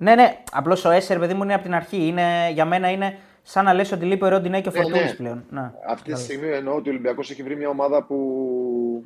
Ναι, 0.00 0.14
ναι. 0.14 0.42
Απλώς 0.52 0.84
ο 0.84 0.90
Έσε, 0.90 1.18
παιδί 1.18 1.34
μου, 1.34 1.42
είναι 1.42 1.54
από 1.54 1.62
την 1.62 1.74
αρχή. 1.74 2.06
Είναι, 2.06 2.50
για 2.52 2.64
μένα 2.64 2.90
είναι 2.90 3.18
σαν 3.42 3.64
να 3.64 3.74
λες 3.74 3.92
ότι 3.92 4.04
λείπει 4.04 4.24
ο 4.24 4.28
Ροντινέη 4.28 4.60
και 4.60 4.68
ο 4.68 4.72
Φορτούνη 4.72 4.98
ναι, 4.98 5.04
ναι. 5.04 5.14
πλέον. 5.14 5.44
Ναι. 5.50 5.72
Αυτή 5.86 6.12
τη 6.12 6.20
στιγμή 6.20 6.48
εννοώ 6.48 6.74
ότι 6.74 6.88
ο 6.88 6.92
Ολυμπιακός 6.92 7.30
έχει 7.30 7.42
βρει 7.42 7.56
μια 7.56 7.68
ομάδα 7.68 8.02
που 8.02 9.04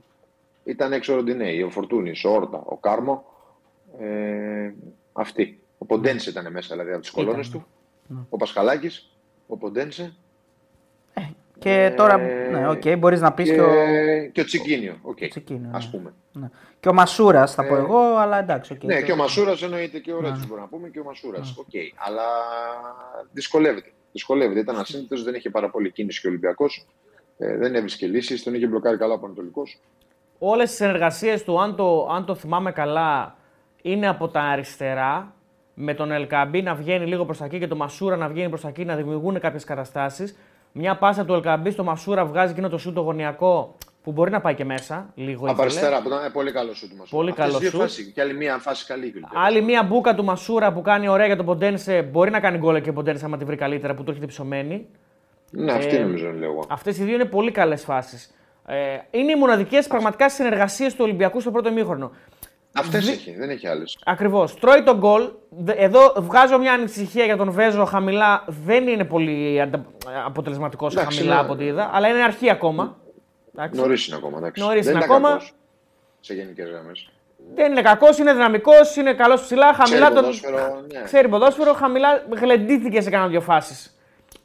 ήταν 0.65 0.93
έξω 0.93 1.13
ο 1.13 1.17
Ροντινέη, 1.17 1.63
ο 1.63 1.71
Φορτούνης, 1.71 2.25
ο 2.25 2.31
Όρτα, 2.31 2.63
ο 2.65 2.77
Κάρμο. 2.77 3.25
Ε, 4.01 4.73
αυτή. 5.13 5.61
Ο 5.79 5.85
Ποντένσε 5.85 6.31
ήταν 6.31 6.53
μέσα 6.53 6.75
δηλαδή 6.75 6.93
από 6.93 7.01
τις 7.01 7.11
κολόνες 7.11 7.51
του. 7.51 7.67
Ναι. 8.07 8.19
Ο 8.31 8.37
Πασχαλάκης, 8.37 9.11
ο 9.47 9.57
Ποντένσε. 9.57 10.15
Ε, 11.65 11.69
και 11.69 11.83
ε, 11.83 11.91
τώρα, 11.91 12.17
ναι, 12.17 12.69
okay, 12.69 12.99
μπορείς 12.99 13.21
να 13.21 13.33
πεις 13.33 13.49
και, 13.49 13.55
και 13.55 13.61
ο... 13.61 13.67
Και 14.33 14.41
ο 14.41 14.45
Τσικίνιο, 14.45 14.95
okay, 15.11 15.29
Τσικίνιο 15.29 15.71
ας 15.73 15.85
ναι. 15.85 15.91
πούμε. 15.91 16.15
Ναι. 16.33 16.51
Και 16.81 16.89
ο 16.89 16.93
Μασούρας 16.93 17.55
θα 17.55 17.67
πω 17.67 17.77
ε, 17.77 17.79
εγώ, 17.79 18.17
αλλά 18.17 18.39
εντάξει. 18.39 18.77
Okay, 18.79 18.85
ναι, 18.85 18.97
και, 18.97 19.03
και 19.03 19.13
ο 19.13 19.17
Μασούρας 19.17 19.63
εννοείται 19.63 19.99
και 19.99 20.13
ο 20.13 20.21
Ρέτσος 20.21 20.39
ναι. 20.39 20.47
μπορούμε 20.47 20.61
να 20.71 20.77
πούμε 20.77 20.89
και 20.89 21.01
ο 21.01 21.05
Μασούρας. 21.05 21.55
Οκ, 21.59 21.67
okay. 21.73 21.93
αλλά 21.97 22.23
δυσκολεύεται. 23.33 23.91
Δυσκολεύεται. 24.13 24.61
Ήταν 24.61 24.77
ασύνθετος, 24.77 25.23
δεν 25.23 25.35
είχε 25.35 25.51
πάρα 25.51 25.71
πολύ 25.71 25.91
κίνηση 25.91 26.21
και 26.21 26.27
ο 26.27 26.31
Ολυμπιακός. 26.31 26.87
Ε, 27.39 27.57
δεν 27.57 27.75
έβρισκε 27.75 28.07
λύσεις, 28.07 28.43
τον 28.43 28.55
είχε 28.55 28.67
μπλοκάρει 28.67 28.97
καλά 28.97 29.15
ο 29.15 29.19
Παναιτωλικός. 29.19 29.81
Όλες 30.39 30.69
τις 30.69 30.77
συνεργασίες 30.77 31.45
του, 31.45 31.61
αν 31.61 31.77
το, 31.77 32.09
αν 32.11 32.25
το 32.25 32.35
θυμάμαι 32.35 32.73
καλά, 32.73 33.37
είναι 33.83 34.09
από 34.09 34.29
τα 34.29 34.41
αριστερά 34.41 35.35
με 35.75 35.95
τον 35.95 36.11
Ελκαμπή 36.11 36.63
να 36.63 36.75
βγαίνει 36.75 37.07
λίγο 37.07 37.25
προς 37.25 37.39
τα 37.39 37.45
εκεί 37.45 37.59
και 37.59 37.67
το 37.67 37.77
Μασούρα 37.77 38.17
να 38.17 38.29
βγαίνει 38.29 38.49
προς 38.49 38.61
τα 38.61 38.69
εκεί, 38.69 38.85
να 38.85 38.97
δημιουργούν 38.97 39.41
κάποιες 39.41 39.65
καταστάσεις. 39.65 40.37
Μια 40.73 40.97
πάσα 40.97 41.25
του 41.25 41.33
Ελκαμπή 41.33 41.71
στο 41.71 41.85
Μασούρα 41.85 42.25
βγάζει 42.25 42.53
εκείνο 42.53 42.69
το 42.69 42.79
σούτ 42.79 42.95
το 42.95 43.01
γωνιακό 43.01 43.77
που 44.03 44.13
μπορεί 44.13 44.31
να 44.31 44.41
πάει 44.41 44.55
και 44.55 44.65
μέσα. 44.65 45.11
Λίγο 45.15 45.51
Από 45.51 45.63
αριστερά, 45.63 46.03
που 46.03 46.09
ήταν 46.09 46.33
πολύ 46.33 46.53
καλό 46.53 46.75
σούτ 46.75 46.91
του 46.91 46.97
Μασούρα. 46.97 47.23
Πολύ 47.23 47.33
καλό 47.33 47.61
σούτ. 47.61 47.91
Και 48.15 48.21
άλλη 48.21 48.35
μία 48.35 48.59
φάση 48.59 48.87
καλή. 48.87 49.15
Άλλη 49.35 49.63
μία 49.63 49.83
μπουκα 49.83 50.15
του 50.15 50.25
Μασούρα 50.25 50.73
που 50.73 50.83
κάνει 50.83 51.09
ωραία 51.09 51.27
για 51.27 51.37
τον 51.37 51.47
Ποντένσε. 51.47 52.03
Μπορεί 52.03 52.31
να 52.31 52.41
κάνει 52.41 52.59
γκολ 52.59 52.81
και 52.81 52.91
ο 52.91 52.93
Ποντένσε 52.93 53.25
άμα 53.25 53.37
τη 53.37 53.45
βρει 53.45 53.57
καλύτερα 53.57 53.95
που 53.95 54.03
του 54.03 54.11
έρχεται 54.11 54.27
ψωμένη. 54.27 54.87
Ναι, 55.51 55.73
αυτή 55.73 55.97
ε, 55.97 56.01
νομίζω 56.01 56.29
είναι 56.29 56.39
λίγο. 56.39 56.65
Αυτές 56.69 56.99
οι 56.99 57.05
δύο 57.05 57.15
είναι 57.15 57.25
πολύ 57.25 57.51
καλές 57.51 57.85
φάσεις. 57.85 58.35
Ε, 58.67 58.99
είναι 59.11 59.33
οι 59.33 59.37
μοναδικές 59.37 59.87
πραγματικά 59.87 60.31
συνεργασίες 60.31 60.95
του 60.95 61.01
Ολυμπιακού 61.05 61.41
στο 61.41 61.51
πρώτο 61.51 61.73
μήχρονο. 61.73 62.11
Αυτές 62.73 63.09
έχει, 63.09 63.35
δεν 63.39 63.51
έχει 63.51 63.67
άλλες. 63.67 63.99
Ακριβώς. 64.05 64.55
Τρώει 64.55 64.83
τον 64.83 64.97
γκολ. 64.99 65.31
Εδώ 65.67 66.15
βγάζω 66.17 66.59
μια 66.59 66.73
ανησυχία 66.73 67.25
για 67.25 67.37
τον 67.37 67.51
Βέζο 67.51 67.85
χαμηλά. 67.85 68.45
Δεν 68.47 68.89
είναι 68.89 69.05
πολύ 69.05 69.63
αποτελεσματικός 70.27 70.95
χαμηλά 70.95 71.35
ναι. 71.35 71.41
από 71.41 71.53
ό,τι 71.53 71.65
είδα, 71.65 71.91
αλλά 71.93 72.09
είναι 72.09 72.23
αρχή 72.23 72.51
ακόμα. 72.51 72.97
Νωρίς 73.73 74.07
είναι 74.07 74.17
ακόμα. 74.17 74.53
Νωρίς 74.57 74.87
είναι 74.87 74.99
ακόμα. 75.03 75.29
Κακός, 75.29 75.53
σε 76.21 76.35
γενικές 76.35 76.69
γραμμές. 76.69 77.11
Δεν 77.55 77.71
είναι 77.71 77.83
κακός, 77.83 78.19
είναι 78.19 78.33
δυναμικός, 78.33 78.97
είναι 78.97 79.15
καλός 79.15 79.43
ψηλά. 79.43 79.75
Χαμηλά 79.75 80.07
ξέρει, 80.07 80.15
ποδόσφαιρο, 80.15 80.85
ναι. 80.93 81.03
ξέρει 81.03 81.29
ποδόσφαιρο, 81.29 81.73
χαμηλά 81.73 82.27
γλεντήθηκε 82.37 83.01
σε 83.01 83.11
κάνα 83.11 83.29
δύο 83.29 83.41
φάσεις. 83.41 83.97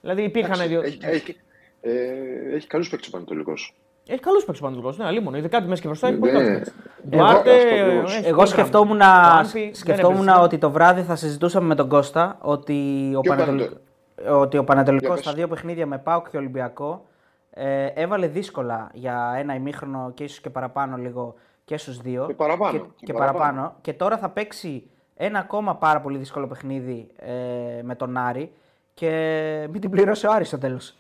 Δηλαδή 0.02 0.24
υπήρχαν 0.24 0.68
δύο. 0.68 0.82
Έχει, 0.82 1.00
έχει, 1.02 1.38
ε, 1.82 1.92
έχει 2.56 2.68
καλούς 2.68 2.90
παίκτες 2.90 3.08
ο 3.08 3.12
Πανετολικός. 3.12 3.74
Έχει 4.08 4.20
καλούς 4.20 4.46
παίκτε 4.46 4.66
ο 4.66 4.94
Ναι, 4.98 5.06
αλλήμον. 5.06 5.34
Ειδικά 5.34 5.62
τη 5.62 5.68
μέση 5.68 5.82
και 5.82 5.88
μπροστά 5.88 6.08
έχει 6.08 6.18
πολύ 6.18 6.32
ναι. 6.32 6.62
Ντουάρτε. 7.10 7.52
Εγώ 8.24 8.46
σκεφτόμουν, 8.46 9.02
σκεφτόμουν 9.72 10.28
ότι 10.30 10.58
το 10.58 10.72
βράδυ 10.72 11.02
θα 11.02 11.16
συζητούσαμε 11.16 11.68
με 11.68 11.76
τον 11.76 11.90
Κώστα 11.90 12.38
ότι 12.42 13.12
ο, 13.16 13.22
Πανετολ... 13.22 13.70
ότι 14.30 14.58
ο 14.58 14.64
Πανατολικός 14.64 15.20
στα 15.20 15.34
δύο 15.34 15.48
παιχνίδια 15.48 15.86
με 15.86 15.98
Πάουκ 15.98 16.30
και 16.30 16.38
Ολυμπιακό 16.38 17.06
ε, 17.50 17.86
έβαλε 17.86 18.28
δύσκολα 18.28 18.90
για 18.94 19.34
ένα 19.38 19.56
ημίχρονο 19.56 20.12
και 20.14 20.24
ίσως 20.24 20.40
και 20.40 20.50
παραπάνω 20.50 20.98
λίγο 20.98 21.36
και 21.66 21.78
στους 21.78 21.98
δύο. 21.98 22.26
Και 22.28 22.34
παραπάνω. 22.34 22.72
Και, 22.72 22.78
και, 22.78 23.06
και 23.06 23.14
παραπάνω. 23.14 23.76
Και 23.82 23.94
τώρα 23.94 24.18
θα 24.18 24.30
παίξει 24.30 24.90
ένα 25.16 25.40
ακόμα 25.40 25.76
πάρα 25.76 26.02
πολύ 26.02 26.18
δύσκολο 26.18 26.48
παιχνίδι 26.48 27.08
ε, 27.16 27.82
με 27.84 27.96
τον 27.96 28.18
Άρη 28.18 28.52
και 28.94 29.68
μην 29.72 29.82
την 29.82 29.90
πληρώσει 29.90 30.28
ο 30.28 30.32
Άρης 30.32 30.48
στο 30.48 30.58
τέλος. 30.58 30.96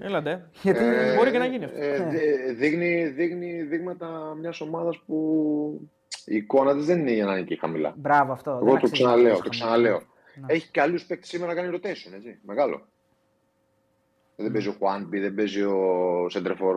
Έλατε. 0.00 0.48
Γιατί 0.62 0.84
ε, 0.84 1.14
μπορεί 1.16 1.30
και 1.30 1.38
να 1.38 1.46
γίνει 1.46 1.64
αυτό. 1.64 1.78
Ε, 1.78 1.94
ε, 1.94 2.52
δείχνει, 2.52 3.06
δείχνει 3.06 3.62
δείγματα 3.62 4.36
μιας 4.40 4.60
ομάδας 4.60 5.02
που 5.06 5.90
η 6.24 6.36
εικόνα 6.36 6.74
της 6.74 6.86
δεν 6.86 6.98
είναι 6.98 7.12
για 7.12 7.24
να 7.24 7.32
είναι 7.32 7.40
εκεί 7.40 7.58
χαμηλά. 7.58 7.94
Μπράβο 7.96 8.32
αυτό. 8.32 8.60
Εγώ 8.62 8.76
το 8.76 8.90
ξαναλέω. 8.90 9.38
Το 9.38 9.48
ξαναλέω. 9.48 10.00
Ναι. 10.34 10.54
Έχει 10.54 10.70
καλού 10.70 10.98
παίκτες 11.08 11.28
σήμερα 11.28 11.54
να 11.54 11.60
κάνει 11.60 11.78
rotation. 11.78 12.12
Έτσι. 12.14 12.38
Μεγάλο. 12.42 12.86
Δεν 14.36 14.52
παίζει 14.52 14.68
ο 14.68 14.74
Χουάνμπι, 14.78 15.18
δεν 15.20 15.34
παίζει 15.34 15.62
ο 15.62 16.26
Σεντρεφόρ 16.28 16.76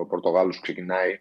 ο 0.00 0.06
Πορτογάλος 0.06 0.56
που 0.56 0.62
ξεκινάει. 0.62 1.20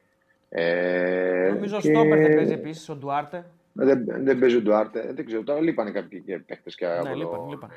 Ε, 0.50 1.50
Νομίζω 1.54 1.78
ο 1.78 1.80
και... 1.80 1.94
Στόπερ 1.94 2.20
δεν 2.20 2.36
παίζει 2.36 2.54
επίσης 2.54 2.90
ο 2.90 2.96
Ντουάρτε. 2.96 3.38
Ε, 3.80 3.86
δεν, 3.86 4.06
δεν 4.06 4.40
παίζει 4.40 4.56
ο 4.56 4.62
Ντουάρτε. 4.62 5.12
Δεν 5.14 5.26
ξέρω. 5.26 5.44
Τώρα 5.44 5.62
λείπανε 5.62 5.92
κάποιοι 5.92 6.24
παίκτες 6.46 6.76
και 6.76 6.86
ναι, 6.86 6.94
από 6.94 7.16
λείπαν, 7.16 7.50
λείπαν. 7.50 7.70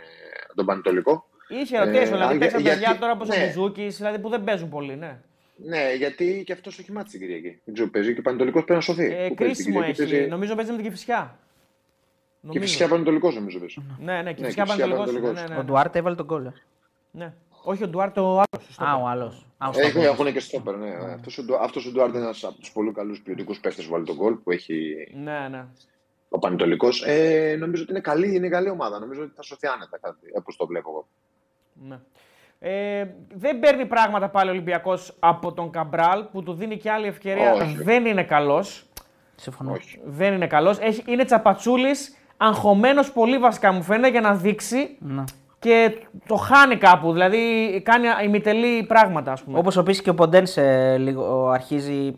τον 0.55 0.67
Πανετολικό. 0.67 1.27
Είχε 1.49 1.77
ερωτήσει, 1.77 2.03
ε, 2.03 2.05
δηλαδή 2.05 2.39
παίξαν 2.39 2.63
παιδιά 2.63 2.79
γιατί... 2.79 2.99
τώρα 2.99 3.13
όπω 3.13 3.25
ναι. 3.25 3.35
ο 3.35 3.47
Μπουζούκη, 3.47 3.87
δηλαδή 3.87 4.19
που 4.19 4.29
δεν 4.29 4.45
παίζουν 4.45 4.69
πολύ, 4.69 4.97
ναι. 4.97 5.19
Ναι, 5.57 5.93
γιατί 5.97 6.43
και 6.47 6.53
αυτός 6.53 6.79
έχει 6.79 6.93
μάθει 6.93 7.11
την 7.11 7.21
Κυριακή. 7.21 7.61
Δεν 7.65 7.75
ξέρω, 7.75 7.91
παίζει 7.91 8.13
και 8.15 8.19
ο 8.19 8.23
Πανετολικός 8.23 8.65
πρέπει 8.65 8.79
να 8.79 8.85
σωθεί. 8.85 9.15
Ε, 9.15 9.31
κρίσιμο 9.35 9.81
έχει. 9.83 9.97
Παίζει... 9.97 10.27
Νομίζω 10.27 10.55
παίζει 10.55 10.71
με 10.71 10.77
την 10.77 10.87
Κυφυσιά. 10.87 11.39
Και 12.49 12.61
φυσικά 12.61 12.89
Πανετολικός 12.89 13.35
νομίζω 13.35 13.59
παίζει. 13.59 13.83
Ναι, 14.01 14.23
ναι, 14.23 14.33
και 14.33 14.45
φυσικά 14.45 14.65
Πανετολικός. 14.65 15.13
Ναι, 15.13 15.47
ναι, 15.49 15.57
ο 15.59 15.65
Ντουάρτε 15.65 15.99
έβαλε 15.99 16.17
τον 16.17 16.27
κόλλο. 16.27 16.53
Ναι. 17.11 17.33
Όχι 17.65 17.85
ο 17.85 17.89
Ντουάρτε, 17.89 18.21
ο 18.21 18.33
άλλος. 18.33 18.79
Α, 18.79 18.95
ο 18.97 19.07
άλλος. 19.07 19.47
Έχουν 19.97 20.33
και 20.33 20.41
στόπερ, 20.41 20.77
ναι. 20.77 20.91
Αυτός 21.61 21.87
ο 21.87 21.91
Ντουάρτε 21.93 22.17
είναι 22.17 22.27
ένας 22.27 22.45
από 22.45 22.59
τους 22.59 22.73
πολύ 22.73 22.93
καλούς 22.93 23.21
ποιοτικούς 23.21 23.61
παίχτε 23.61 23.83
που 23.83 23.89
βάλει 23.91 24.05
τον 24.05 24.17
κόλ 24.17 24.35
που 24.35 24.51
έχει. 24.51 24.95
Ναι, 25.15 25.49
ναι. 25.51 25.65
Ο 26.29 26.39
Πανετολικός. 26.39 27.05
Ε, 27.07 27.57
νομίζω 27.59 27.83
ότι 27.83 27.93
είναι 27.93 28.01
καλή, 28.01 28.35
είναι 28.35 28.49
καλή 28.49 28.69
ομάδα. 28.69 28.99
Νομίζω 28.99 29.23
ότι 29.23 29.33
θα 29.35 29.43
σωθεί 29.43 29.67
άνετα 29.67 29.99
κάτι, 30.01 30.27
όπως 30.35 30.57
το 30.57 30.67
βλέπω 30.67 30.91
εγώ. 30.91 31.09
Ναι. 31.89 31.99
Ε, 32.59 33.07
δεν 33.35 33.59
παίρνει 33.59 33.87
πράγματα 33.87 34.29
πάλι 34.29 34.49
ο 34.49 34.53
Ολυμπιακός 34.53 35.17
από 35.19 35.53
τον 35.53 35.71
Καμπράλ 35.71 36.25
που 36.33 36.43
του 36.43 36.53
δίνει 36.53 36.77
και 36.77 36.91
άλλη 36.91 37.07
ευκαιρία. 37.07 37.53
Όχι. 37.53 37.77
Δεν 37.83 38.07
είναι 38.07 38.23
καλός. 38.23 38.87
Συμφωνώ. 39.37 39.73
Όχι. 39.73 39.99
Δεν 40.05 40.33
είναι 40.33 40.47
καλός. 40.47 40.79
Είναι 41.07 41.25
τσαπατσούλης, 41.25 42.17
αγχωμένος 42.37 43.13
πολύ 43.13 43.39
βασικά 43.39 43.73
μου 43.73 43.83
φαίνεται 43.83 44.09
για 44.09 44.21
να 44.21 44.35
δείξει. 44.35 44.97
Ναι. 44.99 45.25
Και 45.59 45.99
το 46.27 46.37
χάνει 46.37 46.77
κάπου, 46.77 47.13
δηλαδή 47.13 47.81
κάνει 47.85 48.07
ημιτελή 48.25 48.83
πράγματα, 48.83 49.33
ας 49.33 49.43
πούμε. 49.43 49.59
Όπως 49.59 49.77
επίσης 49.77 50.03
και 50.03 50.11
ο 50.11 50.15
Ποντένσε 50.15 50.97
λίγο 50.99 51.49
αρχίζει 51.49 52.15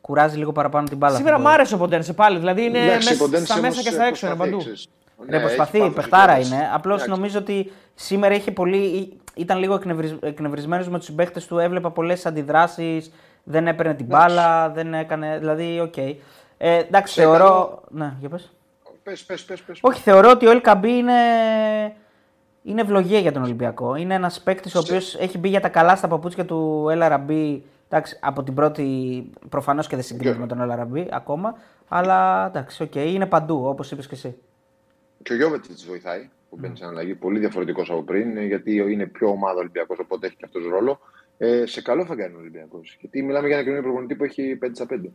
κουράζει 0.00 0.38
λίγο 0.38 0.52
παραπάνω 0.52 0.88
την 0.88 0.96
μπάλα. 0.96 1.16
Σήμερα 1.16 1.38
μου 1.38 1.48
άρεσε 1.48 1.74
ο 1.74 1.78
Ποντένσε 1.78 2.12
πάλι. 2.12 2.38
Δηλαδή 2.38 2.64
είναι 2.64 2.84
μέσα, 2.94 3.44
στα 3.44 3.60
μέσα 3.60 3.82
και 3.82 3.90
στα 3.90 4.04
έξω, 4.04 4.26
είναι 4.26 4.36
παντού. 4.36 4.58
Ναι, 5.26 5.36
ναι 5.36 5.42
προσπαθεί, 5.42 5.90
παιχτάρα 5.90 6.38
είναι. 6.38 6.70
Απλώς 6.72 7.06
νομίζω 7.06 7.38
ότι 7.38 7.72
σήμερα 7.94 8.34
είχε 8.34 8.50
πολύ, 8.50 9.12
ήταν 9.34 9.58
λίγο 9.58 9.80
εκνευρισμένος 10.20 10.88
με 10.88 10.98
τους 10.98 11.06
συμπαίκτες 11.06 11.40
του. 11.48 11.58
Έβλεπα 11.58 11.90
πολλές 11.90 12.26
αντιδράσεις. 12.26 13.12
Δεν 13.44 13.66
έπαιρνε 13.66 13.94
την 13.94 14.06
μπάλα, 14.06 14.70
δεν 14.70 14.94
έκανε. 14.94 15.38
Δηλαδή, 15.38 15.80
ok. 15.80 15.92
Okay. 15.96 16.14
Ε, 16.58 16.76
εντάξει, 16.76 17.14
Σε 17.14 17.20
θεωρώ. 17.20 17.38
Καλό... 17.38 17.82
Ναι, 17.88 18.14
για 18.20 18.28
πες. 18.28 18.52
Πες, 19.02 19.24
πες, 19.24 19.44
πες, 19.44 19.62
πες. 19.62 19.78
Όχι, 19.82 20.00
θεωρώ 20.00 20.30
ότι 20.30 20.46
ο 20.46 20.60
Ελ 20.62 20.67
Κααμπί 20.67 20.84
είναι, 20.84 21.12
είναι 22.62 22.80
ευλογία 22.80 23.18
για 23.18 23.32
τον 23.32 23.42
Ολυμπιακό. 23.42 23.94
Είναι 23.94 24.14
ένας 24.14 24.40
παίκτης 24.40 24.74
ο 24.74 24.78
οποίος 24.78 25.14
έχει 25.14 25.38
μπει 25.38 25.48
για 25.48 25.60
τα 25.60 25.68
καλά 25.68 25.96
στα 25.96 26.08
παπούτσια 26.08 26.44
του 26.44 26.86
Ελ 26.90 27.06
Αραμπί. 27.06 27.60
Εντάξει, 27.88 28.18
από 28.20 28.42
την 28.42 28.54
πρώτη 28.54 28.84
προφανώς 29.48 29.86
και 29.86 29.94
δεν 29.96 30.04
συγκρίνει 30.04 30.38
με 30.38 30.46
τον 30.46 30.70
Ελ 30.70 30.79
Αραμπί 30.79 31.06
ακόμα. 31.10 31.54
Αλλά 31.88 32.46
εντάξει, 32.46 32.82
ok, 32.82 32.90
okay, 32.94 33.06
είναι 33.06 33.26
παντού 33.26 33.66
όπως 33.66 33.90
είπες 33.90 34.06
και 34.06 34.14
εσύ. 34.14 34.36
Και 35.22 35.32
ο 35.32 35.36
Γιόβετιτς 35.36 35.86
βοηθάει 35.86 36.28
που 36.50 36.56
μπαίνει 36.60 36.76
σε 36.76 36.86
αλλαγή. 36.86 37.14
Πολύ 37.14 37.38
διαφορετικός 37.38 37.90
από 37.90 38.02
πριν, 38.02 38.38
γιατί 38.46 38.74
είναι 38.76 39.06
πιο 39.06 39.28
ομάδα 39.28 39.58
Ολυμπιακός, 39.58 39.98
οπότε 39.98 40.26
έχει 40.26 40.36
και 40.36 40.44
αυτός 40.44 40.68
ρόλο. 40.68 41.00
Ε, 41.38 41.66
σε 41.66 41.82
καλό 41.82 42.04
θα 42.04 42.14
κάνει 42.14 42.34
ο 42.34 42.38
Ολυμπιακός. 42.38 42.96
Γιατί 43.00 43.22
μιλάμε 43.22 43.46
για 43.46 43.56
ένα 43.56 43.64
καινούριο 43.64 43.84
προπονητή 43.84 44.14
που 44.14 44.24
έχει 44.24 44.58
5 44.62 44.70
στα 44.74 44.86
5. 44.86 45.10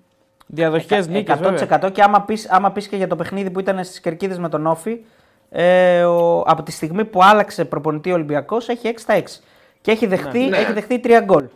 Διαδοχικές 0.48 1.08
νίκες. 1.08 1.40
100% 1.40 1.92
και 1.92 2.02
άμα 2.02 2.22
πεις 2.22 2.50
άμα 2.50 2.72
πεις 2.72 2.88
και 2.88 2.96
για 2.96 3.08
το 3.08 3.16
παιχνίδι 3.16 3.50
που 3.50 3.60
ήταν 3.60 3.84
στις 3.84 4.00
κερκίδες 4.00 4.40
με 4.40 4.50
τον 4.50 4.66
ΟΦΗ, 4.66 5.00
ε, 5.50 6.04
ο, 6.04 6.40
από 6.40 6.64
τη 6.64 6.72
στιγμή 6.72 7.06
που 7.06 7.24
άλλαξε 7.24 7.66
προπονητή 7.66 8.12
ο 8.12 8.14
Ολυμπιακός 8.14 8.70
έχει 8.70 8.88
6 8.88 8.94
στα 8.98 9.14
6. 9.14 9.24
Και 9.82 9.92
έχει 9.92 10.06
δεχτεί, 10.06 10.40
Ναι. 10.40 10.58
έχει 10.58 10.74
δεχτεί 10.74 11.00
3 11.04 11.22
γκολ. 11.24 11.48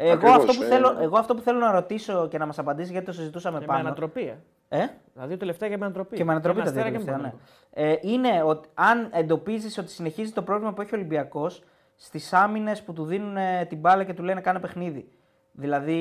Εγώ 0.00 0.12
Ακριβώς, 0.12 0.36
αυτό, 0.36 0.52
που 0.52 0.62
ε. 0.62 0.66
θέλω, 0.66 0.96
εγώ 1.00 1.18
αυτό 1.18 1.34
που 1.34 1.40
θέλω 1.42 1.58
να 1.58 1.72
ρωτήσω 1.72 2.28
και 2.30 2.38
να 2.38 2.46
μας 2.46 2.58
απαντήσει, 2.58 2.90
γιατί 2.92 3.06
το 3.06 3.12
συζητούσαμε 3.12 3.58
Με 3.58 3.64
πάνω. 3.66 3.78
ανατροπή. 3.80 4.20
Ε. 4.68 4.78
Ε; 4.82 4.86
Δηλαδή 5.12 5.36
τελευταία 5.36 5.68
και 5.68 5.76
με 5.76 5.84
ανατροπή. 5.84 6.16
Και 6.16 6.24
με 6.24 6.30
ανατροπή 6.32 6.58
Ένα 6.60 6.66
τα 6.66 6.72
δύο 6.72 6.80
αστέρα 6.82 6.98
και 6.98 7.04
με 7.04 7.10
τελευταία, 7.12 7.32
ναι. 7.32 7.36
ανατροπή. 7.74 8.10
Ε, 8.10 8.12
είναι 8.12 8.42
ότι 8.44 8.68
αν 8.74 9.08
εντοπίζεις 9.12 9.78
ότι 9.78 9.90
συνεχίζει 9.90 10.32
το 10.32 10.42
πρόβλημα 10.42 10.72
που 10.72 10.80
έχει 10.82 10.94
ο 10.94 10.98
Ολυμπιακός 10.98 11.62
στις 11.96 12.32
άμυνες 12.32 12.82
που 12.82 12.92
του 12.92 13.04
δίνουν 13.04 13.36
ε, 13.36 13.66
την 13.68 13.78
μπάλα 13.78 14.04
και 14.04 14.14
του 14.14 14.22
λένε 14.22 14.40
κάνε 14.40 14.58
παιχνίδι. 14.58 15.08
Δηλαδή 15.52 16.00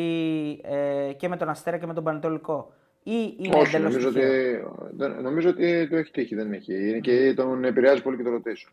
ε, 0.64 1.14
και 1.14 1.28
με 1.28 1.38
τον 1.38 1.50
Αστέρα 1.50 1.78
και 1.78 1.86
με 1.86 1.94
τον 1.94 2.04
Πανετολικό. 2.04 2.72
Ή 3.04 3.36
είναι 3.40 3.56
Όχι, 3.58 3.76
εντελώς 3.76 3.94
νομίζω 3.94 4.08
ότι, 4.10 4.20
τυχαίο. 4.20 4.90
δεν- 4.92 5.22
νομίζω 5.22 5.50
ότι 5.50 5.88
το 5.90 5.96
έχει 5.98 6.12
τύχει. 6.12 6.36
Δεν 6.36 6.54
έχει. 6.54 6.90
Είναι 6.90 7.00
και 7.00 7.34
τον 7.36 7.64
επηρεάζει 7.64 8.02
πολύ 8.02 8.18
και 8.18 8.24
το 8.24 8.30
rotation. 8.36 8.72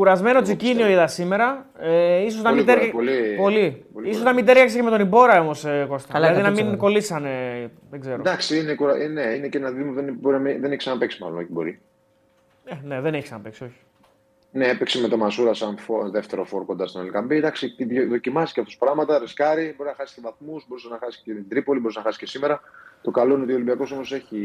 Κουρασμένο 0.00 0.42
Τζικίνιο 0.42 0.88
είδα 0.88 1.06
σήμερα. 1.06 1.66
Ε, 1.78 2.22
ίσως 2.24 2.42
να 2.42 2.50
Πολύ 2.50 2.54
μην 2.54 2.64
κουρα- 2.64 2.74
τέριαξε. 2.78 2.90
πολύ- 2.96 3.36
Πολύ. 3.36 3.36
πολύ 3.36 3.68
Ίσως 3.68 3.84
κουρασμένο. 3.92 4.24
να 4.24 4.32
μην 4.34 4.44
τέριαξε 4.44 4.76
και 4.76 4.82
με 4.82 4.90
τον 4.90 5.00
Ιμπόρα 5.00 5.40
όμως, 5.40 5.64
ε, 5.64 5.86
Κώστα. 5.88 6.12
Καλά, 6.12 6.26
δηλαδή 6.34 6.42
να 6.42 6.50
μην 6.50 6.74
100%. 6.74 6.76
κολλήσανε. 6.76 7.30
Δεν 7.90 8.00
ξέρω. 8.00 8.14
Εντάξει, 8.14 8.58
είναι, 8.58 8.74
κουρα... 8.74 8.94
ε, 8.96 9.06
ναι, 9.06 9.22
είναι 9.22 9.48
και 9.48 9.58
ένα 9.58 9.70
δίδυμο 9.70 9.88
που 9.88 9.94
δεν, 9.94 10.16
μπορεί 10.20 10.34
να 10.36 10.40
μην- 10.42 10.60
δεν 10.60 10.68
έχει 10.70 10.76
ξαναπέξει 10.78 11.22
μάλλον. 11.22 11.38
Όχι 11.38 11.46
μπορεί. 11.50 11.80
Ε, 12.64 12.74
ναι, 12.84 13.00
δεν 13.00 13.14
έχει 13.14 13.22
ξαναπέξει, 13.22 13.64
όχι. 13.64 13.74
Ναι, 14.52 14.66
έπαιξε 14.68 15.00
με 15.00 15.08
τον 15.08 15.18
Μασούρα 15.18 15.54
σαν 15.54 15.78
φο... 15.78 16.10
δεύτερο 16.10 16.44
φόρ 16.44 16.64
κοντά 16.64 16.86
στον 16.86 17.02
Ελκαμπή. 17.04 17.36
Εντάξει, 17.36 17.74
δι- 17.78 18.08
δοκιμάσει 18.08 18.52
και 18.54 18.60
αυτού 18.60 18.76
πράγματα, 18.78 19.18
ρισκάρει. 19.18 19.74
Μπορεί 19.76 19.88
να 19.88 19.94
χάσει 19.96 20.14
και 20.14 20.20
βαθμούς, 20.24 20.64
μπορεί 20.68 20.82
να 20.90 20.98
χάσει 20.98 21.20
και 21.24 21.32
την 21.32 21.48
Τρίπολη, 21.48 21.80
μπορεί 21.80 21.94
να 21.96 22.02
χάσει 22.02 22.18
και 22.18 22.26
σήμερα. 22.26 22.60
Το 23.02 23.10
καλό 23.10 23.34
είναι 23.34 23.42
ότι 23.42 23.52
ο 23.52 23.54
Ολυμπιακός 23.54 23.92
όμως 23.92 24.12
έχει, 24.12 24.38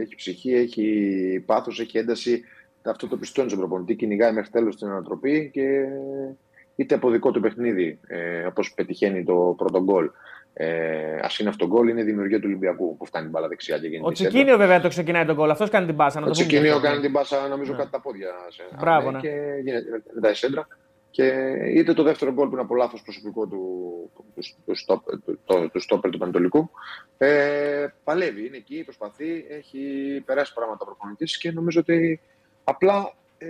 έχει 0.00 0.14
ψυχή, 0.14 0.54
έχει 0.54 1.42
πάθος, 1.46 1.80
έχει 1.80 1.98
ένταση. 1.98 2.44
Αυτό 2.90 3.08
το 3.08 3.16
πιστώνει 3.16 3.48
στον 3.48 3.60
προπονητή, 3.60 3.94
κυνηγάει 3.94 4.32
μέχρι 4.32 4.50
τέλος 4.50 4.76
την 4.76 4.88
ανατροπή 4.88 5.50
και 5.52 5.84
είτε 6.76 6.94
από 6.94 7.10
δικό 7.10 7.30
του 7.30 7.40
παιχνίδι, 7.40 7.98
ε, 8.06 8.46
όπως 8.46 8.74
πετυχαίνει 8.74 9.24
το 9.24 9.54
πρώτο 9.56 9.82
γκολ. 9.82 10.10
Ε, 10.54 11.14
Α 11.14 11.28
είναι 11.40 11.48
αυτό 11.48 11.66
το 11.68 11.74
γκολ, 11.74 11.88
είναι 11.88 12.00
η 12.00 12.04
δημιουργία 12.04 12.38
του 12.38 12.44
Ολυμπιακού 12.46 12.96
που 12.96 13.06
φτάνει 13.06 13.24
την 13.24 13.32
μπάλα 13.32 13.48
δεξιά 13.48 13.78
και 13.78 13.86
γίνεται 13.86 14.06
Ο 14.06 14.10
η 14.10 14.14
σέντρα. 14.16 14.30
Τσικίνιο 14.32 14.56
βέβαια 14.56 14.80
το 14.80 14.88
ξεκινάει 14.88 15.24
τον 15.24 15.36
κόλ. 15.36 15.50
Αυτός 15.50 15.70
κάνει 15.70 15.86
την 15.86 15.96
πάσα. 15.96 16.20
Να 16.20 16.26
Ο 16.26 16.28
το 16.28 16.32
πούμε 16.34 16.46
Τσικίνιο 16.46 16.70
και 16.70 16.76
αυτό. 16.76 16.88
κάνει 16.88 17.00
την 17.00 17.12
πάσα, 17.12 17.48
νομίζω, 17.48 17.72
κάτω 17.76 17.90
τα 17.90 18.00
πόδια. 18.00 18.28
Σε, 18.48 18.62
Μπράβο, 18.80 19.10
ναι, 19.10 19.16
ναι. 19.16 19.20
Και 19.28 19.30
γίνεται 19.64 20.02
μετά 20.14 20.30
η 20.30 20.34
σέντρα. 20.34 20.66
Και 21.10 21.26
είτε 21.74 21.92
το 21.92 22.02
δεύτερο 22.02 22.32
γκολ 22.32 22.46
που 22.46 22.52
είναι 22.52 22.60
από 22.62 22.74
λάθος 22.74 23.02
προσωπικό 23.02 23.46
του, 23.46 23.60
του, 24.14 24.24
του, 24.64 24.74
στόπ- 24.76 25.10
του, 25.24 25.38
το- 25.44 25.68
του 25.70 25.80
στόπερ 25.80 26.10
του 26.10 26.18
Πανετολικού. 26.18 26.70
Ε, 27.18 27.86
παλεύει, 28.04 28.46
είναι 28.46 28.56
εκεί, 28.56 28.82
προσπαθεί, 28.84 29.44
έχει 29.48 29.80
περάσει 30.26 30.54
πράγματα 30.54 30.84
προπονητής 30.84 31.38
και 31.38 31.50
νομίζω 31.52 31.80
ότι 31.80 32.20
απλά 32.64 33.12
ε, 33.38 33.46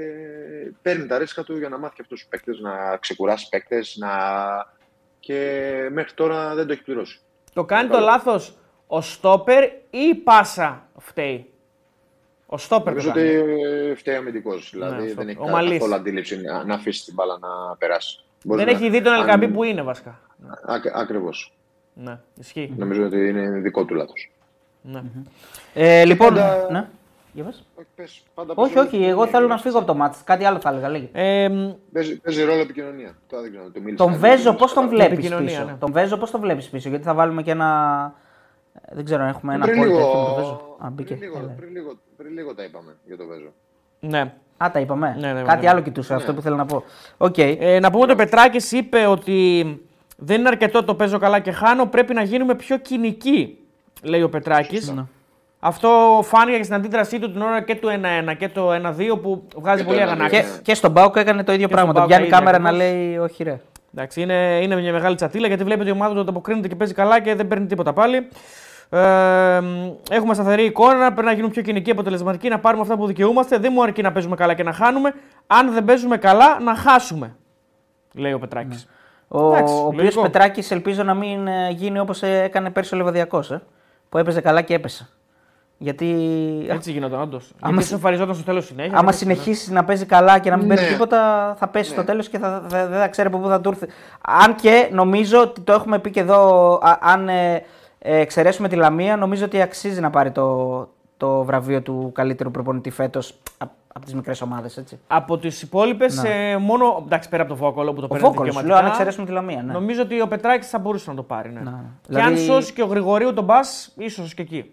παίρνει 0.82 1.06
τα 1.06 1.18
ρίσκα 1.18 1.42
του 1.44 1.58
για 1.58 1.68
να 1.68 1.78
μάθει 1.78 1.94
και 1.94 2.02
αυτούς 2.02 2.18
τους 2.20 2.28
παίκτες, 2.28 2.58
να 2.60 2.96
ξεκουράσει 2.96 3.48
παίκτες, 3.48 3.96
να... 3.98 4.08
και 5.20 5.88
μέχρι 5.92 6.12
τώρα 6.14 6.54
δεν 6.54 6.66
το 6.66 6.72
έχει 6.72 6.82
πληρώσει. 6.82 7.20
Το 7.52 7.64
κάνει 7.64 7.88
το 7.88 7.94
Καλό. 7.94 8.06
λάθος 8.06 8.56
ο 8.86 9.00
Στόπερ 9.00 9.62
ή 9.90 9.98
η 10.10 10.14
πάσα 10.14 10.86
φταίει; 10.98 11.50
Ο 12.46 12.58
Στόπερ 12.58 12.94
το 12.94 12.98
Νομίζω 13.02 13.12
κάνει. 13.12 13.36
ότι 13.36 13.62
ε, 13.90 13.94
φταίει 13.94 14.14
αμυντικός. 14.14 14.70
Δηλαδή 14.72 15.02
αυτό. 15.04 15.14
δεν 15.14 15.28
έχει 15.28 15.38
Ο 15.40 15.48
Μαλής. 15.48 15.72
καθόλου 15.72 15.94
αντίληψη 15.94 16.40
να, 16.40 16.64
να 16.64 16.74
αφήσει 16.74 17.04
την 17.04 17.14
μπάλα 17.14 17.38
να 17.40 17.76
περάσει. 17.76 18.24
Μπορεί 18.44 18.64
Δεν 18.64 18.72
να- 18.72 18.78
έχει 18.78 18.90
δει 18.90 19.02
τον 19.02 19.12
αν- 19.12 19.20
Ελκαμπή 19.20 19.48
που 19.48 19.62
είναι 19.64 19.82
βασικά. 19.82 20.20
Ακ- 20.66 20.96
Ακριβώς. 20.96 21.52
Ναι, 21.94 22.18
ισχύει. 22.40 22.72
Νομίζω 22.76 23.04
ότι 23.04 23.28
είναι 23.28 23.48
δικό 23.50 23.84
του 23.84 23.94
λάθος. 23.94 24.30
Ναι. 24.82 25.02
Ε, 25.74 26.04
λοιπόν. 26.04 26.28
πάντα- 26.28 26.70
Ναι. 26.70 26.88
Για 27.32 27.44
πες. 27.44 27.64
Όχι, 27.74 27.86
πες, 27.94 28.22
πάντα 28.34 28.52
Όχι, 28.56 28.72
πες, 28.74 28.82
όχι, 28.84 29.04
εγώ 29.04 29.26
θέλω 29.26 29.46
να 29.46 29.58
φύγω 29.58 29.78
από 29.78 29.86
το 29.86 29.94
μάτι. 29.94 30.18
Κάτι 30.24 30.44
άλλο 30.44 30.60
θα 30.60 30.68
έλεγα. 30.70 30.88
Λέγε. 30.88 31.08
Ε, 31.12 31.48
μ, 31.48 31.72
Παίζει, 31.92 32.20
παίζει 32.20 32.42
ρόλο 32.44 32.60
επικοινωνία. 32.60 33.14
Τώρα 33.28 33.42
δεν 33.42 33.50
ξέρω, 33.52 33.70
το 33.70 33.80
μίλησα 33.80 33.96
Τον 34.04 34.06
κάτι, 34.12 34.18
Βέζο 34.20 34.42
δεν 34.42 34.56
πώς 34.56 34.70
ξέρω. 34.70 34.86
τον 34.86 34.96
βλέπεις 34.96 35.12
επικοινωνία, 35.12 35.48
πίσω. 35.48 35.64
ναι. 35.64 35.72
Τον 35.78 35.92
Βέζο 35.92 36.16
πώς 36.16 36.30
τον 36.30 36.40
βλέπεις 36.40 36.68
πίσω. 36.68 36.88
Γιατί 36.88 37.04
θα 37.04 37.14
βάλουμε 37.14 37.42
και 37.42 37.50
ένα. 37.50 37.68
ε, 38.82 38.94
Δεν 38.94 39.04
ξέρω 39.04 39.22
αν 39.22 39.28
έχουμε 39.28 39.54
ένα 39.54 39.64
Πριν 39.64 39.78
απόλυτο 39.78 39.96
λίγο, 39.98 40.08
έχουμε 40.10 40.24
τον 40.24 40.34
Βέζο. 40.34 40.76
Α, 40.84 40.90
μπήκε. 40.90 41.14
πριν, 41.14 41.28
λίγο, 41.30 41.38
Έλα. 41.38 41.52
πριν, 41.56 41.70
λίγο, 41.72 41.92
πριν 42.16 42.32
λίγο 42.32 42.54
τα 42.54 42.62
είπαμε 42.64 42.96
για 43.06 43.16
τον 43.16 43.26
Βέζο. 43.26 43.52
ναι. 44.00 44.34
Α, 44.56 44.70
τα 44.72 44.80
είπαμε. 44.80 45.16
Ναι, 45.18 45.32
ναι, 45.32 45.42
Κάτι 45.42 45.64
ναι. 45.64 45.70
άλλο 45.70 45.80
κοιτούσα, 45.80 46.14
αυτό 46.14 46.34
που 46.34 46.40
θέλω 46.40 46.56
να 46.56 46.66
πω. 46.66 46.84
Οκ. 47.16 47.38
Ε, 47.38 47.78
να 47.80 47.90
πούμε 47.90 48.02
ότι 48.02 48.12
ο 48.12 48.16
Πετράκης 48.16 48.72
είπε 48.72 49.06
ότι 49.06 49.64
δεν 50.16 50.38
είναι 50.40 50.48
αρκετό 50.48 50.84
το 50.84 50.94
παίζω 50.94 51.18
καλά 51.18 51.38
και 51.40 51.52
χάνω, 51.52 51.86
πρέπει 51.86 52.14
να 52.14 52.22
γίνουμε 52.22 52.54
πιο 52.54 52.78
κυνικοί, 52.78 53.58
λέει 54.02 54.22
ο 54.22 54.28
Πετράκης. 54.28 54.94
Ναι. 55.62 55.68
Αυτό 55.68 56.20
φάνηκε 56.24 56.56
και 56.56 56.62
στην 56.62 56.74
αντίδρασή 56.74 57.18
του 57.18 57.32
την 57.32 57.42
ώρα 57.42 57.60
και 57.62 57.74
του 57.76 57.88
1-1 58.30 58.34
και 58.38 58.48
το 58.48 58.70
1-2 58.72 59.20
που 59.22 59.46
βγάζει 59.56 59.76
Και 59.82 59.88
το 59.88 59.94
πολύ 59.94 59.98
1-2. 59.98 60.02
αγανάκτηση. 60.02 60.42
Και, 60.42 60.60
και 60.62 60.74
στον 60.74 60.90
ΠΑΟΚ 60.90 61.16
έκανε 61.16 61.42
το 61.44 61.52
ίδιο 61.52 61.66
Και 61.66 61.72
πράγμα. 61.72 61.90
στον 61.92 62.00
Τον 62.00 62.10
ΠΑΟΚ 62.10 62.20
πιάνει 62.20 62.26
η 62.26 62.30
τα 62.30 62.36
ίδια 62.36 62.52
κάμερα 62.52 62.58
να 62.72 62.78
ακριβώς. 62.78 63.04
λέει 63.04 63.16
όχι 63.18 63.42
ρε. 63.42 63.60
Εντάξει, 63.94 64.20
είναι, 64.20 64.58
είναι 64.62 64.76
μια 64.76 64.92
μεγάλη 64.92 65.14
τσατίλα 65.16 65.46
γιατί 65.46 65.64
βλέπει 65.64 65.80
ότι 65.80 65.88
η 65.88 65.92
ομάδα 65.92 66.14
του 66.14 66.20
ανταποκρίνεται 66.20 66.68
και 66.68 66.74
παίζει 66.76 66.94
καλά 66.94 67.20
και 67.20 67.34
δεν 67.34 67.48
παίρνει 67.48 67.66
τίποτα 67.66 67.92
πάλι. 67.92 68.28
Ε, 68.90 69.60
έχουμε 70.10 70.34
σταθερή 70.34 70.64
εικόνα, 70.64 71.12
πρέπει 71.12 71.26
να 71.26 71.32
γίνουμε 71.32 71.52
πιο 71.52 71.62
κυνικοί, 71.62 71.90
αποτελεσματικοί, 71.90 72.48
να 72.48 72.58
πάρουμε 72.58 72.82
αυτά 72.82 72.96
που 72.96 73.06
δικαιούμαστε. 73.06 73.58
Δεν 73.58 73.70
μου 73.74 73.82
αρκεί 73.82 74.02
να 74.02 74.12
παίζουμε 74.12 74.36
καλά 74.36 74.54
και 74.54 74.62
να 74.62 74.72
χάνουμε. 74.72 75.14
Αν 75.46 75.72
δεν 75.72 75.84
παίζουμε 75.84 76.16
καλά, 76.16 76.60
να 76.60 76.74
χάσουμε. 76.74 77.36
Λέει 78.14 78.32
ο 78.32 78.38
Πετράκης. 78.38 78.88
Ο, 79.28 79.46
Εντάξει, 79.54 79.74
ο 79.74 79.76
οποίος 79.86 80.02
λογικό. 80.02 80.22
Πετράκης 80.22 80.70
ελπίζω 80.70 81.02
να 81.02 81.14
μην 81.14 81.46
ε, 81.46 81.70
γίνει 81.70 81.98
όπως 81.98 82.22
έκανε 82.22 82.70
πέρσι 82.70 82.94
ο 82.94 82.96
Λεβαδιακός. 82.96 83.50
Ε, 83.50 83.62
που 84.08 84.18
έπαιζε 84.18 84.40
καλά 84.40 84.60
και 84.62 84.74
έπεσε. 84.74 85.08
Γιατί 85.82 86.06
Έτσι 86.68 86.90
γινόταν, 86.92 87.20
όντως. 87.20 87.52
Άμα 87.60 87.72
Γιατί 87.72 87.86
συ- 87.88 87.94
σοφαριζόταν 87.96 88.34
στο 88.34 88.44
τέλος 88.44 88.64
συνέχεια. 88.66 88.90
άμα 88.98 89.00
δεν 89.00 89.06
έπαιζε, 89.08 89.18
συνεχίσει 89.18 89.72
να 89.72 89.84
παίζει 89.84 90.06
καλά 90.06 90.38
και 90.38 90.50
να 90.50 90.56
μην 90.56 90.68
παίρνει 90.68 90.84
Ναι. 90.84 90.90
τίποτα, 90.90 91.54
θα 91.58 91.68
πέσει 91.68 91.90
στο 91.90 92.04
τέλος 92.04 92.28
και 92.28 92.38
θα, 92.38 92.62
θα- 92.68 92.86
δεν 92.86 92.98
θα 92.98 93.08
ξέρει 93.08 93.28
από 93.28 93.38
πού 93.38 93.48
θα 93.48 93.60
του 93.60 93.68
έρθει. 93.68 93.86
Αν 94.42 94.54
και 94.54 94.88
νομίζω 94.92 95.40
ότι 95.40 95.60
το 95.60 95.72
έχουμε 95.72 95.98
πει 95.98 96.10
και 96.10 96.20
εδώ, 96.20 96.72
α- 96.82 96.98
αν 97.00 97.28
ε, 97.28 97.54
ε, 97.98 98.18
εξαιρέσουμε 98.18 98.68
τη 98.68 98.76
Λαμία, 98.76 99.16
νομίζω 99.16 99.44
ότι 99.44 99.60
αξίζει 99.62 100.00
να 100.00 100.10
πάρει 100.10 100.30
το, 100.30 100.88
το 101.16 101.42
βραβείο 101.44 101.82
του 101.82 102.10
καλύτερου 102.14 102.50
προπονητή 102.50 102.90
φέτος 102.90 103.34
από 103.94 104.04
τις 104.04 104.14
μικρές 104.14 104.40
ομάδες. 104.42 104.82
Από 105.06 105.38
τις 105.38 105.62
υπόλοιπες, 105.62 106.24
ε, 106.24 106.56
μόνο. 106.56 107.02
Εντάξει, 107.04 107.28
πέρα 107.28 107.42
από 107.42 107.52
το 107.52 107.58
Βόκολο 107.58 107.92
που 107.92 108.00
το 108.00 108.00
Ναι. 108.00 108.06
Ο 108.06 108.08
παίρνει 108.08 108.26
Βόκολος, 108.28 108.54
λέω, 108.54 108.62
δικαιωματικά. 108.62 108.86
αν 108.86 108.86
εξαιρέσουμε 108.92 109.26
τη 109.26 109.32
Λαμία. 109.32 109.62
Ναι. 109.62 109.72
Νομίζω 109.72 110.02
ότι 110.02 110.20
ο 110.20 110.28
Πετράκης 110.28 110.68
θα 110.68 110.78
μπορούσε 110.78 111.10
να 111.10 111.16
το 111.16 111.22
πάρει. 111.22 111.52
Ναι. 111.52 111.60
Ναι. 111.60 111.70
Και 111.70 112.08
Δηλαδή- 112.08 112.28
αν 112.30 112.36
σώσει 112.38 112.72
και 112.72 112.82
ο 112.82 112.86
Γρηγορίου 112.86 113.32
τον 113.34 113.46
πα, 113.46 113.60
ίσως 113.96 114.34
και 114.34 114.42
εκεί. 114.42 114.70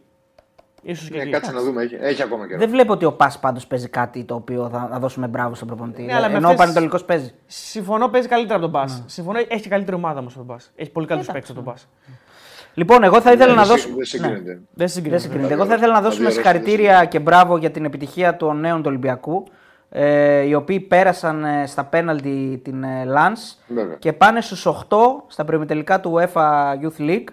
Ίσως 0.81 1.09
και 1.09 1.15
Ναι, 1.15 1.21
εκεί. 1.21 1.31
κάτσε 1.31 1.51
να 1.51 1.61
δούμε, 1.61 1.83
έχει, 1.83 1.97
έχει 1.99 2.21
ακόμα 2.21 2.47
καιρό. 2.47 2.59
Δεν 2.59 2.69
βλέπω 2.69 2.93
ότι 2.93 3.05
ο 3.05 3.11
Πας 3.13 3.39
πάντως 3.39 3.67
παίζει 3.67 3.89
κάτι 3.89 4.23
το 4.23 4.35
οποίο 4.35 4.69
θα, 4.71 4.87
θα 4.91 4.99
δώσουμε 4.99 5.27
μπράβο 5.27 5.55
στον 5.55 5.67
προπονητή. 5.67 6.01
Ναι, 6.01 6.13
αλλά 6.15 6.29
με 6.29 6.35
Ενώ 6.35 6.47
ο 6.47 6.49
αυτές- 6.49 6.65
Πανετολικός 6.65 7.03
παίζει. 7.05 7.31
Συμφωνώ, 7.45 8.07
παίζει 8.07 8.27
καλύτερα 8.27 8.53
από 8.55 8.63
τον 8.63 8.71
Πας. 8.71 8.93
Ναι. 8.99 9.03
Συμφωνώ, 9.09 9.39
έχει 9.47 9.61
και 9.61 9.69
καλύτερη 9.69 9.95
ομάδα 9.97 10.19
όμως 10.19 10.35
από 10.35 10.45
τον 10.45 10.55
Πας. 10.55 10.71
Έχει 10.75 10.89
πολύ 10.91 11.07
καλού 11.07 11.21
παίκτες 11.23 11.49
από 11.49 11.53
τον 11.53 11.63
Πας. 11.63 11.87
Λοιπόν, 12.73 13.03
εγώ 13.03 13.21
θα 13.21 13.31
ήθελα 13.31 13.45
Δεν 13.45 13.55
να 13.55 13.63
συ- 13.63 13.71
δώσω. 13.71 13.87
Δεν 13.87 13.97
Ναι. 13.97 14.03
συγκρίνεται. 14.05 14.43
Δεν 14.43 14.61
Δεν 14.73 14.87
συγκρίνεται. 14.87 15.21
συγκρίνεται. 15.21 15.53
Εγώ 15.53 15.65
θα 15.65 15.75
ήθελα 15.75 15.93
να 15.93 16.01
δώσουμε 16.01 16.23
Τα 16.25 16.29
δύο 16.31 16.41
ρόστερ 16.43 16.61
συγχαρητήρια 16.63 17.05
και 17.05 17.19
μπράβο 17.19 17.57
για 17.57 17.71
την 17.71 17.85
επιτυχία 17.85 18.37
των 18.37 18.59
νέων 18.59 18.77
του 18.77 18.85
Ολυμπιακού. 18.87 19.43
Ε, 19.91 20.41
οι 20.41 20.53
οποίοι 20.53 20.79
πέρασαν 20.79 21.43
ε, 21.43 21.65
στα 21.67 21.83
πέναλτι 21.83 22.61
την 22.63 22.83
ε, 22.83 23.05
Lens 23.07 23.55
Βέβαια. 23.67 23.95
και 23.99 24.13
πάνε 24.13 24.41
στους 24.41 24.65
8 24.65 25.23
στα 25.27 25.45
προημιτελικά 25.45 25.99
του 25.99 26.13
UEFA 26.17 26.73
Youth 26.81 27.01
League 27.01 27.23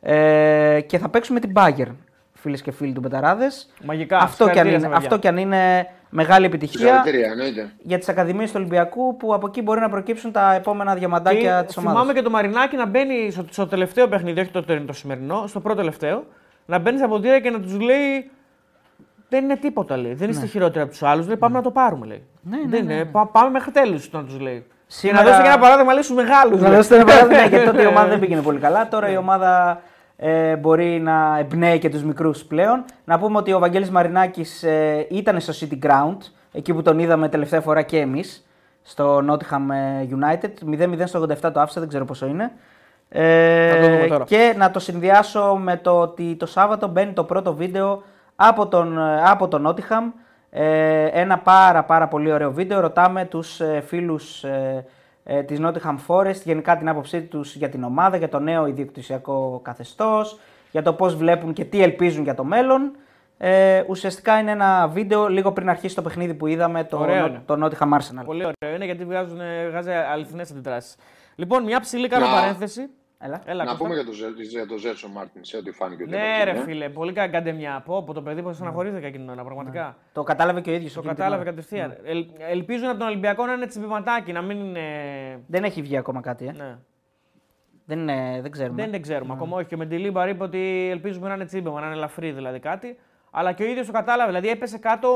ε, 0.00 0.80
και 0.86 0.98
θα 0.98 1.08
παίξουμε 1.08 1.40
την 1.40 1.52
Bayern, 1.54 1.94
φίλες 2.40 2.62
και 2.62 2.70
φίλοι 2.72 2.92
του 2.92 3.00
Μπεταράδες. 3.00 3.68
Μαγικά. 3.84 4.16
Αυτό 4.18 4.44
και, 4.44 4.50
αν 4.50 4.66
Συγχαρητήρια 4.66 4.70
είναι, 4.78 4.78
στα 4.78 4.88
παιδιά. 4.88 5.06
αυτό 5.06 5.18
και 5.18 5.28
αν 5.28 5.36
είναι 5.36 5.86
μεγάλη 6.10 6.46
επιτυχία 6.46 6.78
Συγχαρητήρια, 6.78 7.30
εννοείται. 7.30 7.70
για 7.78 7.98
τις 7.98 8.08
Ακαδημίες 8.08 8.50
του 8.50 8.56
Ολυμπιακού 8.58 9.16
που 9.16 9.34
από 9.34 9.46
εκεί 9.46 9.62
μπορεί 9.62 9.80
να 9.80 9.88
προκύψουν 9.88 10.32
τα 10.32 10.54
επόμενα 10.54 10.94
διαμαντάκια 10.94 11.58
Και 11.60 11.66
της 11.66 11.74
θυμάμαι 11.74 11.96
ομάδας. 11.98 12.14
και 12.14 12.22
το 12.22 12.30
Μαρινάκι 12.30 12.76
να 12.76 12.86
μπαίνει 12.86 13.30
στο, 13.30 13.44
στο 13.50 13.66
τελευταίο 13.66 14.08
παιχνίδι, 14.08 14.40
όχι 14.40 14.50
το, 14.50 14.62
το, 14.64 14.80
το 14.80 14.92
σημερινό, 14.92 15.44
στο 15.46 15.60
πρώτο 15.60 15.76
τελευταίο, 15.76 16.24
να 16.66 16.78
μπαίνει 16.78 16.98
στα 16.98 17.08
ποντήρια 17.08 17.40
και 17.40 17.50
να 17.50 17.60
τους 17.60 17.80
λέει. 17.80 18.30
Δεν 19.28 19.44
είναι 19.44 19.56
τίποτα, 19.56 19.96
λέει. 19.96 20.14
Δεν 20.14 20.30
είστε 20.30 20.46
χειρότεροι 20.46 20.80
από 20.80 20.90
τους 20.90 21.02
άλλους. 21.02 21.26
Λέει, 21.26 21.36
πάμε 21.36 21.56
να 21.56 21.62
το 21.62 21.70
πάρουμε, 21.70 22.06
λέει. 22.06 22.22
Ναι, 22.42 22.56
ναι, 22.56 22.62
δεν 22.62 22.84
ναι, 22.84 22.92
είναι. 22.92 23.02
ναι. 23.02 23.10
Πά- 23.10 23.26
πάμε 23.32 23.50
μέχρι 23.50 23.70
τέλους 23.70 24.10
να 24.12 24.24
τους 24.24 24.40
λέει. 24.40 24.66
Σήμερα- 24.86 25.18
Και 25.18 25.24
να 25.24 25.30
δώσετε 25.30 25.48
και 25.48 25.54
ένα 25.54 25.62
παράδειγμα, 25.62 25.92
λέει 25.92 26.02
στους 26.02 26.16
μεγάλους. 26.16 26.60
Να 26.60 26.70
δώσετε 26.70 26.94
ένα 26.94 27.04
παράδειγμα, 27.04 27.42
γιατί 27.46 27.64
τότε 27.64 27.82
η 27.82 27.86
ομάδα 27.86 28.08
δεν 28.08 28.18
πήγαινε 28.18 28.40
πολύ 28.42 28.58
καλά. 28.58 28.88
Τώρα 28.88 29.08
η 29.10 29.16
ομάδα 29.16 29.80
ε, 30.20 30.56
μπορεί 30.56 31.00
να 31.00 31.38
εμπνέει 31.38 31.78
και 31.78 31.88
τους 31.88 32.04
μικρούς 32.04 32.44
πλέον. 32.44 32.84
Να 33.04 33.18
πούμε 33.18 33.38
ότι 33.38 33.52
ο 33.52 33.58
Βαγγέλης 33.58 33.90
Μαρινάκης 33.90 34.62
ε, 34.62 35.06
ήταν 35.10 35.40
στο 35.40 35.52
City 35.60 35.86
Ground, 35.86 36.16
εκεί 36.52 36.74
που 36.74 36.82
τον 36.82 36.98
είδαμε 36.98 37.28
τελευταία 37.28 37.60
φορά 37.60 37.82
και 37.82 37.98
εμείς, 37.98 38.46
στο 38.82 39.18
Nottingham 39.30 39.66
ε, 39.72 40.06
United. 40.10 40.80
0-0 40.80 41.02
στο 41.04 41.22
87 41.22 41.52
το 41.52 41.60
άφησα, 41.60 41.80
δεν 41.80 41.88
ξέρω 41.88 42.04
πόσο 42.04 42.26
είναι. 42.26 42.52
Ε, 43.08 43.70
Θα 43.70 43.76
το 43.80 43.86
δούμε 43.94 44.06
τώρα. 44.06 44.24
και 44.24 44.54
να 44.56 44.70
το 44.70 44.78
συνδυάσω 44.78 45.56
με 45.62 45.76
το 45.76 46.00
ότι 46.00 46.36
το 46.36 46.46
Σάββατο 46.46 46.88
μπαίνει 46.88 47.12
το 47.12 47.24
πρώτο 47.24 47.54
βίντεο 47.54 48.02
από 48.36 48.66
τον, 48.66 48.98
ε, 48.98 49.22
από 49.24 49.48
τον 49.48 49.66
Nottingham. 49.68 50.12
Ε, 50.50 51.04
ένα 51.04 51.38
πάρα 51.38 51.84
πάρα 51.84 52.08
πολύ 52.08 52.32
ωραίο 52.32 52.52
βίντεο. 52.52 52.80
Ρωτάμε 52.80 53.24
τους 53.24 53.60
ε, 53.60 53.82
φίλους 53.86 54.44
ε, 54.44 54.84
ε, 55.30 55.42
της 55.42 55.58
Nottingham 55.62 55.96
Forest, 56.06 56.40
γενικά 56.44 56.76
την 56.76 56.88
άποψή 56.88 57.22
τους 57.22 57.54
για 57.54 57.68
την 57.68 57.84
ομάδα, 57.84 58.16
για 58.16 58.28
το 58.28 58.38
νέο 58.38 58.66
ιδιοκτησιακό 58.66 59.60
καθεστώς, 59.64 60.38
για 60.70 60.82
το 60.82 60.92
πώς 60.92 61.16
βλέπουν 61.16 61.52
και 61.52 61.64
τι 61.64 61.82
ελπίζουν 61.82 62.22
για 62.24 62.34
το 62.34 62.44
μέλλον. 62.44 62.96
Ε, 63.38 63.82
ουσιαστικά 63.88 64.38
είναι 64.38 64.50
ένα 64.50 64.88
βίντεο 64.88 65.28
λίγο 65.28 65.52
πριν 65.52 65.68
αρχίσει 65.70 65.94
το 65.94 66.02
παιχνίδι 66.02 66.34
που 66.34 66.46
είδαμε, 66.46 66.84
το, 66.84 66.98
Ωραίο 66.98 67.20
Νο- 67.20 67.26
είναι. 67.26 67.42
το 67.46 67.54
Nottingham 67.64 67.92
Arsenal. 67.98 68.24
Πολύ 68.24 68.44
ωραίο 68.44 68.74
είναι 68.76 68.84
γιατί 68.84 69.04
βγάζουν, 69.04 69.38
βγάζει 69.70 69.90
αληθινές 69.90 70.50
αντιδράσεις. 70.50 70.96
Λοιπόν, 71.34 71.62
μια 71.64 71.80
ψηλή 71.80 72.08
κάνω 72.08 72.26
Να. 72.26 72.32
παρένθεση. 72.34 72.80
Έλα. 73.20 73.42
Έλα, 73.44 73.64
να 73.64 73.70
Κώστα. 73.70 73.84
πούμε 73.84 73.94
για 73.94 74.04
το, 74.04 74.12
Ζε- 74.12 74.40
για 74.40 74.66
το 74.66 74.76
Ζέλσον 74.76 75.08
Μάρτινς, 75.08 75.44
σε 75.44 75.56
ό,τι 75.56 75.70
φάνηκε 75.70 76.02
ότι 76.02 76.10
Ναι, 76.10 76.16
έπαιξε, 76.16 76.44
ρε 76.44 76.52
ναι. 76.52 76.58
φίλε, 76.64 76.88
πολύ 76.88 77.12
κακά 77.12 77.52
μια. 77.52 77.82
Πω, 77.84 78.02
πω, 78.02 78.12
το 78.12 78.22
παιδί 78.22 78.42
που 78.42 78.52
στεναχωρήθηκα 78.52 79.06
εκείνη 79.06 79.24
την 79.24 79.32
ώρα, 79.32 79.44
πραγματικά. 79.44 79.96
Το 80.12 80.22
κατάλαβε 80.22 80.60
και 80.60 80.70
ο 80.70 80.72
ίδιος. 80.72 80.92
Το 80.92 81.02
κατάλαβε 81.02 81.44
κατευθείαν. 81.44 81.96
Ελ, 82.04 82.26
ελπίζω 82.38 82.88
από 82.90 82.98
τον 82.98 83.08
Ολυμπιακό 83.08 83.46
να 83.46 83.52
είναι 83.52 83.66
τσιμπηματάκι, 83.66 84.32
να 84.32 84.42
μην 84.42 84.58
είναι. 84.60 84.82
Δεν 85.46 85.64
έχει 85.64 85.82
βγει 85.82 85.96
ακόμα 85.96 86.20
κάτι. 86.20 86.46
Ε. 86.46 86.52
Ναι. 86.52 86.78
Δεν, 87.84 87.98
είναι, 87.98 88.38
δεν 88.42 88.50
ξέρουμε. 88.50 88.82
Δεν, 88.82 88.90
δεν 88.90 89.02
ξέρουμε. 89.02 89.32
Ακόμα 89.32 89.56
όχι. 89.56 89.66
Και 89.66 89.76
Μεντιλίμπαρ 89.76 90.28
είπε 90.28 90.42
ότι 90.42 90.88
ελπίζουμε 90.90 91.28
να 91.28 91.34
είναι 91.34 91.44
τσίμπημα, 91.44 91.80
να 91.80 91.86
είναι 91.86 91.94
ελαφρύ 91.94 92.30
δηλαδή 92.32 92.58
κάτι. 92.58 92.98
Αλλά 93.30 93.52
και 93.52 93.62
ο 93.62 93.66
ίδιος 93.66 93.86
το 93.86 93.92
κατάλαβε. 93.92 94.30
Δηλαδή 94.30 94.48
έπεσε 94.48 94.78
κάτω 94.78 95.08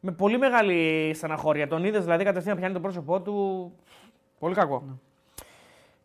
με 0.00 0.12
πολύ 0.12 0.38
μεγάλη 0.38 1.10
στεναχώρια. 1.14 1.68
Τον 1.68 1.84
είδες 1.84 2.04
δηλαδή 2.04 2.24
κατευθείαν 2.24 2.54
να 2.54 2.60
πιάνει 2.60 2.74
το 2.74 2.80
πρόσωπό 2.80 3.20
του. 3.22 3.72
Πολύ 4.38 4.54
κακό. 4.54 4.98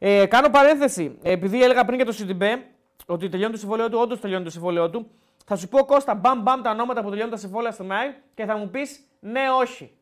Ε, 0.04 0.26
κάνω 0.26 0.50
παρένθεση. 0.50 1.18
Επειδή 1.22 1.64
έλεγα 1.64 1.84
πριν 1.86 1.96
για 1.96 2.06
το 2.06 2.12
Σιντιμπέ 2.12 2.66
ότι 3.06 3.30
τελειώνει 3.30 3.52
το 3.54 3.60
συμβόλαιο 3.60 3.90
του, 3.90 4.00
όντως 4.00 4.20
τελειώνει 4.20 4.44
το 4.44 4.50
συμβόλαιο 4.50 4.90
του. 4.90 5.12
Θα 5.46 5.56
σου 5.56 5.68
πω 5.68 5.86
Κώστα 5.86 6.16
μπαμ 6.16 6.42
μπαμ 6.42 6.62
τα 6.62 6.70
ονόματα 6.70 7.02
που 7.02 7.10
τελειώνουν 7.10 7.32
τα 7.32 7.38
συμβόλαια 7.38 7.72
στο 7.72 7.84
ΜΑΕ 7.84 8.22
και 8.34 8.46
θα 8.46 8.58
μου 8.58 8.70
πεις 8.70 9.00
ναι, 9.20 9.50
όχι. 9.60 9.96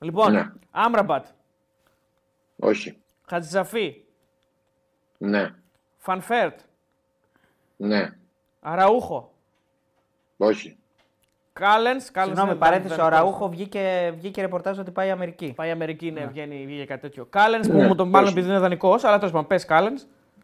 Λοιπόν, 0.00 0.32
Ναι. 0.32 0.52
Άμραμπατ, 0.70 1.26
Όχι. 2.56 3.02
Χατζησαφή, 3.26 4.04
Ναι. 5.18 5.54
Φαν 5.96 6.22
Βέερτ, 6.22 6.60
Ναι. 7.76 8.16
Αραούχο, 8.60 9.32
Όχι. 10.36 10.78
Κάλενς. 11.52 12.04
Συγγνώμη, 12.04 12.54
παρένθεση. 12.54 13.00
Ο 13.00 13.08
Αραούχο 13.08 13.48
βγήκε, 13.48 14.12
βγήκε 14.16 14.40
ρεπορτάζ 14.40 14.78
ότι 14.78 14.90
πάει 14.90 15.10
Αμερική. 15.10 15.52
Πάει 15.56 15.70
Αμερική, 15.70 16.10
ναι, 16.10 16.26
βγαίνει, 16.26 16.64
βγήκε 16.66 16.84
κάτι 16.84 17.00
τέτοιο. 17.00 17.26
Κάλενς 17.30 17.68
που 17.68 17.76
Ναι, 17.76 17.86
μου 17.86 17.94
τον 17.94 18.08
μάλλον 18.08 18.24
πες. 18.28 18.32
επειδή 18.36 18.50
είναι 18.52 18.58
δανεικός, 18.62 19.04
αλλά 19.04 19.16
τέλος 19.18 19.32
πάντων 19.32 19.46
πες 19.46 19.64
Κάλενς. 19.64 20.02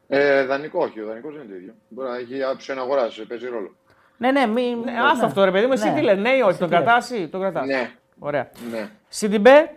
Ε, 0.09 0.45
δανεικό, 0.45 0.83
όχι. 0.83 1.01
Ο 1.01 1.07
δανεικός 1.07 1.33
δεν 1.35 1.43
είναι 1.43 1.53
το 1.53 1.59
ίδιο. 1.59 1.75
Μπορεί 1.89 2.09
να 2.09 2.17
έχει 2.17 2.43
άποψη 2.43 2.75
να 2.75 2.81
αγοράσει, 2.81 3.27
παίζει 3.27 3.47
ρόλο. 3.49 3.75
Ναι, 4.17 4.31
ναι, 4.33 4.47
μη. 4.47 4.75
Ναι, 4.85 4.93
άστο 5.13 5.27
αυτό 5.27 5.45
ρε 5.45 5.51
παιδί 5.51 5.67
μου, 5.67 5.73
εσύ 5.73 5.89
Ναι. 5.89 5.95
τι 5.95 6.01
λες, 6.03 6.19
ναι 6.19 6.31
ή 6.31 6.41
όχι, 6.41 6.49
Εσύ 6.51 6.59
τον 6.59 6.69
τι 6.69 6.75
λες. 6.75 6.83
κρατάς 6.85 7.11
ή 7.11 7.29
τον 7.29 7.41
κρατάς. 7.41 7.67
Ναι. 7.67 7.91
Ωραία. 8.19 8.49
Ναι. 8.71 8.89
Σιντιμπέ 9.09 9.71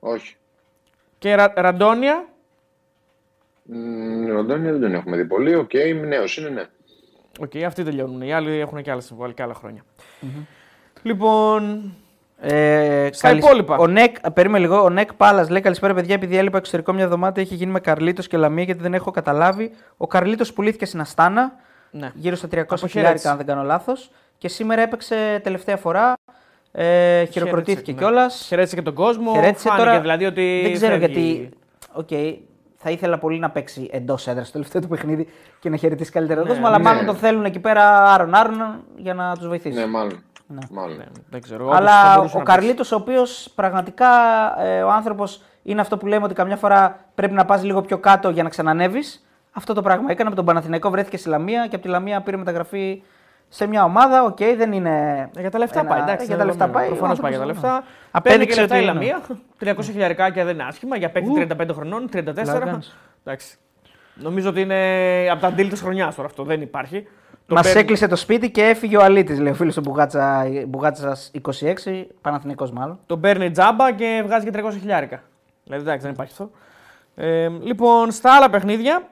Όχι. 0.00 0.36
και 1.18 1.34
Ρα, 1.34 1.52
Ραντόνια. 1.56 2.24
Μ, 3.62 4.26
Ροντόνια 4.26 4.72
δεν 4.72 4.80
τον 4.80 4.94
έχουμε 4.94 5.16
δει 5.16 5.24
πολύ. 5.24 5.54
Οκ, 5.54 5.70
νέος 6.06 6.36
είναι, 6.36 6.48
ναι. 6.48 6.64
Οκ, 7.38 7.56
αυτοί 7.66 7.84
τελειώνουν. 7.84 8.20
Οι 8.22 8.32
άλλοι 8.32 8.58
έχουν 8.60 8.82
και 8.82 8.90
άλλα 8.90 9.00
συμβόλαια 9.00 9.34
και 9.34 9.42
άλλα 9.42 9.54
χρόνια. 9.54 9.84
Λοιπόν. 11.02 11.92
Ε, 12.42 13.08
Στα 13.12 13.28
καλησ- 13.28 13.46
υπόλοιπα. 13.46 13.76
Ο 13.76 13.86
Νεκ, 13.86 14.30
περίμενε 14.30 14.64
λίγο. 14.66 14.82
Ο 14.82 14.88
Νεκ 14.90 15.14
Πάλας 15.14 15.48
λέει 15.48 15.60
καλησπέρα, 15.60 15.94
παιδιά. 15.94 16.14
Επειδή 16.14 16.36
έλειπα 16.36 16.58
εξωτερικό 16.58 16.92
μια 16.92 17.04
εβδομάδα, 17.04 17.40
έχει 17.40 17.54
γίνει 17.54 17.72
με 17.72 17.80
Καρλίτος 17.80 18.26
και 18.26 18.36
Λαμία 18.36 18.64
γιατί 18.64 18.82
δεν 18.82 18.94
έχω 18.94 19.10
καταλάβει. 19.10 19.70
Ο 19.96 20.06
Καρλίτος 20.06 20.52
πουλήθηκε 20.52 20.84
στην 20.84 21.00
Αστάνα 21.00 21.52
Ναι. 21.90 22.10
γύρω 22.14 22.36
στα 22.36 22.48
300 22.48 22.60
Αποχαιρέτηση. 22.62 22.98
χιλιάρικα, 22.98 23.30
αν 23.30 23.36
δεν 23.36 23.46
κάνω 23.46 23.62
λάθος. 23.62 24.10
Και 24.38 24.48
σήμερα 24.48 24.82
έπαιξε 24.82 25.40
τελευταία 25.42 25.76
φορά. 25.76 26.14
Ε, 26.72 27.24
χειροκροτήθηκε 27.24 27.92
ναι. 27.92 27.98
κιόλας. 27.98 28.44
Χαιρέτησε 28.48 28.74
και 28.76 28.82
τον 28.82 28.94
κόσμο. 28.94 29.32
Χαιρέτησε 29.34 29.68
Φάνηκε 29.68 29.86
τώρα. 29.86 30.00
δηλαδή 30.00 30.24
ότι. 30.24 30.60
δεν 30.62 30.72
ξέρω 30.72 30.98
φεύγει. 30.98 31.12
γιατί. 31.12 31.48
Οκ, 31.92 32.08
θα 32.82 32.90
ήθελα 32.90 33.18
πολύ 33.18 33.38
να 33.38 33.50
παίξει 33.50 33.88
εντός 33.92 34.26
έδρας 34.26 34.44
στο 34.44 34.52
τελευταίο 34.52 34.80
του 34.80 34.88
παιχνίδι 34.88 35.28
και 35.58 35.70
να 35.70 35.76
χαιρετήσει 35.76 36.10
καλύτερα 36.10 36.40
τον 36.40 36.48
κόσμο. 36.48 36.66
Αλλά 36.66 36.78
ναι. 36.78 36.84
μάλλον 36.84 37.06
τον 37.06 37.16
θέλουν 37.16 37.44
εκεί 37.44 37.58
πέρα 37.58 38.12
άρον-άρον 38.12 38.84
για 38.96 39.14
να 39.14 39.36
τους 39.36 39.46
βοηθήσει. 39.46 39.78
Ναι, 39.78 39.86
μάλλον. 39.86 40.22
μάλλον. 40.70 40.96
Ναι, 40.96 41.04
δεν 41.30 41.40
ξέρω. 41.40 41.64
όντως 41.64 41.78
θα 41.78 41.84
Αλλά 41.84 42.14
μπορούσε 42.16 42.36
ο 42.36 42.38
να 42.38 42.44
παίξει. 42.44 42.60
Καρλίτος, 42.60 42.92
ο 42.92 42.96
οποίος 42.96 43.52
πραγματικά 43.54 44.08
ε, 44.58 44.82
ο 44.82 44.90
άνθρωπος 44.90 45.42
είναι 45.62 45.80
αυτό 45.80 45.96
που 45.96 46.06
λέμε 46.06 46.24
ότι 46.24 46.34
καμιά 46.34 46.56
φορά 46.56 46.96
πρέπει 47.14 47.34
να 47.34 47.44
πας 47.44 47.62
λίγο 47.62 47.80
πιο 47.80 47.98
κάτω 47.98 48.30
για 48.30 48.42
να 48.42 48.48
ξανανέβει. 48.48 49.00
Αυτό 49.52 49.74
το 49.74 49.82
πράγμα 49.82 50.10
έκανε 50.10 50.30
με 50.30 50.36
τον 50.36 50.44
Παναθηναϊκό, 50.44 50.90
βρέθηκε 50.90 51.16
στη 51.16 51.28
Λαμία 51.28 51.66
και 51.66 51.74
από 51.74 51.84
τη 51.84 51.90
Λαμία 51.90 52.20
πήρε 52.20 52.36
μεταγραφή 52.36 53.02
σε 53.52 53.66
μια 53.66 53.84
ομάδα. 53.84 54.22
Οκ, 54.24 54.38
δεν 54.56 54.72
είναι. 54.72 54.90
Ε, 55.36 55.40
Για 55.40 55.50
τα 55.50 55.58
λεφτά 55.58 55.80
ένα- 55.80 55.88
πάει, 55.88 56.00
εντάξει. 56.00 56.22
ε, 56.24 56.26
για 56.26 56.36
τα 56.36 56.44
λεφτά 56.44 56.68
πάει. 56.68 56.86
Προφανώς 56.86 57.18
Ο 57.18 57.20
πάει 57.22 57.30
για 57.30 57.40
τα 57.40 57.46
άνθρωπος, 57.46 57.70
λεφτά. 57.70 57.84
ναι. 57.88 57.94
Απέδειξε 58.10 58.60
Απέδειξε 58.60 58.60
λεφτά 58.60 58.76
η 58.76 58.78
ότι 58.78 58.88
είναι. 58.88 59.12
Λαμία. 59.58 59.74
300 59.82 59.90
χιλιαρικάκια 59.92 60.44
δεν 60.44 60.54
είναι 60.54 60.62
άσχημα 60.68 60.96
για 60.96 61.10
παίκτη 61.10 61.46
35 61.60 61.68
χρονών, 61.74 62.08
34. 62.12 62.44
Λαγάνς. 62.60 62.88
Εντάξει. 63.24 63.56
Νομίζω 64.14 64.48
ότι 64.48 64.60
είναι 64.60 64.76
από 65.30 65.40
τα 65.40 65.52
deal 65.56 65.66
της 65.70 65.80
χρονιάς 65.80 66.14
τώρα 66.14 66.28
αυτό. 66.28 66.42
Δεν 66.44 66.60
υπάρχει. 66.60 67.06
Το 67.46 67.54
Μας 67.54 67.64
παίρνει- 67.66 67.82
έκλεισε 67.82 68.06
το 68.06 68.16
σπίτι 68.16 68.50
και 68.50 68.62
έφυγε 68.62 68.96
ο 68.96 69.02
Αλήτης, 69.02 69.38
λέει 69.40 69.52
ο 69.52 69.54
φίλος 69.54 69.74
του 69.74 69.80
Μπουγάτσα, 69.80 70.44
Μπουγάτσα 70.66 71.16
26, 71.32 72.06
Παναθηναϊκός 72.20 72.70
μάλλον. 72.72 72.98
Τον 73.06 73.20
παίρνει 73.20 73.50
τζάμπα 73.50 73.92
και 73.92 74.22
βγάζει 74.26 74.44
και 74.44 74.50
300 74.50 74.78
χιλιάρικα. 74.78 75.22
Δηλαδή 75.64 75.82
εντάξει, 75.82 76.02
δεν 76.02 76.12
υπάρχει 76.12 76.32
αυτό. 76.32 76.50
Ε, 77.14 77.48
λοιπόν, 77.48 78.10
στα 78.10 78.36
άλλα 78.36 78.50
παιχνίδια 78.50 79.02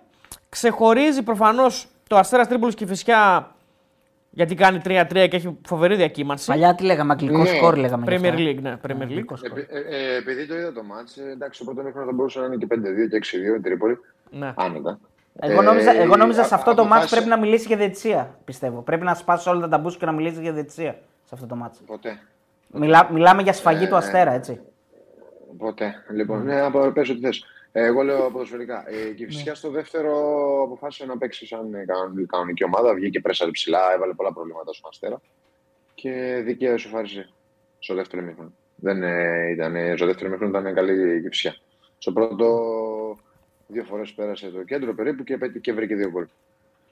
ξεχωρίζει 0.49 1.23
προφανώς 1.23 1.87
το 2.09 2.17
Αστέρας 2.17 2.49
Τρίπολης 2.49 2.75
και 2.75 2.85
η 2.85 2.87
Φυσιά 2.87 3.51
γιατί 4.31 4.55
κάνει 4.55 4.81
3-3 4.85 5.07
και 5.13 5.37
έχει 5.37 5.59
φοβερή 5.67 5.97
διακύμανση. 5.97 6.47
Παλιά 6.47 6.75
τι 6.75 6.85
λέγαμε, 6.85 7.13
αγγλικό 7.13 7.39
Ναι. 7.39 7.47
σκορ 7.49 7.77
λέγαμε. 7.77 8.05
γι' 8.09 8.11
Premier 8.21 8.29
αυτό, 8.29 8.43
ε. 8.43 8.51
League, 8.53 8.61
ναι, 8.63 8.77
Premier 8.87 8.91
League. 8.91 9.03
Αγγλικό 9.03 9.37
σκορ. 9.37 9.59
Επει- 9.59 9.71
ε, 9.73 9.79
ε, 9.79 10.17
επειδή 10.17 10.47
το 10.47 10.55
είδα 10.57 10.73
το 10.73 10.83
μάτς, 10.83 11.17
ε, 11.17 11.23
εντάξει, 11.31 11.59
το 11.59 11.65
πρώτο 11.65 11.83
μήχρονο 11.83 12.07
θα 12.07 12.13
μπορούσε 12.13 12.39
να 12.39 12.45
είναι 12.47 12.57
και 12.57 12.67
5-2 12.67 13.09
και 13.09 13.17
6-2 13.17 13.55
η 13.57 13.61
Τρίπολη. 13.61 13.99
Ναι. 14.31 14.53
Άνετα. 14.57 14.99
Εγώ 15.41 15.61
Ε, 15.61 15.65
νόμιζα, 15.65 16.01
εγώ 16.01 16.17
νόμιζα 16.17 16.41
α- 16.41 16.45
σε 16.45 16.55
αυτό 16.55 16.71
το 16.75 16.83
μάτς 16.83 16.91
αποφάσισε- 16.93 17.17
πρέπει 17.17 17.31
να 17.41 17.47
μιλήσει 17.47 17.67
για 17.67 17.77
διαιτησία, 17.77 18.39
πιστεύω. 18.45 18.81
Πρέπει 18.81 19.05
να 19.05 19.15
σπάσει 19.15 19.49
όλα 19.49 19.61
τα 19.61 19.69
ταμπούς 19.69 19.97
και 19.97 20.07
να 20.07 20.13
μιλήσει 20.13 20.41
για 20.41 20.53
διαιτησία 20.53 20.93
σε 21.25 21.31
αυτό 21.35 21.47
το 21.47 21.55
μάτς. 21.55 21.81
Ποτέ. 21.87 22.19
Μιλά, 22.73 23.09
μιλάμε 23.13 23.43
για 23.43 23.53
σφαγή 23.53 23.85
Ε, 23.85 23.87
του 23.89 23.97
Αστέρα, 23.97 24.33
έτσι. 24.33 24.61
Ποτέ. 25.57 26.05
Λοιπόν, 26.11 26.45
ναι, 26.45 26.61
απο- 26.61 26.91
πες 26.93 27.09
ό,τι 27.09 27.21
θες. 27.21 27.45
Ε, 27.73 27.85
Εγώ 27.85 28.03
λέω 28.03 28.31
ποδοσφαιρικά. 28.31 28.85
Ε, 28.91 29.11
και 29.11 29.23
η 29.23 29.27
Φυσιά 29.27 29.55
στο 29.55 29.71
δεύτερο 29.71 30.13
αποφάσισε 30.63 31.07
να 31.07 31.19
παίξει 31.19 31.47
σαν 31.47 31.75
ε, 31.75 31.85
κανονική- 31.85 32.27
κανονική 32.31 32.65
ομάδα. 32.65 32.95
Βγήκε 32.95 33.21
πρέσαρε 33.21 33.51
ψηλά, 33.51 33.93
έβαλε 33.95 34.13
πολλά 34.15 34.33
προβλήματα 34.33 34.73
στον 34.73 34.91
Αστέρα. 34.91 35.21
Και 35.95 36.43
δικαίω 36.45 36.75
ισοφάρισε 36.75 37.29
στο 37.79 37.95
δεύτερο 37.95 38.23
μήχρονο. 38.23 38.53
Δεν 38.77 39.03
ε, 39.03 39.51
ήταν, 39.51 39.77
ε, 39.77 39.97
στο 39.97 40.07
δεύτερο 40.07 40.31
μήχρονο 40.31 40.59
ήταν 40.59 40.75
καλή 40.75 41.17
η 41.17 41.29
Φυσιά. 41.29 41.57
Στο 41.99 42.13
πρώτο 42.13 42.47
δύο 43.67 43.85
φορές 43.85 44.13
πέρασε 44.13 44.49
το 44.51 44.63
κέντρο 44.63 44.95
περίπου 44.95 45.25
και, 45.25 45.37
πέτει- 45.39 45.61
και 45.61 45.73
βρήκε 45.73 45.95
δύο 45.95 46.11
γκολ. 46.11 46.27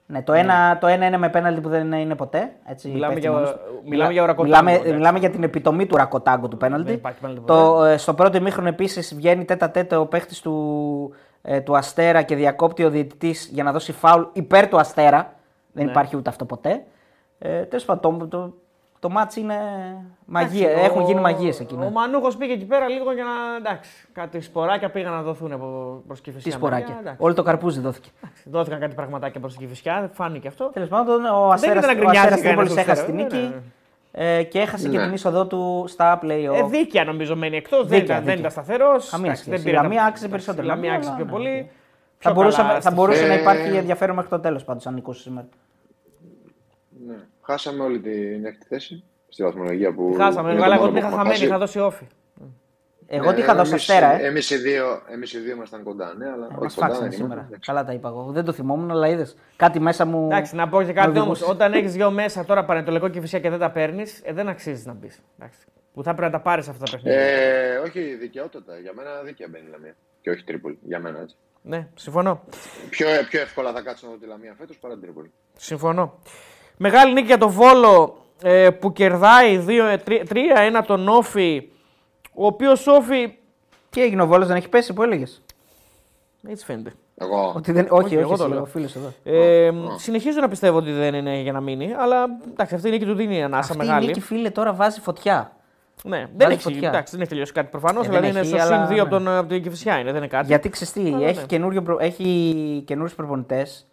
Ναι, 0.09 0.23
το, 0.23 0.33
ένα, 0.33 0.79
το 0.81 0.87
ένα 0.87 1.07
είναι 1.07 1.17
με 1.17 1.29
πέναλτι 1.29 1.61
που 1.61 1.69
δεν 1.69 1.93
είναι 1.93 2.15
ποτέ. 2.15 2.53
Έτσι, 2.67 2.89
Μιλάμε 2.89 3.07
πέφτει 3.15 3.21
για- 3.29 3.31
μόνος 3.37 3.51
του. 3.53 3.59
μιλάμε 3.85 4.13
για 4.13 4.23
ορακοτάγκο, 4.23 4.49
Μιλάμε, 4.51 4.73
εντάξει. 4.73 4.93
μιλάμε 4.95 5.19
για 5.19 5.31
την 5.31 5.43
επιτομή 5.43 5.87
του 5.87 5.97
ρακοτάγκου 5.97 6.49
του 6.49 6.57
πέναλτι. 6.57 6.87
Δεν 6.87 6.95
υπάρχει 6.95 7.21
πέναλτι 7.21 7.41
Το, 7.47 7.85
ε, 7.85 7.97
στο 7.97 8.15
πρώτο 8.15 8.37
ημίχρονο 8.37 8.69
επίσης 8.69 9.15
βγαίνει 9.15 9.45
τέτα 9.45 9.71
τέτα 9.71 10.01
ο 10.01 10.07
παίχτης 10.07 10.41
του, 10.41 11.15
ε, 11.43 11.61
του 11.61 11.77
Αστέρα 11.77 12.23
και 12.23 12.35
διακόπτει 12.35 12.85
ο 12.85 12.91
διαιτητής 12.91 13.49
για 13.53 13.63
να 13.65 13.73
δώσει 13.73 13.93
φάουλ 13.93 14.23
υπέρ 14.33 14.69
του 14.69 14.79
Αστέρα. 14.79 15.33
Δεν 15.73 15.85
Ναι. 15.85 15.91
υπάρχει 15.91 16.17
ούτε 16.17 16.31
αυτό 16.31 16.45
ποτέ. 16.45 16.85
Ε, 17.39 17.63
Τέλος 17.63 17.85
πάντων, 17.85 18.29
το, 18.29 18.55
το, 19.01 19.09
το 19.09 19.15
μάτς 19.15 19.37
είναι 19.37 19.55
μαγεία. 20.27 20.69
Εντάξει, 20.71 20.85
Έχουν 20.87 21.03
ο- 21.03 21.07
γίνει 21.07 21.21
μαγείες 21.21 21.61
εκεί. 21.61 21.75
Ο 21.75 21.79
ναι. 21.79 21.91
Μανούχος 21.91 22.37
πήγε 22.37 22.53
εκεί 22.53 22.65
πέρα 22.65 22.89
λίγο 22.89 23.13
για 23.13 23.25
να. 23.25 23.57
Εντάξει, 23.69 23.91
κάτι 24.13 24.41
σποράκια 24.41 24.91
πήγαν 24.91 25.13
να 25.13 25.23
δοθούν 25.23 25.53
από 25.53 25.67
προ 26.07 26.17
τη 26.17 26.21
Τι 26.23 26.31
Φυσιά. 26.31 26.53
σποράκια. 26.53 26.97
Εντάξει, 27.01 27.23
Όλο 27.23 27.35
το 27.35 27.43
καρπούζι 27.43 27.81
δόθηκε. 27.81 28.09
Δόθηκαν 28.45 28.81
κάτι 28.81 28.95
πραγματάκια 28.95 29.41
προς 29.41 29.57
τη 29.57 29.67
Φυσιά, 29.67 30.11
φάνηκε 30.13 30.49
αυτό. 30.49 30.65
Τέλος 30.73 30.89
πάντων, 30.89 31.25
ο 31.25 31.49
Αστέρα 31.51 31.73
ήταν 31.79 31.87
να 31.87 31.95
γκρινιάζει 31.95 32.19
κανένας 32.19 32.41
Τρίπολη 32.41 32.69
στον 32.69 32.79
έχασε 32.79 33.05
την 33.05 33.21
Αστέρα, 33.21 33.41
νίκη 33.43 33.55
ναι. 34.13 34.37
ε, 34.39 34.43
και 34.43 34.59
έχασε 34.61 34.89
και 34.89 34.97
Ναι. 34.99 35.05
την 35.05 35.13
είσοδό 35.13 35.47
του 35.47 35.85
στα 35.89 36.19
play 36.23 36.31
Ε, 36.55 36.63
δίκαια 36.71 37.05
νομίζω 37.05 37.37
μένει 37.37 37.57
εκτός. 37.57 37.79
Δεν, 37.87 37.99
Δίκαια, 37.99 38.05
ήταν- 38.05 38.17
δεν 38.17 38.35
δίκαια. 38.37 38.39
ήταν 38.39 38.51
σταθερός. 38.51 39.09
Καμία 39.11 39.35
σχέση. 39.35 39.69
Η 39.69 39.73
Λαμία 39.73 40.05
άξιζε 40.05 40.29
περισσότερο. 40.29 40.63
Η 40.67 40.69
Λαμία 40.69 40.93
άξιζε 40.93 41.09
Αλλά, 41.15 41.17
πιο 41.17 41.25
ναι, 41.25 41.31
πολύ. 41.33 41.59
οκ. 41.59 41.65
Πιο 42.19 42.31
Θα 42.31 42.35
μπορούσε, 42.35 42.63
καλά 42.63 42.81
θα 42.81 42.91
μπορούσε 42.91 43.25
Ε, 43.25 43.29
να 43.29 43.35
υπάρχει 43.35 43.77
ενδιαφέρον 43.77 44.15
μέχρι 44.15 44.31
το 44.31 44.41
τέλος 44.41 44.65
πάντως 44.65 44.87
αν 44.87 44.95
νικούσε 44.95 45.23
σήμερα. 45.23 45.47
Ναι. 47.47 47.53
Χάσαμε 47.55 47.83
όλη 47.83 48.01
την 48.01 48.45
έκτη 48.45 48.67
θέση 48.67 49.05
στη 49.29 49.43
βαθμολογία 49.43 49.93
που. 49.95 50.15
Χάσαμε. 50.17 50.51
είναι 50.51 50.59
το 50.59 50.65
Αλλά 50.65 50.75
εγώ 50.75 50.85
μόνο 50.85 50.93
την 50.93 50.93
που 50.93 50.99
είχα 50.99 51.07
έχουμε 51.07 51.17
χαμένη, 51.17 51.35
χάσει. 51.35 51.45
είχα 51.47 51.59
δώσει 51.59 51.79
όφη. 51.79 52.07
Εγώ 53.09 53.33
τι 53.35 53.41
είχα 53.41 53.53
Ναι, 53.53 53.59
δώσει 53.59 53.71
εμείς- 53.71 53.91
αστέρα, 53.91 54.21
ε. 54.21 54.27
Εμείς 54.27 54.51
οι 54.51 54.57
δύο, 54.57 55.03
εμείς 55.13 55.33
οι 55.33 55.39
δύο 55.39 55.55
ήμασταν 55.55 55.83
κοντά, 55.83 56.15
ναι, 56.15 56.27
αλλά 56.31 56.47
Μας 56.51 56.59
όχι 56.59 56.75
κοντά 56.75 56.87
φάξανε 56.87 57.09
δεν 57.09 57.13
σήμερα. 57.19 57.35
ήμασταν. 57.41 57.59
Καλά 57.67 57.85
τα 57.85 57.93
είπα 57.93 58.09
εγώ. 58.09 58.31
Δεν 58.33 58.45
το 58.45 58.53
θυμόμουν, 58.53 58.91
αλλά 58.91 59.09
είδες. 59.09 59.37
Κάτι 59.57 59.81
μέσα 59.81 60.05
μου. 60.05 60.25
Εντάξει, 60.27 60.55
να 60.55 60.69
πω 60.69 60.83
και 60.83 60.93
κάτι 60.93 61.09
με 61.11 61.21
όμως. 61.21 61.31
οδηγούσε. 61.41 61.51
Όταν 61.51 61.73
έχεις 61.73 61.93
δύο 61.93 62.11
μέσα 62.11 62.45
τώρα 62.45 62.65
πανετολικό 62.65 63.09
και 63.09 63.21
φυσικά 63.21 63.39
και 63.39 63.51
δεν 63.51 63.59
τα 63.59 63.71
παίρνεις, 63.71 64.21
ε, 64.25 64.33
δεν 64.33 64.49
αξίζει 64.49 64.87
να 64.87 64.93
μπεις. 64.93 65.21
Που 65.95 66.03
θα 66.03 66.15
πρέπει 66.15 66.33
να 66.33 66.39
τα 66.39 66.43
πάρεις 66.43 66.69
αυτά 66.69 66.85
τα 66.85 66.91
παιχνίδια. 66.91 67.21
Ε, 67.21 67.77
όχι, 67.77 68.01
δικαιότατα. 68.15 68.79
Για 68.79 68.93
μένα 68.95 69.11
δίκαια 69.25 69.47
μπαίνει 69.51 69.65
η 69.69 69.71
Λαμία. 69.71 69.95
Και 70.21 70.31
όχι 70.31 70.45
Τρίπολη. 70.45 70.79
Για 70.83 71.01
μένα 71.01 71.21
έτσι. 71.21 71.37
Ναι, 71.63 71.89
συμφωνώ. 71.95 72.41
Πιο, 72.91 73.07
πιο 73.31 73.41
εύκολα 73.41 73.73
θα 73.73 73.81
κάτσω 73.83 74.07
να 74.07 74.13
δω 74.13 74.19
τη 74.19 74.27
Λαμία 74.27 74.55
φέτος 74.59 74.79
παρά 74.79 74.95
την 74.95 75.03
Τρίπολη. 75.03 75.33
Συμφωνώ. 75.57 76.19
Μεγάλη 76.77 77.13
νίκη 77.13 77.27
για 77.27 77.39
το 77.39 77.49
Βόλο 77.49 78.17
ε, 78.43 78.71
που 78.71 78.93
κερδάει 78.93 79.65
2-3-1 79.69 80.83
τον 80.87 81.09
Όφη. 81.09 81.69
Ο 82.35 82.47
οποίος 82.47 82.87
Όφη 82.87 83.35
Τι 83.91 84.03
έγινε, 84.03 84.23
ο 84.23 84.27
Βόλος 84.27 84.47
δεν 84.47 84.57
έχει 84.57 84.69
πέσει 84.69 84.93
που 84.93 85.03
έλεγες; 85.03 85.43
Έτσι 86.49 86.65
φαίνεται. 86.65 86.93
Εγώ. 87.19 87.53
Ότι 87.57 87.73
δεν... 87.73 87.87
Όχι, 87.91 88.05
όχι, 88.05 88.15
εγώ 88.15 88.33
όχι, 88.33 88.43
το 88.43 88.49
λέω. 88.49 88.61
ο 88.61 88.65
φίλος 88.65 88.97
εδώ. 88.97 89.13
Ε, 89.25 89.71
συνεχίζω 89.97 90.41
να 90.41 90.49
πιστεύω 90.49 90.77
ότι 90.79 90.93
δεν 90.93 91.15
είναι 91.15 91.41
για 91.41 91.53
να 91.53 91.61
μείνει, 91.61 91.95
αλλά 91.99 92.25
εντάξει, 92.51 92.75
αυτή 92.75 92.89
η 92.89 92.91
νίκη 92.91 93.05
του 93.05 93.15
δίνει 93.15 93.43
ανάσα 93.43 93.73
Αυτή 93.73 93.77
μεγάλη. 93.87 94.05
η 94.05 94.07
νίκη, 94.07 94.21
φίλε, 94.21 94.51
τώρα 94.51 94.73
βάζει 94.73 95.01
φωτιά. 95.01 95.53
Ναι, 96.05 96.27
δεν 96.37 96.51
έχει, 96.51 96.63
φωτιά. 96.63 96.89
εντάξει, 96.89 97.11
δεν 97.13 97.21
έχει 97.21 97.31
τελειώσει 97.31 97.53
κάτι 97.53 97.69
προφανώς. 97.71 98.07
Ε, 98.07 98.11
δεν 98.11 98.21
δηλαδή 98.21 98.31
είναι 98.39 98.39
έχει, 98.49 98.49
στο 98.61 98.75
αλλά- 98.75 98.87
συν 98.87 98.97
2 98.97 99.01
από, 99.01 99.19
ναι. 99.19 99.25
τον, 99.25 99.37
από 99.37 99.49
την 99.49 99.63
Κυφυσιά 99.63 99.99
είναι, 99.99 100.09
δεν 100.11 100.17
είναι 100.17 100.27
κάτι. 100.27 100.47
Γιατί 100.47 100.69
ξέρεις 100.69 100.93
τι, 100.93 101.13
Αλλά 101.15 101.27
έχει, 101.27 101.41
ναι. 101.41 101.47
καινούριο 101.47 101.83
προ... 101.83 101.97
έχει 102.01 102.83
καινούριους 102.87 103.15
προπονητές 103.15 103.87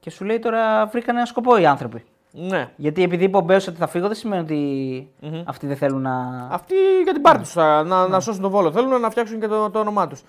και 0.00 0.10
σου 0.10 0.24
λέει 0.24 0.38
τώρα 0.38 0.86
βρήκαν 0.86 1.16
ένα 1.16 1.26
σκοπό 1.26 1.56
οι 1.58 1.66
άνθρωποι. 1.66 2.04
Ναι. 2.32 2.70
Γιατί 2.76 3.02
επειδή 3.02 3.24
είπε 3.24 3.36
ο 3.36 3.40
Μπέος 3.40 3.66
ότι 3.66 3.76
θα 3.76 3.86
φύγω, 3.86 4.06
δεν 4.06 4.16
σημαίνει 4.16 4.42
ότι 4.42 5.42
αυτοί 5.46 5.66
δεν 5.66 5.76
θέλουν 5.76 6.02
να. 6.02 6.46
Αυτοί 6.50 6.74
για 7.04 7.12
την 7.12 7.22
πάρτι 7.22 7.42
τους 7.42 7.54
να, 7.54 7.82
να 8.08 8.20
σώσουν 8.20 8.42
τον 8.42 8.50
βόλο. 8.50 8.72
Θέλουν 8.72 9.00
να 9.00 9.10
φτιάξουν 9.10 9.40
και 9.40 9.46
το, 9.46 9.70
το 9.70 9.78
όνομά 9.78 10.06
τους. 10.08 10.22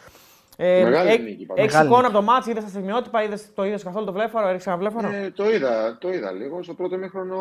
Ε, 0.57 0.83
Μεγάλη 0.83 1.09
έχ- 1.09 1.21
νίκη, 1.23 1.45
πάντως. 1.45 1.63
Έχεις 1.63 1.71
Μεγάλη 1.73 1.87
εικόνα 1.89 2.01
νίκη. 2.07 2.15
από 2.15 2.25
το 2.25 2.31
μάτσο, 2.31 2.49
είδες 2.51 2.63
τα 2.63 2.69
στιγμιότυπα, 2.69 3.23
είδες, 3.23 3.53
το 3.53 3.65
είδες 3.65 3.83
καθόλου 3.83 4.05
το 4.05 4.11
βλέφαρο, 4.13 4.47
έριξε 4.47 4.69
ένα 4.69 4.77
βλέφαρο. 4.77 5.07
Ε, 5.11 5.31
το 5.35 5.51
είδα, 5.51 5.97
το 5.99 6.13
είδα 6.13 6.31
λίγο. 6.31 6.63
Στο 6.63 6.73
πρώτο 6.73 6.97
μήχρονο 6.97 7.37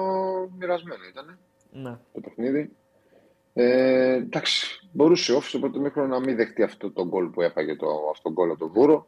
μοιρασμένο 0.58 1.00
ήταν 1.10 1.38
Ναι. 1.72 1.96
το 2.14 2.20
παιχνίδι. 2.20 2.70
Ε, 3.54 4.12
εντάξει, 4.12 4.88
μπορούσε 4.92 5.32
ο 5.32 5.40
στο 5.40 5.58
πρώτο 5.58 5.80
μήχρονο 5.80 6.08
να 6.08 6.20
μην 6.20 6.36
δεχτεί 6.36 6.62
αυτό 6.62 6.90
το 6.90 7.06
γκολ 7.06 7.26
που 7.26 7.42
έφαγε 7.42 7.76
το, 7.76 7.86
αυτό 8.10 8.22
το 8.28 8.30
γκολ 8.32 8.50
από 8.50 8.58
τον 8.58 8.70
Βούρο, 8.72 9.06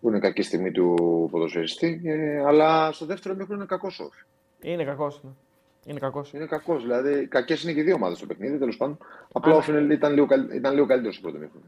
που 0.00 0.08
είναι 0.08 0.18
κακή 0.18 0.42
στιγμή 0.42 0.70
του 0.70 0.94
ποδοσφαιριστή. 1.30 2.00
Ε, 2.04 2.44
αλλά 2.46 2.92
στο 2.92 3.06
δεύτερο 3.06 3.34
μήχρονο 3.34 3.58
είναι 3.60 3.68
κακός 3.68 4.00
ο 4.00 4.04
Όφη. 4.04 4.22
Είναι 4.62 4.84
κακός. 4.84 5.20
Ναι. 5.22 5.30
Είναι 5.84 5.98
κακός. 5.98 6.32
Είναι 6.32 6.46
κακός. 6.46 6.82
Δηλαδή, 6.82 7.26
κακές 7.26 7.62
είναι 7.62 7.72
και 7.72 7.80
οι 7.80 7.82
δύο 7.82 7.94
ομάδες 7.94 8.16
στο 8.18 8.26
παιχνίδι, 8.26 8.58
τέλος 8.58 8.76
πάντων. 8.76 8.98
Απλά 9.32 9.54
ο 9.54 9.56
Όφη 9.56 9.92
ήταν 9.92 10.12
λίγο, 10.12 10.26
καλ- 10.26 10.52
ήταν 10.54 10.74
λίγο 10.74 10.86
καλύτερος 10.86 11.14
στο 11.16 11.22
πρώτο 11.28 11.38
μήχρονο. 11.44 11.64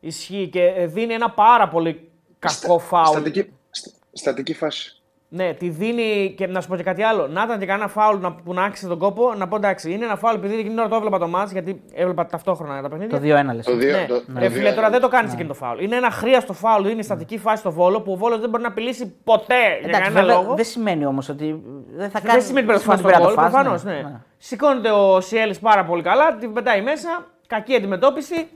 Ισχύει 0.00 0.48
και 0.52 0.62
ε, 0.64 0.86
δίνει 0.86 1.12
ένα 1.14 1.30
πάρα 1.30 1.68
πολύ 1.68 2.08
κακό 2.38 2.78
φάουλ. 2.78 3.06
Στατική, 3.06 3.52
sta- 3.70 3.92
στατική 4.12 4.54
φάση. 4.54 5.02
Ναι, 5.28 5.52
τη 5.54 5.68
δίνει 5.68 6.34
και 6.36 6.46
να 6.46 6.60
σου 6.60 6.68
πω 6.68 6.76
και 6.76 6.82
κάτι 6.82 7.02
άλλο. 7.02 7.26
Να 7.26 7.42
ήταν 7.42 7.58
και 7.58 7.66
κανένα 7.66 7.88
φάουλ 7.88 8.20
να, 8.20 8.32
που 8.32 8.54
να 8.54 8.64
άξιζε 8.64 8.88
τον 8.88 8.98
κόπο, 8.98 9.34
να 9.36 9.48
πω 9.48 9.56
εντάξει, 9.56 9.92
είναι 9.92 10.04
ένα 10.04 10.16
φάουλ 10.16 10.34
επειδή 10.36 10.54
εκείνη 10.54 10.68
την 10.68 10.78
ώρα 10.78 10.88
το 10.88 10.94
έβλεπα 10.96 11.18
το 11.18 11.28
μάτς, 11.28 11.52
γιατί 11.52 11.82
έβλεπα 11.94 12.26
ταυτόχρονα 12.26 12.82
τα 12.82 12.88
παιχνίδια. 12.88 13.18
Το 13.18 13.50
2-1 13.50 13.54
λες. 13.54 13.64
Το 13.66 13.76
δύο- 13.76 13.90
Ναι, 13.96 14.06
το- 14.08 14.14
ρε 14.38 14.46
το 14.46 14.50
φίλε, 14.52 14.62
δύο- 14.68 14.74
τώρα 14.74 14.90
δεν 14.90 15.00
το 15.00 15.08
κάνεις 15.08 15.32
εκείνο 15.32 15.48
το 15.48 15.54
φάουλ. 15.54 15.82
Είναι 15.82 15.96
ένα 15.96 16.10
χρίαστο 16.10 16.52
φάουλ, 16.52 16.86
είναι 16.86 17.02
στατική 17.02 17.38
φάση 17.38 17.56
στο 17.56 17.72
βόλο 17.72 18.00
που 18.00 18.12
ο 18.12 18.16
βόλος 18.16 18.40
δεν 18.40 18.50
μπορεί 18.50 18.62
να 18.62 18.68
απειλήσει 18.68 19.14
ποτέ 19.24 19.54
για 19.54 19.88
Εντάξει, 19.88 20.00
κανένα 20.00 20.20
βέβαια, 20.20 20.36
λόγο. 20.42 20.54
δεν 20.54 20.64
σημαίνει 20.64 21.06
όμως 21.06 21.28
ότι 21.28 21.62
δεν 21.96 22.10
θα 22.10 22.20
κάνει. 22.20 22.32
Δεν 22.32 22.42
σημαίνει 22.46 22.70
ότι 22.70 22.80
σημαίνει 22.80 23.02
πρέπει 23.02 23.18
να 23.18 23.24
ότι 23.26 23.34
το 23.34 23.40
φας, 23.40 23.50
προφανώς. 23.50 23.84
Ναι. 23.84 24.20
Σηκώνεται 24.38 24.90
ο 24.90 25.20
Σιέλης 25.20 25.58
πάρα 25.58 25.84
πολύ 25.84 26.02
καλά, 26.02 26.36
την 26.36 26.52
πετάει 26.52 26.82
μέσα, 26.82 27.26
κακή 27.46 27.74
αντιμετώπιση. 27.74 28.48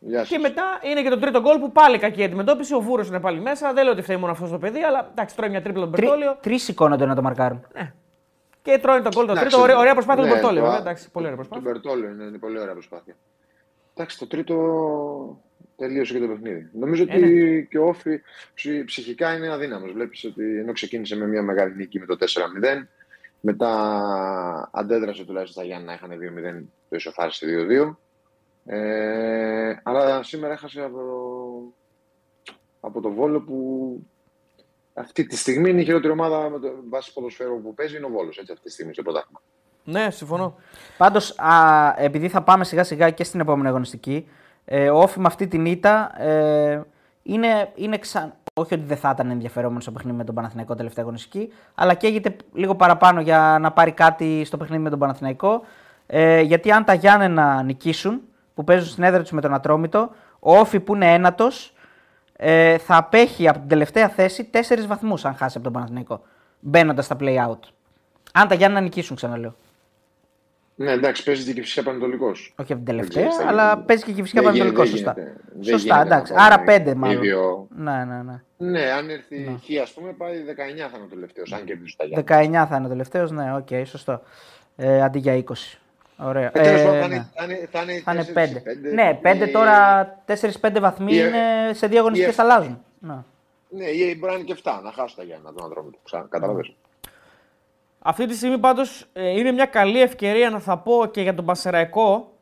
Γεια 0.00 0.18
σας. 0.18 0.28
Και 0.28 0.38
μετά 0.38 0.62
είναι 0.82 1.02
και 1.02 1.08
το 1.08 1.18
τρίτο 1.18 1.40
γκολ 1.40 1.58
που 1.58 1.72
πάλι 1.72 1.98
κακή 1.98 2.24
αντιμετώπιση. 2.24 2.74
Ο 2.74 2.80
Βούρος 2.80 3.08
είναι 3.08 3.20
πάλι 3.20 3.40
μέσα. 3.40 3.72
Δεν 3.72 3.84
λέω 3.84 3.92
ότι 3.92 4.02
φταίει 4.02 4.16
μόνο 4.16 4.32
αυτός 4.32 4.50
το 4.50 4.58
παιδί, 4.58 4.82
αλλά 4.82 5.08
εντάξει, 5.10 5.36
τρώει 5.36 5.48
μια 5.50 5.62
τρίπλα 5.62 5.80
τον 5.80 5.90
Μπερτόλιο 5.90 6.36
Τρεις 6.40 6.62
σηκώνονται 6.62 7.06
να 7.06 7.14
το 7.14 7.22
μαρκάρουν. 7.22 7.66
και 8.62 8.78
τρώει 8.82 9.00
τον 9.02 9.12
γκολ 9.14 9.26
το 9.26 9.32
Εντάξει, 9.32 9.48
τρίτο. 9.48 9.62
Ωραία, 9.62 9.78
ωραία 9.78 9.92
προσπάθεια 9.92 10.22
του 10.22 10.28
ναι, 10.28 10.34
Μπερτόλιο. 10.34 10.60
το- 10.60 10.66
βέβαια, 10.66 10.80
Εντάξει, 10.80 11.10
πολύ 11.10 11.26
ωραία 11.26 11.38
Του 11.38 11.46
προσπάθεια. 11.48 11.72
Μπερτόλιο 11.72 12.08
είναι, 12.10 12.24
είναι 12.24 12.38
πολύ 12.38 12.58
ωραία 12.60 12.72
προσπάθεια. 12.72 13.16
Εντάξει, 13.94 14.18
το 14.18 14.26
τρίτο 14.26 14.56
τελείωσε 15.76 16.12
και 16.12 16.20
το 16.20 16.26
παιχνίδι. 16.28 16.68
Νομίζω 16.72 17.04
Ε, 17.08 17.14
ότι 17.16 17.26
ναι. 17.26 17.60
και 17.60 17.78
ο 17.78 17.86
Όφη 17.88 18.20
ψη- 18.54 18.84
ψυχικά 18.84 19.34
είναι 19.34 19.52
αδύναμος. 19.52 19.92
Βλέπεις 19.92 20.24
ότι 20.24 20.58
ενώ 20.58 20.72
ξεκίνησε 20.72 21.16
με 21.16 21.26
μια 21.26 21.42
μεγάλη 21.42 21.74
νίκη 21.74 21.98
με 21.98 22.06
το 22.06 22.16
4-0, 22.16 22.88
μετά 23.40 23.70
αντέδρασε 24.72 25.24
τουλάχιστον 25.24 25.64
στα 25.64 25.72
Γιάννα, 25.74 25.92
είχαν 25.94 26.10
2-0, 26.10 26.64
το 26.88 26.96
ισοφάρισε 26.96 27.46
2-2. 27.46 27.98
Ε, 28.70 29.80
αλλά 29.82 30.22
σήμερα 30.22 30.52
έχασε 30.52 30.82
από, 30.82 31.00
από 32.80 33.00
το 33.00 33.10
Βόλο 33.10 33.40
που 33.40 33.56
αυτή 34.94 35.26
τη 35.26 35.36
στιγμή 35.36 35.70
είναι 35.70 35.80
η 35.80 35.84
χειρότερη 35.84 36.12
ομάδα 36.12 36.50
με 36.50 36.58
το 36.58 36.68
βάση 36.88 37.12
ποδοσφαίρου 37.12 37.62
που 37.62 37.74
παίζει 37.74 37.96
είναι 37.96 38.06
ο 38.06 38.08
Βόλος 38.08 38.38
έτσι 38.38 38.52
αυτή 38.52 38.64
τη 38.64 38.70
στιγμή 38.70 38.92
στο 38.92 39.02
πρωτάθλημα. 39.02 39.40
Ναι, 39.84 40.10
συμφωνώ. 40.10 40.54
Πάντως, 40.96 41.36
επειδή 41.96 42.28
θα 42.28 42.42
πάμε 42.42 42.64
σιγά 42.64 42.84
σιγά 42.84 43.10
και 43.10 43.24
στην 43.24 43.40
επόμενη 43.40 43.68
αγωνιστική, 43.68 44.28
ε, 44.64 44.90
ο 44.90 44.98
Όφη 44.98 45.20
με 45.20 45.26
αυτή 45.26 45.46
την 45.46 45.66
ήττα 45.66 46.22
ε, 46.22 46.82
είναι, 47.22 47.72
είναι 47.74 47.98
ξα... 47.98 48.36
Όχι 48.54 48.74
ότι 48.74 48.84
δεν 48.84 48.96
θα 48.96 49.10
ήταν 49.14 49.30
ενδιαφερόμενος 49.30 49.82
στο 49.82 49.92
παιχνίδι 49.92 50.16
με 50.16 50.24
τον 50.24 50.34
Παναθηναϊκό 50.34 50.74
τελευταία 50.74 51.04
αγωνιστική, 51.04 51.52
αλλά 51.74 51.94
καίγεται 51.94 52.36
λίγο 52.52 52.74
παραπάνω 52.74 53.20
για 53.20 53.58
να 53.60 53.72
πάρει 53.72 53.92
κάτι 53.92 54.44
στο 54.44 54.56
παιχνίδι 54.56 54.82
με 54.82 54.90
τον 54.90 54.98
Παναθηναϊκό. 54.98 55.62
Ε, 56.06 56.40
γιατί 56.40 56.70
αν 56.70 56.84
τα 56.84 56.94
Γιάννενα 56.94 57.62
νικήσουν, 57.62 58.20
που 58.58 58.64
παίζουν 58.64 58.88
στην 58.88 59.02
έδρα 59.04 59.20
τους 59.22 59.30
με 59.30 59.40
τον 59.40 59.54
Ατρόμητο, 59.54 60.10
ο 60.38 60.56
Όφη 60.58 60.80
που 60.80 60.94
είναι 60.94 61.12
ένατος 61.14 61.72
ε, 62.36 62.78
θα 62.78 62.96
απέχει 62.96 63.48
από 63.48 63.58
την 63.58 63.68
τελευταία 63.68 64.08
θέση 64.08 64.50
4 64.52 64.58
βαθμούς 64.86 65.24
αν 65.24 65.34
χάσει 65.34 65.54
από 65.56 65.64
τον 65.64 65.72
Παναθηναϊκό. 65.72 66.22
Μπαίνοντας 66.60 67.04
στα 67.04 67.16
play 67.20 67.36
out. 67.48 67.58
Αν 68.32 68.48
τα 68.48 68.54
Γιάννενα 68.54 68.80
νικήσουν, 68.80 69.16
ξαναλέω. 69.16 69.54
Ναι, 70.74 70.90
εντάξει, 70.90 71.24
παίζει 71.24 71.44
και 71.44 71.52
Κυφσιά 71.52 71.82
Πανετολικός. 71.82 72.54
Όχι 72.60 72.72
από 72.72 72.84
την 72.84 72.84
Δεν 72.84 72.84
τελευταία, 72.84 73.22
ξέρεις 73.28 73.36
τι 73.36 73.44
αλλά 73.50 73.68
γίνεται. 73.68 73.84
παίζει 73.86 74.04
και 74.04 74.12
κυφσικά 74.12 74.40
Δεν 74.42 74.50
πανετολικό. 74.50 74.82
γίνεται, 74.82 74.96
Σωστά. 74.96 75.12
δεν 75.14 75.24
γίνεται. 75.24 75.42
Δεν 75.54 75.64
Σωστά, 75.78 75.94
γίνεται 75.96 76.14
εντάξει. 76.14 76.32
να 76.32 76.42
Άρα 76.44 76.54
πάμε 76.54 76.66
πέντε 76.72 76.94
μάλλον. 76.94 77.16
ίδιο. 77.22 77.66
Ναι, 77.76 78.04
ναι, 78.04 78.22
ναι. 78.22 78.42
Ναι, 78.56 78.90
αν 78.90 79.10
έρθει 79.10 79.36
η 79.36 79.60
Χ, 79.78 79.82
ας 79.82 79.92
πούμε, 79.92 80.12
πάει 80.12 80.36
19 80.46 80.88
θα 80.90 80.96
είναι 80.96 81.04
ο 81.04 81.08
τελευταίος. 81.10 81.52
Αν 81.52 81.64
κερδίσει 81.64 81.96
τα 81.96 82.04
Γιάννη. 82.04 82.24
19 82.62 82.66
θα 82.68 82.76
είναι 82.76 82.86
ο 82.86 82.88
τελευταίος, 82.88 83.30
ναι, 83.30 83.54
οκ, 83.56 83.86
σωστό. 83.86 84.22
Ε, 84.76 85.02
αντί 85.02 85.18
για 85.18 85.34
20. 85.34 85.78
Ωραία. 86.20 86.46
Ε, 86.46 86.50
τέλος 86.60 86.80
Ε, 86.80 86.84
πάντων, 86.84 87.00
θα 87.00 87.06
ναι. 87.08 87.14
είναι- 87.14 87.28
θα 87.34 87.44
είναι- 87.44 87.68
θα 87.72 87.82
είναι 87.82 88.00
Θα 88.04 88.12
είναι 88.12 88.24
4 88.24 88.32
5. 88.32 88.58
ή 88.58 88.60
πέντε. 88.60 88.92
Ναι, 88.94 89.18
5 89.22 89.46
Ή- 89.46 89.50
τώρα 89.52 90.06
4-5 90.24 90.80
βαθμοί 90.80 91.12
ή- 91.12 91.16
είναι 91.18 91.72
σε 91.74 91.86
δύο 91.86 91.98
αγωνιστικές 91.98 92.36
ή- 92.36 92.40
αλλάζουν. 92.40 92.82
Ναι. 92.98 93.14
Ναι, 93.68 93.84
ή 93.84 94.16
μπορεί 94.18 94.32
να 94.32 94.38
είναι 94.38 94.46
και 94.46 94.52
7 94.52 94.80
να 94.84 94.92
χάσουν 94.92 95.16
τα 95.16 95.22
Γιάννη 95.22 95.44
να 95.44 95.52
τον 95.52 95.64
ανθρώπινο. 95.64 95.96
Κατάλαβε. 96.28 96.60
Αυτή 97.98 98.26
τη 98.26 98.34
στιγμή 98.36 98.58
πάντως 98.58 99.06
είναι 99.14 99.52
μια 99.52 99.66
καλή 99.66 100.00
ευκαιρία 100.00 100.50
να 100.50 100.58
θα 100.58 100.78
πω 100.78 101.06
και 101.10 101.20
για 101.22 101.34
τον 101.34 101.44
Πασεραϊκό, 101.44 102.32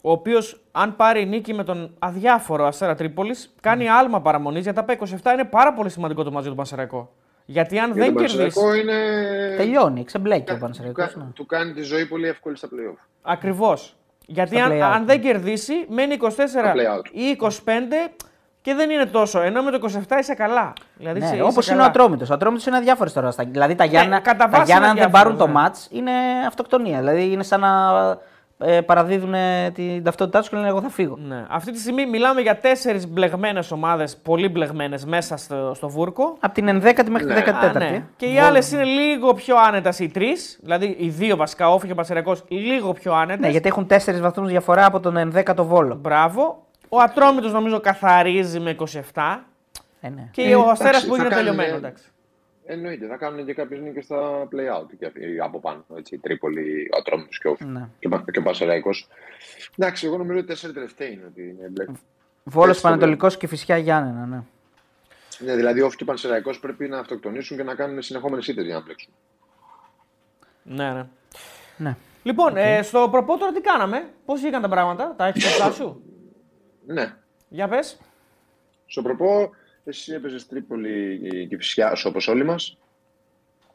ο 0.00 0.10
οποίος 0.10 0.60
αν 0.72 0.96
πάρει 0.96 1.26
νίκη 1.26 1.54
με 1.54 1.64
τον 1.64 1.94
αδιάφορο 1.98 2.64
Αστέρα 2.66 2.94
Τρίπολης, 2.94 3.54
κάνει 3.60 3.88
άλμα 3.88 4.20
παραμονής 4.20 4.62
γιατί 4.62 4.84
τα 4.84 4.92
27 4.92 5.32
είναι 5.32 5.44
πάρα 5.44 5.72
πολύ 5.72 5.90
σημαντικό 5.90 6.22
το 6.22 6.30
μαζί 6.30 6.48
του 6.48 6.54
Πασεραϊκό. 6.54 7.12
Γιατί 7.48 7.78
αν 7.78 7.92
δεν 7.92 8.14
κερδίσει. 8.16 8.60
είναι. 8.82 8.94
Τελειώνει, 9.56 10.04
ξεμπλέκει 10.04 10.50
ο 10.50 10.54
Του, 10.54 10.60
Πανσεραϊκός. 10.60 11.12
κα- 11.12 11.18
Ναι. 11.18 11.24
του 11.34 11.46
κάνει 11.46 11.72
τη 11.72 11.82
ζωή 11.82 12.06
πολύ 12.06 12.28
εύκολη 12.28 12.56
στα 12.56 12.68
playoff. 12.68 12.98
Ακριβώς. 13.22 13.96
Γιατί 14.26 14.54
Στα 14.56 14.64
αν, 14.64 14.70
play-out, 14.72 14.80
αν 14.80 14.98
ναι. 15.00 15.04
δεν 15.06 15.20
κερδίσει, 15.20 15.72
μένει 15.88 16.12
24 16.14 16.72
play-out. 16.74 17.04
ή 17.12 17.28
25 17.30 18.10
και 18.60 18.74
δεν 18.74 18.90
είναι 18.90 19.06
τόσο. 19.06 19.40
Ενώ 19.40 19.62
με 19.62 19.70
το 19.70 19.76
27 20.08 20.18
είσαι 20.18 20.34
καλά. 20.34 20.72
Δηλαδή 20.96 21.18
Ναι, 21.20 21.26
είσαι- 21.26 21.42
Όπως 21.42 21.56
είσαι 21.64 21.72
είναι 21.72 21.82
ο 21.82 21.84
καλά. 21.84 21.94
Ατρόμητος. 21.96 22.30
Ο 22.30 22.34
Ατρόμητος 22.34 22.66
είναι 22.66 22.76
αδιάφορος 22.76 23.12
τώρα. 23.12 23.30
στα- 23.30 23.44
Δηλαδή 23.44 23.74
τα 23.74 23.84
Γιάννα, 23.84 24.20
κατά 24.20 24.36
τα 24.44 24.48
βάση 24.50 24.64
Γιάννα 24.64 24.86
είναι 24.86 24.94
αν 25.00 25.02
δεν 25.02 25.10
πάρουν 25.10 25.36
το 25.36 25.44
αδιάφορος, 25.44 25.70
μάτ 25.72 25.76
είναι 25.90 26.10
αυτοκτονία. 26.46 26.98
Δηλαδή 26.98 27.32
είναι 27.32 27.42
σαν 27.42 27.60
να 27.60 27.70
ε, 28.58 28.80
παραδίδουν 28.80 29.34
ε, 29.34 29.70
την 29.70 30.02
ταυτότητά 30.04 30.38
τους 30.38 30.48
και 30.48 30.56
λένε 30.56 30.68
Εγώ 30.68 30.80
θα 30.80 30.88
φύγω. 30.88 31.18
Ναι. 31.28 31.44
Αυτή 31.48 31.72
τη 31.72 31.78
στιγμή 31.78 32.06
μιλάμε 32.06 32.40
για 32.40 32.56
τέσσερις 32.56 33.08
μπλεγμένες 33.08 33.70
ομάδες, 33.70 34.16
πολύ 34.16 34.48
μπλεγμένες 34.48 35.04
μέσα 35.04 35.36
στο, 35.36 35.72
στο 35.74 35.88
βούρκο. 35.88 36.36
Από 36.40 36.54
την 36.54 36.68
11η 36.68 37.08
μέχρι 37.08 37.26
Ναι. 37.28 37.34
τη 37.42 37.50
14η. 37.50 37.76
Α, 37.76 37.78
ναι. 37.78 38.04
Και 38.16 38.26
οι 38.26 38.38
άλλες 38.38 38.72
είναι 38.72 38.84
λίγο 38.84 39.34
πιο 39.34 39.56
άνετας 39.56 39.98
οι 39.98 40.08
τρεις. 40.08 40.58
Δηλαδή 40.62 40.96
οι 40.98 41.08
δύο 41.08 41.36
βασικά, 41.36 41.70
όφη 41.72 41.86
και 41.86 41.92
ο 41.92 41.94
Πασεριακό, 41.94 42.36
λίγο 42.48 42.92
πιο 42.92 43.12
άνετες. 43.14 43.40
Ναι, 43.40 43.48
γιατί 43.48 43.68
έχουν 43.68 43.86
4 43.86 44.20
βαθμούς 44.20 44.48
διαφορά 44.48 44.84
από 44.86 45.00
τον 45.00 45.16
11ο 45.16 45.54
Βόλο. 45.64 45.94
Μπράβο. 45.94 46.62
Ο 46.88 46.98
Ατρόμητος 47.00 47.52
νομίζω 47.52 47.80
καθαρίζει 47.80 48.60
με 48.60 48.76
27. 49.14 49.44
Ε, 50.00 50.08
ναι. 50.08 50.28
Και 50.30 50.42
Ε, 50.42 50.54
ο 50.54 50.60
Αστέρας 50.70 50.78
εντάξει, 51.04 51.06
που 51.08 51.14
θα 51.14 51.20
είναι 51.20 51.28
κάνουν, 51.34 51.44
τελειωμένο. 51.44 51.74
ε, 51.74 51.78
Εντάξει. 51.78 52.04
Εννοείται, 52.68 53.06
θα 53.06 53.16
κάνουν 53.16 53.46
και 53.46 53.54
κάποιες 53.54 53.80
νίκες 53.80 54.04
στα 54.04 54.48
play-out 54.52 54.86
και 54.98 55.06
αυτοί 55.06 55.40
από 55.40 55.60
πάνω. 55.60 55.84
Έτσι, 55.96 56.18
Τρίπολη, 56.18 56.88
ο 56.92 56.96
Ατρόμητος 56.98 57.38
και 57.38 57.48
ο, 57.48 57.56
Ναι. 57.66 57.88
και, 57.98 58.08
ο- 58.12 58.24
και 58.32 58.38
ο 58.38 58.42
Πασεραϊκό. 58.42 58.90
Εντάξει, 59.78 60.06
εγώ 60.06 60.16
νομίζω 60.16 60.38
ότι 60.38 60.46
τέσσερις 60.46 60.74
τελευταίοι 60.74 61.12
είναι 61.12 61.24
ότι 61.26 61.42
είναι 61.42 61.68
μπλε. 61.68 61.84
Βόλος 62.44 62.68
Έτσι 62.70 62.82
το 62.82 62.88
Πανετολικός 62.88 63.36
και 63.36 63.46
φυσικά 63.46 63.76
Γιάννενα. 63.76 64.26
Ναι. 64.26 64.42
Ναι, 65.38 65.56
δηλαδή 65.56 65.80
ο 65.80 65.86
Όφη 65.86 65.96
και 65.96 66.02
ο 66.02 66.06
Πανσεραϊκός 66.06 66.60
πρέπει 66.60 66.88
να 66.88 66.98
αυτοκτονήσουν 66.98 67.56
και 67.56 67.62
να 67.62 67.74
κάνουν 67.74 68.02
συνεχόμενες 68.02 68.46
ήττε 68.48 68.62
για 68.62 68.74
να 68.74 68.80
μπλέξουν. 68.82 69.12
Ναι, 70.62 70.92
ναι. 70.92 71.06
ναι. 71.76 71.96
Λοιπόν, 72.22 72.56
ε, 72.56 72.82
στο 72.82 73.08
προπό 73.10 73.38
τώρα 73.38 73.52
τι 73.52 73.60
κάναμε, 73.60 74.08
πώς 74.24 74.40
βγήκαν 74.40 74.62
τα 74.62 74.68
πράγματα, 74.68 75.14
τα 75.16 75.26
έχεις 75.26 75.42
μπροστά 75.44 75.70
σου; 75.72 76.02
Ναι. 76.86 77.14
Για 77.48 77.68
πες. 77.68 77.98
Στο 78.86 79.02
προπό, 79.02 79.50
εσύ 79.86 80.12
έπαιζες 80.12 80.46
Τρίπολη 80.46 81.18
και 81.48 81.56
φυσικά 81.56 81.92
όπως 82.04 82.28
όλοι 82.28 82.44
μας. 82.44 82.78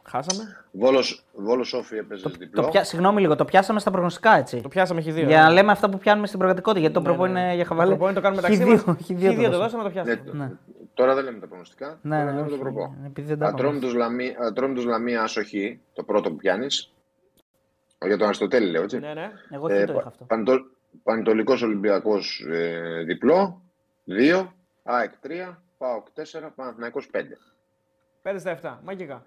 Χάσαμε. 0.04 0.66
Βόλος, 0.72 1.24
Βόλος 1.34 1.74
Όφη 1.74 1.96
έπαιζε 1.98 2.30
διπλό. 2.38 2.62
Το 2.64 2.70
πια... 2.70 2.84
Συγγνώμη 2.84 3.22
λίγο, 3.22 3.36
το 3.36 3.46
πιάσαμε 3.46 3.80
στα 3.80 3.92
προγνωστικά 3.92 4.36
έτσι. 4.38 4.62
Το 4.62 4.68
πιάσαμε 4.68 5.00
έχει 5.00 5.12
δύο. 5.12 5.28
Για 5.28 5.38
ναι. 5.38 5.44
να 5.44 5.50
λέμε 5.52 5.72
αυτά 5.72 5.90
που 5.90 5.98
πιάνουμε 5.98 6.28
στην 6.28 6.40
πραγματικότητα. 6.40 6.80
Γιατί 6.82 6.94
το 6.96 7.00
Ναι, 7.02 7.06
προπό 7.08 7.26
ναι. 7.32 7.40
είναι 7.40 7.54
για 7.56 7.64
Το 7.64 7.70
χαβαλέ. 7.70 7.90
προπό 7.90 8.06
είναι 8.06 8.14
το 8.14 8.22
κάνουμε 8.22 8.42
μεταξύ 8.42 8.64
Χ2, 8.64 8.86
μας. 8.86 8.98
Χ2 9.08 9.40
Χ2 9.40 9.44
το 9.44 9.50
το 9.52 9.58
δώσαμε, 9.58 9.84
το 9.84 9.90
Ναι, 9.90 9.94
πιάσαμε. 9.94 10.46
Ναι. 10.46 10.52
Τώρα 10.94 11.16
δεν 11.16 11.24
λέμε 11.24 11.40
τα 11.40 11.48
προγνωστικά. 11.48 12.00
Ναι, 12.02 12.16
τώρα 12.16 12.24
ναι, 12.26 12.32
λέμε 12.32 12.42
όχι, 12.42 12.52
το 12.52 12.58
προπό. 12.58 12.96
ναι, 13.02 13.08
επειδή 13.08 13.28
δεν 13.28 13.38
τα 13.38 13.46
είπαμε. 13.48 13.62
Ατρόμητος 13.62 13.94
Λαμία, 13.94 14.36
Ατρόμητος 14.40 14.86
Λαμία 14.86 15.22
Ασοχή, 15.22 15.80
το 15.94 16.04
πρώτο 16.04 16.30
που 16.30 16.36
πιάνεις. 16.36 16.94
Για 18.06 18.18
τον 18.18 18.26
Αριστοτέλη 18.28 18.70
λέω, 18.72 18.84
έτσι. 18.84 19.00
Ναι, 19.00 19.14
ναι. 19.14 19.32
Εγώ 19.50 19.68
Ε, 19.70 19.80
τι 19.80 19.86
το 19.86 19.94
πα- 19.94 20.00
είχα 20.00 20.08
αυτό. 20.08 20.24
Πανετολ- 20.26 20.66
Πανετολικός 21.04 21.62
Ολυμπιακός 21.62 22.46
ε, 22.52 23.04
διπλό, 23.06 23.62
2, 24.08 24.48
ΑΕΚ 24.84 25.12
3, 25.22 25.58
ΠΑΟΚ 25.82 26.08
4, 26.16 26.50
Παναθηναϊκός 26.56 27.10
5. 27.14 27.38
5 28.24 28.36
στα 28.40 28.52
7. 28.52 28.80
Μαγικά. 28.84 29.26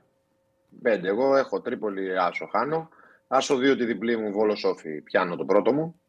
5. 0.83 1.05
Εγώ 1.05 1.37
έχω 1.37 1.61
Τρίπολη 1.61 2.19
Άσο 2.19 2.47
χάνω. 2.47 2.89
Άσο 3.29 3.57
2 3.57 3.77
τη 3.77 3.85
διπλή 3.85 4.17
μου 4.17 4.33
Βόλο 4.33 4.55
Σόφι 4.55 5.01
πιάνω 5.01 5.37
το 5.37 5.45
πρώτο 5.45 5.73
μου. 5.73 6.01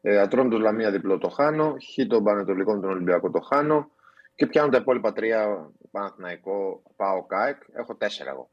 Ε, 0.00 0.18
Ατρόμητος 0.18 0.60
Λαμία 0.60 0.90
διπλό 0.90 1.18
το 1.18 1.28
χάνω. 1.28 1.70
Χ 1.72 2.06
των 2.08 2.24
Πανετολικών 2.24 2.80
τον 2.80 2.90
Ολυμπιακό 2.90 3.30
το 3.30 3.40
χάνω. 3.40 3.90
Και 4.34 4.46
πιάνω 4.46 4.70
τα 4.70 4.78
υπόλοιπα 4.78 5.12
τρία 5.12 5.70
Παναθηναϊκό, 5.90 6.82
ΠΑΟΚ, 6.96 7.32
ΑΕΚ. 7.32 7.62
Έχω 7.72 7.96
4 8.00 8.06
εγώ. 8.26 8.48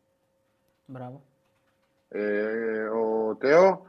Μπράβο. 0.85 1.23
Ε, 2.09 2.83
ο 2.83 3.35
Τεό 3.35 3.85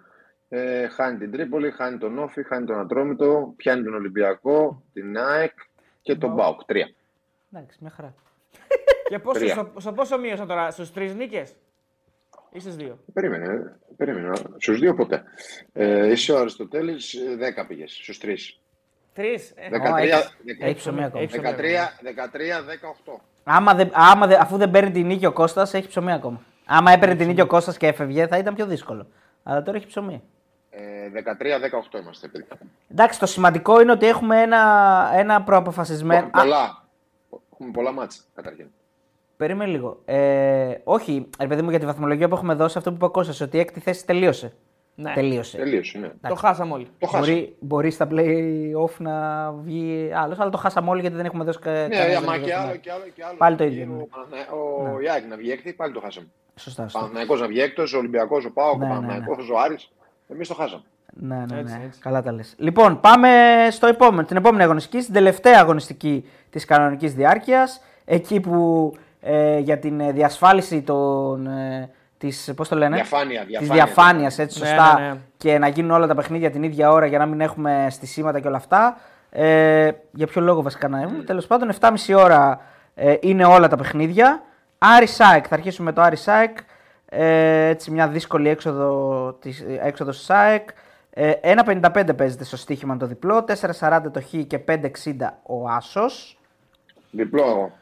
ε, 0.48 0.88
χάνει 0.88 1.18
την 1.18 1.30
Τρίπολη, 1.30 1.70
χάνει 1.70 1.98
τον 1.98 2.18
Όφη, 2.18 2.42
χάνει 2.42 2.66
τον 2.66 2.78
Ατρόμητο, 2.78 3.54
πιάνει 3.56 3.84
τον 3.84 3.94
Ολυμπιακό, 3.94 4.82
την 4.92 5.18
ΑΕΚ 5.18 5.58
και 6.02 6.14
τον 6.14 6.36
ΠΑΟΚ. 6.36 6.64
Τρία. 6.64 6.90
Εντάξει, 7.52 7.78
μια 7.80 7.90
χαρά. 7.90 8.14
Και 9.08 9.18
πόσο, 9.18 9.38
Τρία. 9.38 9.54
στο, 9.54 9.70
στο 9.80 9.92
πόσο 9.92 10.18
μείωσα 10.18 10.46
τώρα, 10.46 10.70
στους 10.70 10.92
τρεις 10.92 11.14
νίκες; 11.14 11.52
Ή 12.50 12.58
στι 12.60 12.70
δύο; 12.70 12.98
Περίμενε, 13.12 13.76
περίμενε. 13.96 14.32
Στους 14.58 14.78
δύο 14.78 14.94
ποτέ. 14.94 15.22
Ε, 15.72 16.10
είσαι 16.10 16.32
ο 16.32 16.38
Αριστοτέλης, 16.38 17.14
ε, 17.14 17.36
10 17.36 17.66
πήγες, 17.66 17.92
στους 17.92 18.18
τρεις. 18.18 18.60
Τρεις; 19.14 19.50
Ε, 19.56 19.68
13, 19.68 19.96
έχεις- 19.98 20.36
13, 20.44 20.66
Έχει 20.66 20.74
ψωμί 20.76 21.04
ακόμα. 21.04 21.22
Έχεις- 21.22 21.40
13, 21.40 21.98
13, 22.02 22.62
18. 22.62 23.20
Άμα 23.44 23.74
δεν, 23.74 23.90
άμα 23.92 24.26
δεν, 24.26 24.40
αφού 24.40 24.56
δεν 24.56 24.70
παίρνει 24.70 24.90
την 24.90 25.06
νίκη 25.06 25.26
ο 25.26 25.32
Κώστας, 25.32 25.74
έχει 25.74 25.88
ψωμί 25.88 26.12
ακόμα. 26.12 26.40
Άμα 26.66 26.90
έπαιρνε 26.92 27.14
την 27.16 27.26
νίκη 27.26 27.40
ο 27.40 27.46
Κώστας 27.46 27.76
και 27.76 27.86
έφευγε, 27.86 28.26
θα 28.26 28.38
ήταν 28.38 28.54
πιο 28.54 28.66
δύσκολο. 28.66 29.06
Αλλά 29.42 29.62
τώρα 29.62 29.76
έχει 29.76 29.86
ψωμί. 29.86 30.22
Ε, 30.74 31.08
13-18 31.94 32.00
είμαστε, 32.02 32.28
παιδιά. 32.28 32.58
Εντάξει, 32.90 33.18
το 33.18 33.26
σημαντικό 33.26 33.80
είναι 33.80 33.92
ότι 33.92 34.06
έχουμε 34.06 34.40
ένα, 34.42 34.60
ένα 35.14 35.42
προαποφασισμένο. 35.42 36.20
Έχουμε 36.26 36.42
πολλά. 36.42 36.84
Έχουμε 37.52 37.70
πολλά 37.72 37.92
μάτσα, 37.92 38.20
καταρχήν. 38.34 38.66
Περίμενε 39.36 39.70
λίγο. 39.70 40.00
Ε, 40.04 40.74
όχι, 40.84 41.28
ρε 41.40 41.46
παιδί 41.46 41.62
μου, 41.62 41.70
για 41.70 41.78
τη 41.78 41.86
βαθμολογία 41.86 42.28
που 42.28 42.34
έχουμε 42.34 42.54
δώσει, 42.54 42.78
αυτό 42.78 42.90
που 42.90 42.96
είπε 42.96 43.04
ο 43.04 43.10
Κώστας, 43.10 43.40
ότι 43.40 43.56
η 43.56 43.60
έκτη 43.60 43.80
θέση 43.80 44.06
τελείωσε. 44.06 44.52
Ναι. 44.94 45.12
Τελείωσε. 45.12 45.56
Τελείωσε, 45.56 45.98
ναι. 45.98 46.10
Το 46.28 46.34
χάσαμε 46.34 46.72
όλοι. 46.72 46.88
Το 46.98 47.06
χάσαμε. 47.06 47.26
Μπορεί, 47.32 47.56
μπορεί 47.60 47.90
στα 47.90 48.08
play-off 48.10 48.96
να 48.98 49.50
βγει 49.52 50.10
άλλος, 50.14 50.38
αλλά 50.40 50.50
το 50.50 50.58
χάσαμε 50.58 50.90
όλοι 50.90 51.00
γιατί 51.00 51.16
δεν 51.16 51.24
έχουμε 51.24 51.44
δώσει 51.44 51.58
κα- 51.58 51.70
Ναι, 51.70 51.88
κανένα 51.88 52.20
μα 52.20 52.32
δεν 52.32 52.42
και 52.42 52.50
δώσαμε. 52.50 52.68
άλλο 52.68 52.76
και 52.76 52.90
άλλο 52.92 53.04
και 53.14 53.24
άλλο. 53.24 53.36
Πάλι 53.36 53.56
το 53.56 53.64
Ο- 53.64 53.66
ίδιο, 53.66 53.86
ναι. 53.86 53.92
Ο, 54.02 54.06
Παναθηνα- 54.06 54.52
ο 54.94 55.00
Ιάκη 55.00 55.26
να 55.26 55.36
βγει 55.36 55.50
έκτη, 55.50 55.72
πάλι 55.72 55.92
το 55.92 56.00
χάσαμε. 56.00 56.26
Σωστά. 56.56 56.82
Ο 56.82 56.84
σωστά. 56.84 56.98
Παναθηναϊκός 56.98 57.40
να 57.40 57.46
βγει 57.46 57.60
έκτος, 57.60 57.94
ο 57.94 57.98
Ολυμπιακός, 57.98 58.44
ο 58.44 58.50
Πάοκ, 58.52 58.78
Ναι, 58.78 58.84
ο 58.84 58.88
ναι, 58.88 58.94
Παναθηναϊκός, 58.94 59.50
ο 59.50 59.58
Άρης. 59.58 59.90
Εμείς 60.34 60.48
το 60.48 60.54
χάσαμε. 60.54 60.82
Ναι, 61.14 61.34
ναι, 61.36 61.58
Έτσι, 61.58 61.76
ναι. 61.78 61.84
έτσι. 61.86 62.00
Καλά 62.00 62.22
τα 62.22 62.32
λες. 62.32 62.54
Λοιπόν, 62.58 63.00
πάμε 63.00 63.28
στο 63.70 63.86
επόμενο, 63.86 64.24
την 64.26 64.36
επόμενη 64.36 64.62
αγωνιστική, 64.62 65.00
στην 65.02 65.14
τελευταία 65.14 65.58
αγωνιστική 65.60 66.28
της 66.50 66.64
κανονικής 66.64 67.14
διάρκειας. 67.14 67.80
Εκεί 68.04 68.40
που 68.40 68.92
ε, 69.20 69.58
για 69.58 69.78
την 69.78 70.00
ε, 70.00 70.12
διασφάλιση 70.12 70.82
των, 70.82 71.46
ε, 71.46 71.90
της, 72.18 72.52
πώς 72.56 72.68
το 72.68 72.76
λένε, 72.76 72.94
Διαφάνεια, 72.94 73.40
της 73.40 73.48
διαφάνεια. 73.48 73.84
διαφάνειας, 73.84 74.38
έτσι 74.38 74.60
Ναι, 74.60 74.66
σωστά, 74.66 75.00
ναι, 75.00 75.06
ναι. 75.08 75.16
και 75.36 75.58
να 75.58 75.68
γίνουν 75.68 75.90
όλα 75.90 76.06
τα 76.06 76.14
παιχνίδια 76.14 76.50
την 76.50 76.62
ίδια 76.62 76.90
ώρα 76.90 77.06
για 77.06 77.18
να 77.18 77.26
μην 77.26 77.40
έχουμε 77.40 77.86
στησίματα 77.90 78.40
και 78.40 78.46
όλα 78.48 78.56
αυτά. 78.56 78.96
Ε, 79.30 79.90
για 80.12 80.26
ποιο 80.26 80.40
λόγο 80.42 80.62
βασικά 80.62 80.88
να 80.88 81.00
έχουμε. 81.00 81.22
Τέλος 81.22 81.46
πάντων, 81.46 81.70
7.30 81.80 82.14
ώρα 82.16 82.60
ε, 82.94 83.14
είναι 83.20 83.44
όλα 83.44 83.68
τα 83.68 83.76
παιχνίδια. 83.76 84.42
Άρης 84.78 85.06
ΑΕΚ, 85.06 85.44
θα 85.48 85.54
αρχίσουμε 85.54 85.90
με 85.90 85.92
το 85.96 86.02
Άρης 86.02 86.16
ΑΕΚ. 86.16 86.56
Ε, 87.14 87.68
έτσι 87.68 87.90
μια 87.90 88.08
δύσκολη 88.08 88.48
έξοδο 88.48 89.32
της, 89.40 89.64
έξοδος 89.80 90.16
της 90.16 90.24
ΑΕΚ. 90.24 90.68
Ε, 91.10 91.32
1.55 91.42 92.16
παίζεται 92.16 92.44
στο 92.44 92.56
στοίχημα 92.56 92.96
το 92.96 93.06
διπλό, 93.06 93.44
4.40 93.44 94.02
το 94.12 94.20
Χ 94.20 94.34
και 94.46 94.58
5.60 94.58 94.90
ο 95.42 95.68
Άσος. 95.68 96.38
Διπλό 97.10 97.42
εγώ. 97.42 97.72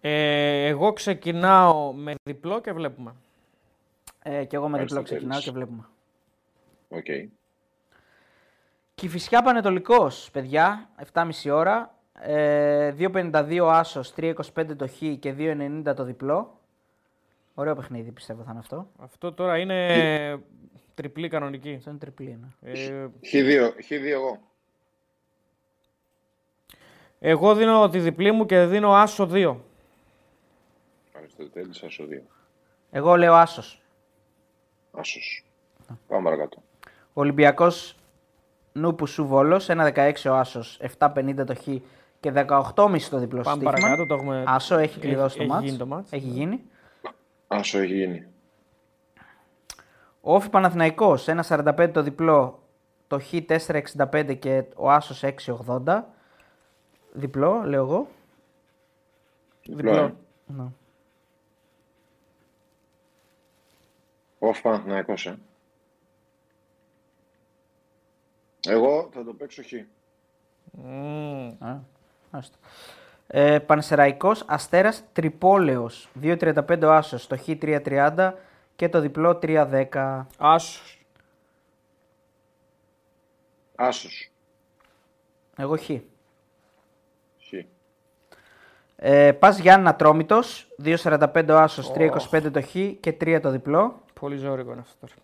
Ε, 0.00 0.66
εγώ 0.66 0.92
ξεκινάω 0.92 1.92
με 1.92 2.14
διπλό 2.22 2.60
και 2.60 2.72
βλέπουμε. 2.72 3.14
Ε, 4.22 4.44
και 4.44 4.56
εγώ 4.56 4.68
με 4.68 4.78
διπλό 4.78 4.98
Αριστοτέλης. 4.98 5.10
ξεκινάω 5.10 5.40
και 5.40 5.50
βλέπουμε. 5.50 5.84
Οκ. 6.88 7.06
Κηφισιά 8.94 9.42
Παναιτωλικός, 9.42 10.30
παιδιά, 10.32 10.88
7.30 11.12 11.50
ώρα. 11.52 11.94
Ε, 12.20 12.92
2.52 12.98 13.68
Άσος, 13.70 14.14
3.25 14.16 14.76
το 14.76 14.88
Χ 14.88 14.98
και 15.18 15.34
2.90 15.38 15.94
το 15.96 16.04
διπλό. 16.04 16.60
Ωραίο 17.54 17.74
παιχνίδι 17.74 18.10
πιστεύω 18.10 18.42
θα 18.42 18.50
είναι 18.50 18.58
αυτό. 18.58 18.86
Αυτό 18.98 19.32
τώρα 19.32 19.58
είναι 19.58 20.40
τριπλή 20.94 21.28
κανονική. 21.28 21.74
Αυτό 21.76 21.90
είναι 21.90 21.98
τριπλή. 21.98 22.38
Ναι. 22.60 22.72
Ε, 22.72 23.06
Χ2, 23.32 23.68
Χ2 23.88 24.02
εγώ. 24.04 24.38
εγώ 27.18 27.54
δίνω 27.54 27.88
τη 27.88 27.98
διπλή 27.98 28.32
μου 28.32 28.46
και 28.46 28.64
δίνω 28.64 28.94
άσο 28.94 29.28
2. 29.32 29.56
Αριστοτέλης, 31.16 31.82
Άσο 31.82 32.04
2. 32.10 32.22
Εγώ 32.90 33.16
λέω 33.16 33.34
Άσος. 33.34 33.82
Άσος. 34.92 35.44
Πάμε 36.08 36.22
παρακάτω. 36.24 36.62
Ολυμπιακός 37.12 37.96
Νούπου 38.72 39.06
Σου 39.06 39.26
Βόλος, 39.26 39.68
1.16 39.68 40.12
ο 40.30 40.34
Άσος, 40.34 40.78
7.50 40.98 41.44
το 41.46 41.54
Χ 41.54 41.62
και 42.20 42.30
18,5 42.30 43.08
το 43.10 43.18
διπλό 43.18 43.40
Πάμε 43.42 43.56
στοίχημα. 43.56 43.70
παρακάτω, 43.70 44.06
το 44.06 44.14
έχουμε- 44.14 44.42
Άσο 44.46 44.78
έχει 44.78 44.98
κλειδώσει 45.00 45.36
το 45.36 45.42
έχει 45.42 45.52
μάτς. 45.52 45.64
γίνει 45.64 45.76
το 45.76 45.86
μάτς. 45.86 46.12
Έχει 46.12 46.26
γίνει. 46.28 46.60
Άσο 47.52 47.78
έχει 47.78 47.94
γίνει. 47.94 48.26
Ο 50.20 50.34
Όφη 50.34 50.50
Παναθηναϊκός, 50.50 51.26
1.45 51.28 51.90
το 51.92 52.02
διπλό, 52.02 52.62
το 53.06 53.20
Χ 53.20 53.32
4.65 53.32 54.36
και 54.38 54.64
ο 54.76 54.90
Άσος 54.90 55.22
6.80. 55.22 56.02
Διπλό, 57.12 57.62
λέω 57.64 57.82
εγώ. 57.84 58.08
Διπλό. 59.66 59.96
ε. 59.96 60.14
Ναι. 60.46 60.64
Όφ 64.38 64.60
Παναθηναϊκός, 64.60 65.26
ε. 65.26 65.38
Εγώ 68.68 69.08
θα 69.12 69.24
το 69.24 69.32
παίξω 69.34 69.62
Χ. 69.62 69.72
Μμμ. 70.72 71.56
Α, 71.64 71.78
άστο. 72.30 72.58
Ε, 73.34 73.58
Πανσεραϊκός 73.58 74.44
Αστέρας 74.46 75.04
Τρυπόλεως, 75.12 76.08
2.35 76.22 76.82
ο 76.82 76.92
Άσος, 76.92 77.26
το 77.26 77.36
Χ 77.36 77.48
3.30 77.60 78.32
και 78.76 78.88
το 78.88 79.00
διπλό 79.00 79.38
3.10. 79.42 80.26
Άσος. 80.38 81.06
Άσος. 83.74 84.30
Εγώ 85.56 85.76
Χ. 85.76 85.90
Χ. 87.38 87.52
Ε, 88.96 89.32
Πας 89.32 89.58
Γιάννα 89.58 89.94
Τρόμητος, 89.96 90.68
2.45 90.82 91.48
ο 91.48 91.58
Άσος, 91.58 91.92
3.25 91.92 92.50
το 92.52 92.62
Χ 92.62 92.72
και 93.00 93.12
3 93.20 93.38
το 93.42 93.50
διπλό. 93.50 94.02
Πολύ 94.20 94.36
ζώρικο 94.36 94.70
είναι 94.70 94.80
αυτό 94.80 95.06
τώρα. 95.06 95.14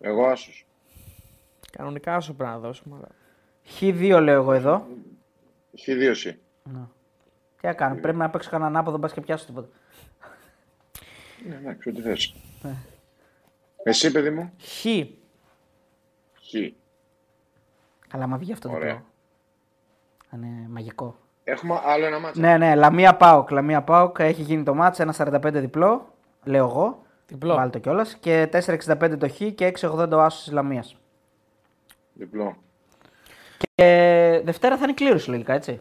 Εγώ 0.00 0.26
Άσος. 0.26 0.66
Κανονικά 1.72 2.16
άσο 2.16 2.32
πρέπει 2.32 2.50
να 2.50 2.58
δώσουμε. 2.58 2.96
Αλλά... 2.96 3.08
Χ2 3.80 4.22
λέω 4.22 4.34
εγώ 4.34 4.52
εδώ. 4.52 4.86
Χ2 5.86 6.00
εσύ. 6.00 6.40
Τι 7.60 7.66
να 7.66 7.72
κάνω, 7.72 8.00
πρέπει 8.00 8.18
να 8.18 8.30
παίξω 8.30 8.50
κανένα 8.50 8.68
ανάποδο, 8.70 8.98
μπας 8.98 9.12
και 9.12 9.20
πιάσω 9.20 9.46
τίποτα. 9.46 9.68
Ναι, 11.48 11.54
εντάξει, 11.54 11.88
ό,τι 11.88 12.00
θες. 12.00 12.34
Ναι. 12.62 12.74
Εσύ, 13.82 14.12
παιδί 14.12 14.30
μου. 14.30 14.52
Χ. 14.60 14.86
Χ. 16.48 16.54
Καλά, 18.08 18.26
μα 18.26 18.36
βγει 18.36 18.52
αυτό 18.52 18.68
το 18.68 18.74
Ωραία. 18.74 18.92
διπλό. 18.92 19.06
Θα 20.30 20.36
Είναι 20.36 20.68
μαγικό. 20.68 21.16
Έχουμε 21.44 21.80
άλλο 21.84 22.06
ένα 22.06 22.18
μάτσο. 22.18 22.40
Ναι, 22.40 22.56
ναι, 22.56 22.74
Λαμία 22.74 23.16
Πάοκ. 23.16 23.50
Λαμία 23.50 23.82
Πάοκ 23.82 24.18
έχει 24.18 24.42
γίνει 24.42 24.62
το 24.62 24.74
μάτς, 24.74 25.00
1.45 25.00 25.50
διπλό, 25.52 26.14
λέω 26.44 26.66
εγώ. 26.66 27.02
Διπλό. 27.26 27.54
Βάλτε 27.54 27.78
κιόλας. 27.78 28.14
Και 28.14 28.48
4.65 28.52 29.18
το 29.18 29.28
Χ 29.28 29.36
και 29.54 29.72
6.80 29.80 30.10
ο 30.12 30.20
Άσος 30.20 30.42
της 30.42 30.52
Λαμίας. 30.52 30.96
Διπλό. 32.12 32.56
Και 33.58 34.40
Δευτέρα 34.44 34.76
θα 34.76 34.84
είναι 34.84 34.92
κλήρωση 34.92 35.30
λογικά, 35.30 35.52
έτσι. 35.52 35.80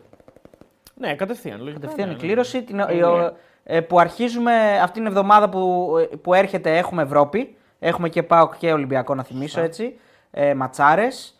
Ναι, 1.01 1.15
κατευθείαν. 1.15 1.57
Λογικά, 1.59 1.79
Κατευθείαν 1.79 2.07
ναι, 2.07 2.13
η 2.13 2.17
ναι. 2.17 2.21
κλήρωση. 2.21 2.63
Την, 2.63 2.79
η- 2.89 3.01
ο- 3.03 3.33
ε, 3.63 3.81
που 3.81 3.99
αρχίζουμε 3.99 4.79
αυτήν 4.79 4.93
την 5.03 5.05
εβδομάδα 5.05 5.49
που, 5.49 5.91
που 6.21 6.33
έρχεται 6.33 6.77
έχουμε 6.77 7.01
Ευρώπη. 7.01 7.55
Έχουμε 7.79 8.09
και 8.09 8.23
ΠΑΟΚ 8.23 8.57
και 8.57 8.71
Ολυμπιακό 8.73 9.15
να 9.15 9.23
θυμίσω 9.23 9.61
έτσι. 9.61 9.99
Ε, 10.31 10.53
Ματσάρες. 10.53 11.37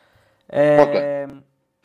Ε, 0.48 0.76
Πότε; 0.78 1.26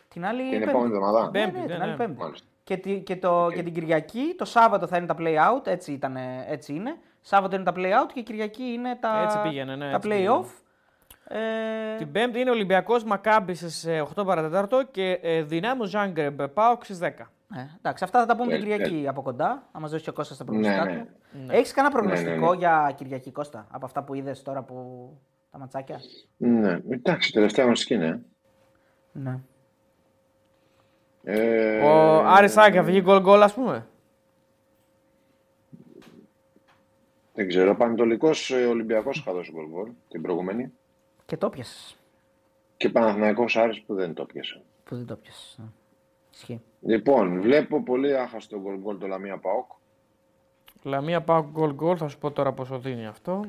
την 0.09 0.27
άλλη 0.27 0.43
Την 0.43 0.51
Πέμπτη. 0.51 0.69
επόμενη 0.69 0.93
εβδομάδα. 0.94 1.24
Ναι, 1.24 1.31
Πέμπτη, 1.31 1.59
ναι, 1.59 1.66
ναι, 1.66 1.73
την 1.73 1.82
άλλη 1.82 1.90
ναι. 1.90 1.97
Πέμπτη. 1.97 2.20
Μάλιστα. 2.23 2.47
Και, 2.65 2.77
τη- 2.77 3.01
και, 3.01 3.16
το, 3.16 3.48
και 3.55 3.62
την 3.62 3.73
Κυριακή, 3.74 4.35
το 4.39 4.44
Σάββατο 4.44 4.86
θα 4.86 4.97
είναι 4.97 5.07
τα 5.07 5.16
play 5.19 5.35
out, 5.35 5.66
έτσι, 5.66 5.93
ήταν, 5.93 6.16
έτσι 6.48 6.73
είναι. 6.74 6.97
Σάββατο 7.20 7.55
είναι 7.57 7.65
τα 7.65 7.73
play 7.77 7.90
out 8.05 8.11
και 8.15 8.20
Κυριακή 8.20 8.62
είναι 8.62 8.97
τα, 9.01 9.23
Έτσι 9.24 9.39
πήγαινε, 9.43 9.77
ναι, 9.77 9.85
τα 9.90 9.97
έτσι 9.97 10.09
play 10.09 10.12
πήγαινε. 10.12 10.40
off. 10.40 10.47
Ε, 11.28 11.97
Την 11.98 12.12
Πέμπτη 12.12 12.40
είναι 12.40 12.51
Ολυμπιακό 12.51 12.97
Μακάμπη 13.07 13.55
στι 13.55 14.01
8 14.16 14.27
παρατέταρτο 14.27 14.82
και 14.90 15.19
ε, 15.23 15.43
Δυνάμο 15.43 15.85
Ζάγκρεμπ 15.85 16.43
Πάοκ 16.43 16.85
στις 16.85 16.98
10. 17.03 17.09
Ε, 17.55 17.60
εντάξει, 17.77 18.05
αυτά 18.05 18.20
θα 18.20 18.27
τα 18.27 18.36
πούμε 18.36 18.52
την 18.52 18.60
Τέλεια, 18.60 18.77
Κυριακή 18.77 19.09
από 19.09 19.23
κοντά. 19.23 19.68
Θα 19.73 19.81
μα 19.81 19.89
δώσει 19.89 20.09
ο 20.09 20.12
Κώστας 20.12 20.36
τα 20.36 20.44
Ναι, 20.44 20.51
προγνωστικά 20.51 20.85
ναι. 20.85 21.05
του. 21.05 21.52
Έχεις 21.52 21.73
κανένα 21.73 21.94
προγνωστικό 21.94 22.31
ναι, 22.31 22.51
ναι. 22.51 22.56
για 22.56 22.94
Κυριακή 22.97 23.32
Κώστα 23.32 23.66
από 23.70 23.85
αυτά 23.85 24.02
που 24.05 24.14
είδες 24.14 24.43
τώρα 24.43 24.62
που 24.62 25.09
τα 25.51 25.59
ματσάκια; 25.59 26.01
Ναι, 26.36 26.81
εντάξει, 26.89 27.32
τελευταία 27.32 27.64
αγωνιστική 27.64 27.94
είναι. 27.94 28.23
Ναι. 29.12 29.39
Ε, 31.23 31.82
Ο 31.82 32.23
Άρης 32.27 32.56
Άγκα 32.56 32.82
βγει 32.82 33.01
γκολ 33.01 33.20
γκολ, 33.20 33.43
ας 33.43 33.55
πούμε. 33.55 33.86
Δεν 37.35 37.48
ξέρω, 37.48 37.70
ο 37.70 37.74
Πανετολικός 37.74 38.51
ε, 38.51 38.66
Ολυμπιακός 38.66 39.18
είχα 39.18 39.32
δώσει 39.32 39.52
γκολ 39.52 39.66
γκολ 39.68 39.90
την 40.09 40.23
προηγούμενη. 40.23 40.73
Και 41.27 41.36
το 41.36 41.51
'πιασε. 41.51 41.97
Και 42.77 42.89
Παναθηναϊκός 42.89 43.56
Άρης 43.56 43.82
που 43.82 43.94
δεν 43.94 44.14
το 44.14 44.24
πιασε. 44.24 44.62
Που 44.85 44.97
δεν 44.97 45.06
το 45.06 45.16
πιασε. 45.16 45.62
Ισχύει. 46.32 46.62
Λοιπόν, 46.87 47.41
βλέπω 47.41 47.83
πολύ 47.83 48.17
άχαστο 48.19 48.59
γκολ 48.61 48.77
γκολ 48.79 48.99
το 48.99 49.07
Λαμία 49.07 49.37
ΠΑΟΚ. 49.39 49.70
Λαμία 50.83 51.21
ΠΑΟΚ 51.23 51.45
γκολ 51.51 51.73
γκολ, 51.75 51.97
θα 51.99 52.09
σου 52.09 52.19
πω 52.19 52.31
τώρα 52.31 52.53
πόσο 52.53 52.79
δίνει 52.79 53.07
αυτό. 53.07 53.45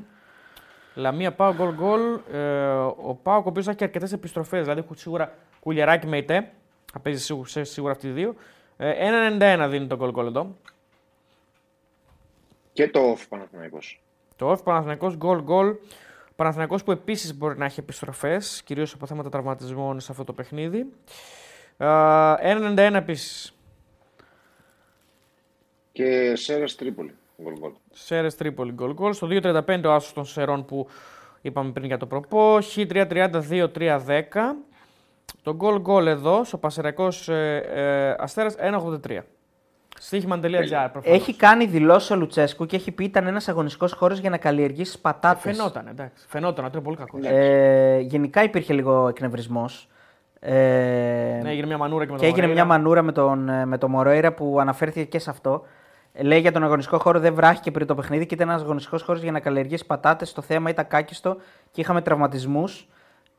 Λαμία 0.95 1.33
ΠΑΟΚ 1.33 1.53
γκολ 1.53 1.73
γκολ. 1.73 2.01
Ε, 2.31 2.67
ο 3.03 3.19
ΠΑΟΚ 3.23 3.45
ο 3.45 3.49
οποίος 3.49 3.67
έχει 3.67 3.83
αρκετές 3.83 4.11
επιστροφές, 4.13 4.61
δηλαδή 4.61 4.79
έχουν 4.79 4.95
σίγουρα 4.95 5.33
κουλιαράκι 5.59 6.07
με 6.07 6.17
ητέ. 6.17 6.51
Θα 6.93 6.99
παίζει 6.99 7.21
σίγουρα, 7.23 7.47
σε- 7.47 7.63
σίγουρα 7.63 7.91
αυτοί 7.91 8.07
οι 8.07 8.11
δύο. 8.11 8.35
Ε, 8.77 8.91
1,91 8.91 9.67
δίνει 9.69 9.87
το 9.87 9.95
γκολ 9.95 10.11
γκολ 10.11 10.25
εδώ. 10.25 10.55
Και 12.73 12.89
το 12.89 13.11
off 13.13 13.25
Παναθηναϊκός. 13.29 14.01
Το 14.35 14.51
off 14.51 14.63
Παναθηναϊκός 14.63 15.15
γκολ 15.17 15.41
γκολ. 15.41 15.75
Παναθηναϊκός 16.35 16.83
που 16.83 16.91
επίσης 16.91 17.37
μπορεί 17.37 17.57
να 17.57 17.65
έχει 17.65 17.79
επιστροφές, 17.79 18.63
κυρίως 18.63 18.93
από 18.93 19.05
θέματα 19.05 19.29
τραυματισμών 19.29 19.99
σε 19.99 20.11
αυτό 20.11 20.23
το 20.23 20.33
παιχνίδι. 20.33 20.93
Ε, 21.77 21.85
1,91 22.41 22.93
επίσης. 22.93 23.51
Και 25.91 26.35
Σέρες 26.35 26.75
Τρίπολη 26.75 27.13
γκολ 27.43 27.53
γκολ. 27.59 27.71
Σέρες 27.91 28.35
Τρίπολη 28.35 28.71
γκολ 28.71 28.93
γκολ. 28.93 29.13
Στο 29.13 29.27
2.35 29.27 29.81
ο 29.85 29.91
άσος 29.91 30.13
των 30.13 30.25
Σερών 30.25 30.65
που 30.65 30.87
είπαμε 31.41 31.71
πριν 31.71 31.85
για 31.85 31.97
το 31.97 32.05
προπό. 32.05 32.57
Χ3.32-3.10. 32.75 34.23
Το 35.43 35.55
γκολ 35.55 35.79
γκολ 35.79 36.07
εδώ 36.07 36.43
στο 36.43 36.57
Πασεραϊκός 36.57 37.29
ε, 37.29 37.57
ε, 37.57 38.15
Αστέρας 38.23 38.55
1.83. 38.59 39.19
Στοίχημαν.gr 39.99 40.89
προφανώς. 40.91 41.19
Έχει 41.19 41.35
κάνει 41.35 41.65
δηλώσεις 41.65 42.11
ο 42.11 42.15
Λουτσέσκου 42.15 42.65
και 42.65 42.75
έχει 42.75 42.91
πει 42.91 43.03
ήταν 43.03 43.27
ένας 43.27 43.47
αγωνιστικός 43.47 43.93
χώρος 43.93 44.19
για 44.19 44.29
να 44.29 44.37
καλλιεργήσει 44.37 45.01
πατάτες. 45.01 45.55
Φαινόταν, 45.55 45.87
εντάξει. 45.87 46.25
Φαινόταν 46.27 46.65
ότι 46.65 46.75
είναι 46.75 46.85
πολύ 46.85 46.97
κακός. 46.97 47.25
Ε, 47.25 47.99
γενικά 48.01 48.43
υπήρχε 48.43 48.73
λίγο 48.73 49.07
εκνευρισμός. 49.07 49.87
Ε, 50.39 51.39
Ναι, 51.43 51.49
έγινε 51.49 51.65
μια 51.67 51.77
μανούρα 51.77 52.05
και 52.05 52.11
με 52.11 52.17
και 52.17 52.23
τον 52.23 52.33
έγινε 52.33 52.47
Μορέιρα. 52.47 52.65
μια 52.65 52.77
μανούρα 52.77 53.01
με 53.01 53.11
τον, 53.11 53.49
ε, 53.49 53.65
με 53.65 53.77
τον 53.77 53.89
Μωρόιρα 53.91 54.33
που 54.33 54.57
αναφέρθηκε 54.59 55.03
και 55.05 55.19
σε 55.19 55.29
αυτό. 55.29 55.63
Ε, 56.13 56.23
Λέει 56.23 56.39
για 56.39 56.51
τον 56.51 56.63
αγωνιστικό 56.63 56.99
χώρο 56.99 57.19
δεν 57.19 57.33
βράχηκε 57.33 57.71
πριν 57.71 57.87
το 57.87 57.95
παιχνίδι 57.95 58.25
και 58.25 58.33
ήταν 58.35 58.49
ένας 58.49 58.61
αγωνιστικός 58.61 59.01
χώρος 59.01 59.21
για 59.21 59.31
να 59.31 59.39
καλλιεργήσει 59.39 59.85
πατάτες. 59.85 60.33
Το 60.33 60.41
θέμα 60.41 60.69
ήταν 60.69 60.87
κάκιστο 60.87 61.37
και 61.71 61.81
είχαμε 61.81 62.01
τραυματισμούς. 62.01 62.87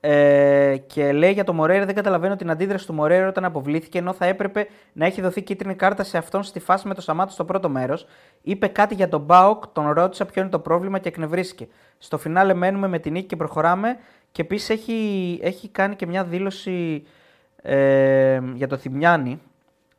Ε, 0.01 0.77
και 0.87 1.13
λέει 1.13 1.33
για 1.33 1.45
τον 1.45 1.55
Μωρέιρα 1.55 1.85
δεν 1.85 1.95
καταλαβαίνω 1.95 2.37
την 2.37 2.51
αντίδραση 2.51 2.87
του 2.87 2.93
Μωρέιρα 2.95 3.29
όταν 3.29 3.45
αποβλήθηκε 3.45 3.99
ενώ 3.99 4.13
θα 4.13 4.27
έπρεπε 4.27 4.67
να 4.93 5.07
έχει 5.07 5.21
δοθεί 5.21 5.43
κίτρινη 5.43 5.75
κάρτα 5.75 6.05
σε 6.05 6.19
αυτόν 6.19 6.43
στη 6.43 6.61
φάση 6.61 6.89
με 6.89 6.95
το 6.95 7.01
Σαμάτο 7.01 7.33
στο 7.33 7.45
πρώτο 7.45 7.69
μέρος. 7.69 8.07
Είπε 8.43 8.67
κάτι 8.67 8.95
για 8.95 9.09
τον 9.09 9.21
Μπάουκ, 9.21 9.67
τον 9.67 9.91
ρώτησα 9.91 10.25
ποιο 10.25 10.43
είναι 10.43 10.51
το 10.51 10.59
πρόβλημα 10.59 10.99
και 10.99 11.09
εκνευρίστηκε. 11.09 11.69
Στο 11.99 12.19
φινάλε 12.19 12.55
μένουμε 12.55 12.89
με 12.89 12.99
την 12.99 13.13
νίκη 13.13 13.27
και 13.27 13.37
προχωράμε. 13.37 13.97
Και 14.33 14.43
επίσης 14.43 14.71
έχει, 14.71 15.39
έχει 15.43 15.69
κάνει 15.69 15.97
και 15.97 16.07
μια 16.07 16.25
δήλωση 16.25 17.05
ε, 17.63 18.41
για 18.55 18.67
το 18.67 18.77
Θημιάνι. 18.77 19.41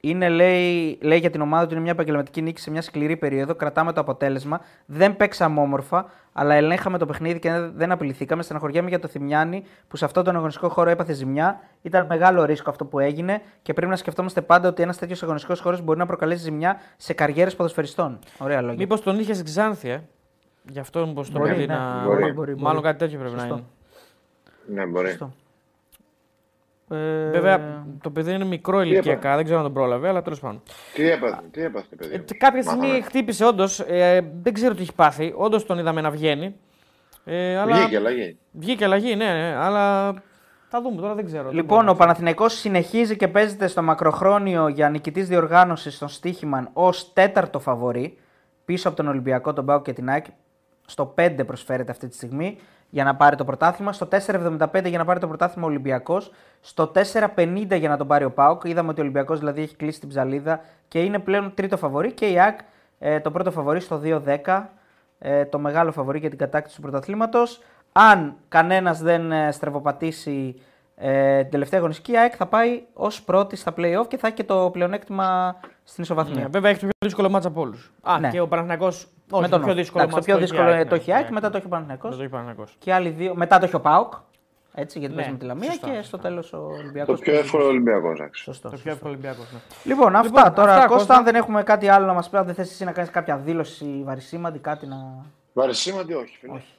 Είναι, 0.02 0.30
λέει, 0.30 0.98
λέει 1.02 1.18
για 1.18 1.30
την 1.30 1.42
ομάδα 1.42 1.66
του 1.66 1.74
είναι 1.74 1.82
μια 1.82 1.92
επαγγελματική 1.92 2.42
νίκη 2.42 2.62
σε 2.62 2.72
μια 2.72 2.82
σκληρή 2.82 3.18
περίοδο. 3.18 3.56
Κρατάμε 3.56 3.94
το 3.94 4.02
αποτέλεσμα. 4.02 4.62
Δεν 4.86 5.18
παίξαμε 5.18 5.60
όμορφα, 5.60 6.06
αλλά 6.34 6.54
ελέγχαμε 6.54 6.98
το 6.98 7.06
παιχνίδι 7.06 7.40
και 7.40 7.52
δεν 7.74 7.92
απειληθήκαμε. 7.92 8.44
Στεναχωριέμαι 8.44 8.90
για 8.90 9.00
το 9.00 9.08
Θημιάνι 9.08 9.64
που 9.88 9.98
σε 9.98 10.06
αυτόν 10.06 10.24
τον 10.24 10.36
αγωνιστικό 10.36 10.70
χώρο 10.70 10.90
έπαθε 10.90 11.14
ζημιά. 11.14 11.60
Ήταν 11.82 12.06
μεγάλο 12.06 12.46
ρίσκο 12.46 12.70
αυτό 12.70 12.86
που 12.86 13.00
έγινε 13.00 13.42
και 13.62 13.74
πρέπει 13.74 13.92
να 13.92 13.98
σκεφτόμαστε 13.98 14.42
πάντα 14.42 14.70
ότι 14.70 14.82
ένας 14.82 14.98
τέτοιος 14.98 15.24
αγωνιστικός 15.24 15.60
χώρος 15.60 15.82
μπορεί 15.82 16.00
να 16.00 16.06
προκαλέσει 16.06 16.42
ζημιά 16.42 16.80
σε 16.98 17.14
καριέρες 17.14 17.56
ποδοσφαιριστών. 17.56 18.20
Ωραία 18.38 18.62
λόγια. 18.62 18.78
Μήπως 18.78 19.02
τον 19.02 19.20
είχε 19.20 19.34
στην 19.34 19.46
Ξάνθη, 19.46 19.90
ε; 19.90 20.02
Γι' 20.72 20.80
αυτό 20.80 21.08
μήπως 21.08 21.32
το 21.32 21.40
Μπορεί, 21.40 21.52
παιδί 21.52 21.66
ναι. 21.66 21.74
να. 21.74 22.04
Μπορεί, 22.04 22.32
μπορεί, 22.32 22.56
Μάλλον 22.56 22.72
μπορεί. 22.72 22.82
κάτι 22.82 22.98
τέτοιο 22.98 23.20
πρέπει 23.20 23.34
Σωστό. 23.34 23.48
να 23.48 23.56
είναι. 23.56 23.66
Ναι, 24.70 24.86
μπορεί. 24.86 25.08
Σωστό. 25.08 25.34
Ε, 26.92 27.30
Βέβαια, 27.30 27.86
το 28.02 28.10
παιδί 28.10 28.34
είναι 28.34 28.46
μικρό 28.46 28.82
ηλικιακά, 28.82 29.36
δεν 29.36 29.44
ξέρω 29.44 29.60
αν 29.60 29.66
τον 29.66 29.74
πρόλαβε, 29.74 30.08
αλλά 30.08 30.22
τέλος 30.22 30.40
πάντων. 30.40 30.62
Τι 30.94 31.10
έπαθε, 31.10 31.42
τι 31.52 31.62
έπαθε, 31.62 31.96
παιδί. 31.96 32.14
Ε, 32.14 32.18
μου; 32.18 32.26
κάποια 32.38 32.62
στιγμή 32.62 32.86
Μάθαμε. 32.86 33.04
χτύπησε, 33.04 33.46
όντως. 33.46 33.80
Ε, 33.80 34.32
δεν 34.42 34.54
ξέρω 34.54 34.74
τι 34.74 34.82
έχει 34.82 34.94
πάθει. 34.94 35.34
Όντως 35.36 35.66
τον 35.66 35.80
είδαμε 35.80 36.02
να 36.02 36.12
βγαίνει. 36.12 36.56
Ε, 37.26 37.58
αλλά... 37.58 37.76
Βγήκε 37.76 37.98
αλλαγή. 37.98 38.38
Βγήκε 38.52 38.84
αλλαγή, 38.84 39.16
ναι, 39.16 39.26
ναι, 39.34 39.56
αλλά 39.56 40.14
θα 40.68 40.82
δούμε 40.82 41.02
τώρα, 41.02 41.14
δεν 41.14 41.26
ξέρω. 41.26 41.44
δεν 41.44 41.54
Λοιπόν, 41.54 41.80
μπορώ 41.80 41.92
ο 41.92 41.96
Παναθηναϊκός 41.96 42.54
συνεχίζει 42.54 43.16
και 43.16 43.28
παίζεται 43.28 43.68
στο 43.68 43.82
μακροχρόνιο 43.82 44.68
για 44.68 44.90
νικητής 44.90 45.28
διοργάνωσης 45.28 45.96
στον 45.96 46.08
Στίχημαν 46.08 46.70
ως 46.74 47.14
τέταρτο 47.14 47.60
φαβορή, 47.60 48.18
πίσω 48.66 48.88
από 48.88 48.98
τον 48.98 49.08
Ολυμπιακό, 49.08 49.54
τον 49.54 49.66
Πάο 49.66 49.82
και 49.82 49.94
την 49.94 50.10
ΑΕΚ. 50.10 50.26
Στο 50.86 51.14
5 51.18 51.46
προσφέρεται 51.46 51.92
αυτή 51.92 52.08
τη 52.08 52.16
στιγμή 52.16 52.58
για 52.90 53.04
να 53.04 53.16
πάρει 53.16 53.36
το 53.36 53.46
πρωτάθλημα. 53.46 53.94
Στο 53.94 54.08
4,75 54.12 54.86
για 54.86 54.98
να 54.98 55.06
πάρει 55.06 55.20
το 55.20 55.28
πρωτάθλημα 55.28 55.68
ο 55.68 55.70
Ολυμπιακός. 55.70 56.32
Στο 56.62 56.92
4,50 57.36 57.80
για 57.80 57.90
να 57.90 57.98
τον 57.98 58.08
πάρει 58.08 58.24
ο 58.24 58.32
Πάοκ. 58.32 58.64
Είδαμε 58.64 58.90
ότι 58.90 59.00
ο 59.00 59.04
Ολυμπιακός 59.04 59.40
δηλαδή 59.40 59.62
έχει 59.62 59.76
κλείσει 59.76 60.00
την 60.00 60.10
ψαλίδα 60.10 60.62
και 60.88 61.00
είναι 61.00 61.20
πλέον 61.20 61.54
τρίτο 61.54 61.78
φαβορή. 61.78 62.12
Και 62.12 62.26
η 62.26 62.40
ΑΕΚ 62.40 62.60
ε, 63.00 63.20
το 63.20 63.32
πρώτο 63.32 63.52
φαβορή 63.52 63.80
στο 63.80 64.02
2,10. 64.04 64.64
Ε, 65.20 65.46
το 65.46 65.60
μεγάλο 65.60 65.92
φαβορή 65.92 66.20
για 66.20 66.30
την 66.30 66.38
κατάκτηση 66.38 66.76
του 66.76 66.82
πρωταθλήματος. 66.82 67.62
Αν 67.92 68.36
κανένας 68.48 69.02
δεν 69.02 69.32
ε, 69.32 69.52
στρεβοπατήσει 69.52 70.62
ε, 70.96 71.42
την 71.42 71.50
τελευταία 71.50 71.80
αγωνιστική, 71.80 72.12
η 72.12 72.18
ΑΕΚ 72.18 72.34
θα 72.38 72.46
πάει 72.46 72.82
ως 72.94 73.22
πρώτη 73.22 73.56
στα 73.56 73.74
play-off 73.78 74.08
και 74.08 74.18
θα 74.18 74.28
έχει 74.28 74.36
και 74.36 74.44
το 74.44 74.70
πλεονέκτημα 74.74 75.60
στην 75.92 76.04
ισοβαθμία. 76.04 76.42
Ναι, 76.42 76.48
βέβαια 76.48 76.72
έχει 76.72 76.80
το 76.80 76.86
πιο 76.86 76.96
δύσκολο 77.06 77.30
μάτσα 77.30 77.48
από 77.48 77.62
όλους. 77.62 77.92
Α, 78.02 78.20
Ναι. 78.20 78.30
και 78.30 78.40
ο 78.40 78.48
Παναθηναϊκός 78.48 79.08
Όχι, 79.32 79.42
με 79.42 79.48
το 79.48 79.56
τον 79.56 79.62
πιο 79.62 79.72
Όφη. 79.72 79.80
δύσκολο 79.82 80.04
Εντάξει, 80.04 80.16
μάτς 80.16 80.26
το 80.28 80.32
πιο 80.32 80.42
δύσκολο 80.42 80.68
έχει 80.70 80.76
η 80.76 80.80
ΑΕΚ, 80.80 80.90
το 80.90 80.96
έχει 80.96 81.10
η 81.10 81.14
ναι, 81.14 81.18
ΑΕΚ, 81.20 81.26
ναι. 81.28 81.34
μετά 81.34 81.50
το 81.50 81.58
έχει 81.58 81.66
ο 81.66 81.70
Παναθηναϊκός. 81.70 82.10
Δεν 82.10 82.18
το 82.18 82.24
έχει 82.24 82.32
Παναθηναϊκός. 82.32 82.76
Και 82.80 82.94
άλλοι 82.94 83.10
δύο. 83.10 83.36
Μετά 83.36 83.58
το 83.60 83.66
έχει 83.66 83.76
ο 83.76 83.80
ΠΑΟΚ. 83.82 84.14
Έτσι, 84.74 85.00
γιατί 85.00 85.14
Ναι, 85.16 85.20
παίζει 85.22 85.34
με 85.36 85.40
τη 85.40 85.46
Λαμία 85.46 85.72
σωστά, 85.72 85.88
και 85.88 85.94
σωστά. 85.94 86.08
στο 86.08 86.18
τέλος 86.18 86.54
ο 86.54 86.58
Το 86.58 86.64
Ολυμπιακό. 86.64 87.14
πιο 87.14 87.34
εύκολο 87.34 87.66
Ολυμπιακός, 87.66 88.20
εντάξει. 88.20 88.44
Σωστό. 88.44 88.62
Το 88.70 88.70
πιο 88.70 88.78
σωστό. 88.78 88.90
εύκολο 88.92 89.12
Ολυμπιακός. 89.14 89.52
Ναι. 89.52 89.60
Λοιπόν, 89.84 90.16
αυτά 90.16 90.38
Λοιπόν, 90.38 90.54
τώρα. 90.54 90.72
αυτά, 90.74 90.82
Κώστα, 90.88 90.96
Κώστα. 90.98 91.16
αν 91.16 91.24
δεν 91.24 91.36
έχουμε 91.36 91.64
κάτι 91.64 91.88
άλλο 91.88 92.06
να 92.06 92.14
μας 92.14 92.30
πει, 92.30 92.38
αν 92.38 92.46
δεν 92.46 92.56
θες 92.56 92.70
εσύ 92.72 92.84
να 92.84 92.92
κάνεις 92.92 93.10
κάποια 93.12 93.38
δήλωση 93.38 94.02
βαρυσήμαντη, 94.06 94.60
κάτι 94.60 94.86
να. 94.88 94.96
Βαρυσήμαντη, 95.54 96.14
όχι. 96.14 96.38
Φίλε. 96.38 96.54
Όχι. 96.54 96.74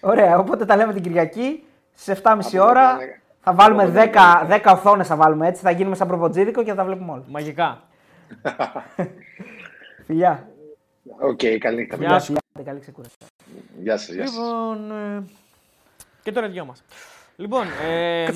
Ωραία, 0.00 0.38
οπότε 0.38 0.64
τα 0.64 0.76
λέμε 0.76 0.92
την 0.92 1.02
Κυριακή 1.02 1.64
στις 1.94 2.10
7.30 2.12 2.58
Από 2.58 2.68
ώρα. 2.70 2.92
το 2.92 2.98
πέντε- 2.98 3.20
Θα 3.40 3.52
βάλουμε 3.52 3.82
από 3.82 3.92
το 3.92 3.98
10, 3.98 4.38
πέντε- 4.40 4.62
10 4.64 4.72
οθόνες, 4.72 5.06
θα 5.06 5.16
βάλουμε 5.16 5.46
έτσι. 5.48 5.62
Θα 5.62 5.70
γίνουμε 5.70 5.96
σαν 5.96 6.08
προποτζίδικο 6.08 6.62
και 6.62 6.70
θα 6.70 6.76
τα 6.76 6.84
βλέπουμε 6.84 7.12
όλα. 7.12 7.22
Μαγικά. 7.28 7.82
Φιλιά. 10.06 10.48
Οκ, 11.20 11.40
καλή 11.58 11.76
νύχτα. 11.76 11.96
Γεια 11.96 12.06
Φιλιά, 12.06 12.18
σου. 12.18 12.26
φιλιά. 12.26 12.64
Καλή 12.64 12.80
ξεκούραση. 12.80 13.14
Γεια 13.82 13.96
σας, 13.96 14.14
γεια 14.14 14.26
σας. 14.26 14.36
Λοιπόν. 14.36 14.90
ε, 14.90 15.24
Και 16.22 16.32
τώρα 16.32 16.46
οι 16.46 16.50
δυο 16.50 16.64
μας. 16.64 16.82
Λοιπόν, 17.36 17.66
ε, 17.84 18.26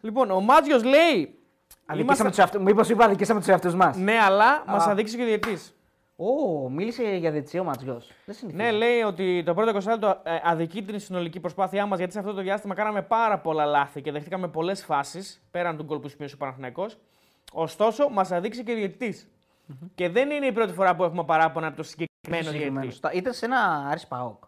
λοιπόν, 0.00 0.30
ο 0.30 0.40
Μάτζιο 0.40 0.78
λέει. 0.78 1.38
Αδικήσαμε 1.86 2.28
τους 2.28 2.38
εαυτού 2.38 2.62
Μήπως 2.62 2.88
είπα 2.88 3.04
αδικήσαμε 3.04 3.38
τους 3.40 3.48
εαυτούς 3.48 3.74
μας; 3.74 3.96
Ναι, 3.96 4.18
αλλά 4.18 4.64
μας 4.66 4.86
αδείξει 4.86 5.16
και 5.16 5.22
ο 5.22 5.26
διαιτή. 5.26 5.58
Ω, 6.16 6.68
μίλησε 6.70 7.02
για 7.02 7.30
διετσί 7.30 7.58
ο 7.58 7.64
Ματζιό. 7.64 8.02
Δεν 8.24 8.34
συνηθίζει. 8.34 8.62
Ναι, 8.62 8.70
λέει 8.70 9.00
ότι 9.00 9.42
το 9.46 9.54
πρώτο 9.54 9.78
20 9.78 9.82
λεπτό 9.88 10.20
ε, 10.22 10.36
αδικεί 10.42 10.82
την 10.82 11.00
συνολική 11.00 11.40
προσπάθειά 11.40 11.86
μας 11.86 11.98
γιατί 11.98 12.12
σε 12.12 12.18
αυτό 12.18 12.32
το 12.32 12.42
διάστημα 12.42 12.74
κάναμε 12.74 13.02
πάρα 13.02 13.38
πολλά 13.38 13.64
λάθη 13.64 14.00
και 14.02 14.12
δεχτήκαμε 14.12 14.48
πολλές 14.48 14.84
φάσεις 14.84 15.42
πέραν 15.50 15.76
του 15.76 15.82
γκολ 15.84 15.98
που 15.98 16.08
σημείωσε 16.08 16.34
ο 16.34 16.38
Παναθηναϊκός. 16.38 16.98
Ωστόσο, 17.52 18.08
μας 18.08 18.32
αδείξει 18.32 18.62
και 18.64 18.72
ο 18.72 18.74
διαιτητης 18.74 19.28
Και 19.94 20.08
δεν 20.08 20.30
είναι 20.30 20.46
η 20.46 20.52
πρώτη 20.52 20.72
φορά 20.72 20.96
που 20.96 21.04
έχουμε 21.04 21.24
παράπονα 21.24 21.66
από 21.66 21.76
το 21.76 21.82
συγκεκριμένο 21.82 22.44
Συγκεκριμένος. 22.44 22.80
διαιτητή. 22.80 22.96
Στο- 22.96 23.10
Ήταν 23.18 23.32
σε 23.32 23.44
ένα 23.44 23.86
Άρης 23.90 24.06
Παόκ. 24.06 24.42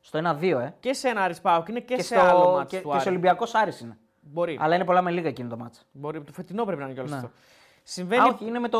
Στο 0.00 0.18
1-2, 0.18 0.58
ε. 0.60 0.74
Και 0.80 0.92
σε 0.92 1.08
ένα 1.08 1.20
Άρης 1.22 1.40
Πάοκ 1.40 1.68
είναι 1.68 1.80
και, 1.80 1.94
Και, 1.94 2.02
σε 2.02 2.14
στο... 2.14 2.24
άλλο 2.24 2.50
μάτς 2.52 2.70
και, 2.70 2.80
του 2.80 2.88
και 2.88 2.94
σε 2.94 3.00
Άρη. 3.00 3.08
Ολυμπιακός 3.08 3.54
Άρης 3.54 3.80
είναι. 3.80 3.98
Μπορεί. 4.20 4.58
Αλλά 4.60 4.74
είναι 4.74 4.84
πολλά 4.84 5.02
με 5.02 5.10
λίγα 5.10 5.28
εκείνο 5.28 5.48
το 5.48 5.56
μάτσα. 5.56 5.82
Μπορεί. 5.92 6.22
Το 6.22 6.32
φετινό 6.32 6.64
πρέπει 6.64 6.78
να 6.80 6.84
είναι 6.84 6.94
κιόλας 6.94 7.10
Ναι. 7.12 7.16
αυτό. 7.16 7.28
Α, 7.28 7.32
Συμβαίνει. 7.82 8.28
όχι, 8.28 8.44
είναι 8.46 8.58
με 8.58 8.68
το 8.68 8.78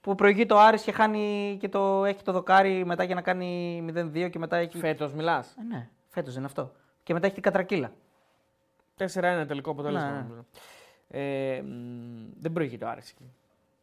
που 0.00 0.14
προηγεί 0.14 0.46
το 0.46 0.58
Άρης 0.58 0.82
και 0.82 0.92
χάνει 0.92 1.56
και 1.60 1.68
το, 1.68 2.04
έχει 2.04 2.22
το 2.22 2.32
δοκάρι 2.32 2.84
μετά 2.84 3.04
για 3.04 3.14
να 3.14 3.20
κάνει 3.20 3.82
0-2 4.14 4.28
και 4.30 4.38
μετά 4.38 4.56
έχει. 4.56 4.78
Φέτος 4.78 5.12
μιλάς. 5.12 5.54
Ε, 5.58 5.62
ναι, 5.74 5.88
φέτος 6.06 6.36
είναι 6.36 6.44
αυτό. 6.46 6.72
Και 7.02 7.12
μετά 7.12 7.24
έχει 7.26 7.34
την 7.34 7.42
κατρακύλα. 7.44 7.92
4-1 8.98 9.44
τελικό 9.48 9.70
αποτέλεσμα. 9.70 10.10
Ναι, 10.10 10.16
ναι. 10.34 10.40
Νομίζω. 11.10 11.56
Ε, 11.56 11.62
μ, 11.62 12.32
δεν 12.40 12.52
προηγεί 12.52 12.78
το 12.78 12.86
Άρης 12.88 13.10
εκεί. 13.10 13.32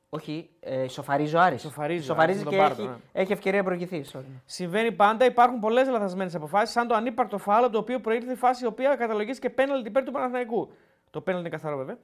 Όχι, 0.09 0.49
ε, 0.59 0.87
σοφαρίζει 0.87 1.35
ο 1.35 1.39
Άρης. 1.41 1.61
Σοφαρίζει 1.61 1.99
ο 2.01 2.03
Σοφαρίζει 2.03 2.39
Άρης, 2.39 2.49
και 2.49 2.55
με 2.55 2.61
τον 2.61 2.67
Πάρτο, 2.67 2.81
έχει, 2.83 2.91
ναι. 3.13 3.21
έχει 3.21 3.31
ευκαιρία 3.31 3.59
να 3.59 3.65
προηγηθεί. 3.65 4.05
Sorry. 4.13 4.21
Συμβαίνει 4.45 4.91
πάντα, 4.91 5.25
υπάρχουν 5.25 5.59
πολλές 5.59 5.87
λαθασμένες 5.87 6.35
αποφάσεις, 6.35 6.69
σαν 6.73 6.87
το 6.87 6.95
ανύπαρκτο 6.95 7.37
φάλο 7.37 7.69
το 7.69 7.77
οποίο 7.77 7.99
προήλθε 7.99 8.31
η 8.31 8.35
φάση 8.35 8.63
η 8.63 8.67
οποία 8.67 8.95
καταλογίστηκε 8.95 9.49
πέναλτι 9.49 9.87
υπέρ 9.87 10.03
του 10.03 10.11
Παναθηναϊκού. 10.11 10.71
Το 11.09 11.21
πέναλτι 11.21 11.47
είναι 11.47 11.55
καθαρό 11.57 11.77
βέβαια. 11.77 11.97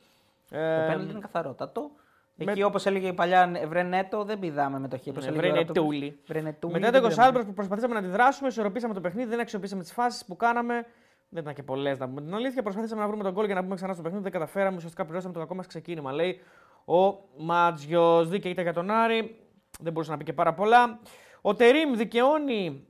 Ε, 0.52 0.80
Το 0.82 0.88
πέναλτι 0.92 1.12
είναι 1.12 1.20
καθαρότατο. 1.20 1.92
Εκεί, 2.38 2.64
όπως 2.64 2.86
έλεγε 2.86 3.08
η 3.08 3.14
παλιά 3.14 3.52
Βρενέτο, 3.68 4.24
δεν 4.24 4.40
πηδάμε 4.40 4.80
μετοχή. 4.80 5.10
Όπως 5.10 5.24
Ναι, 5.24 5.30
έλεγε 5.30 5.48
ο 5.48 5.52
Βρενετούλη. 5.52 6.00
Ραπτόπουλος. 6.00 6.28
Βρενετούλη, 6.28 6.74
Μετά 6.74 6.92
δεν 6.92 7.02
το 7.02 7.08
20 7.08 7.10
πηδάμε. 7.10 7.38
λεπτό 7.38 7.52
προσπαθήσαμε 7.52 7.94
να 7.94 8.00
αντιδράσουμε, 8.00 8.48
ισορροπήσαμε 8.48 8.94
το 8.94 9.02
παιχνίδι, 9.02 9.30
δεν 9.30 9.40
αξιοποιήσαμε 9.40 9.82
τις 9.82 9.92
φάσεις 9.92 10.26
που 10.26 10.36
κάναμε. 10.36 10.86
Δεν 11.30 11.42
ήταν 11.42 11.54
και 11.54 11.64
πολλές 11.64 12.00
να 12.00 12.08
πούμε 12.08 12.22
την 12.22 12.34
αλήθεια. 12.34 12.62
Προσπαθήσαμε 12.62 13.02
να 13.02 13.08
βρούμε 13.08 13.24
τον 13.24 13.34
γκολ 13.34 13.46
για 13.46 13.56
να 13.56 13.62
μπούμε 13.62 13.76
ξανά 13.76 13.94
στο 13.94 14.02
παιχνίδι. 14.02 14.24
Δεν 14.24 14.32
καταφέραμε. 14.32 14.76
Ουσιαστικά 14.76 15.04
πληρώσαμε 15.06 15.34
το 15.34 15.40
κακό 15.40 15.56
μα 15.56 15.64
ξεκίνημα. 15.64 16.12
Λέει 16.12 16.40
ο 16.86 17.20
Μάτζιος. 17.38 18.30
Δίκαια 18.30 18.52
ήταν 18.52 18.64
για 18.64 18.74
τον 18.74 18.90
Άρη. 18.92 19.40
Δεν 19.80 19.94
μπορούσε 19.94 20.12
να 20.12 20.18
πει 20.18 20.24
και 20.24 20.34
πάρα 20.34 20.54
πολλά. 20.54 21.00
Ο 21.42 21.54
Τερήμ 21.56 21.94
δικαιώνει. 21.96 22.84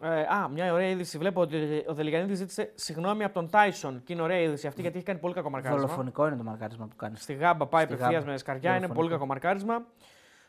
Ε, 0.00 0.20
α, 0.20 0.48
μια 0.48 0.72
ωραία 0.72 0.88
είδηση. 0.88 1.18
Βλέπω 1.18 1.40
ότι 1.40 1.84
ο 1.88 1.94
Δελιγανίδη 1.94 2.34
ζήτησε 2.34 2.72
συγγνώμη 2.74 3.24
από 3.24 3.34
τον 3.34 3.50
Τάισον. 3.50 4.02
Και 4.04 4.12
είναι 4.12 4.22
ωραία 4.22 4.38
είδηση 4.38 4.66
αυτή 4.66 4.80
γιατί 4.80 4.96
έχει 4.96 5.06
κάνει 5.06 5.18
πολύ 5.18 5.34
κακό 5.34 5.50
μαρκάρισμα. 5.50 5.82
Δολοφονικό 5.82 6.26
είναι 6.26 6.36
το 6.36 6.42
μαρκάρισμα 6.42 6.86
που 6.86 6.96
κάνεις. 6.96 7.22
Στη 7.22 7.32
γάμπα 7.34 7.66
πάει 7.66 7.84
Στη 7.84 7.92
απευθείας 7.94 8.20
γάμπα. 8.20 8.32
με 8.32 8.38
σκαριά. 8.38 8.60
Είναι 8.70 8.70
Δολοφονικό. 8.70 9.00
πολύ 9.00 9.10
κακό 9.12 9.26
μαρκάρισμα. 9.26 9.84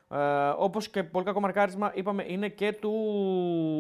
Ε, 0.10 0.18
Όπως 0.58 0.90
και 0.90 1.04
πολύ 1.04 1.26
κακό 1.26 1.40
μαρκάρισμα, 1.40 1.92
είπαμε, 1.94 2.24
είναι 2.28 2.48
και 2.50 2.74
του 2.74 2.92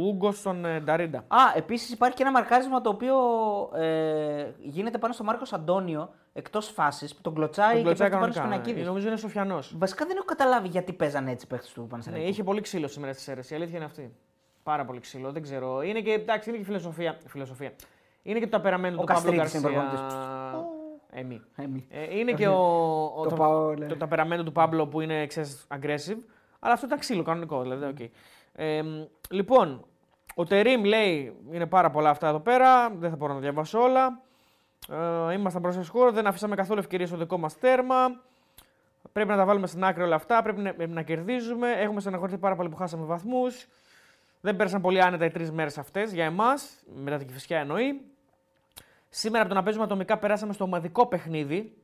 Ούγκο 0.06 0.32
στον 0.32 0.66
ε, 0.66 0.80
Νταρίντα. 0.80 1.18
Α, 1.18 1.38
επίσης 1.56 1.92
υπάρχει 1.92 2.16
και 2.16 2.24
ένα 2.24 2.32
μαρκάρισμα 2.32 2.82
το 2.82 2.90
οποίο 2.90 3.16
ε, 3.76 4.52
γίνεται 4.60 4.98
πάνω 4.98 5.14
στο 5.14 5.24
Μάρκος 5.24 5.54
Αντώνιο 5.54 6.10
εκτός 6.34 6.68
φάσης 6.68 7.16
που 7.16 7.22
τον 7.22 7.34
κλωτσάει 7.34 7.68
Τον 7.68 7.78
και 7.78 7.84
κλωτσάει 7.84 8.10
πέφτει 8.10 8.22
πάνω 8.24 8.34
κανονικά. 8.34 8.56
στου 8.58 8.64
πινακίδε. 8.64 8.88
Νομίζω 8.88 9.08
είναι 9.08 9.18
Σοφιανός. 9.18 9.76
Βασικά 9.78 10.06
δεν 10.06 10.16
έχω 10.16 10.26
καταλάβει 10.26 10.68
γιατί 10.68 10.94
παίζανε 10.94 11.32
έτσι 11.32 11.46
οι 11.46 11.50
παίχτες 11.50 11.72
του 11.74 11.82
Ναι, 11.82 11.88
Παναθηναϊκού. 11.88 12.28
είχε 12.28 12.44
πολύ 12.44 12.62
ξύλο 12.62 12.88
σήμερα 12.88 13.14
στι 13.14 13.32
αίρε. 13.32 13.42
Η 13.50 13.56
αλήθεια 13.56 13.76
είναι 13.76 13.86
αυτή. 13.86 14.14
Πάρα 14.64 14.86
πολύ 14.86 15.00
ξύλο. 15.00 15.32
Δεν 15.32 15.42
ξέρω. 15.42 15.82
Είναι 15.82 16.00
και, 16.02 16.12
εντάξει, 16.12 16.50
είναι 16.50 16.58
και 16.58 16.64
φιλοσοφία. 16.64 17.18
φιλοσοφία. 17.28 17.72
Είναι 18.24 18.40
και 18.40 18.46
το 18.46 18.52
ταπεραμένο 18.52 18.96
Ο 18.96 19.00
του 19.00 19.14
Παύλου 19.14 19.36
Καστρίτης 19.38 19.72
είναι 19.72 19.72
Γκαρσία. 19.80 20.65
Εμεί. 21.18 21.42
Ε, 21.56 21.66
μη. 21.68 21.88
Ε, 21.90 22.18
είναι 22.18 22.32
και 22.32 22.48
ο, 22.48 22.56
ο- 23.16 23.24
Το 23.24 23.30
το, 23.30 23.36
πάω, 23.36 23.74
ναι. 23.74 23.86
το 23.86 23.98
ταπεραμένο 23.98 24.44
του 24.44 24.52
Παύλο 24.52 24.88
που 24.88 25.02
είναι 25.02 25.26
ξέρεις, 25.28 25.68
aggressive. 25.76 26.18
Αλλά 26.60 26.74
αυτό 26.74 26.86
ήταν 26.86 27.00
ξύλο 27.00 27.24
κανονικό. 27.24 27.62
Δηλαδή, 27.62 27.86
οκ. 27.86 28.10
Ε, 28.54 28.82
μ, 28.84 29.06
λοιπόν, 29.30 29.86
ο 30.36 30.44
Τερίμ 30.44 30.84
λέει 30.84 31.36
είναι 31.52 31.66
πάρα 31.66 31.90
πολλά 31.90 32.10
αυτά 32.10 32.28
εδώ 32.28 32.40
πέρα. 32.40 32.90
Δεν 32.90 33.10
θα 33.10 33.16
μπορώ 33.16 33.34
να 33.34 33.38
τα 33.40 33.44
διαβάσω 33.44 33.80
όλα. 33.82 34.20
Ε, 35.30 35.34
ήμασταν 35.34 35.62
μπροστά 35.62 35.84
στο 35.84 35.90
σκορ, 35.94 36.12
δεν 36.12 36.28
αφήσαμε 36.28 36.56
καθόλου 36.56 36.80
ευκαιρίες 36.80 37.10
στο 37.10 37.18
δικό 37.18 37.38
μας 37.38 37.58
τέρμα. 37.58 38.22
Πρέπει 39.12 39.30
να 39.30 39.36
τα 39.36 39.46
βάλουμε 39.46 39.68
στην 39.68 39.84
άκρη 39.84 40.04
όλα 40.04 40.16
αυτά. 40.16 40.42
Πρέπει 40.42 40.62
να, 40.62 40.74
πρέπει 40.74 40.92
να 40.92 41.02
κερδίζουμε. 41.02 41.72
Έχουμε 41.72 42.00
στεναχωρηθεί 42.00 42.38
πάρα 42.38 42.56
πολύ 42.56 42.70
που 42.70 42.76
χάσαμε 42.76 43.06
βαθμούς. 43.06 43.68
Δεν 44.42 44.56
πέρασαν 44.56 44.82
πολύ 44.82 45.02
άνετα 45.02 45.26
οι 45.26 45.30
τρεις 45.32 45.52
μέρες 45.52 45.78
αυτές 45.78 46.14
για 46.14 46.26
εμάς. 46.26 46.84
Μετά 46.96 47.18
την 47.18 47.28
Κηφισιά 47.28 47.60
εννοεί. 47.60 48.02
Σήμερα 49.18 49.40
από 49.44 49.50
το 49.50 49.56
να 49.56 49.64
παίζουμε 49.64 49.84
ατομικά 49.86 50.18
περάσαμε 50.18 50.54
στο 50.54 50.64
ομαδικό 50.64 51.06
παιχνίδι. 51.06 51.78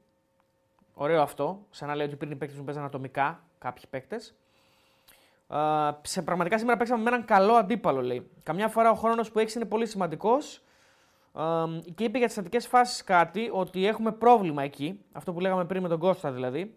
Ωραίο 0.94 1.22
αυτό. 1.22 1.66
Σαν 1.70 1.88
να 1.88 1.96
λέει 1.96 2.06
ότι 2.06 2.16
πριν 2.16 2.32
οι 2.32 2.36
παίκτες 2.36 2.58
μου 2.58 2.64
παίζαν 2.64 2.84
ατομικά 2.84 3.44
κάποιοι 3.58 3.84
παίκτες. 3.90 4.34
σε 6.02 6.22
πραγματικά 6.22 6.58
σήμερα 6.58 6.78
παίξαμε 6.78 7.04
με 7.04 7.10
έναν 7.10 7.26
καλό 7.26 7.54
αντίπαλο, 7.54 8.02
λέει. 8.02 8.30
Καμιά 8.44 8.68
φορά 8.68 8.92
ο 8.92 8.94
χρόνος 8.96 9.32
που 9.32 9.40
έχεις 9.40 9.56
είναι 9.56 9.66
πολύ 9.66 9.86
σημαντικός. 9.86 10.64
και 11.96 12.04
είπε 12.04 12.18
για 12.18 12.26
τις 12.28 12.36
στατικέ 12.36 12.60
φάσεις 12.60 13.04
κάτι, 13.04 13.50
ότι 13.54 13.86
έχουμε 13.86 14.12
πρόβλημα 14.12 14.64
εκεί. 14.64 15.00
Αυτό 15.12 15.34
που 15.34 15.40
λέγαμε 15.40 15.66
πριν 15.66 15.82
με 15.82 15.88
τον 15.88 16.00
Κώστα 16.00 16.32
δηλαδή. 16.32 16.76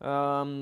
Ε, 0.00 0.08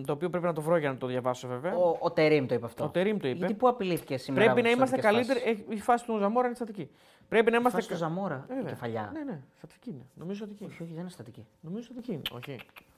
το 0.07 0.13
οποίο 0.13 0.31
πρέπει 0.31 0.45
να 0.45 0.53
το 0.53 0.61
βρω 0.61 0.77
για 0.77 0.89
να 0.89 0.97
το 0.97 1.07
διαβάσω 1.07 1.49
βέβαια. 1.49 1.77
Ο, 1.77 1.97
ο 2.01 2.11
Τερήμ 2.11 2.47
το 2.47 2.55
είπε 2.55 2.67
αυτό. 2.67 2.85
Ο 2.85 2.89
Τερήμ 2.89 3.19
το 3.19 3.29
είπε. 3.29 3.37
Γιατί 3.37 3.55
πού 3.55 3.69
απειλήθηκε 3.69 4.17
σήμερα. 4.17 4.45
Πρέπει 4.45 4.61
από 4.61 4.69
να 4.69 4.75
τις 4.75 4.77
είμαστε 4.77 4.97
στατικές 5.01 5.27
καλύτεροι. 5.27 5.57
φάσεις; 5.57 5.67
Έχει- 5.69 5.79
Η 5.79 5.81
φάση 5.81 6.05
του 6.05 6.19
Ζαμόρα 6.19 6.47
είναι 6.47 6.57
στατική. 6.57 6.91
Πρέπει 7.29 7.51
να 7.51 7.57
είμαστε. 7.57 7.79
Φάση 7.79 7.91
του 7.91 7.97
Ζαμόρα, 7.97 8.45
Ε, 8.49 8.53
η 8.53 8.57
βέβαια. 8.57 8.71
κεφαλιά. 8.71 9.11
Ναι, 9.13 9.23
ναι, 9.23 9.41
στατική 9.57 9.91
είναι. 9.91 10.07
Νομίζω 10.15 10.45
στατική. 10.45 10.65
Όχι, 10.65 10.83
όχι, 10.83 10.93
δεν 10.93 11.01
είναι 11.01 11.11
στατική. 11.11 11.47
Νομίζω 11.61 11.85
στατική 11.85 12.13
είναι. 12.13 12.23
Όχι. 12.33 12.53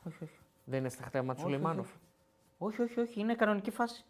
Όχι, 0.06 0.16
όχι. 0.22 0.38
Δεν 0.64 0.78
είναι 0.78 0.88
στα 0.88 1.04
χτέμα 1.04 1.34
του 1.34 1.40
Όχι, 1.44 1.52
Σουλεϊμάνοφ. 1.52 1.88
Όχι, 2.58 2.82
όχι, 2.82 3.00
όχι, 3.00 3.20
είναι 3.20 3.34
κανονική 3.34 3.70
φάση. 3.70 4.04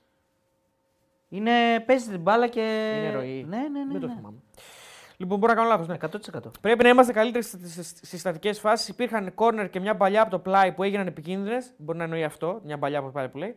Είναι, 1.28 1.80
παίζει 1.86 2.10
την 2.10 2.20
μπάλα 2.20 2.48
και. 2.48 2.60
Είναι 2.98 3.14
ροή. 3.14 3.44
Ναι, 3.48 3.56
ναι, 3.56 3.84
ναι. 3.84 3.92
Δεν 3.92 4.00
το 4.00 4.06
ναι. 4.06 4.14
θυμάμαι. 4.14 4.38
Λοιπόν, 5.16 5.38
μπορώ 5.38 5.52
να 5.52 5.58
κάνω 5.58 5.68
λάθος. 5.68 5.86
Ναι. 5.86 5.96
100%. 6.00 6.50
Πρέπει 6.60 6.82
να 6.82 6.88
είμαστε 6.88 7.12
καλύτεροι 7.12 7.44
στις 7.44 8.20
στατικέ 8.20 8.52
φάσεις. 8.52 8.88
Υπήρχαν 8.88 9.34
κόρνερ 9.34 9.70
και 9.70 9.80
μια 9.80 9.96
παλιά 9.96 10.22
από 10.22 10.30
το 10.30 10.38
πλάι 10.38 10.72
που 10.72 10.82
έγιναν 10.82 11.06
επικίνδυνες. 11.06 11.72
Μπορεί 11.76 11.98
να 11.98 12.04
εννοεί 12.04 12.24
αυτό, 12.24 12.60
μια 12.64 12.78
παλιά 12.78 12.98
από 12.98 13.06
το 13.06 13.12
πλάι 13.12 13.28
που 13.28 13.38
λέει. 13.38 13.56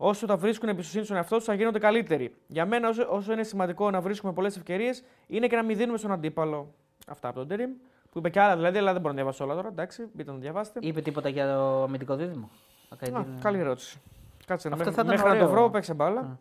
Όσο 0.00 0.26
θα 0.26 0.36
βρίσκουν 0.36 0.68
εμπιστοσύνη 0.68 1.04
στον 1.04 1.16
εαυτό 1.16 1.36
τους, 1.36 1.44
θα 1.44 1.54
γίνονται 1.54 1.78
καλύτεροι. 1.78 2.34
Για 2.46 2.66
μένα, 2.66 2.88
όσο, 2.88 3.06
όσο 3.10 3.32
είναι 3.32 3.42
σημαντικό 3.42 3.90
να 3.90 4.00
βρίσκουμε 4.00 4.32
πολλές 4.32 4.56
ευκαιρίες, 4.56 5.02
είναι 5.26 5.46
και 5.46 5.56
να 5.56 5.62
μην 5.62 5.76
δίνουμε 5.76 5.98
στον 5.98 6.12
αντίπαλο. 6.12 6.74
Αυτά 7.08 7.28
από 7.28 7.38
τον 7.38 7.48
Τερήμ. 7.48 7.70
Που 8.12 8.18
είπε 8.18 8.30
και 8.30 8.40
άλλα 8.40 8.54
δηλαδή, 8.56 8.78
αλλά 8.78 8.92
δεν 8.92 9.00
μπορώ 9.00 9.12
να 9.12 9.20
διαβάσω 9.20 9.44
όλα 9.44 9.54
τώρα. 9.54 9.68
Εντάξει, 9.68 10.02
μπείτε 10.12 10.30
να 10.30 10.36
το 10.36 10.42
διαβάσετε. 10.42 10.78
Είπε 10.82 11.00
τίποτα 11.00 11.28
για 11.28 11.54
το 11.54 11.82
αμυντικό 11.82 12.14
δίδυμο; 12.16 12.44
Α, 12.44 12.88
Ακαϊντίνο. 12.88 13.38
καλή 13.40 13.58
ερώτηση. 13.58 14.00
Κάτσε 14.46 14.68
να 14.68 14.74
Αυτό 14.74 14.86
μέχρι, 14.90 15.02
θα 15.02 15.02
ήταν 15.02 15.06
μέχρι 15.20 15.38
να 15.38 15.44
το 15.44 15.50
ωραίο. 15.50 15.60
βρω, 15.62 15.70
παίξε 15.70 15.94
μπάλα. 15.94 16.38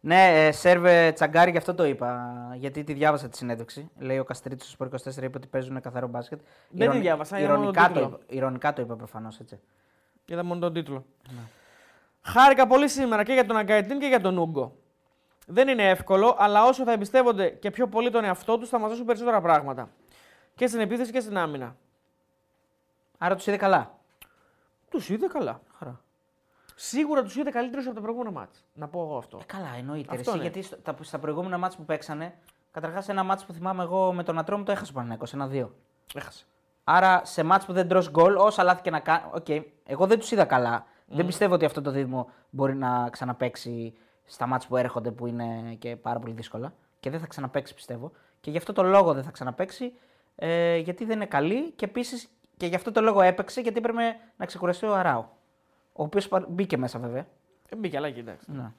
Ναι, 0.00 0.46
ε, 0.46 0.52
σερβε 0.52 1.12
τσαγκάρι, 1.14 1.50
γι' 1.50 1.56
αυτό 1.56 1.74
το 1.74 1.84
είπα. 1.84 2.34
Γιατί 2.56 2.84
τη 2.84 2.92
διάβασα 2.92 3.28
τη 3.28 3.36
συνέντευξη. 3.36 3.90
Λέει 3.98 4.18
ο 4.18 4.24
Καστρίτη 4.24 4.62
στο 4.62 4.70
Σπορ 4.70 4.86
24 4.86 5.22
είπε 5.22 5.36
ότι 5.38 5.46
παίζουν 5.46 5.80
καθαρό 5.80 6.06
μπάσκετ. 6.06 6.38
Δεν 6.38 6.78
τη 6.78 6.84
Ηρωνι- 6.84 7.02
διάβασα, 7.02 7.38
είδα 7.38 7.48
μόνο 7.56 7.64
τον 7.64 7.72
ηρωνικά, 7.74 7.88
το 7.88 8.00
τίτλο. 8.00 8.20
είπε, 8.26 8.34
ηρωνικά 8.36 8.72
το 8.72 8.82
είπε 8.82 8.94
προφανώς 8.94 9.40
έτσι. 9.40 9.58
Είδα 10.26 10.44
μόνο 10.44 10.60
τον 10.60 10.72
τίτλο. 10.72 11.04
Χάρηκα 12.26 12.66
πολύ 12.66 12.88
σήμερα 12.88 13.22
και 13.22 13.32
για 13.32 13.46
τον 13.46 13.56
Αγκαετίν 13.56 13.98
και 13.98 14.06
για 14.06 14.20
τον 14.20 14.38
Ούγκο. 14.38 14.76
Δεν 15.46 15.68
είναι 15.68 15.88
εύκολο, 15.88 16.36
αλλά 16.38 16.64
όσο 16.64 16.84
θα 16.84 16.92
εμπιστεύονται 16.92 17.48
και 17.48 17.70
πιο 17.70 17.88
πολύ 17.88 18.10
τον 18.10 18.24
εαυτό 18.24 18.58
τους, 18.58 18.68
θα 18.68 18.78
μας 18.78 18.90
δώσουν 18.90 19.04
περισσότερα 19.06 19.40
πράγματα. 19.40 19.88
Και 20.54 20.66
στην 20.66 20.80
επίθεση 20.80 21.12
και 21.12 21.20
στην 21.20 21.36
άμυνα. 21.38 21.76
Άρα 23.18 23.34
τους 23.34 23.46
είδε 23.46 23.56
καλά. 23.56 23.94
Τους 24.90 25.08
είδε 25.08 25.26
καλά. 25.26 25.60
Χαρά. 25.78 26.00
Σίγουρα 26.74 27.22
τους 27.22 27.36
είδε 27.36 27.50
καλύτερου 27.50 27.82
από 27.86 27.94
τα 27.94 28.00
προηγούμενα 28.00 28.30
ματς. 28.30 28.64
Να 28.74 28.88
πω 28.88 29.00
εγώ 29.02 29.16
αυτό. 29.16 29.38
Ε, 29.42 29.44
καλά, 29.46 29.68
εννοείται. 29.78 30.10
ρε, 30.14 30.18
Αυτό 30.18 30.30
Εσύ, 30.30 30.38
είναι. 30.38 30.48
γιατί 30.48 30.62
στο- 30.66 30.76
τα, 30.76 30.96
στα 31.00 31.18
προηγούμενα 31.18 31.58
ματς 31.58 31.78
που 31.78 31.84
παίξανε, 31.84 32.34
καταρχάς 32.70 33.08
ένα 33.08 33.22
ματς 33.22 33.46
που 33.46 33.52
θυμάμαι 33.52 33.82
εγώ 33.82 34.12
με 34.12 34.22
τον 34.22 34.38
Ατρόμητο 34.38 34.62
το 34.64 34.72
έχασε 34.72 34.90
ο 34.90 34.94
Παναγιώτο, 34.94 35.26
ένα-δύο. 35.34 35.74
Έχασε. 36.14 36.44
Άρα 36.84 37.20
σε 37.24 37.42
ματς 37.42 37.64
που 37.64 37.72
δεν 37.72 37.88
τρως 37.88 38.10
γκολ, 38.10 38.36
όσα 38.36 38.62
λάθη 38.62 38.82
και 38.82 38.90
να 38.90 39.00
κάνει. 39.00 39.22
Οκ, 39.32 39.46
εγώ 39.86 40.06
δεν 40.06 40.18
τους 40.18 40.30
είδα 40.30 40.44
καλά. 40.44 40.86
Δεν 41.06 41.26
πιστεύω 41.26 41.54
ότι 41.54 41.64
αυτό 41.64 41.82
το 41.82 41.90
δίδυμο 41.90 42.30
μπορεί 42.50 42.74
να 42.74 43.08
ξαναπαίξει 43.10 43.94
στα 44.24 44.46
μάτς 44.46 44.66
που 44.66 44.76
έρχονται 44.76 45.10
που 45.10 45.26
είναι 45.26 45.76
και 45.78 45.96
πάρα 45.96 46.18
πολύ 46.18 46.32
δύσκολα. 46.32 46.72
Και 47.00 47.10
δεν 47.10 47.20
θα 47.20 47.26
ξαναπαίξει 47.26 47.74
πιστεύω. 47.74 48.12
Και 48.40 48.50
γι' 48.50 48.56
αυτό 48.56 48.72
το 48.72 48.82
λόγο 48.82 49.14
δεν 49.14 49.22
θα 49.22 49.30
ξαναπαίξει. 49.30 49.92
Ε, 50.36 50.76
γιατί 50.76 51.04
δεν 51.04 51.16
είναι 51.16 51.26
καλή 51.26 51.70
και 51.70 51.84
επίσης 51.84 52.28
και 52.56 52.66
γι' 52.66 52.74
αυτό 52.74 52.92
το 52.92 53.00
λόγο 53.00 53.20
έπαιξε 53.20 53.60
γιατί 53.60 53.78
έπρεπε 53.78 54.16
να 54.36 54.46
ξεκουραστεί 54.46 54.86
ο 54.86 54.94
Αράου. 54.94 55.28
Ο 55.92 56.02
οποίος 56.02 56.28
μπήκε 56.48 56.76
μέσα 56.76 56.98
βέβαια. 56.98 57.26
Ε, 57.68 57.76
μπήκε, 57.76 57.96
αλλά 57.96 58.10
κοιτάξτε. 58.10 58.52
Ναι. 58.52 58.72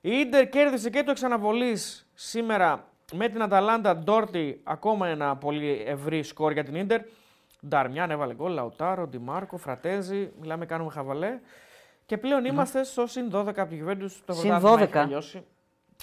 Η 0.00 0.10
Ιντερ 0.20 0.48
κέρδισε 0.48 0.90
και 0.90 1.02
το 1.02 1.10
εξαναβολής 1.10 2.06
σήμερα 2.14 2.84
με 3.12 3.28
την 3.28 3.42
Αταλάντα 3.42 3.96
Ντόρτι. 3.96 4.60
Ακόμα 4.64 5.08
ένα 5.08 5.36
πολύ 5.36 5.82
ευρύ 5.86 6.22
σκορ 6.22 6.52
για 6.52 6.64
την 6.64 6.74
Ιντερ. 6.74 7.00
Νταρμιάν 7.68 8.10
έβαλε 8.10 8.34
γκολ, 8.34 8.52
Λαουτάρο, 8.52 9.06
Ντιμάρκο, 9.06 9.56
Φρατέζι. 9.56 10.30
Μιλάμε, 10.40 10.66
κάνουμε 10.66 10.90
χαβαλέ. 10.90 11.38
Και 12.06 12.18
πλέον 12.18 12.44
είμαστε 12.44 12.84
στο 12.84 13.06
συν 13.06 13.30
12 13.32 13.46
από 13.56 13.66
τη 13.66 13.78
Juventus. 13.86 14.10
Το 14.24 14.32
Ναι. 14.32 14.38
Συν 14.38 14.48
πρωτάθλημα 14.48 14.80
έχει 14.82 14.86
12. 14.86 14.90
τελειώσει. 14.92 15.44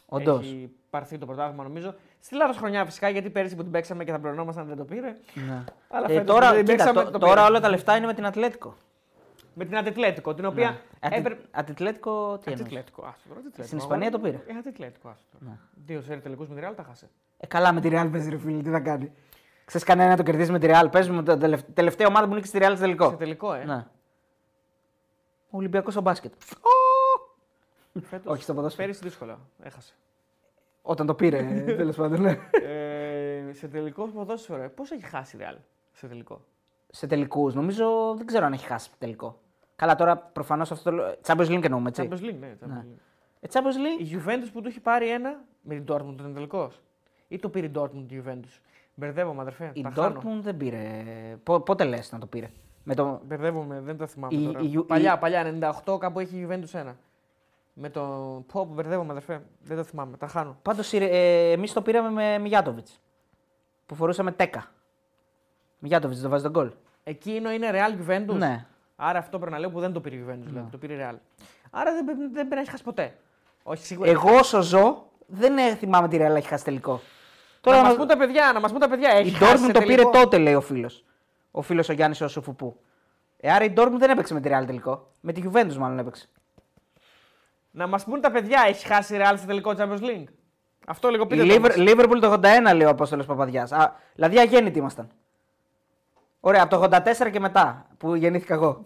Όντως. 0.05 0.39
Έχει 0.45 0.71
πάρθει 0.89 1.17
το 1.17 1.25
πρωτάθλημα 1.25 1.63
νομίζω. 1.63 1.95
Στη 2.19 2.35
λάθο 2.35 2.53
χρονιά 2.59 2.85
φυσικά 2.85 3.09
γιατί 3.09 3.29
πέρυσι 3.29 3.55
που 3.55 3.61
την 3.61 3.71
παίξαμε 3.71 4.03
και 4.03 4.11
θα 4.11 4.19
πληρωνόμασταν 4.19 4.67
δεν 4.67 4.77
το 4.77 4.83
πήρε. 4.83 5.15
Ναι. 5.33 5.63
Αλλά 5.89 6.05
Ε, 6.09 6.13
φέτος 6.13 6.35
τώρα 6.35 6.49
που 6.49 6.55
την 6.55 6.65
κοίτα, 6.65 6.75
παίξαμε, 6.75 7.03
τω- 7.03 7.11
το 7.11 7.17
τώρα 7.17 7.33
πήρε. 7.33 7.45
όλα 7.45 7.59
τα 7.59 7.69
λεφτά 7.69 7.95
είναι 7.95 8.05
με 8.05 8.13
την 8.13 8.25
Ατλέτικο. 8.25 8.75
Με 9.53 9.65
την 9.65 9.77
Ατετλέτικο, 9.77 10.33
την 10.33 10.45
οποία 10.45 10.81
Ατι- 10.99 11.17
έπρεπε. 11.17 11.41
Ατλέτικο 11.51 12.37
τι 12.37 12.43
εννοείς; 12.51 12.61
Ατετλέτικο, 12.61 13.01
άστο 13.05 13.27
τώρα. 13.27 13.39
Ατετλέτικο. 13.39 13.63
Στην 13.65 13.77
Ισπανία 13.77 14.11
το 14.11 14.19
πήρε. 14.19 14.35
Ε, 14.47 14.57
Ατετλέτικο, 14.59 15.09
άστο 15.09 15.25
τώρα. 15.39 15.51
Ναι. 15.51 15.57
Δύο 15.85 16.01
σερι 16.01 16.19
τελικούς 16.19 16.47
με 16.47 16.55
τη 16.61 16.67
Real 16.69 16.73
τα 16.75 16.83
χάσε. 16.83 17.09
Ε, 17.37 17.47
καλά 17.47 17.73
με 17.73 17.81
τη 17.81 17.89
Real 17.91 18.07
παίζει 18.11 18.29
ρε 18.29 18.37
φίλε, 18.37 18.61
τι 18.61 18.69
θα 18.69 18.79
κάνει. 18.79 19.11
Ξέρεις 19.69 19.87
κανένα 19.87 20.09
να 20.09 20.15
το 20.17 20.23
κερδίσει 20.23 20.51
με 20.51 20.59
τη 20.59 20.67
Real. 20.69 20.87
Παίζουμε 20.91 21.23
την 21.23 21.39
τελευ- 21.39 21.73
τελευταία 21.73 22.07
ομάδα 22.07 22.27
που 22.27 22.33
νίκησε 22.33 22.51
τη 22.59 22.65
Real 22.65 22.71
στο 22.71 22.79
τελικό. 22.79 23.09
Σε 23.09 23.15
τελικό, 23.15 23.53
ε. 23.53 23.63
Ναι. 23.63 23.85
Ο 25.49 25.57
Ολυμπιακός 25.57 25.93
στο 25.93 26.01
μπάσκετ. 26.01 26.33
Φέτος, 28.01 28.31
Όχι, 28.33 28.43
στο 28.43 28.53
ποδόσφαιρο. 28.53 28.85
Πέρυσι 28.87 29.03
δύσκολα. 29.03 29.39
Έχασε. 29.63 29.93
Όταν 30.81 31.05
το 31.05 31.13
πήρε, 31.13 31.43
τέλος 31.77 31.95
πάντων. 31.95 32.21
ναι. 32.21 32.37
ε, 32.51 33.53
σε 33.53 33.67
τελικό 33.67 34.07
ποδόσφαιρο, 34.07 34.69
πώς 34.69 34.91
έχει 34.91 35.05
χάσει 35.05 35.37
η 35.37 35.39
Real 35.43 35.57
σε 35.91 36.07
τελικό; 36.07 36.41
Σε 36.89 37.07
τελικούς, 37.07 37.53
νομίζω 37.53 38.13
δεν 38.17 38.25
ξέρω 38.25 38.45
αν 38.45 38.53
έχει 38.53 38.65
χάσει 38.65 38.89
τελικό. 38.97 39.39
Καλά, 39.75 39.95
τώρα 39.95 40.17
προφανώς 40.17 40.71
αυτό 40.71 40.89
το. 40.89 40.95
λέω- 40.95 41.15
Champions 41.25 41.47
League 41.49 41.63
εννοούμε, 41.63 41.89
έτσι. 41.89 42.07
Champions 42.11 42.23
League, 42.23 42.35
ναι. 42.39 42.55
Champions 42.61 42.67
Ναι. 42.67 42.83
League. 42.85 42.99
Ε, 43.39 43.47
Champions 43.51 44.01
League. 44.01 44.01
Η 44.05 44.15
Juventus 44.25 44.49
που 44.53 44.61
του 44.61 44.67
έχει 44.67 44.79
πάρει 44.79 45.09
ένα 45.09 45.39
με 45.61 45.75
την 45.75 45.83
Dortmund 45.87 46.13
ήταν 46.13 46.33
τελικός. 46.33 46.81
Ή 47.27 47.39
το 47.39 47.49
πήρε 47.49 47.65
η 47.65 47.71
Dortmund 47.75 48.05
τη 48.07 48.21
Juventus. 48.25 48.59
Μπερδεύομαι, 48.99 49.41
αδερφέ. 49.41 49.71
Η 49.73 49.81
τα 49.81 49.89
Dortmund 49.95 50.19
χάνω. 50.21 50.41
δεν 50.41 50.57
πήρε. 50.57 50.77
Πο- 51.43 51.59
πότε 51.59 51.83
λες 51.83 52.11
να 52.11 52.19
το 52.19 52.25
πήρε; 52.25 52.49
Με 52.83 52.95
το... 52.95 53.21
Μπερδεύομαι, 53.25 53.79
δεν 53.79 53.97
τα 53.97 54.07
θυμάμαι 54.07 54.35
Η- 54.35 54.45
τώρα. 54.45 54.59
η- 54.59 54.71
η- 54.71 54.83
παλιά, 54.83 55.17
παλιά, 55.17 55.73
98 55.85 55.97
κάπου 55.99 56.19
έχει 56.19 56.35
η 56.37 56.47
Juventus 56.49 56.73
ένα. 56.73 56.95
Με 57.73 57.89
το. 57.89 58.01
Πω, 58.51 58.65
πω, 58.65 58.73
μπερδεύομαι, 58.73 59.11
αδερφέ. 59.11 59.41
Δεν 59.63 59.77
τα 59.77 59.83
θυμάμαι, 59.83 60.17
τα 60.17 60.27
χάνω. 60.27 60.57
Πάντως 60.61 60.93
ε, 60.93 61.51
εμείς 61.51 61.73
το 61.73 61.81
πήραμε 61.81 62.09
με 62.09 62.37
Μιγιάτοβιτ. 62.37 62.87
Που 63.85 63.95
φορούσαμε 63.95 64.31
τέκα. 64.31 64.71
Μιγιάτοβιτ 65.79 66.21
το 66.21 66.29
βάζει 66.29 66.43
τον 66.43 66.51
γκολ. 66.51 66.71
Εκείνο 67.03 67.51
είναι 67.51 67.69
Real 67.71 68.09
Juventus; 68.09 68.35
Ναι. 68.37 68.65
Άρα 68.95 69.19
αυτό 69.19 69.37
πρέπει 69.39 69.51
να 69.53 69.59
λέω 69.59 69.69
που 69.69 69.79
δεν 69.79 69.93
το 69.93 69.99
πήρε 70.01 70.15
η 70.15 70.25
Juventus, 70.27 70.43
δηλαδή, 70.45 70.69
το 70.71 70.77
πήρε 70.77 70.93
η 70.93 70.97
Real. 71.01 71.15
Άρα 71.69 71.93
δεν, 71.93 72.05
πρέπει- 72.05 72.19
δεν 72.19 72.31
πρέπει 72.31 72.53
να 72.55 72.59
έχει 72.59 72.69
χάσει 72.69 72.83
ποτέ. 72.83 73.15
Όχι 73.63 73.85
σίγουρα. 73.85 74.09
Εγώ 74.09 74.35
όσο 74.37 74.61
ζω, 74.61 75.09
δεν 75.27 75.57
ε, 75.57 75.75
θυμάμαι 75.75 76.07
τη 76.07 76.17
Real 76.21 76.35
έχει 76.35 76.47
χάσει 76.47 76.63
τελικό. 76.63 77.01
Να 77.65 77.71
να- 77.75 77.81
μας 77.83 77.95
πούν 77.95 78.07
τα 78.07 78.17
παιδιά, 78.17 78.51
να 78.53 78.59
μας 78.59 78.71
πούν 78.71 78.79
τα 78.79 78.89
παιδιά. 78.89 79.15
Η 79.15 79.19
Έχει 79.19 79.31
χάσει 79.31 79.53
Dortmund 79.53 79.65
σε 79.65 79.71
το 79.71 79.79
πήρε 79.79 79.95
τελικό. 79.95 80.11
τότε, 80.11 80.37
λέει 80.37 80.53
ο 80.53 80.61
φίλος. 80.61 81.03
Ο 81.51 81.61
φίλος 81.61 81.89
ο 81.89 81.93
Γιάννης 81.93 82.21
ο 82.21 82.27
Σουφουπού. 82.27 82.79
Ε, 83.37 83.51
άρα 83.51 83.63
η 83.65 83.73
Dortmund 83.77 83.95
δεν 83.97 84.09
έπαιξε 84.09 84.33
με 84.33 84.39
τη 84.39 84.49
Real 84.51 84.63
τελικό. 84.65 85.07
Με 85.19 85.31
τη 85.33 85.41
Juventus 85.45 85.73
μάλλον 85.75 85.99
έπαιξε. 85.99 86.29
Να 87.71 87.87
μας 87.87 88.03
πούν 88.03 88.21
τα 88.21 88.31
παιδιά, 88.31 88.63
έχει 88.67 88.85
χάσει 88.87 89.15
η 89.15 89.19
Real 89.21 89.33
σε 89.39 89.45
τελικό 89.45 89.73
Champions 89.77 90.01
League. 90.01 90.23
Αυτό 90.85 91.09
λίγο 91.09 91.23
Η 91.23 91.27
πείτε. 91.27 91.45
το 91.53 91.59
μας. 91.59 91.73
Liver- 91.77 91.89
Liverpool 91.89 92.17
το 92.21 92.31
81 92.31 92.73
λέει 92.75 92.85
ο 92.87 92.89
Απόστολος 92.89 93.25
Παπαδιά. 93.25 93.67
Δηλαδή 94.15 94.39
αγέννητοι 94.39 94.79
ήμασταν. 94.79 95.09
Ωραία, 96.39 96.63
από 96.63 96.69
το 96.77 96.83
84 96.83 97.29
και 97.31 97.39
μετά 97.39 97.87
που 97.97 98.15
γεννήθηκα 98.15 98.53
εγώ. 98.53 98.85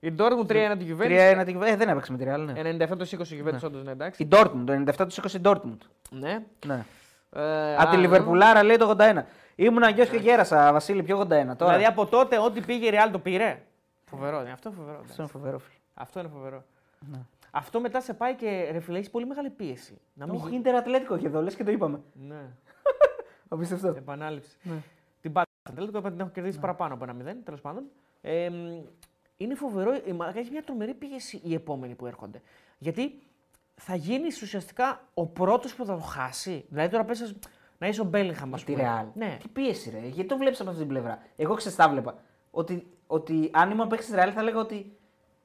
Η 0.00 0.12
Dortmund 0.18 0.46
3-1 0.46 0.76
τη 0.78 0.84
3-1 0.84 1.42
Juventus. 1.42 1.44
τη- 1.44 1.58
ε, 1.70 1.76
δεν 1.76 1.88
έπαιξε 1.88 2.12
με 2.12 2.18
τη 2.18 2.24
Real, 2.28 2.38
ναι. 2.38 2.52
97 2.86 2.96
το 2.96 3.04
20 3.04 3.34
η 3.34 3.42
Juventus, 3.44 3.60
όντως, 3.64 3.84
ναι, 3.84 3.90
εντάξει. 3.90 4.22
Η 4.22 4.28
Dortmund, 4.32 4.62
το 4.66 4.72
97 4.72 5.04
τους 5.06 5.16
20 5.16 5.40
Dortmund. 5.44 5.78
Ναι. 6.12 6.44
Ναι. 6.66 6.84
Ε, 7.30 7.76
Από 7.76 7.90
τη 7.90 7.96
α, 7.96 8.00
Λιβερπουλάρα 8.00 8.62
λέει 8.62 8.76
το 8.76 8.96
81. 8.98 9.22
Ήμουν 9.54 9.82
αγκαίο 9.82 10.04
και 10.04 10.16
γέρασα, 10.16 10.72
Βασίλη, 10.72 11.02
πιο 11.02 11.20
81. 11.20 11.26
Τώρα. 11.28 11.54
Δηλαδή 11.56 11.84
από 11.84 12.06
τότε 12.06 12.38
ό,τι 12.38 12.60
πήγε 12.60 12.86
η 12.86 12.90
Real 12.94 13.08
το 13.12 13.18
πήρε. 13.18 13.62
Φοβερό, 14.04 14.40
είναι. 14.40 14.52
αυτό 14.52 14.70
φοβερό. 14.70 14.92
εντάξει. 14.96 15.10
Αυτό 15.10 15.22
είναι 15.22 15.30
φοβερό, 15.32 15.58
φίλε. 15.58 15.76
Αυτό 15.94 16.20
είναι 16.20 16.28
φοβερό. 16.28 16.64
Αυτό 17.50 17.80
μετά 17.80 18.00
σε 18.00 18.14
πάει 18.14 18.34
και 18.34 18.68
ρε 18.72 18.80
φίλε, 18.80 18.96
έχεις 18.98 19.10
πολύ 19.10 19.26
μεγάλη 19.26 19.50
πίεση. 19.50 20.00
Να 20.14 20.26
μην 20.26 20.34
Όχι, 20.34 20.48
γι- 20.48 20.56
Ιντερ 20.56 20.74
Ατλέτικο 20.74 21.16
είχε 21.16 21.26
εδώ, 21.26 21.42
λες 21.42 21.54
και 21.54 21.64
το 21.64 21.70
είπαμε. 21.70 22.00
Ναι, 22.28 22.40
Απίστευτο. 23.48 23.86
επανάληψη. 23.88 24.56
Ναι. 24.62 24.74
Την 25.20 25.32
πάτα. 25.32 25.46
Τελικά 25.74 26.00
την 26.00 26.20
έχω 26.20 26.28
κερδίσει 26.28 26.58
παραπάνω 26.58 26.94
από 26.94 27.04
ένα 27.04 27.12
μηδέν, 27.12 27.36
τέλος 27.44 27.60
πάντων. 27.60 27.82
Ε, 28.20 28.48
μ, 28.50 28.54
είναι 29.36 29.54
φοβερό, 29.54 30.00
η 30.06 30.12
Μαλάκα 30.12 30.38
έχει 30.38 30.50
μια 30.50 30.62
τρομερή 30.62 30.94
πίεση 30.94 31.40
οι 31.44 31.54
επόμενοι 31.54 31.94
που 31.94 32.06
έρχονται. 32.06 32.40
Γιατί 32.78 33.22
θα 33.84 33.94
γίνεις 33.94 34.42
ουσιαστικά 34.42 35.00
ο 35.14 35.26
πρώτος 35.26 35.74
που 35.74 35.84
θα 35.84 35.94
το 35.94 36.00
χάσει. 36.00 36.64
Δηλαδή 36.68 36.90
τώρα 36.90 37.04
πες 37.04 37.34
να 37.78 37.86
είσαι 37.86 38.00
ο 38.00 38.04
Μπέλιγχαμ, 38.04 38.54
ας 38.54 38.64
Τη 38.64 38.72
πούμε. 38.72 38.82
Ρεάλ. 38.84 39.06
Ναι. 39.14 39.36
Τι 39.42 39.48
πίεση, 39.48 39.90
ρε. 39.90 40.06
Γιατί 40.06 40.24
το 40.28 40.36
βλέπεις 40.36 40.60
από 40.60 40.68
αυτή 40.68 40.80
την 40.82 40.90
πλευρά. 40.90 41.18
Εγώ 41.36 41.54
ξεστά 41.54 41.88
βλέπα. 41.88 42.14
Ότι, 42.50 42.86
ότι 43.06 43.50
αν 43.52 43.70
ήμουν 43.70 43.88
παίκτης 43.88 44.06
της 44.06 44.14
Ρεάλ 44.14 44.30
θα 44.34 44.40
έλεγα 44.40 44.58
ότι 44.60 44.96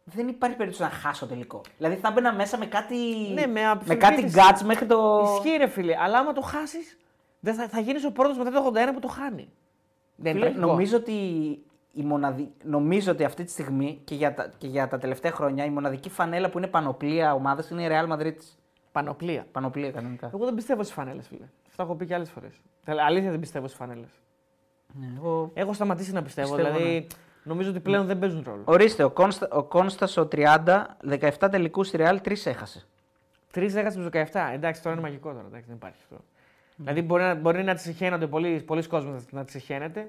δεν 0.03 0.27
υπάρχει 0.27 0.55
περίπτωση 0.55 0.83
να 0.83 0.89
χάσω 0.89 1.25
τελικό. 1.27 1.61
Δηλαδή 1.77 1.95
θα 1.95 2.11
μπαίνα 2.11 2.33
μέσα 2.33 2.57
με 2.57 2.65
κάτι. 2.65 2.95
Ναι, 3.33 3.45
με 3.45 3.47
με 3.47 3.65
αυτοπεποίθηση. 3.65 3.97
κάτι 3.97 4.21
γκάτς 4.21 4.63
μέχρι 4.63 4.85
το. 4.85 5.23
Ισχύει, 5.43 5.57
ρε 5.57 5.67
φίλε. 5.67 5.95
Αλλά 5.99 6.17
άμα 6.17 6.33
το 6.33 6.41
χάσεις, 6.41 6.97
θα, 7.43 7.67
θα 7.67 7.79
γίνεις 7.79 8.05
ο 8.05 8.11
πρώτος 8.11 8.37
μετά 8.37 8.51
το 8.51 8.71
81 8.75 8.93
που 8.93 8.99
το 8.99 9.07
χάνει. 9.07 9.49
Δεν 10.15 10.31
είναι 10.31 10.39
Φίλε, 10.45 10.51
τραγικό. 10.53 10.67
νομίζω 10.71 10.97
ότι 10.97 11.13
η 11.97 12.03
μοναδι... 12.03 12.51
νομίζω 12.63 13.11
ότι 13.11 13.23
αυτή 13.23 13.43
τη 13.43 13.51
στιγμή 13.51 14.01
και 14.03 14.15
για, 14.15 14.33
τα... 14.33 14.51
και 14.57 14.67
για 14.67 14.87
τα 14.87 14.97
τελευταία 14.97 15.31
χρόνια 15.31 15.65
η 15.65 15.69
μοναδική 15.69 16.09
φανέλα 16.09 16.49
που 16.49 16.57
είναι 16.57 16.67
πανοπλία 16.67 17.33
ομάδας 17.33 17.69
είναι 17.69 17.83
η 17.83 17.87
Real 17.91 18.13
Madrid. 18.13 18.35
Πανοπλία. 18.91 19.47
Πανοπλία 19.51 19.91
κανονικά. 19.91 20.29
Εγώ 20.33 20.45
δεν 20.45 20.55
πιστεύω 20.55 20.83
στις 20.83 20.95
φανέλες, 20.95 21.27
φίλε. 21.27 21.45
Αυτό 21.67 21.83
έχω 21.83 21.95
πει 21.95 22.05
και 22.05 22.13
άλλες 22.13 22.29
φορές. 22.29 22.61
Αλήθεια 23.07 23.31
δεν 23.31 23.39
πιστεύω 23.39 23.67
στις 23.67 23.79
φανέλες. 23.79 24.09
Ναι, 24.93 25.07
εγώ... 25.17 25.51
Έχω 25.53 25.73
σταματήσει 25.73 26.11
να 26.11 26.21
πιστεύω. 26.21 26.55
Πιστεύω, 26.55 26.77
ναι. 26.77 26.83
δηλαδή, 26.83 27.07
νομίζω 27.43 27.69
ότι 27.69 27.79
πλέον 27.79 28.05
δεν 28.05 28.19
παίζουν 28.19 28.43
ρόλο. 28.45 28.61
Ορίστε, 28.65 29.03
ο, 29.03 29.09
Κόνστα... 29.09 29.47
ο 29.51 29.63
Κόνστας 29.63 30.17
ο 30.17 30.27
30, 30.31 30.83
17 31.09 31.47
τελικού 31.51 31.83
στη 31.83 31.97
Real, 32.01 32.17
3 32.25 32.35
έχασε. 32.43 32.85
Τρεις 33.51 33.75
έχασε 33.75 33.97
του 33.97 34.09
17. 34.13 34.23
Εντάξει, 34.53 34.81
τώρα 34.81 34.95
είναι 34.95 35.05
μαγικό 35.05 35.29
τώρα. 35.31 35.45
Εντάξει, 35.47 35.65
δεν 35.67 35.75
υπάρχει 35.75 35.99
αυτό. 36.03 36.23
Δηλαδή 36.75 37.01
μπορεί 37.01 37.23
να, 37.23 37.35
μπορεί 37.35 37.63
να 37.63 37.75
τις 37.75 37.95
χαίνονται 37.95 38.27
πολλοί, 38.27 38.61
πολλοί 38.61 38.87
κόσμοι 38.87 39.25
να 39.31 39.45
τις 39.45 39.63
χαίνεται. 39.63 39.99
Ο, 39.99 40.07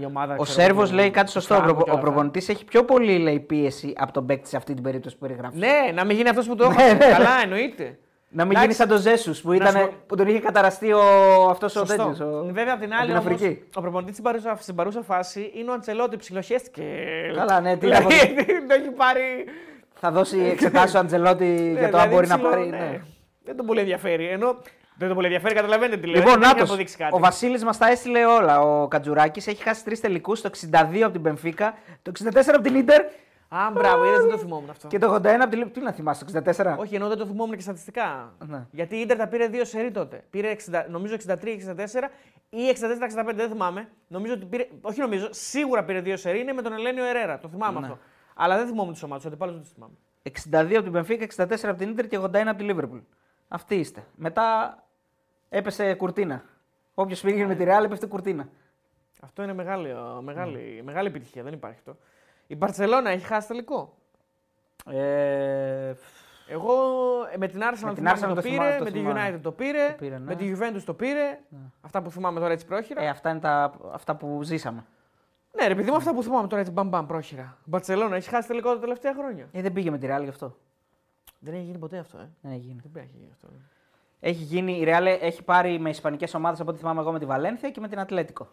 η 0.00 0.04
ομάδα, 0.04 0.34
Ο 0.38 0.42
ξέρω 0.42 0.60
Σέρβος 0.60 0.88
εγώ, 0.88 0.96
λέει 0.98 1.06
του 1.06 1.12
κάτι 1.12 1.30
σωστό. 1.30 1.54
Ο, 1.54 1.58
Φράγκο 1.58 1.72
προπο... 1.74 1.84
και 1.84 1.90
ο 1.90 1.92
όλα 1.92 2.00
αυτά. 2.02 2.12
προπονητής 2.12 2.48
έχει 2.48 2.64
πιο 2.64 2.84
πολύ 2.84 3.18
λέει, 3.18 3.40
πίεση 3.40 3.92
από 3.96 4.12
τον 4.12 4.26
παίκτη 4.26 4.48
σε 4.48 4.56
αυτή 4.56 4.74
την 4.74 4.82
περίπτωση 4.82 5.16
που 5.16 5.26
περιγράφεις. 5.26 5.60
Ναι, 5.60 5.92
να 5.94 6.04
μην 6.04 6.16
γίνει 6.16 6.28
αυτός 6.28 6.46
που 6.46 6.54
το 6.54 6.68
Ναι, 6.70 6.82
έχω. 6.82 6.92
ναι. 6.92 6.98
Καλά, 7.10 7.40
εννοείται. 7.42 7.98
Να 8.32 8.44
μην 8.44 8.56
Εντάξει. 8.56 8.60
γίνει 8.66 8.72
σαν 8.74 8.88
τον 8.88 8.98
Ζέσους 8.98 9.40
που, 9.40 9.48
Να 9.52 9.54
σου 9.54 9.60
ήταν, 9.76 9.86
πω- 9.86 9.94
που 10.06 10.16
τον 10.16 10.26
είχε 10.26 10.38
καταραστεί 10.40 10.92
ο... 10.92 11.00
αυτός 11.50 11.76
ο 11.76 11.78
Σωστό. 11.78 11.96
τέτοιος. 11.96 12.20
Ο... 12.20 12.44
Βέβαια, 12.52 12.74
απ' 12.74 12.80
την 12.80 12.92
από 12.92 13.02
άλλη, 13.02 13.12
την 13.12 13.20
όμως, 13.20 13.32
Αφρική. 13.34 13.62
ο 13.74 13.80
προπονητής 13.80 14.12
στην 14.12 14.24
παρούσα, 14.24 14.56
στην 14.60 14.74
παρούσα 14.74 15.02
φάση 15.02 15.50
είναι 15.54 15.70
ο 15.70 15.72
Αντσελότη. 15.72 16.16
Ψιλοχέστηκε. 16.16 16.82
Καλά, 17.36 17.60
ναι, 17.60 17.76
τι 17.76 17.86
να 17.86 18.00
πω. 18.02 18.08
Δηλαδή, 18.08 18.34
το 18.68 18.74
έχει 18.74 18.90
πάρει. 18.96 19.20
Θα 19.94 20.10
δώσει 20.10 20.38
εξετάσει 20.52 20.96
ο 20.96 20.98
Αντζελότη 20.98 21.44
Ναι, 21.72 21.78
για 21.78 21.90
το 21.90 21.96
αν 21.98 22.08
δηλαδή, 22.08 22.14
μπορεί 22.14 22.26
να 22.26 22.34
ψιλο- 22.34 22.50
πάρει. 22.50 22.68
ναι. 22.68 22.76
ναι. 22.76 23.00
Δεν 23.44 23.56
τον 23.56 23.66
πολύ 23.66 23.80
ενδιαφέρει. 23.80 24.26
Ενώ 24.28 24.56
δεν 25.00 25.08
τον 25.08 25.14
πολύ 25.16 25.26
ενδιαφέρει, 25.26 25.54
καταλαβαίνετε 25.54 26.00
τι 26.00 26.06
λέω. 26.06 26.16
Λοιπόν, 26.20 26.32
δεν 26.32 26.42
έχει 26.42 26.52
Νάτος, 26.52 26.68
αποδείξει 26.68 26.96
κάτι. 26.96 27.14
ο 27.14 27.18
Βασίλης 27.18 27.64
μας 27.64 27.78
τα 27.78 27.88
έστειλε 27.90 28.24
όλα. 28.26 28.60
Ο 28.60 28.88
Κατζουράκης 28.88 29.46
έχει 29.46 29.62
χάσει 29.62 29.84
τρεις 29.84 30.00
τελικούς, 30.00 30.40
το 30.40 30.50
62 30.70 31.00
από 31.02 31.12
την 31.12 31.22
Πενφύκα, 31.22 31.74
το 32.02 32.12
64 32.24 32.54
από 32.54 32.60
την 32.60 32.84
ντερ 32.84 33.02
Α, 33.48 33.70
μπράβο, 33.72 34.04
είδες, 34.04 34.20
δεν 34.20 34.30
το 34.30 34.38
θυμόμουν 34.38 34.70
αυτό. 34.70 34.88
και 34.88 34.98
το 34.98 35.14
81 35.14 35.24
από 35.26 35.48
την 35.50 35.58
Λίβ. 35.58 35.68
Τι 35.70 35.80
να 35.80 35.92
θυμάσαι, 35.92 36.24
το 36.24 36.42
64. 36.44 36.76
Όχι, 36.78 36.94
ενώ 36.94 37.08
δεν 37.08 37.18
το 37.18 37.26
θυμόμουν 37.26 37.56
και 37.56 37.62
στατιστικά. 37.62 38.32
Ναι. 38.46 38.66
Γιατί 38.70 38.96
η 38.96 39.00
Ιντερ 39.00 39.16
τα 39.16 39.26
πήρε 39.28 39.46
δύο 39.46 39.64
σερί 39.64 39.90
τότε. 39.90 40.24
Πήρε 40.30 40.56
60, 40.70 40.84
νομίζω 40.88 41.14
63-64 41.26 42.08
ή 42.50 42.58
64-65, 42.68 43.32
δεν 43.34 43.48
θυμάμαι. 43.50 43.88
Νομίζω 44.08 44.32
ότι 44.34 44.44
πήρε, 44.44 44.68
όχι 44.80 45.00
νομίζω, 45.00 45.28
σίγουρα 45.30 45.84
πήρε 45.84 46.00
δύο 46.00 46.16
σερί. 46.16 46.40
Είναι 46.40 46.52
με 46.52 46.62
τον 46.62 46.72
Ελένιο 46.72 47.04
Ερέρα. 47.04 47.38
Το 47.38 47.48
θυμάμαι 47.48 47.80
Ναι. 47.80 47.86
αυτό. 47.86 47.98
Αλλά 48.34 48.56
δεν 48.56 48.66
θυμόμουν 48.66 48.94
τι 48.94 49.00
ομάδες, 49.04 49.24
ότι 49.24 49.36
πάλι 49.36 49.52
δεν 49.52 49.62
τι 49.62 49.68
θυμάμαι. 49.74 49.92
62 50.22 50.74
από 50.74 50.82
την 50.82 50.92
Πενφύκα, 50.92 51.24
64 51.24 51.68
από 51.68 51.78
την 51.78 51.94
ντερ 51.94 52.06
και 52.06 52.18
81 52.18 52.48
από 52.48 52.56
τη 52.58 52.64
Λίβερπουλ. 52.64 52.98
Αυτοί 53.48 53.74
είστε. 53.74 54.04
Μετά 54.14 54.76
έπεσε 55.50 55.94
κουρτίνα. 55.94 56.42
Όποιος 56.94 57.20
πήγε 57.20 57.46
με 57.46 57.54
τη 57.54 57.64
Ρεάλ 57.64 57.84
έπεσε 57.84 58.06
κουρτίνα. 58.06 58.48
Αυτό 59.20 59.42
είναι 59.42 59.52
μεγάλη, 59.52 59.88
ε, 59.88 59.94
μεγάλη, 60.20 60.72
Ναι. 60.76 60.82
μεγάλη 60.82 61.08
επιτυχία, 61.08 61.42
δεν 61.42 61.52
υπάρχει 61.52 61.76
αυτό. 61.78 61.96
Η 62.46 62.56
Μπαρσελόνα 62.56 63.10
έχει 63.10 63.26
χάσει 63.26 63.48
τελικό; 63.48 63.94
Ε, 64.90 65.94
Εγώ 66.48 66.72
ε, 67.32 67.36
με 67.36 67.48
την 67.48 67.60
Arsenal, 67.60 67.84
Με 67.84 67.94
την 67.94 68.06
θυμάμαι 68.06 68.18
Arsenal 68.20 68.28
το 68.28 68.34
το 68.34 68.40
πήρε, 68.40 68.52
θυμάμαι, 68.54 68.76
το 68.78 68.84
με 68.84 68.90
τη 68.90 68.98
θυμάμαι. 68.98 69.30
United 69.36 69.40
το 69.42 69.52
πήρε, 69.52 69.88
Το 69.88 69.94
πήρε, 69.98 70.18
ναι. 70.18 70.24
με 70.24 70.36
τη 70.36 70.52
Juventus 70.56 70.82
το 70.84 70.94
πήρε. 70.94 71.38
Αυτά 71.80 72.02
που 72.02 72.10
θυμάμαι 72.10 72.40
τώρα 72.40 72.52
έτσι 72.52 72.66
πρόχειρα. 72.66 73.02
ε, 73.02 73.08
αυτά 73.08 73.30
είναι 73.30 73.40
τα, 73.40 73.72
αυτά 73.92 74.16
που 74.16 74.42
ζήσαμε. 74.42 74.84
Ναι, 75.60 75.66
ρε 75.66 75.74
παιδί 75.74 75.90
μου, 75.90 75.96
αυτά 75.96 76.14
που 76.14 76.22
θυμάμαι 76.22 76.48
τώρα 76.48 76.60
έτσι 76.60 76.72
μπαμ 76.72 76.88
μπαμ 76.88 77.06
πρόχειρα. 77.06 77.56
Η 77.60 77.62
Μπαρσελόνα 77.64 78.16
έχει 78.16 78.28
χάσει 78.28 78.48
τελικό 78.48 78.72
τα 78.74 78.80
τελευταία 78.80 79.14
χρόνια. 79.14 79.48
Ε, 79.52 79.62
δεν 79.62 79.72
πήγε 79.72 79.90
με 79.90 79.98
τη 79.98 80.06
Ρεάλ 80.06 80.22
γι' 80.22 80.28
αυτό. 80.28 80.56
Δεν 81.38 81.54
έχει 81.54 81.62
γίνει 81.62 81.78
ποτέ 81.78 81.98
αυτό, 81.98 82.18
ε. 82.18 82.28
Δεν 82.40 82.52
έχει 82.52 82.60
γίνει. 82.60 82.80
Δεν 82.92 83.02
έχει 83.02 83.16
γίνει 83.16 83.30
αυτό. 83.32 83.48
ε. 83.52 83.58
Έχει 84.20 84.42
γίνει, 84.42 84.72
η 84.72 84.84
Real 84.86 85.16
έχει 85.20 85.42
πάρει 85.42 85.78
με 85.78 85.90
ισπανικές 85.90 86.34
ομάδες 86.34 86.60
από 86.60 86.70
ό,τι 86.70 86.78
θυμάμαι 86.78 87.00
εγώ 87.00 87.12
με 87.12 87.18
τη 87.18 87.24
Βαλένθια 87.24 87.70
και 87.70 87.80
με 87.80 87.88
την 87.88 87.98
Ατλέτικο. 88.00 88.48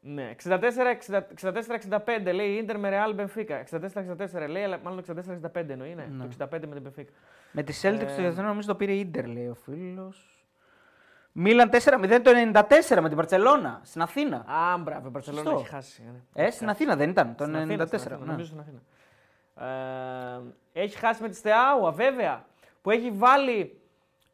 Ναι, 0.00 0.34
64-65 0.44 2.32
λέει 2.34 2.48
η 2.50 2.56
Ιντερ 2.56 2.78
με 2.78 2.90
Real 2.92 3.20
Benfica. 3.20 3.62
64-64 4.44 4.48
λέει, 4.48 4.62
αλλά 4.62 4.78
μάλλον 4.82 5.04
64-65 5.54 5.68
εννοεί, 5.68 5.94
ναι. 5.94 6.04
Ναι. 6.10 6.24
Το 6.24 6.48
65 6.52 6.60
με 6.68 6.80
την 6.80 6.82
Benfica. 6.88 7.08
Με 7.52 7.62
τη 7.62 7.80
Celtics 7.82 8.00
Ε. 8.00 8.04
το 8.04 8.14
διεθνό 8.16 8.42
νομίζω 8.42 8.66
το 8.68 8.74
πήρε 8.74 8.92
η 8.92 8.98
Ιντερ, 8.98 9.26
λέει 9.26 9.46
ο 9.48 9.54
φίλος. 9.54 10.44
Μίλαν 11.32 11.70
4-0 11.72 12.20
το 12.22 12.30
94 12.52 13.00
με 13.00 13.08
την 13.08 13.16
Παρσελώνα 13.16 13.80
στην 13.84 14.02
Αθήνα. 14.02 14.36
Α, 14.36 14.78
μπράβο, 14.78 15.06
η 15.06 15.10
Μπαρσελόνα 15.10 15.42
Σωστό. 15.42 15.58
έχει 15.60 15.68
χάσει. 15.68 16.02
ναι. 16.34 16.44
Ε, 16.44 16.50
στην 16.50 16.68
Αθήνα 16.68 16.96
δεν 16.96 17.10
ήταν, 17.10 17.34
το 17.34 17.44
Στην 17.44 17.56
Αθήνα, 17.56 17.84
94. 17.84 17.86
στην 17.86 18.12
Αθήνα, 18.12 18.18
ναι. 18.18 18.24
Νομίζω 18.30 18.46
στην 18.46 18.60
Αθήνα. 18.60 18.80
Ε, 20.72 20.82
έχει 20.82 20.96
χάσει 20.98 21.22
με 21.22 21.28
τη 21.28 21.36
Στεάουα, 21.36 21.90
βέβαια. 21.90 22.44
Που 22.82 22.90
έχει 22.90 23.10
βάλει 23.10 23.80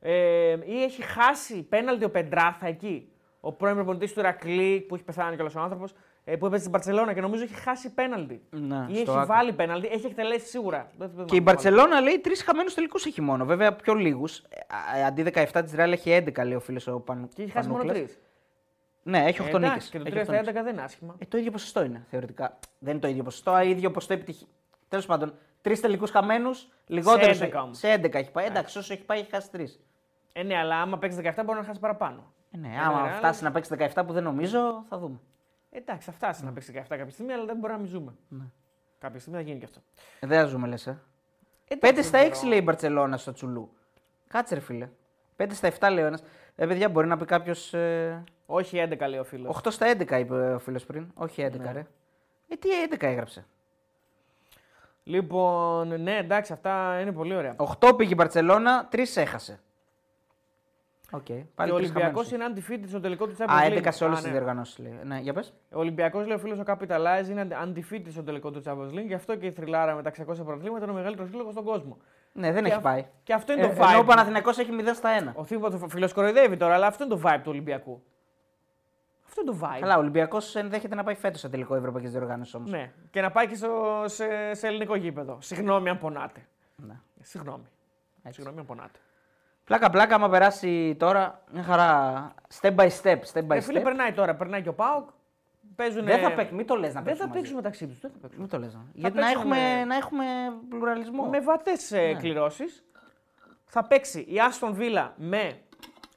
ε, 0.00 0.56
ή 0.64 0.82
έχει 0.82 1.02
χάσει 1.02 1.62
πέναλτι 1.62 2.04
ο 2.04 2.10
Πεντράθα 2.10 2.66
εκεί. 2.66 3.12
Ο 3.40 3.52
πρώην 3.52 3.74
προπονητής 3.74 4.12
του 4.12 4.22
Ρακλή, 4.22 4.80
που 4.88 4.94
έχει 4.94 5.04
πεθάνει 5.04 5.34
κιόλας 5.34 5.54
ο 5.54 5.60
άνθρωπος, 5.60 5.94
ε, 6.24 6.36
που 6.36 6.46
έπαιζε 6.46 6.60
στην 6.60 6.72
Παρσελόνα 6.72 7.12
και 7.14 7.20
νομίζω 7.20 7.42
έχει 7.42 7.54
χάσει 7.54 7.94
πέναλτι. 7.94 8.42
Ναι, 8.50 8.76
ή 8.88 8.94
στο 8.94 9.00
έχει 9.00 9.10
άκρο. 9.10 9.26
βάλει 9.26 9.52
πέναλτι, 9.52 9.88
έχει 9.92 10.06
εκτελέσει 10.06 10.46
σίγουρα. 10.46 10.90
Δεν- 10.98 11.10
δεν 11.14 11.26
Και 11.26 11.34
η 11.36 11.38
θυμάμαι. 11.38 11.40
Μπαρσελόνα 11.52 12.00
λέει 12.00 12.18
τρεις 12.18 12.42
χαμένους 12.42 12.74
τελικούς 12.74 13.06
έχει 13.06 13.20
μόνο. 13.20 13.44
Βέβαια 13.44 13.72
πιο 13.74 13.94
λίγους. 13.94 14.42
Αντί 15.06 15.22
17 15.22 15.62
της 15.62 15.72
Real 15.76 15.92
έχει 15.92 16.10
11, 16.10 16.44
λέει 16.44 16.54
ο 16.54 16.60
φίλος 16.60 16.86
ο 16.86 17.00
Παν. 17.00 17.28
Και 17.34 17.42
έχει 17.42 17.50
χάσει 17.50 17.68
μόνο 17.68 17.82
Πανούκλας. 17.82 18.06
τρεις. 18.06 18.18
Ναι, 19.02 19.18
έχει 19.26 19.40
8 19.42 19.58
νίκες. 19.58 19.88
Και 19.88 19.98
το 19.98 20.04
3 20.10 20.24
στα 20.24 20.36
11 20.36 20.62
δεν 20.62 20.72
είναι 20.72 20.82
άσχημα. 20.82 21.14
Ε, 21.18 21.24
το 21.28 21.38
ίδιο 21.38 21.50
ποσοστό 21.50 21.84
είναι 21.84 22.04
θεωρητικά. 22.10 22.58
Δεν 22.78 22.90
είναι 22.92 23.00
το 23.00 23.08
ίδιο 23.08 23.22
ποσοστό, 23.22 23.50
αλλά 23.50 23.62
ίδιο 23.62 23.90
ποσοστό 23.90 24.14
επιτυχία. 24.14 24.46
Τέλος 24.88 25.06
πάντων, 25.06 25.34
τρεις 25.60 25.80
τελικούς 25.80 26.10
χαμένους, 26.10 26.68
λιγότερος. 26.86 27.36
Σε 27.36 27.44
11 27.44 27.60
όμως. 27.62 27.78
σε 27.78 27.88
11 27.92 28.18
έχει 28.18 28.30
πάει. 28.30 28.46
Εντάξει, 28.46 28.78
όσο 28.78 28.92
έχει 28.92 29.04
πάει 29.04 29.18
έχει 29.18 29.30
χάσει 29.30 29.50
τρεις. 29.50 29.80
Ε, 30.32 30.42
ναι, 30.42 30.56
αλλά 30.56 30.80
άμα 30.80 30.98
παίξεις 30.98 31.20
17 31.24 31.42
μπορεί 31.44 31.58
να 31.58 31.64
χάσει 31.64 31.80
παραπάνω. 31.80 32.32
Ε, 32.50 32.56
ναι, 32.56 32.68
Ένα 32.68 32.86
άμα 32.86 33.08
Real. 33.08 33.16
φτάσεις 33.16 33.42
να 33.42 33.50
παίξεις 33.50 33.76
17 33.94 34.02
που 34.06 34.12
δεν 34.12 34.22
νομίζω, 34.22 34.84
θα 34.88 34.98
δούμε. 34.98 35.18
Εντάξει, 35.70 36.06
θα 36.06 36.12
φτάσεις 36.12 36.42
να 36.42 36.52
παίξεις 36.52 36.74
17 36.74 36.82
κάποια 36.88 37.10
στιγμή, 37.10 37.32
αλλά 37.32 37.44
δεν 37.44 37.56
μπορεί 37.56 37.72
να 37.72 37.78
μην 37.78 37.88
ζούμε. 37.88 38.14
Ναι. 38.28 38.44
Κάποια 38.98 39.20
στιγμή 39.20 39.38
θα 39.38 39.44
γίνει 39.44 39.58
και 39.58 39.64
αυτό. 39.64 39.80
Ε, 40.20 40.26
δεν 40.26 40.38
θα 40.40 40.44
ζούμε, 40.46 40.66
λες. 40.66 40.86
Ε. 40.86 41.00
Εντάξει, 41.68 42.00
5 42.00 42.02
στα 42.04 42.18
δεν 42.18 42.28
6 42.28 42.30
ξέρω. 42.30 42.48
λέει 42.48 42.58
η 42.58 42.62
Μπαρσελόνα 42.64 43.16
στο 43.16 43.32
Τσουλού. 43.32 43.72
Κάτσε, 44.28 44.54
ρε 44.54 44.60
φίλε. 44.60 44.88
5 45.36 45.46
στα 45.50 45.68
7 45.80 45.90
λέει 45.92 46.04
ο 46.04 46.06
ένας. 46.06 46.22
Ε, 46.56 46.66
παιδιά, 46.66 46.88
μπορεί 46.88 47.06
να 47.06 47.16
πει 47.16 47.24
κάποιος. 47.24 47.74
Ε, 47.74 48.24
Όχι 48.46 48.86
11 48.90 49.08
λέει 49.08 49.18
ο 49.18 49.24
φίλος. 49.24 49.56
8 49.64 49.70
στα 49.70 49.86
11 49.86 50.18
είπε 50.18 50.34
ο 50.54 50.58
φίλος 50.58 50.84
πριν. 50.86 51.10
Όχι 51.14 51.42
11, 51.42 51.58
Ναι. 51.58 51.72
ρε. 51.72 51.86
Ε, 52.48 52.56
τι 52.56 52.68
11 52.90 53.06
έγραψε. 53.06 53.46
Λοιπόν, 55.04 56.00
ναι, 56.02 56.16
εντάξει, 56.16 56.52
αυτά 56.52 57.00
είναι 57.00 57.12
πολύ 57.12 57.34
ωραία. 57.34 57.54
8 57.80 57.96
πήγε 57.96 58.12
η 58.12 58.14
Μπαρσελόνα, 58.16 58.88
3 58.92 59.16
έχασε. 59.16 59.60
Οκ. 61.12 61.22
Και 61.22 61.42
Πάλι 61.54 61.70
ο 61.70 61.74
τρεις 61.76 61.88
Ολυμπιακός 61.90 62.28
χαμένους. 62.28 62.56
είναι 62.68 62.78
undefeated 62.84 62.88
στο 62.88 63.00
τελικό 63.00 63.26
του 63.26 63.36
Champions 63.38 63.44
Α, 63.48 63.66
League. 63.68 63.82
11 63.84 63.88
σε 63.92 64.04
όλες 64.04 64.18
Α, 64.18 64.20
τις 64.20 64.30
ναι. 64.30 64.36
διοργανώσεις 64.36 64.78
λέει. 64.78 64.98
Ναι, 65.04 65.18
για 65.18 65.32
πες. 65.32 65.52
Ο 65.72 65.78
Ολυμπιακός, 65.78 66.26
λέει 66.26 66.36
ο 66.36 66.38
φίλος 66.38 66.58
ο 66.58 66.62
Capitalize, 66.66 67.28
είναι 67.28 67.48
undefeated 67.64 68.06
στο 68.10 68.22
τελικό 68.22 68.50
του 68.50 68.62
Champions 68.66 68.90
League. 68.98 69.06
Γι' 69.06 69.14
αυτό 69.14 69.36
και 69.36 69.46
η 69.46 69.50
θρυλάρα 69.52 69.94
με 69.94 70.02
τα 70.02 70.10
600 70.10 70.24
πρωταθλήματα 70.44 70.82
είναι 70.82 70.92
ο 70.92 70.94
μεγαλύτερος 70.94 71.30
σύλλογος 71.30 71.52
στον 71.52 71.64
κόσμο. 71.64 71.96
Ναι, 72.32 72.52
δεν 72.52 72.62
Και 72.62 72.68
έχει 72.68 72.76
αυ- 72.76 72.84
πάει. 72.84 73.06
Και 73.22 73.32
αυτό 73.34 73.52
είναι 73.52 73.62
Ε, 73.62 73.66
το 73.66 73.72
ενώ 73.84 73.98
ο 73.98 74.02
vibe. 74.02 74.06
Παναθηναϊκός 74.06 74.58
έχει 74.58 74.70
0 74.72 74.94
στα 74.94 75.10
1. 75.10 75.32
Ο 75.34 75.44
Θήβο 75.44 75.70
ο 75.70 75.88
φίλος 75.88 76.14
κοροϊδεύει 76.14 76.56
τώρα, 76.56 76.74
αλλά 76.74 76.86
αυτό 76.86 77.04
είναι 77.04 77.14
το 77.14 77.20
vibe 77.24 77.36
του 77.42 77.50
Ολυμπιακού. 77.50 78.02
Αυτό 79.26 79.40
είναι 79.42 79.50
το 79.50 79.58
vibe. 79.62 79.80
Καλά, 79.80 79.96
ο 79.96 79.98
Ολυμπιακός 79.98 80.54
ενδέχεται 80.56 80.94
να 80.94 81.02
πάει 81.04 81.14
φέτος 81.14 81.40
σε 81.40 81.48
τελικό 81.48 81.74
ευρωπαϊκής 81.74 82.08
διοργάνωσης 82.08 82.56
όμως. 82.56 82.70
Ναι. 82.70 82.92
Και 83.10 83.20
να 83.20 83.30
πάει 83.30 83.46
και 83.46 83.54
στο, 83.54 84.02
σε, 84.06 84.54
σε 84.54 84.66
ελληνικό 84.66 84.94
γήπεδο. 84.94 85.38
Συγγνώμη 85.40 85.88
αν 85.88 85.98
πονάτε. 85.98 86.46
Ναι. 86.76 86.94
Συγγνώμη. 87.20 87.64
Συγγνώμη 88.28 88.58
αν 88.58 88.66
πονάτε. 88.66 88.98
Πλάκα 89.70 89.90
πλάκα, 89.90 90.14
άμα 90.14 90.28
περάσει 90.28 90.96
τώρα, 90.98 91.42
μια 91.52 91.62
χαρά. 91.62 92.34
Step 92.60 92.74
by 92.74 92.88
step. 93.02 93.18
Step 93.32 93.46
by 93.46 93.50
Ε, 93.56 93.60
φίλε, 93.60 93.80
step. 93.80 93.84
περνάει 93.84 94.12
τώρα. 94.12 94.34
Περνάει 94.34 94.62
και 94.62 94.68
ο 94.68 94.74
Πάοκ. 94.74 95.08
Παίζουν, 95.76 96.04
Δεν 96.04 96.20
θα 96.20 96.32
παίξουν, 96.34 96.56
μην 96.56 96.66
το 96.66 96.74
λες 96.74 96.94
να 96.94 97.00
Δεν 97.00 97.02
παίξουν. 97.02 97.20
θα 97.20 97.26
μαζί. 97.26 97.38
παίξουν 97.38 97.56
μεταξύ 97.56 97.86
τους. 97.86 98.00
Δεν 98.00 98.10
θα 98.10 98.18
παίξουν. 98.18 98.40
Μην 98.40 98.48
το 98.50 98.58
λες. 98.58 98.74
να. 98.74 98.80
Γιατί 98.92 99.16
να 99.18 99.22
παίξουν 99.26 99.40
έχουμε, 99.40 99.56
με- 99.76 99.84
να 99.84 99.96
έχουμε 99.96 100.24
πλουραλισμό. 100.68 101.24
Με 101.28 101.40
βατές 101.40 101.90
Ναι. 101.90 102.14
κληρώσεις. 102.14 102.84
Θα 103.64 103.84
παίξει 103.84 104.24
η 104.28 104.40
Άστον 104.40 104.74
Βίλα 104.74 105.12
με 105.16 105.60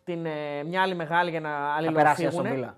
την, 0.04 0.26
ε, 0.26 0.64
μια 0.64 0.82
άλλη 0.82 0.96
μεγάλη 0.96 1.30
για 1.30 1.40
να 1.40 1.50
Θα 1.50 1.92
περάσει 1.92 2.22
η 2.24 2.26
αλληλοφύγουν. 2.26 2.28
Αστον 2.28 2.56
Βίλα. 2.56 2.78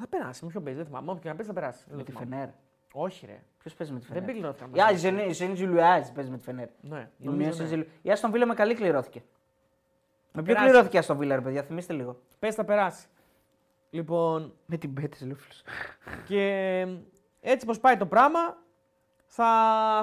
Θα 0.00 0.06
περάσει, 0.08 0.44
με 0.44 0.50
ποιο 0.50 0.60
παίζει, 0.60 0.78
δεν 0.78 0.86
θυμάμαι. 0.86 1.10
Όποιο 1.10 1.22
και 1.22 1.28
να 1.28 1.34
παίζει 1.34 1.48
θα 1.52 1.54
περάσει. 1.60 1.84
Δεν 1.86 1.96
Με 1.96 2.02
το 2.02 2.10
τη 2.10 2.16
θυμάμαι. 2.18 2.34
Φενέρ. 2.36 2.48
Όχι, 2.92 3.26
ρε. 3.26 3.42
Ποιος 3.58 3.74
παίζει 3.74 3.92
με 3.92 3.98
τη 3.98 4.06
Δεν 4.06 4.14
Φενέρ; 4.20 4.32
πληρώθηκαν. 4.34 4.70
Για 4.74 4.84
μαζί. 4.84 5.08
η 5.28 5.32
Ζενή 5.32 5.54
Ζουλουάζ 5.54 6.08
παίζει 6.14 6.30
με 6.30 6.36
τη 6.36 6.42
Φενέρ. 6.42 6.66
Ναι, 6.80 7.08
Η 7.18 7.24
νομίζω 7.24 7.50
Union 7.50 7.56
ναι. 7.56 7.68
Saint-Gilloise. 7.82 7.86
Η 8.02 8.10
Αστον 8.10 8.30
Βίλα 8.30 8.46
με 8.46 8.54
καλή 8.54 8.74
κληρώθηκε. 8.74 9.22
Με 10.32 10.42
ποιο 10.42 10.52
περάσει. 10.54 10.64
κληρώθηκε 10.70 10.96
η 10.96 10.98
Αστον 10.98 11.16
Βίλα, 11.16 11.34
ρε 11.34 11.40
παιδιά, 11.40 11.62
θυμίστε 11.62 11.92
λίγο. 11.92 12.20
Πες 12.38 12.54
θα 12.54 12.64
περάσει. 12.64 13.06
Λοιπόν, 13.90 14.54
Με 14.66 14.76
την 14.76 14.94
Πέτη 14.94 15.24
Λούφιλο. 15.24 15.54
και 16.26 16.86
έτσι 17.40 17.66
πως 17.66 17.80
πάει 17.80 17.96
το 17.96 18.06
πράγμα, 18.06 18.56
θα, 19.26 19.44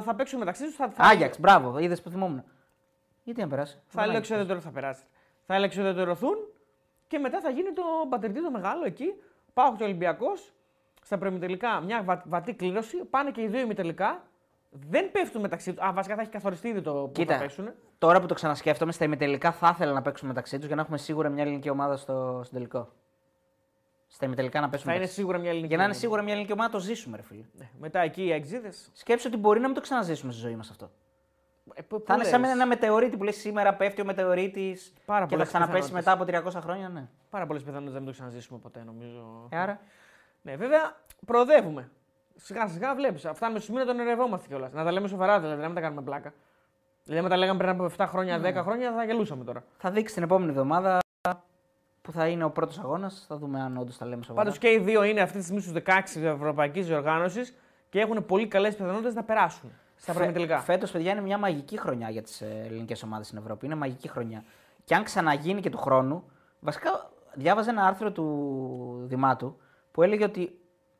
θα 0.05 0.15
παίξουν 0.15 0.39
μεταξύ 0.39 0.63
τους. 0.63 0.75
Θα, 0.75 0.89
θα, 0.89 1.03
Άγιαξ, 1.03 1.39
μπράβο, 1.39 1.77
είδες 1.79 2.01
που 2.01 2.09
θυμόμουν. 2.09 2.43
Γιατί 3.23 3.41
να 3.41 3.47
περάσει; 3.47 3.81
θα 3.87 4.01
Δεν 4.01 4.09
ελεξοδετερωθούν. 4.09 4.71
Θα 4.71 4.79
περάσει. 4.79 5.03
Θα 5.45 5.55
ελεξοδετερωθούν 5.55 6.37
και 7.07 7.19
μετά 7.19 7.41
θα 7.41 7.49
γίνει 7.49 7.73
το 7.73 7.83
μπατερντή 8.07 8.41
το 8.41 8.51
μεγάλο 8.51 8.85
εκεί. 8.85 9.13
Πάω 9.53 9.75
και 9.75 9.83
ο 9.83 9.85
Ολυμπιακός 9.85 10.53
στα 11.01 11.17
προημιτελικά 11.17 11.79
μια 11.81 12.03
βα, 12.03 12.23
βατή 12.25 12.53
κλήρωση. 12.53 12.97
Πάνε 12.97 13.31
και 13.31 13.41
οι 13.41 13.47
δύο 13.47 13.59
ημιτελικά. 13.59 14.23
Δεν 14.69 15.11
πέφτουν 15.11 15.41
μεταξύ 15.41 15.73
τους. 15.73 15.83
Α, 15.85 15.93
βασικά 15.93 16.15
θα 16.15 16.21
έχει 16.21 16.29
καθοριστεί 16.29 16.67
ήδη 16.67 16.81
το 16.81 16.93
που 16.93 17.11
Κοίτα, 17.11 17.33
θα 17.33 17.39
παίξουν. 17.39 17.69
Τώρα 17.97 18.19
που 18.19 18.25
το 18.25 18.33
ξανασκέφτομαι, 18.33 18.91
στα 18.91 19.05
ημιτελικά 19.05 19.51
θα 19.51 19.69
ήθελα 19.73 19.91
να 19.93 20.01
παίξουν 20.01 20.27
μεταξύ 20.27 20.57
τους 20.57 20.67
για 20.67 20.75
να 20.75 20.81
έχουμε 20.81 20.97
σίγουρα 20.97 21.29
μια 21.29 21.43
ελληνική 21.43 21.69
ομάδα 21.69 21.97
στο, 21.97 22.41
στο 22.43 22.53
τελικό. 22.53 22.91
Στα 24.07 24.25
ημιτελικά 24.25 24.59
να 24.61 24.69
πέσουν. 24.69 24.85
Θα 24.85 24.91
είναι 24.91 24.99
μεταξύ. 24.99 25.19
σίγουρα 25.21 25.37
μια 25.37 25.49
ελληνική. 25.49 25.67
Για 25.67 25.77
να 25.77 25.83
είναι 25.83 25.91
ομάδα. 25.91 26.05
σίγουρα 26.05 26.21
μια 26.21 26.33
ελληνική 26.33 26.53
ομάδα, 26.53 26.69
το 26.69 26.79
ζήσουμε, 26.79 27.15
ρε 27.17 27.23
φίλε. 27.23 27.43
Ναι. 27.57 27.69
Μετά 27.79 27.99
εκεί 27.99 28.23
οι 28.23 28.31
εξήδε. 28.31 28.69
Σκέψου 28.93 29.27
ότι 29.27 29.37
μπορεί 29.37 29.59
να 29.59 29.65
μην 29.65 29.75
το 29.75 29.81
ξαναζήσουμε 29.81 30.31
στη 30.31 30.41
ζωή 30.41 30.55
μας 30.55 30.69
αυτό. 30.69 30.91
Ε, 31.73 31.81
πού- 31.81 32.03
Θα 32.05 32.13
πού 32.13 32.19
είναι 32.19 32.29
σαν 32.29 32.41
λες; 32.41 32.51
ένα 32.51 32.65
μετεωρίτη 32.67 33.17
που 33.17 33.23
λέει 33.23 33.33
σήμερα 33.33 33.73
πέφτει 33.75 34.01
ο 34.01 34.05
μετεωρίτης 34.05 34.93
Πάρα 35.05 35.19
και 35.19 35.25
θα 35.25 35.35
πολλές 35.35 35.47
ξαναπέσει 35.47 35.91
μετά 35.93 36.15
πιθανότητες. 36.15 36.43
από 36.43 36.59
300 36.59 36.61
χρόνια, 36.63 36.89
ναι. 36.89 37.07
Πάρα 37.29 37.45
πολλές 37.45 37.61
πιθανότητες 37.63 37.93
να 37.93 37.99
μην 37.99 38.07
το 38.09 38.13
ξαναζήσουμε 38.13 38.59
ποτέ, 38.59 38.83
νομίζω. 38.85 39.47
Ε, 39.49 39.57
άρα. 39.57 39.79
Ναι, 40.41 40.55
βέβαια 40.55 40.95
προοδεύουμε. 41.25 41.91
Σιγά 42.41 42.67
σιγά 42.67 42.95
βλέπεις. 42.95 43.21
Φτάνουμε 43.33 43.59
στο 43.59 43.67
σημείο 43.67 43.83
να 43.83 43.91
τον 43.91 43.99
ερευόμαστε 43.99 44.47
κιόλας. 44.47 44.71
Να 44.73 44.83
τα 44.83 44.91
λέμε 44.91 45.07
σοβαρά 45.07 45.39
δηλαδή, 45.39 45.61
να 45.61 45.65
μην 45.65 45.75
τα 45.75 45.81
κάνουμε 45.81 46.01
πλάκα. 46.01 46.33
Δηλαδή, 47.03 47.23
με 47.23 47.29
τα 47.29 47.37
λέγαμε 47.37 47.57
πριν 47.57 47.69
από 47.69 47.85
7 47.97 48.05
χρόνια, 48.07 48.37
Ναι. 48.37 48.51
10 48.51 48.63
χρόνια, 48.63 48.93
θα 48.93 49.03
γελούσαμε 49.03 49.43
τώρα. 49.43 49.63
Θα 49.77 49.91
δείξει 49.91 50.13
την 50.13 50.23
επόμενη 50.23 50.51
εβδομάδα 50.51 50.99
που 52.01 52.11
θα 52.11 52.27
είναι 52.27 52.43
ο 52.43 52.49
πρώτος 52.49 52.79
αγώνας. 52.79 53.25
Θα 53.27 53.37
δούμε 53.37 53.61
αν 53.61 53.77
όντως 53.77 53.97
τα 53.97 54.05
λέμε 54.05 54.23
σοβαρά. 54.23 54.43
Πάντως 54.43 54.59
και 54.59 54.71
οι 54.71 54.79
δύο 54.79 55.03
είναι 55.03 55.21
αυτή 55.21 55.37
τη 55.37 55.43
στιγμή 55.43 55.61
στους 55.61 55.73
16 55.73 56.01
της 56.03 56.15
Ευρωπαϊκής 56.15 56.87
Διοργάνωσης 56.87 57.55
και 57.89 57.99
έχουν 57.99 58.25
πολύ 58.25 58.47
καλές 58.47 58.75
πιθανότητες 58.75 59.13
να 59.13 59.23
περάσουν 59.23 59.71
στα 59.95 60.13
προημιτελικά. 60.13 60.59
Φέτος, 60.59 60.91
παιδιά, 60.91 61.11
είναι 61.11 61.21
μια 61.21 61.37
μαγική 61.37 61.77
χρονιά 61.79 62.09
για 62.09 62.21
τις 62.21 62.41
ελληνικές 62.41 63.03
ομάδες 63.03 63.25
στην 63.27 63.37
Ευρώπη. 63.37 63.65
Είναι 63.65 63.75
μαγική 63.75 64.07
χρονιά. 64.07 64.43
Και 64.83 64.95
αν 64.95 65.03
ξαναγίνει 65.03 65.61
και 65.61 65.69
του 65.69 65.77
χρόνου. 65.77 66.23
Βασικά, 66.59 67.09
διάβαζα 67.33 67.69
ένα 67.69 67.85
άρθρο 67.85 68.11
του 68.11 69.03
Δημάτου 69.03 69.57
που 69.91 70.03
έλεγε 70.03 70.23
ότι 70.23 70.59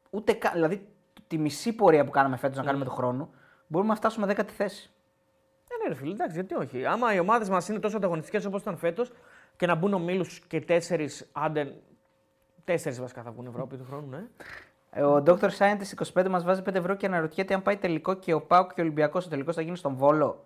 ούτε 0.09 0.33
καν. 0.33 0.53
Δηλαδή, 0.53 0.87
τη 1.29 1.37
μισή 1.37 1.73
πορεία 1.73 2.05
που 2.05 2.11
κάναμε 2.11 2.37
φέτος 2.37 2.57
να 2.57 2.63
κάνουμε 2.63 2.85
του 2.85 2.91
χρόνου, 2.91 3.29
μπορούμε 3.67 3.91
να 3.91 3.97
φτάσουμε 3.97 4.25
δέκατη 4.25 4.53
θέση. 4.53 4.89
Ε, 5.71 5.83
ναι, 5.83 5.89
ρε 5.89 5.95
φίλε, 5.99 6.11
εντάξει, 6.13 6.33
γιατί 6.35 6.55
όχι. 6.55 6.85
Άμα 6.85 7.13
οι 7.13 7.19
ομάδες 7.19 7.49
μας 7.49 7.67
είναι 7.69 7.79
τόσο 7.79 7.97
ανταγωνιστικές 7.97 8.45
όπως 8.45 8.61
ήταν 8.61 8.77
φέτος 8.77 9.11
και 9.55 9.65
να 9.65 9.75
μπουν 9.75 9.93
ομίλους 9.93 10.39
και 10.39 10.61
τέσσερις, 10.61 11.29
άντε. 11.31 11.75
Τέσσερις 12.63 12.99
βασικά 12.99 13.21
θα 13.21 13.31
βγουν 13.31 13.45
Ευρώπη 13.47 13.77
του 13.77 13.85
χρόνου, 13.87 14.07
ναι. 14.09 14.23
Ε, 14.91 15.03
Ο 15.03 15.23
Dr. 15.25 15.49
Scientist 15.57 16.19
25 16.21 16.27
μας 16.29 16.43
βάζει 16.43 16.61
5 16.61 16.75
ευρώ 16.75 16.95
και 16.95 17.05
αναρωτιέται 17.05 17.53
αν 17.53 17.61
πάει 17.61 17.77
τελικό 17.77 18.13
και 18.13 18.33
ο 18.33 18.41
Πάουκ 18.41 18.73
και 18.73 18.81
ο 18.81 18.83
Ολυμπιακός 18.83 19.25
ο 19.25 19.29
τελικός 19.29 19.55
θα 19.55 19.61
γίνει 19.61 19.77
στον 19.77 19.93
Βόλο. 19.95 20.45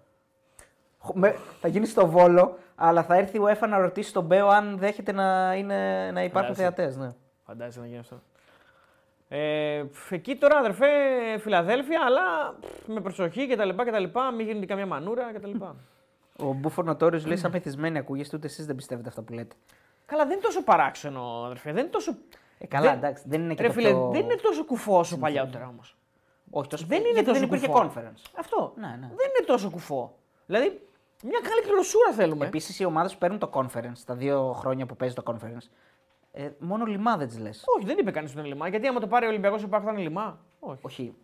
Χω- 0.97 1.15
με- 1.15 1.35
θα 1.61 1.67
γίνει 1.67 1.85
στο 1.85 2.07
Βόλο, 2.07 2.57
αλλά 2.75 3.03
θα 3.03 3.15
έρθει 3.15 3.37
η 3.37 3.41
UEFA 3.43 3.67
να 3.69 3.77
ρωτήσει 3.77 4.13
τον 4.13 4.23
Μπέο 4.25 4.47
αν 4.47 4.77
δέχεται 4.77 5.11
να, 5.11 5.55
είναι, 5.55 6.11
να 6.11 6.23
υπάρχουν 6.23 6.55
Φαντάζεσαι. 6.55 6.61
θεατές. 6.61 6.97
Ναι. 6.97 7.09
Φαντάζεσαι 7.45 7.79
να 7.79 7.85
γίνει 7.85 7.99
αυτό. 7.99 8.21
Ε, 9.35 9.83
φ, 9.91 10.11
εκεί 10.11 10.35
τώρα 10.35 10.57
αδερφέ 10.57 10.87
Φιλαδέλφια, 11.39 12.01
αλλά 12.05 12.55
πφ, 12.61 12.87
με 12.87 13.01
προσοχή 13.01 13.47
κτλ. 13.47 13.69
κτλ 13.69 14.03
μην 14.35 14.45
γίνεται 14.45 14.65
καμιά 14.65 14.85
μανούρα 14.85 15.33
κτλ. 15.33 15.51
Ο 16.39 16.53
Μπούφο 16.53 16.81
Νοτόριο 16.81 17.21
λέει: 17.25 17.37
Σαν 17.37 17.51
μεθυσμένοι 17.51 17.97
ακούγεστε, 17.97 18.37
ούτε 18.37 18.47
εσείς 18.47 18.65
δεν 18.65 18.75
πιστεύετε 18.75 19.09
αυτά 19.09 19.21
που 19.21 19.33
λέτε. 19.33 19.55
Καλά, 20.05 20.23
δεν 20.23 20.31
είναι 20.31 20.41
τόσο 20.41 20.63
παράξενο, 20.63 21.43
αδερφέ. 21.45 21.71
Δεν 21.71 21.81
είναι 21.81 21.91
τόσο. 21.91 22.15
Ε, 22.57 22.67
καλά, 22.67 22.89
δεν... 22.89 22.97
εντάξει, 22.97 23.23
δεν 23.27 23.41
είναι 23.41 23.53
και 23.53 23.61
Ρε 23.61 23.67
το 23.67 23.73
φίλε, 23.73 23.89
πιο... 23.89 24.09
δεν 24.11 24.21
είναι 24.21 24.35
τόσο 24.35 24.65
κουφό 24.65 24.97
όσο 24.97 25.17
παλιότερα 25.17 25.67
όμως. 25.67 25.95
Όχι, 26.49 26.67
τόσο... 26.67 26.85
δεν 26.87 26.99
είναι 26.99 27.09
γιατί 27.09 27.27
τόσο 27.27 27.39
δεν 27.39 27.47
υπήρχε 27.47 27.67
κουφό. 27.67 27.91
conference. 27.95 28.31
Αυτό. 28.35 28.73
Ναι, 28.75 28.87
ναι. 28.87 29.07
Δεν 29.07 29.29
είναι 29.37 29.45
τόσο 29.45 29.69
κουφό. 29.69 30.17
Δηλαδή, 30.45 30.87
μια 31.23 31.39
καλή 31.43 31.61
κληροσούρα 31.61 32.11
θέλουμε. 32.11 32.45
Επίσης, 32.45 32.79
οι 32.79 32.85
ομάδες 32.85 33.13
που 33.13 33.17
παίρνουν 33.17 33.39
το 33.39 33.49
conference, 33.53 33.99
τα 34.05 34.15
δύο 34.15 34.53
χρόνια 34.53 34.85
που 34.85 34.95
παίζει 34.95 35.15
το 35.15 35.23
conference, 35.25 35.67
ε, 36.35 36.49
μόνο 36.59 36.85
λιμά 36.85 37.17
δεν 37.17 37.27
τις 37.27 37.39
λες. 37.39 37.63
Όχι, 37.77 37.85
δεν 37.85 37.97
είπε 37.97 38.11
κανείς 38.11 38.31
ότι 38.31 38.39
είναι 38.39 38.47
λιμά. 38.47 38.67
Γιατί 38.67 38.87
άμα 38.87 38.99
το 38.99 39.07
πάρει 39.07 39.25
ο 39.25 39.29
Ολυμπιακός 39.29 39.63
ο 39.63 39.67
Πάκου 39.67 39.85
θα 39.85 39.91
είναι 39.91 40.01
λιμά; 40.01 40.39
Όχι. 40.59 40.79
Όχι. 40.81 41.15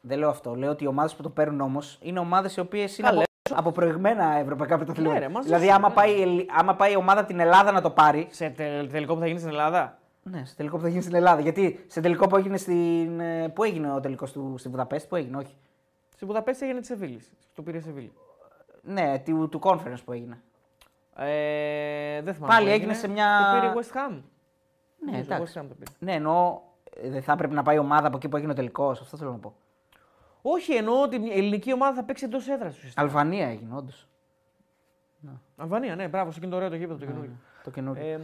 Δεν 0.00 0.18
λέω 0.18 0.28
αυτό. 0.28 0.54
Λέω 0.54 0.70
ότι 0.70 0.84
οι 0.84 0.86
ομάδες 0.86 1.14
που 1.14 1.22
το 1.22 1.28
παίρνουν 1.30 1.60
όμως 1.60 1.98
είναι 2.02 2.18
ομάδες 2.18 2.56
οι 2.56 2.60
οποίες 2.60 2.98
είναι 2.98 3.08
Καλέ. 3.08 3.22
από, 3.50 3.58
από 3.58 3.72
προηγμένα 3.72 4.24
ευρωπαϊκά 4.36 4.76
Ναι, 4.76 4.84
πρωταθλήματα. 4.84 5.18
ρε, 5.18 5.28
μαζί 5.28 5.46
δηλαδή, 5.46 5.66
σου, 5.66 5.72
άμα 5.72 5.88
ναι. 5.88 5.94
πάει, 5.94 6.18
η 6.18 6.22
Ελλη- 6.22 6.50
άμα 6.58 6.74
πάει 6.74 6.92
η 6.92 6.96
ομάδα 6.96 7.18
από 7.20 7.28
την 7.28 7.40
Ελλάδα 7.40 7.72
να 7.72 7.80
το 7.80 7.90
πάρει. 7.90 8.26
Σε 8.30 8.48
τε- 8.48 8.90
τελικό 8.90 9.14
που 9.14 9.20
θα 9.20 9.26
γίνει 9.26 9.38
στην 9.38 9.50
Ελλάδα; 9.50 9.98
Ναι, 10.22 10.44
σε 10.44 10.54
τελικό 10.56 10.76
που 10.76 10.82
θα 10.82 10.88
γίνει 10.88 11.02
στην 11.02 11.14
Ελλάδα. 11.14 11.40
Γιατί 11.40 11.84
σε 11.88 12.00
τελικό 12.00 12.26
που 12.26 12.36
έγινε 12.36 12.56
στην. 12.56 13.20
ε, 13.20 13.48
Πού 13.48 13.64
έγινε 13.64 13.92
ο 13.92 14.00
τελικός 14.00 14.32
του 14.32 14.54
στη 14.58 14.68
Βουδαπέστη, 14.68 15.08
πού 15.08 15.16
έγινε, 15.16 15.36
όχι. 15.36 15.56
Στην 16.14 16.26
Βουδαπέστη 16.26 16.64
έγινε 16.64 16.78
της 16.80 16.88
Σεβίλης. 16.88 17.32
Το 17.54 17.62
πήρε 17.62 17.76
η 17.76 17.80
Σεβίλη. 17.80 18.12
Ναι, 18.82 19.18
του, 19.24 19.48
του 19.48 19.60
conference 19.62 20.02
που 20.04 20.12
έγινε. 20.12 20.42
Ε, 21.16 22.22
δεν 22.22 22.34
θυμάμαι. 22.34 22.52
Πάλι 22.52 22.66
που 22.66 22.72
έγινε 22.72 22.94
σε 22.94 23.08
μια- 23.08 23.50
Το 23.52 23.60
πήρε 23.60 23.72
η 23.72 23.74
West 23.82 23.96
Ham. 23.96 24.20
Ναι, 25.04 25.10
Νομίζω, 25.10 25.34
εντάξει. 25.34 25.54
West 25.56 25.60
Ham 25.62 25.64
το 25.68 25.74
πήρε. 25.74 25.90
Ναι, 25.98 26.12
εννοώ. 26.12 26.60
ε, 27.02 27.08
Δεν 27.10 27.22
θα 27.22 27.32
έπρεπε 27.32 27.54
να 27.54 27.62
πάει 27.62 27.76
η 27.76 27.78
ομάδα 27.78 28.06
από 28.06 28.16
εκεί 28.16 28.28
που 28.28 28.36
έγινε 28.36 28.52
ο 28.52 28.54
τελικός. 28.54 29.00
Αυτό 29.00 29.16
θέλω 29.16 29.30
να 29.30 29.36
πω. 29.38 29.54
Όχι, 30.42 30.74
εννοώ 30.74 31.02
ότι 31.02 31.16
η 31.16 31.30
ελληνική 31.38 31.72
ομάδα 31.72 31.94
θα 31.94 32.02
παίξει 32.04 32.24
εντός 32.24 32.48
έδρας 32.48 32.76
ουσιαστικά. 32.76 33.00
Αλβανία 33.02 33.48
έγινε, 33.48 33.74
όντως. 33.76 34.06
Αλβανία, 35.56 35.94
ναι, 35.96 36.08
μπράβο, 36.08 36.30
σε 36.30 36.36
εκείνο 36.38 36.50
το 36.50 36.56
ωραίο 36.56 36.68
το 36.70 36.76
γήπεδο 36.76 36.98
το 36.98 37.06
καινούριο. 37.06 37.30
Το 37.64 37.70
καινούριο. 37.70 38.06
Ε, 38.06 38.20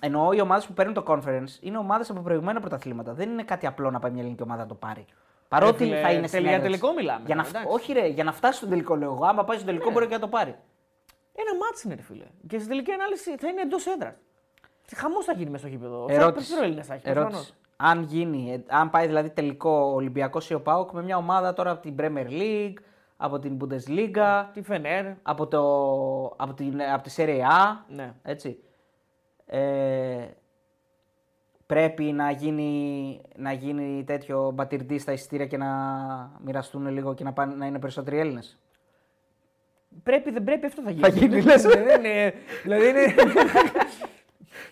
Εννοώ 0.00 0.32
οι 0.32 0.40
ομάδες 0.40 0.66
που 0.66 0.72
παίρνουν 0.72 0.94
το 0.94 1.04
conference 1.06 1.48
είναι 1.60 1.78
ομάδες 1.78 2.10
από 2.10 2.20
προηγμένα 2.20 2.60
πρωταθλήματα. 2.60 3.12
Δεν 3.14 3.30
είναι 3.30 3.42
κάτι 3.42 3.66
απλό 3.66 3.90
να 3.90 3.98
πάει 3.98 4.10
μια 4.10 4.20
ελληνική 4.20 4.42
ομάδα 4.42 4.62
να 4.62 4.68
το 4.68 4.74
πάρει. 4.74 5.04
Παρότι 5.48 5.84
Ρε 5.84 5.90
φίλε, 5.90 6.00
θα 6.00 6.12
είναι 6.12 6.28
τελ- 6.28 6.42
για 6.42 6.50
στην 6.52 6.62
τελικό 6.62 6.92
μιλάμε, 6.92 7.22
Για 7.26 7.34
να, 7.34 7.46
εντάξει. 7.48 7.66
όχι, 7.70 7.92
ρε, 7.92 8.06
για 8.06 8.24
να 8.24 8.32
φτάσει 8.32 8.56
στον 8.56 8.68
τελικό 8.68 8.96
λέω 8.96 9.12
εγώ. 9.12 9.24
Άμα 9.26 9.44
πάει 9.44 9.56
στον 9.56 9.68
τελικό 9.68 9.90
μπορεί 9.90 10.06
και 10.06 10.14
να 10.14 10.20
το 10.20 10.28
πάρει. 10.28 10.56
ένα 11.34 11.56
ματς 11.60 11.86
είναι, 11.86 11.94
ρε 11.96 12.02
φίλε. 12.02 12.24
Και 12.46 12.56
στην 12.56 12.68
τελική 12.68 12.92
ανάλυση 12.92 13.36
θα 13.36 13.48
είναι 13.48 13.60
εντός 13.60 13.86
έδρας. 13.86 14.14
Χαμός 14.96 15.24
θα 15.24 15.32
γίνει 15.32 15.50
μέσα 15.50 15.66
στο 15.66 15.76
γήπεδο. 15.76 16.06
Ερώτηση. 16.08 16.50
Πόσους 16.50 16.62
Έλληνες 16.64 16.86
θα 16.86 16.94
έχει, 16.94 17.08
Ερώτηση. 17.08 17.30
προφανώς. 17.30 17.54
Αν 17.76 18.02
γίνει, 18.02 18.52
ε, 18.52 18.74
αν 18.76 18.90
πάει 18.90 19.06
δηλαδή 19.06 19.30
τελικό 19.30 19.70
ο 19.70 19.94
Ολυμπιακός 19.94 20.50
ή 20.50 20.54
ο 20.54 20.60
ΠΑΟΚ 20.60 20.90
με 20.92 21.02
μια 21.02 21.16
ομάδα 21.16 21.52
τώρα 21.52 21.70
από 21.70 21.80
την 21.82 21.94
Premier 21.98 22.26
League, 22.30 22.74
από 23.16 23.38
την 23.38 23.56
Bundesliga, 23.60 24.44
Τη 24.52 24.62
Φενέρ. 24.62 25.04
από, 25.22 25.46
το, 25.46 25.62
από, 26.36 26.54
την, 26.54 26.82
από 26.82 27.02
τη 27.02 27.14
Serie 27.16 27.40
A. 27.40 27.84
Ναι. 27.88 28.12
Έτσι. 28.22 28.58
Ε, 29.46 30.26
πρέπει 31.66 32.02
να 32.04 32.30
γίνει, 32.30 33.20
να 33.36 33.52
γίνει 33.52 34.04
τέτοιο 34.06 34.50
μπατυρντή 34.54 34.98
στα 34.98 35.12
εισιτήρια 35.12 35.46
και 35.46 35.56
να 35.56 35.68
μοιραστούν 36.44 36.88
λίγο 36.88 37.14
και 37.14 37.24
να, 37.24 37.32
πάνε, 37.32 37.54
να 37.54 37.66
είναι 37.66 37.78
περισσότεροι 37.78 38.18
Έλληνες; 38.18 38.58
Πρέπει, 40.02 40.30
δεν 40.30 40.44
πρέπει, 40.44 40.66
αυτό 40.66 40.82
θα 40.82 40.90
γίνει. 40.90 41.02
Θα 41.02 41.08
γίνει, 41.08 41.42
λες. 41.42 41.64
Ναι, 41.64 41.82
δεν 41.82 42.04
είναι- 42.04 42.34
Δηλαδή 42.62 42.88
είναι. 42.88 43.00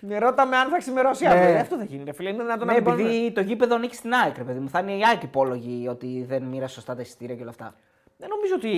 Με 0.00 0.18
ρώτα 0.18 0.46
με 0.46 0.56
αν 0.56 0.68
θα 0.70 0.76
ξημερώσει 0.78 1.24
Ναι. 1.24 1.30
αύριο. 1.30 1.58
Αυτό 1.60 1.76
θα 1.76 1.84
γίνει, 1.84 2.04
ρε 2.04 2.12
φίλε. 2.12 2.28
Είναι 2.30 2.42
να 2.42 2.56
τον 2.58 2.66
Ναι, 2.66 2.72
ανεβάλουμε. 2.72 3.02
επειδή 3.08 3.32
το 3.32 3.40
γήπεδο 3.40 3.74
ανήκει 3.74 3.94
στην 3.94 4.12
ΑΕΚ, 4.14 4.36
ρε 4.36 4.44
παιδί 4.44 4.58
μου. 4.58 4.68
Θα 4.68 4.78
είναι 4.78 4.92
η 4.92 5.00
ΑΕΚ 5.04 5.22
υπόλογη 5.22 5.88
ότι 5.88 6.24
δεν 6.28 6.42
μοίρασε 6.42 6.74
σωστά 6.74 6.94
τα 6.94 7.00
εισιτήρια 7.00 7.34
και 7.34 7.40
όλα 7.42 7.50
αυτά. 7.50 7.74
Δεν 8.20 8.28
νομίζω 8.28 8.54
ότι 8.54 8.70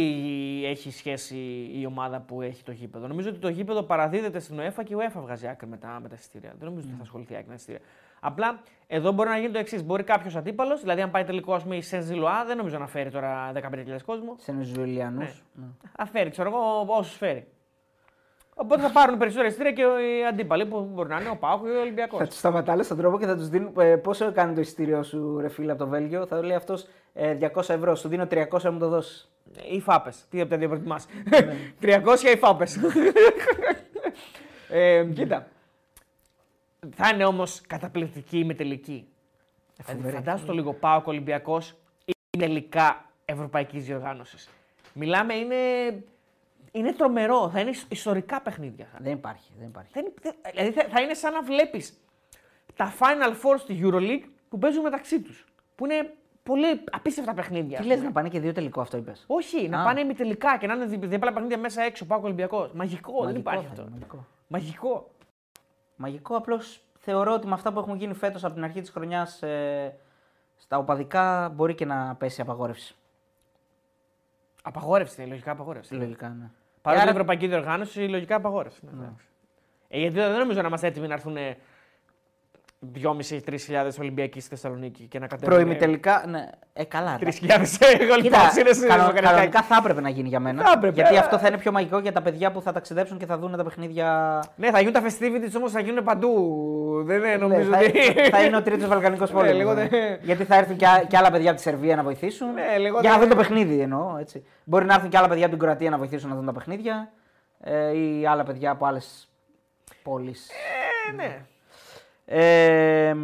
έχει 0.67 0.91
σχέση 0.93 1.37
η 1.75 1.87
ομάδα 1.87 2.21
που 2.21 2.43
έχει 2.43 2.63
το 2.63 2.73
γήπεδο. 2.73 3.07
Νομίζω 3.07 3.29
ότι 3.29 3.39
το 3.39 3.49
γήπεδο 3.49 3.83
παραδίδεται 3.83 4.39
στην 4.41 4.59
UEFA 4.61 4.85
και 4.85 4.95
η 4.95 4.97
UEFA 5.01 5.21
βγάζει 5.21 5.47
άκρη 5.49 5.67
με 5.69 5.77
τα, 5.77 5.99
με 6.03 6.09
τα 6.09 6.15
εισιτήρια. 6.19 6.55
Δεν 6.59 6.69
νομίζω 6.69 6.87
ότι 6.89 6.97
θα 6.97 7.03
ασχοληθεί 7.03 7.33
άκρη 7.35 7.45
με 7.47 7.49
τα 7.51 7.55
εισιτήρια. 7.55 7.81
Απλά 8.21 8.61
εδώ 8.87 9.13
μπορεί 9.13 9.29
να 9.29 9.39
γίνει 9.39 9.53
το 9.53 9.59
εξής. 9.59 9.83
Μπορεί 9.85 10.03
κάποιος 10.03 10.37
αντίπαλος, 10.37 10.81
δηλαδή 10.81 11.01
αν 11.01 11.11
πάει 11.11 11.25
τελικό 11.25 11.55
ας 11.55 11.63
πούμε 11.63 11.77
η 11.77 11.81
Σεν 11.83 12.03
Ζιλουά, 12.03 12.45
δεν 12.47 12.57
νομίζω 12.57 12.79
να 12.79 12.87
φέρει 12.87 13.11
τώρα 13.11 13.53
15.000 13.55 14.03
κόσμο. 14.07 14.35
Σε 14.39 14.55
Ζουλιανού. 14.63 15.19
Ναι. 15.19 15.65
Θα 15.97 16.07
φέρει, 16.07 16.31
ξέρω 16.31 16.49
εγώ, 16.49 16.85
όσους 16.99 17.17
φέρει. 17.17 17.47
Οπότε 18.63 18.83
θα 18.83 18.91
πάρουν 18.91 19.19
περισσότερα 19.19 19.49
εισιτήρια 19.49 19.73
και 19.73 19.83
οι 19.83 20.27
αντίπαλοι 20.27 20.67
που 20.67 20.91
μπορεί 20.93 21.09
να 21.09 21.21
είναι 21.21 21.31
ο 21.31 21.37
Πάουκ 21.37 21.67
ή 21.67 21.69
ο 21.69 21.81
Ολυμπιακός. 21.81 22.19
Θα 22.19 22.27
τους 22.27 22.39
σταματάνε 22.39 22.83
στον 22.83 22.97
τρόπο 22.97 23.19
και 23.19 23.27
θα 23.27 23.37
τους 23.37 23.49
δίνουν. 23.49 23.73
Ε, 23.79 23.97
πόσο 23.97 24.33
κάνει 24.33 24.55
το 24.55 24.61
εισιτήριο 24.61 25.03
σου, 25.03 25.39
ρε 25.41 25.49
φίλε, 25.49 25.73
από 25.73 25.85
το 25.85 25.89
Βέλγιο; 25.89 26.27
Θα 26.27 26.43
λέει 26.43 26.57
αυτός 26.57 26.87
ε, 27.13 27.37
200 27.41 27.69
ευρώ. 27.69 27.95
Σου 27.95 28.09
δίνω 28.09 28.27
300 28.31 28.47
να 28.63 28.71
μου 28.71 28.79
το 28.79 28.89
δώσεις. 28.89 29.31
Ή 29.71 29.81
φάπες. 29.81 30.27
Τι 30.31 30.41
από 30.41 30.51
τα 30.51 30.57
δύο 30.57 30.69
προτιμά. 30.69 31.01
300 31.81 32.01
ή 32.35 32.39
φάπες. 32.39 32.79
ε, 34.69 35.05
κοίτα. 35.15 35.47
Θα 36.95 37.09
είναι 37.09 37.25
όμως 37.25 37.61
καταπληκτική 37.67 38.39
η 38.39 38.45
μετελική. 38.45 39.09
Δηλαδή, 39.87 40.11
φαντάσου 40.11 40.47
το 40.47 40.53
λίγο 40.53 40.73
Πάοκ 40.73 41.07
Ολυμπιακός 41.07 41.77
ή 42.05 42.39
τελικά 42.39 43.05
ευρωπαϊκής 43.25 43.85
διοργάνωσης. 43.85 44.49
Μιλάμε, 44.93 45.35
είναι, 45.35 45.57
είναι 46.73 46.93
τρομερό. 46.93 47.51
Θα 47.51 47.61
είναι 47.61 47.71
ιστορικά 47.89 48.41
παιχνίδια. 48.41 48.87
Δεν 48.99 49.13
υπάρχει. 49.13 49.53
Δεν 49.59 49.69
υπάρχει. 49.69 49.91
Δεν, 49.93 50.13
δεν- 50.23 50.35
δηλαδή 50.53 50.71
θα, 50.73 50.85
θα 50.89 51.01
είναι 51.01 51.15
σαν 51.15 51.33
να 51.33 51.43
βλέπεις 51.43 52.01
τα 52.77 52.93
Final 52.99 53.31
Four 53.33 53.59
στη 53.59 53.81
Euroleague 53.83 54.29
που 54.49 54.59
παίζουν 54.59 54.83
μεταξύ 54.83 55.21
τους. 55.21 55.45
Που 55.75 55.85
είναι 55.85 56.15
πολύ 56.43 56.85
απίστευτα 56.91 57.35
παιχνίδια. 57.35 57.77
Τι 57.77 57.83
ας 57.83 57.87
λες 57.87 57.95
πούμε. 57.97 58.07
να 58.09 58.13
πάνε 58.15 58.29
και 58.29 58.41
δύο 58.41 58.53
τελικό 58.53 58.81
αυτό 58.81 58.97
είπες. 58.97 59.25
Όχι, 59.27 59.69
να 59.69 59.81
Α. 59.81 59.85
πάνε 59.85 60.01
ημιτελικά 60.01 60.59
και 60.59 60.67
να 60.67 60.75
είναι 60.75 60.85
δι- 60.85 61.05
διπλά 61.07 61.33
παιχνίδια 61.33 61.59
μέσα 61.59 61.83
έξω. 61.83 62.05
Πάω 62.07 62.21
Ολυμπιακός. 62.23 62.73
Μαγικό, 62.73 63.25
δεν 63.25 63.35
υπάρχει 63.37 63.67
αυτό. 63.67 63.87
Μαγικό. 63.91 64.27
Μαγικό. 64.47 65.11
Μαγικό 65.97 66.37
απλώς 66.37 66.81
θεωρώ 66.99 67.33
ότι 67.33 67.47
με 67.47 67.53
αυτά 67.55 67.73
που 67.73 67.79
έχουν 67.79 67.97
γίνει 67.97 68.15
φέτος 68.15 68.45
από 68.45 68.55
την 68.55 68.65
αρχή 68.65 68.81
της 68.81 68.91
χρονιάς 68.91 69.43
ε, 69.43 69.97
στα 70.57 70.79
οπαδικά 70.79 71.49
μπορεί 71.55 71.75
και 71.75 71.85
να 71.85 72.15
πέσει 72.15 72.41
απαγόρευση. 72.41 72.95
Απαγόρευση, 74.63 75.23
λογικά 75.23 75.51
απαγόρευση. 75.51 75.95
Λογικά, 75.95 76.29
ναι. 76.29 76.51
Παρότι 76.83 77.03
Άρα- 77.03 77.11
η 77.11 77.15
Ευρωπαϊκή 77.15 77.47
Διοργάνωση, 77.47 78.01
λογικά 78.01 78.37
απαγόρευση. 78.37 78.81
Ναι, 78.85 78.91
εντάξει. 78.91 79.25
Ε, 79.89 79.99
γιατί 79.99 80.15
δεν 80.15 80.39
νομίζω 80.39 80.61
να 80.61 80.67
είμαστε 80.69 80.87
έτοιμοι 80.87 81.07
να 81.07 81.15
έρθουν 81.15 81.37
2.500-3.000 83.03 83.91
Ολυμπιακοί 84.01 84.41
στη 84.41 84.49
Θεσσαλονίκη 84.49 85.07
και 85.07 85.19
να 85.19 85.27
κατέβουν. 85.27 85.55
Προημιτελικά, 85.55 86.25
ναι. 86.29 86.49
Ε, 86.73 86.85
καλά. 86.85 87.19
3.000 87.21 87.29
εντάξει. 87.43 87.79
εγώ 88.01 88.15
Κοίτα, 88.23 88.39
λοιπόν 88.57 88.77
είναι 88.77 88.87
κανο- 88.87 89.21
κανονικά 89.21 89.63
θα 89.63 89.77
έπρεπε 89.81 90.01
να 90.01 90.09
γίνει 90.09 90.29
για 90.29 90.41
μένα. 90.41 90.63
Θα 90.63 90.73
έπρεπε, 90.77 90.95
γιατί 90.95 91.11
αλλά- 91.11 91.21
αυτό 91.21 91.39
θα 91.39 91.47
είναι 91.49 91.59
πιο 91.59 91.73
μαγικό 91.73 91.99
για 91.99 92.13
τα 92.13 92.23
παιδιά 92.23 92.53
που 92.53 92.63
θα 92.63 92.73
ταξιδέψουν 92.73 93.19
και 93.19 93.27
θα 93.27 93.39
δουν 93.39 93.57
τα 93.57 93.65
παιχνίδια. 93.65 94.39
Ναι, 94.57 94.71
θα 94.71 94.79
γίνουν 94.79 94.93
τα 94.93 95.03
festivities 95.03 95.53
όμως 95.57 95.73
θα 95.73 95.81
γίνουν 95.81 96.05
παντού. 96.05 96.33
Δεν 97.05 97.19
είναι, 97.19 97.29
Ναι, 97.29 97.37
νομίζω 97.37 97.71
θα, 97.73 97.79
ότι. 97.79 97.99
θα 98.31 98.43
είναι 98.45 98.57
ο 98.57 98.63
τρίτος 98.63 98.89
Βαλκανικός 98.89 99.31
Ναι, 99.31 99.37
πόλεμος. 99.37 99.59
λίγο 99.59 99.75
δεν- 99.75 99.89
Γιατί 100.23 100.45
θα 100.45 100.57
έρθουν 100.57 100.77
και, 100.77 100.87
α- 100.87 101.05
και 101.09 101.17
άλλα 101.17 101.31
παιδιά 101.31 101.49
από 101.51 101.57
τη 101.57 101.63
Σερβία 101.63 101.97
να 101.97 102.03
βοηθήσουν. 102.03 102.53
Ναι, 102.55 102.79
λίγο 102.79 103.01
για 103.01 103.11
να 103.11 103.19
δεν- 103.19 103.29
δουν 103.29 103.37
το 103.37 103.43
παιχνίδι 103.43 103.81
εννοώ. 103.81 104.17
Έτσι. 104.21 104.45
Μπορεί 104.65 104.85
να 104.85 104.95
έρθουν 104.95 105.09
και 105.09 105.17
άλλα 105.17 105.29
παιδιά 105.29 105.47
από 105.47 105.55
την 105.55 105.65
Κροατία 105.65 105.91
να 105.91 105.99
βοηθήσουν 105.99 106.29
να 106.29 106.35
δουν 106.37 106.47
τα 106.47 106.53
παιχνίδια. 106.53 107.13
Ε, 107.61 107.97
ή 107.99 108.27
άλλα 108.27 108.43
παιδιά 108.45 108.71
από 108.71 108.87
άλλες 108.87 109.29
πόλεις. 110.03 110.49
Ε, 111.11 111.13
ναι. 111.17 111.45
Ε, 112.33 113.15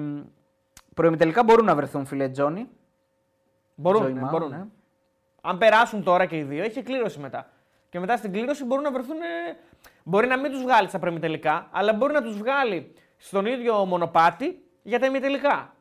προημιτελικά 0.94 1.44
μπορούν 1.44 1.64
να 1.64 1.74
βρεθούν, 1.74 2.06
φίλε 2.06 2.28
Τζόνι. 2.28 2.68
Μπορούν. 3.74 4.00
Τζόι 4.00 4.12
ναι, 4.12 4.20
Μάου, 4.20 4.30
μπορούν. 4.30 4.48
ναι. 4.50 4.64
Αν 5.40 5.58
περάσουν 5.58 6.02
τώρα 6.02 6.26
και 6.26 6.36
οι 6.36 6.42
δύο, 6.42 6.62
έχει 6.64 6.82
κλήρωση 6.82 7.18
μετά. 7.18 7.50
Και 7.88 8.00
μετά 8.00 8.16
στην 8.16 8.32
κλήρωση 8.32 8.64
μπορούν 8.64 8.84
να 8.84 8.90
βρεθούν. 8.92 9.16
ε, 9.16 9.56
Μπορεί 10.02 10.26
να 10.26 10.38
μην 10.38 10.50
τους 10.50 10.62
βγάλει 10.62 10.88
στα 10.88 10.98
προημιτελικά, 10.98 11.68
αλλά 11.70 11.92
μπορεί 11.92 12.12
να 12.12 12.22
τους 12.22 12.36
βγάλει 12.38 12.92
στον 13.16 13.46
ίδιο 13.46 13.84
μονοπάτι 13.84 14.64
για 14.82 14.98
τα 14.98 15.06
ημιτελικά. 15.06 15.74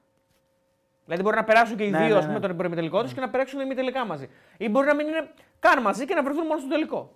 Δηλαδή 1.05 1.23
μπορεί 1.23 1.35
να 1.35 1.43
περάσουν 1.43 1.77
και 1.77 1.83
οι 1.83 1.89
Ναι, 1.89 1.97
δύο 1.97 2.07
ναι, 2.07 2.15
ας 2.17 2.25
πούμε, 2.25 2.39
ναι. 2.39 2.47
τον 2.47 2.57
προημιτελικό 2.57 3.01
τους 3.03 3.13
και 3.13 3.19
να 3.19 3.29
περάσουν 3.29 3.59
ημιτελικά 3.59 4.05
μαζί. 4.05 4.29
Ή 4.57 4.69
μπορεί 4.69 4.87
να 4.87 4.95
μην 4.95 5.07
είναι 5.07 5.29
καν 5.59 5.81
μαζί 5.81 6.05
και 6.05 6.13
να 6.15 6.23
βρεθούν 6.23 6.45
μόνο 6.45 6.59
στο 6.59 6.69
τελικό. 6.69 7.15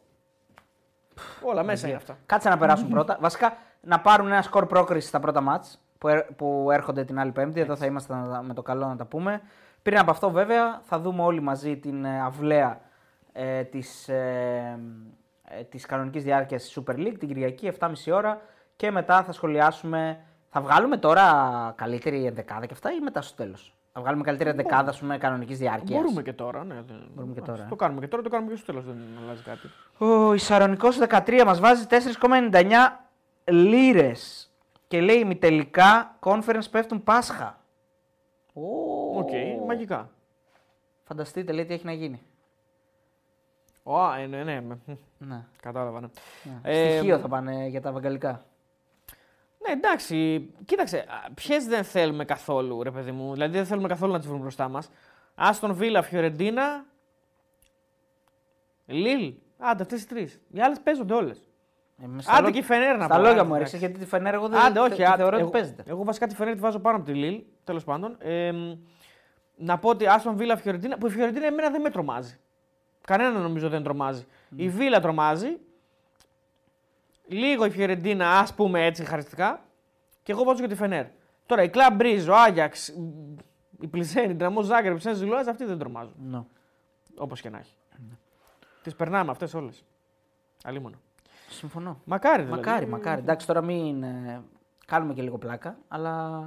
Όλα 1.42 1.64
μέσα 1.64 1.88
είναι 1.88 1.96
αυτά. 1.96 2.18
Κάτσε 2.26 2.50
να 2.50 2.58
περάσουν 2.58 2.90
πρώτα. 2.90 3.18
Βασικά 3.22 3.58
να 3.82 4.00
πάρουν 4.00 4.28
ένα 4.28 4.42
σκορ 4.42 4.66
πρόκριση 4.66 5.08
στα 5.08 5.20
πρώτα 5.20 5.42
μάτς 5.42 5.80
που, 6.00 6.08
ερ- 6.08 6.32
που 6.34 6.68
έρχονται 6.72 7.04
την 7.04 7.20
άλλη 7.20 7.32
Πέμπτη. 7.32 7.60
Εδώ 7.60 7.76
θα 7.76 7.86
είμαστε 7.86 8.14
να 8.16 8.30
τα- 8.30 8.42
με 8.44 8.54
το 8.54 8.62
καλό 8.62 8.88
να 8.88 8.96
τα 8.96 9.06
πούμε. 9.06 9.42
Πριν 9.82 9.98
από 10.00 10.12
αυτό, 10.12 10.32
βέβαια, 10.32 10.80
θα 10.84 11.00
δούμε 11.00 11.22
όλοι 11.24 11.42
μαζί 11.42 11.78
την 11.78 12.06
ε, 12.06 12.22
αυλαία 12.22 12.82
ε, 13.32 13.64
της, 13.64 14.08
ε, 14.10 14.80
ε, 15.50 15.64
της 15.64 15.86
κανονικής 15.86 16.24
διάρκειας 16.24 16.64
της 16.64 16.78
Super 16.80 16.94
League 16.96 17.16
την 17.20 17.28
Κυριακή 17.28 17.68
7.30 17.80 18.12
ώρα 18.14 18.42
και 18.76 18.92
μετά 18.92 19.24
θα 19.24 19.32
σχολιάσουμε. 19.32 20.20
Θα 20.50 20.62
βγάλουμε 20.62 20.98
τώρα 20.98 21.24
καλύτερη 21.78 22.26
ενδεκάδα 22.26 22.66
και 22.66 22.74
αυτά 22.74 22.92
ή 22.92 23.00
μετά 23.00 23.22
στο 23.22 23.36
τέλος; 23.36 23.76
Θα 23.94 24.02
βγάλουμε 24.02 24.24
καλύτερη 24.24 24.50
ενδεκάδα, 24.50 24.90
ας 24.90 25.00
πούμε, 25.00 25.18
κανονικής 25.18 25.58
διάρκειας; 25.58 26.02
Μπορούμε 26.02 26.22
και 26.22 26.34
τώρα. 26.34 26.64
Ναι, 26.64 26.74
δεν- 26.88 27.10
Μπορούμε 27.14 27.34
και 27.34 27.40
ας 27.40 27.46
τώρα, 27.48 27.64
ε. 27.64 27.66
Το 27.70 27.76
κάνουμε 27.76 28.00
και 28.00 28.08
τώρα, 28.08 28.24
το 28.24 28.30
κάνουμε 28.30 28.52
και 28.52 28.58
στο 28.58 28.66
τέλος. 28.66 28.86
Δεν 28.86 28.98
αλλάζει 29.24 29.42
κάτι. 29.44 29.68
Ο 29.98 30.34
Ισαρονικός 30.34 30.98
13 30.98 31.44
μας 31.46 31.60
βάζει 31.60 31.88
4,99 31.88 33.00
λίρες 33.44 34.49
και 34.90 35.02
λέει 35.02 35.18
ημιτελικά 35.20 36.18
conference 36.24 36.64
πέφτουν 36.72 37.04
Πάσχα. 37.04 37.60
Ω, 38.54 38.62
Οκ, 39.18 39.30
μαγικά. 39.68 40.10
Φανταστείτε, 41.04 41.52
λέει 41.52 41.66
τι 41.66 41.74
έχει 41.74 41.86
να 41.86 41.92
γίνει. 41.94 42.22
Ω, 43.84 44.14
ε, 44.14 44.26
ναι, 44.26 44.44
ναι, 44.44 44.62
με- 44.62 44.78
μ, 44.86 44.92
Ναι. 45.18 45.46
κατάλαβα. 45.62 46.00
Ναι. 46.02 46.08
ναι. 46.44 46.60
Ε, 46.72 46.96
Στοιχείο 46.98 47.20
θα 47.20 47.28
πάνε 47.28 47.68
για 47.68 47.82
τα 47.82 47.92
βεγγαλικά. 47.92 48.44
Ναι, 49.68 49.72
εντάξει. 49.74 50.50
Κοίταξε, 50.66 51.06
ποιες 51.34 51.66
δεν 51.66 51.84
θέλουμε 51.84 52.26
καθόλου, 52.26 52.84
ρε 52.84 52.92
παιδί 52.92 53.12
μου. 53.12 53.34
Δηλαδή 53.34 53.58
δεν 53.58 53.66
θέλουμε 53.66 53.88
καθόλου 53.88 54.12
να 54.12 54.18
τις 54.18 54.28
βρούμε 54.28 54.42
μπροστά 54.42 54.70
μας. 54.70 54.90
Άστον 55.36 55.74
Βίλα, 55.74 56.02
Φιωρεντίνα. 56.02 56.86
Λίλ. 58.86 59.34
Άντε, 59.58 59.82
αυτές 59.84 60.02
οι 60.04 60.08
τρεις. 60.08 60.42
Οι 60.52 60.62
άλλες 60.62 60.80
παίζονται 60.80 61.14
όλες. 61.14 61.49
Ε, 62.04 62.08
μες 62.08 62.24
στα 62.24 62.34
Άντε 62.34 62.42
λό- 62.42 62.52
και 62.52 62.58
η 62.58 62.62
Φενέρ 62.62 62.98
να 62.98 63.04
Στα 63.06 63.16
πω, 63.16 63.22
λόγια 63.22 63.40
άντε, 63.40 63.48
μου 63.50 63.56
εντάξει. 63.56 63.76
έριξε 63.76 63.78
γιατί 63.78 64.00
τη 64.06 64.06
Φενέρ 64.10 64.34
εγώ 64.34 64.48
δεν 64.48 64.60
Άντε, 64.60 64.80
θε- 64.80 64.90
όχι. 64.90 64.96
τη 64.96 65.04
άντε, 65.06 65.16
θεωρώ 65.16 65.32
ότι 65.34 65.42
εγώ, 65.42 65.50
παίζεται. 65.52 65.84
εγώ 65.88 66.04
βασικά 66.04 66.28
τη 66.28 66.36
Φενέρ 66.36 66.54
τη 66.54 66.60
βάζω 66.60 66.80
πάνω 66.80 66.98
από 66.98 67.06
τη 67.06 67.14
Λίλ. 67.14 67.44
Τέλος 67.64 67.84
πάντων. 67.84 68.16
Ε, 68.20 68.52
μ, 68.52 68.78
να 69.56 69.78
πω 69.80 69.90
ότι 69.90 70.08
Άστον 70.08 70.36
Βίλα, 70.36 70.58
Φιωρεντίνα. 70.58 70.98
Που 70.98 71.08
η 71.08 71.10
Φιωρεντίνα 71.10 71.46
εμένα 71.46 71.70
δεν 71.70 71.82
με 71.82 71.90
τρομάζει. 71.90 72.38
Κανένα 73.06 73.40
νομίζω 73.40 73.70
δεν 73.70 73.84
τρομάζει. 73.84 74.26
Η 74.56 74.70
Βίλα 74.70 75.00
τρομάζει. 75.00 75.58
Λίγο 77.28 77.66
η 77.66 77.70
Φιωρεντίνα, 77.70 78.40
ας 78.40 78.54
πούμε 78.54 78.86
έτσι 78.86 79.06
χαριστικά. 79.06 79.62
Και 80.24 80.32
εγώ 80.32 80.44
βάζω 80.44 80.62
και 80.62 80.68
τη 80.68 80.76
Φενέρ. 80.76 81.06
Τώρα 81.46 81.64
η 81.64 81.70
Κλαμπ 81.70 81.96
Μπρίζ, 81.96 82.28
ο 82.28 82.36
Άγιαξ, 82.36 82.88
η 83.80 83.88
Πλισένη, 83.88 84.32
η 84.32 84.36
Δυναμό 84.36 84.62
Ζάγκρεπ, 84.62 84.98
η 84.98 85.00
Σεν 85.00 85.16
Ζιλουάζ, 85.16 85.48
αυτοί 85.48 85.66
δεν 85.66 85.78
τρομάζουν. 85.78 86.14
Ναι. 86.30 86.42
Όπως 87.18 87.42
και 87.42 87.50
να 87.50 87.58
έχει. 87.58 87.74
Τις 88.84 88.96
περνάμε 88.96 89.32
αυτές 89.32 89.54
όλες. 89.54 89.84
Αλλήμον. 90.64 91.00
Συμφωνώ. 91.50 92.02
Μακάρι 92.06 92.44
δηλαδή. 92.44 92.62
Μακάρι, 92.66 92.86
μακάρι. 92.88 93.20
Εντάξει, 93.22 93.48
τώρα 93.48 93.62
μην 93.62 94.04
ε, 94.04 94.42
κάνουμε 94.86 95.14
και 95.14 95.22
λίγο 95.22 95.38
πλάκα, 95.38 95.78
αλλά. 95.88 96.44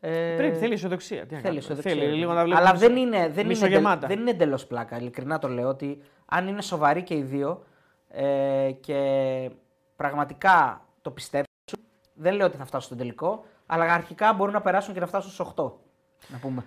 Ε, 0.00 0.34
Πρέπει, 0.36 0.56
θέλει 0.56 0.72
αισιοδοξία. 0.72 1.26
Τι 1.26 1.34
να 1.34 1.40
Θέλει 1.40 1.42
κάνουμε. 1.42 1.58
αισιοδοξία. 1.58 1.92
Θέλει 1.94 2.12
λίγο 2.16 2.32
να 2.32 2.44
βλέπουμε. 2.44 2.68
Αλλά 2.68 2.78
δεν 2.78 2.96
είναι, 2.96 3.18
δεν 3.28 3.38
είναι, 3.38 3.44
μισογεμάτα. 3.44 3.94
εντελ- 3.96 4.08
δεν 4.08 4.18
είναι 4.20 4.30
εντελώς 4.30 4.66
πλάκα. 4.66 4.96
Ειλικρινά 4.96 5.38
το 5.38 5.48
λέω 5.48 5.68
ότι 5.68 6.02
αν 6.26 6.48
είναι 6.48 6.62
σοβαροί 6.62 7.02
και 7.02 7.14
οι 7.14 7.22
δύο 7.22 7.64
ε, 8.08 8.70
και 8.80 9.50
πραγματικά 9.96 10.84
το 11.02 11.10
πιστέψουν, 11.10 11.78
δεν 12.14 12.34
λέω 12.34 12.46
ότι 12.46 12.56
θα 12.56 12.64
φτάσουν 12.64 12.86
στον 12.86 12.96
τελικό, 12.98 13.44
αλλά 13.66 13.92
αρχικά 13.94 14.32
μπορούν 14.32 14.52
να 14.54 14.60
περάσουν 14.60 14.94
και 14.94 15.00
να 15.00 15.06
φτάσουν 15.06 15.30
στους 15.30 15.52
8. 15.56 15.72
Να 16.28 16.38
πούμε. 16.38 16.64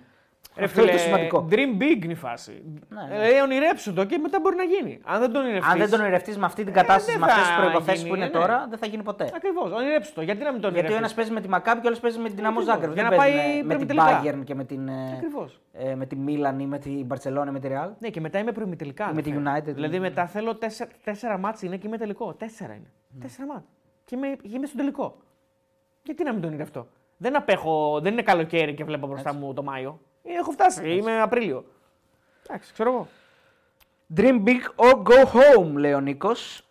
Ρε 0.60 0.64
Αυτό 0.64 0.80
είναι 0.82 0.90
το 0.90 0.96
φίλε, 0.96 1.06
σημαντικό. 1.08 1.48
Dream 1.50 1.82
big 1.82 2.04
είναι 2.04 2.12
η 2.12 2.22
φάση. 2.26 2.62
Ναι, 2.88 3.00
Ε, 3.14 3.20
Δηλαδή, 3.20 3.40
ονειρέψου 3.40 3.92
το 3.92 4.04
και 4.04 4.18
μετά 4.18 4.38
μπορεί 4.40 4.56
να 4.56 4.62
γίνει. 4.62 5.00
Αν 5.04 5.20
δεν 5.20 5.32
το 5.32 5.38
ονειρευτεί. 5.38 5.70
Αν 5.72 5.78
δεν 5.78 5.90
τον 5.90 6.00
ονειρευτείς 6.00 6.38
με 6.38 6.44
αυτή 6.44 6.64
την 6.64 6.72
κατάσταση, 6.72 7.10
δεν 7.10 7.20
με 7.20 7.26
αυτές 7.26 7.46
θα 7.46 7.54
τι 7.54 7.60
προποθέσει 7.60 7.96
γίνει, 7.96 8.08
που 8.08 8.14
είναι 8.16 8.24
ναι. 8.24 8.30
τώρα, 8.30 8.66
δεν 8.70 8.78
θα 8.78 8.86
γίνει 8.86 9.02
ποτέ. 9.02 9.30
Ακριβώς, 9.34 9.70
ονειρέψου 9.72 10.12
το. 10.12 10.22
Γιατί 10.22 10.42
να 10.44 10.52
μην 10.52 10.60
το 10.60 10.68
Γιατί 10.68 10.76
ο 10.76 10.80
ονειρευτείς; 10.80 10.98
ένας 10.98 11.14
παίζει 11.14 11.32
με 11.32 11.40
τη 11.40 11.48
Μακάμπη 11.48 11.80
και 11.80 11.86
ο 11.86 11.88
άλλος 11.88 12.00
παίζει 12.00 12.18
με 12.18 12.26
την 12.26 12.36
Δυναμό 12.36 12.58
Ακριβώς. 12.58 12.74
Ζάγκρεπ. 12.74 12.94
Για 12.94 13.02
Δεν 13.02 13.12
να 13.12 13.18
πάει 13.18 13.32
παίζει 13.32 13.62
με, 13.62 13.74
με 13.74 13.84
την 13.84 13.86
προημιτελικά. 13.96 14.40
Bayern 14.40 14.44
και 14.44 14.54
με 14.54 14.64
την, 14.64 14.88
ε, 14.88 15.12
Ακριβώς. 15.16 15.60
ε, 15.72 15.94
με 15.94 16.06
τη 16.06 16.16
Μίλαν 16.16 16.58
ή 16.60 16.66
με 16.66 16.78
την 16.78 17.04
Μπαρσελόνα 17.06 17.50
ή 17.50 17.52
με 17.52 17.60
τη 17.60 17.68
Real. 17.70 17.90
Ναι, 17.98 18.08
και 18.08 18.20
μετά 18.20 18.38
είμαι 18.38 18.52
προημιτελικά. 18.52 19.12
Με 19.14 19.22
τη 19.22 19.30
αδερφέ. 19.30 19.70
United. 19.70 19.74
Δηλαδή 19.74 19.98
μετά 20.00 20.26
θέλω 20.26 20.54
τέσσερα, 20.56 20.90
τέσσερα 21.04 21.38
μάτς 21.38 21.62
είναι 21.62 21.76
και 21.76 21.86
είμαι 21.86 21.98
τελικό. 21.98 22.34
Τέσσερα 22.34 22.72
είναι. 22.74 22.90
Τέσσερα 23.20 23.46
μάτς. 23.52 23.66
Και 24.04 24.16
είμαι, 24.16 24.28
και 24.42 24.56
είμαι 24.56 24.66
στον 24.66 24.78
τελικό. 24.78 25.16
Γιατί 26.02 26.22
να 26.24 26.32
μην 26.32 26.40
το 26.40 26.46
ονειρευτώ; 26.46 26.86
Δεν 27.16 27.36
απέχω, 27.36 28.00
δεν 28.02 28.12
είναι 28.12 28.22
καλοκαίρι 28.22 28.74
και 28.74 28.84
βλέπω 28.84 29.06
μπροστά 29.06 29.34
μου 29.34 29.52
το 29.54 29.62
Μάιο. 29.62 30.00
Ε, 30.30 30.38
Έχω 30.38 30.50
φτάσει, 30.50 30.90
είμαι 30.90 31.20
Απρίλιο. 31.20 31.64
Εντάξει, 32.46 32.72
ξέρω 32.72 32.90
εγώ. 32.92 33.08
Dream 34.16 34.44
big 34.44 34.60
or 34.76 35.02
go 35.02 35.24
home, 35.32 35.72
λέει 35.72 35.92
ο 35.92 36.00
Νίκος. 36.00 36.64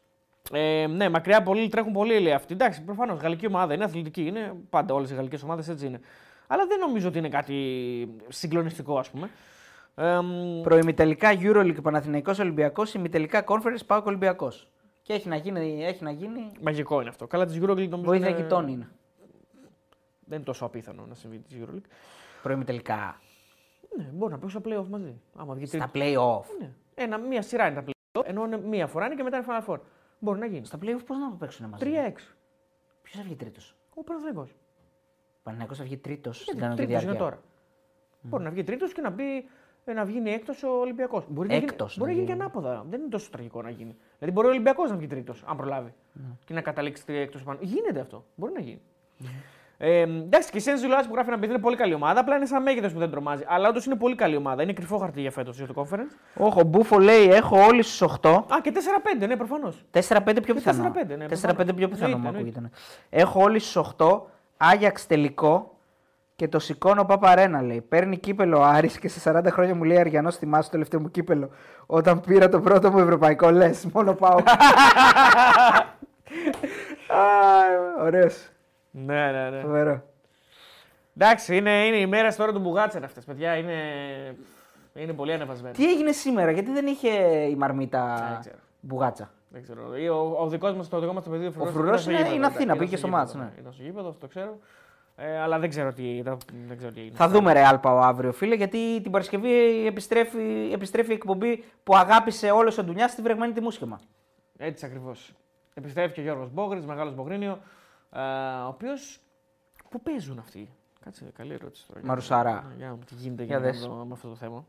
Ε, 0.51 0.87
ναι, 0.87 1.09
μακριά 1.09 1.43
πολύ, 1.43 1.67
τρέχουν 1.69 1.93
πολύ 1.93 2.19
λέει 2.19 2.33
αυτοί. 2.33 2.53
Εντάξει, 2.53 2.83
προφανώς 2.83 3.19
γαλλική 3.19 3.47
ομάδα 3.47 3.73
είναι 3.73 3.83
αθλητική. 3.83 4.25
Είναι 4.25 4.53
πάντα 4.69 4.93
όλες 4.93 5.11
οι 5.11 5.15
γαλλικές 5.15 5.43
ομάδες 5.43 5.67
έτσι 5.69 5.85
είναι. 5.85 5.99
Αλλά 6.47 6.65
δεν 6.65 6.79
νομίζω 6.79 7.07
ότι 7.07 7.17
είναι 7.17 7.29
κάτι 7.29 7.55
συγκλονιστικό, 8.27 8.97
ας 8.97 9.09
πούμε. 9.09 9.29
Ε, 9.95 10.19
μ, 10.21 10.61
Προημιτελικά 10.61 11.29
Euroleague 11.41 11.81
Παναθηναϊκός 11.81 12.39
Ολυμπιακός, 12.39 12.93
ημιτελικά 12.93 13.43
Conference 13.47 13.85
Πάοκ 13.85 14.05
Ολυμπιακός. 14.05 14.67
Και 15.01 15.13
έχει 15.13 15.27
να 15.27 15.35
γίνει. 15.35 15.85
Έχει 15.85 16.03
να 16.03 16.11
γίνει... 16.11 16.51
μαγικό 16.61 16.99
είναι 16.99 17.09
αυτό. 17.09 17.27
Καλά, 17.27 17.45
της 17.45 17.55
Euroleague 17.57 17.89
νομίζω. 17.89 18.01
Βοήθεια 18.01 18.29
είναι- 18.29 18.39
γειτόνι 18.39 18.71
είναι. 18.71 18.89
Δεν 20.25 20.37
είναι 20.37 20.45
τόσο 20.45 20.65
απίθανο 20.65 21.05
να 21.09 21.15
συμβεί 21.15 21.37
της 21.37 21.57
Euroleague. 21.61 21.89
Προημιτελικά. 22.41 23.21
Ναι, 23.97 24.03
μπορεί 24.13 24.31
να 24.31 24.39
παίξουν 24.39 24.61
στα 24.61 24.69
playoff 24.69 24.87
μαζί. 24.87 25.21
Άμα 25.35 25.53
βγει 25.53 25.65
Στα 25.65 25.89
τρίτη. 25.93 26.15
play-off. 26.17 26.43
Ναι. 26.59 26.71
Ένα, 26.95 27.17
μία 27.17 27.41
σειρά 27.41 27.67
είναι 27.67 27.81
τα 27.81 27.83
playoff, 27.91 28.23
ενώ 28.25 28.45
είναι 28.45 28.57
μία 28.57 28.87
φορά 28.87 29.05
είναι 29.05 29.15
και 29.15 29.23
μετά 29.23 29.37
είναι 29.37 29.45
Final 29.49 29.69
Four. 29.73 29.79
Μπορεί 30.19 30.39
να 30.39 30.45
γίνει. 30.45 30.65
Στα 30.65 30.77
play-off 30.81 31.01
πώς 31.05 31.17
να 31.17 31.31
παίξουν 31.31 31.69
μαζί; 31.69 31.85
3-6. 31.85 32.35
Ποιος 33.01 33.15
θα 33.17 33.23
βγει 33.23 33.35
τρίτος; 33.35 33.75
Ο 33.93 34.03
Παναθηναϊκός. 34.03 34.55
Παναγιώ 35.43 35.73
θα 35.75 35.83
βγει 35.83 35.97
τρίτος 35.97 36.35
στην 36.35 36.45
Γιατί 36.45 36.59
κανονική 36.59 36.85
τρίτος 36.85 37.03
είναι 37.03 37.11
διάρκεια. 37.11 37.37
τώρα; 37.39 37.43
Μπορεί 38.21 38.43
να 38.43 38.49
βγει 38.49 38.63
τρίτος 38.63 38.93
και 38.93 39.01
να, 39.01 39.09
μπει, 39.09 39.47
ε, 39.85 39.93
να 39.93 40.05
βγει 40.05 40.21
έκτος 40.25 40.63
ο 40.63 40.67
Ολυμπιακός. 40.69 41.25
Μπορεί, 41.29 41.47
να 41.47 41.53
γίνει, 41.53 41.65
Έκτος 41.65 41.97
μπορεί 41.97 42.09
να 42.11 42.15
να 42.17 42.21
γίνει 42.23 42.25
και 42.27 42.31
γίνει. 42.33 42.43
ανάποδα. 42.43 42.85
Δεν 42.89 42.99
είναι 42.99 43.09
τόσο 43.09 43.29
τραγικό 43.31 43.61
να 43.61 43.69
γίνει. 43.69 43.97
Δηλαδή 44.17 44.35
μπορεί 44.35 44.47
ο 44.47 44.49
Ολυμπιακός 44.49 44.89
να 44.89 44.95
βγει 44.97 45.07
τρίτος, 45.07 45.43
αν 45.47 45.57
προλάβει. 45.57 45.93
Ναι. 46.13 46.23
Και 46.45 46.53
να 46.53 46.61
καταλήξει 46.61 47.05
τρία 47.05 47.21
έκτος 47.21 47.43
πάνω. 47.43 47.59
Γίνεται 47.61 47.99
αυτό. 47.99 48.25
Μπορεί 48.35 48.53
να 48.53 48.59
γίνει. 48.59 48.81
Ε, 49.81 50.01
εντάξει, 50.01 50.49
και 50.51 50.57
η 50.57 50.61
Σέντζι 50.61 50.85
Λουάζ 50.87 51.05
που 51.05 51.13
γράφει 51.13 51.29
ένα 51.29 51.39
παιδί 51.39 51.51
είναι 51.53 51.61
πολύ 51.61 51.75
καλή 51.75 51.93
ομάδα. 51.93 52.19
Απλά 52.19 52.35
είναι 52.35 52.45
σαν 52.45 52.61
μέγεθος 52.61 52.93
που 52.93 52.99
δεν 52.99 53.11
τρομάζει. 53.11 53.43
Αλλά 53.47 53.69
όντως 53.69 53.85
είναι 53.85 53.95
πολύ 53.95 54.15
καλή 54.15 54.35
ομάδα. 54.35 54.63
Είναι 54.63 54.73
κρυφό 54.73 54.97
χαρτί 54.97 55.21
για 55.21 55.31
φέτος 55.31 55.57
για 55.57 55.67
το 55.67 55.73
conference. 55.75 56.15
Όχι, 56.37 56.59
ο 56.59 56.63
Μπούφο 56.63 56.99
λέει: 56.99 57.29
Έχω 57.29 57.57
όλου 57.65 57.81
του 57.99 58.09
8. 58.21 58.29
Α, 58.29 58.61
και 58.61 58.71
4-5, 59.23 59.27
ναι, 59.27 59.35
προφανώς. 59.35 59.85
4-5 59.93 59.99
πιο 60.25 60.41
Και 60.41 60.53
πιθανό. 60.53 60.91
4-5, 60.95 61.17
ναι, 61.17 61.25
4-5 61.25 61.29
προφανώς. 61.29 61.73
πιο 61.75 61.87
πιθανό 61.87 62.17
μου 62.17 62.27
Εννοείται, 62.27 62.37
ακούγεται. 62.37 62.59
ναι. 62.59 62.69
Έχω 63.09 63.41
όλου 63.43 63.59
του 63.73 63.93
8. 63.97 64.21
Άγιαξ 64.57 65.05
τελικό. 65.07 65.73
Και 66.35 66.47
το 66.47 66.59
σηκώνω 66.59 67.05
Παπαρένα 67.05 67.61
λέει. 67.61 67.81
Παίρνει 67.81 68.17
κύπελο 68.17 68.57
ο 68.57 68.63
Άρης 68.63 68.99
και 68.99 69.07
σε 69.07 69.31
40 69.31 69.45
χρόνια 69.51 69.75
μου 69.75 69.83
λέει 69.83 69.99
Αριανός 69.99 70.35
θυμάσαι 70.37 70.63
το 70.63 70.71
τελευταίο 70.71 70.99
μου 70.99 71.11
κύπελο. 71.11 71.49
Όταν 71.85 72.19
πήρα 72.21 72.49
το 72.49 72.59
πρώτο 72.59 72.91
μου 72.91 72.99
ευρωπαϊκό 72.99 73.51
λες. 73.51 73.85
Μόνο 73.93 74.13
πάω. 74.13 74.37
Ωραίος. 78.05 78.49
Ναι, 78.91 79.31
ναι, 79.31 79.49
ναι. 79.49 79.59
Φοβερό. 79.61 80.03
Εντάξει, 81.17 81.55
είναι, 81.57 81.85
είναι 81.85 81.97
οι 81.97 82.05
μέρες 82.05 82.35
τώρα 82.35 82.51
του 82.53 82.59
Μπουγάτσερ 82.59 83.03
αυτές, 83.03 83.23
παιδιά. 83.23 83.55
Είναι, 83.55 83.75
είναι 84.93 85.13
πολύ 85.13 85.33
ανεβασμένες. 85.33 85.77
Τι 85.77 85.89
έγινε 85.89 86.11
σήμερα, 86.11 86.51
γιατί 86.51 86.71
δεν 86.71 86.87
είχε 86.87 87.09
η 87.49 87.55
Μαρμίτα 87.55 88.27
Δεν 88.29 88.39
ξέρω. 88.39 88.55
μπουγάτσα; 88.79 89.31
Δεν 89.49 89.61
ξέρω. 89.61 89.97
Ή 89.97 90.07
Ο, 90.09 90.35
ο 90.39 90.47
δικός 90.47 90.73
μας 90.75 90.89
το 90.89 90.99
δικό 90.99 91.13
μας 91.13 91.23
το 91.23 91.29
παιδί 91.29 91.45
ο 91.45 91.51
Φρουρός 91.51 91.71
Φρουρός 91.73 91.87
ήταν 91.89 91.99
στο 91.99 92.09
είναι- 92.11 92.19
γήπεδο, 92.19 92.35
είναι 92.35 92.45
εντάξει, 92.45 92.57
Αθήνα, 92.57 92.73
ήταν 92.73 92.85
πήγε 92.85 92.97
στο 92.97 93.05
γήπεδο, 93.07 93.23
μάτς, 93.23 93.35
ναι. 93.35 93.51
Ήταν 93.59 93.73
στο 93.73 93.83
γήπεδο, 93.83 94.07
αυτό 94.07 94.19
το 94.19 94.27
ξέρω. 94.27 94.57
Ε, 95.15 95.39
αλλά 95.39 95.59
δεν 95.59 95.69
ξέρω 95.69 95.93
τι, 95.93 96.21
δεν, 96.21 96.37
δεν 96.67 96.77
ξέρω 96.77 96.91
τι 96.91 96.99
έγινε. 96.99 97.15
Θα 97.15 97.27
δούμε 97.27 97.53
ρε 97.53 97.65
Άλπαο 97.65 97.99
αύριο, 97.99 98.31
φίλε, 98.31 98.55
γιατί 98.55 99.01
την 99.01 99.11
Παρασκευή 99.11 99.85
επιστρέφει, 99.87 100.71
επιστρέφει 100.73 101.11
η 101.11 101.13
εκπομπή 101.13 101.63
που 101.83 101.95
αγάπησε 101.95 102.51
όλο 102.51 102.75
ο 102.79 102.83
Ντουνιά 102.83 103.07
στη 103.07 103.21
βρεγμένη 103.21 103.53
τη 103.53 103.61
μουσχεμα. 103.61 103.99
Έτσι 104.57 104.85
ακριβώς. 104.85 105.33
Επιστρέφει 105.73 106.13
και 106.13 106.19
ο 106.19 106.23
Γιώργος 106.23 106.49
Μπόγκριτ, 106.51 106.83
μεγάλος 106.83 107.13
Μπογρίνιο, 107.15 107.51
ε, 107.51 107.57
ο 108.63 108.67
οποίος. 108.67 109.19
Πού 109.89 110.01
παίζουν 110.01 110.39
αυτοί; 110.39 110.73
Κάτσε, 111.03 111.31
καλή 111.37 111.53
ερώτηση 111.53 111.87
τώρα. 111.87 111.99
Μαρουσαρά. 112.03 112.65
Ναι, 112.69 112.75
Για 112.75 112.85
να 112.87 112.91
δούμε 112.93 113.05
τι 113.05 113.15
γίνεται 113.15 113.43
Για 113.43 113.57
για 113.57 113.71
δες. 113.71 113.83
εδώ 113.83 114.05
με 114.05 114.13
αυτό 114.13 114.27
το 114.29 114.35
θέμα. 114.35 114.65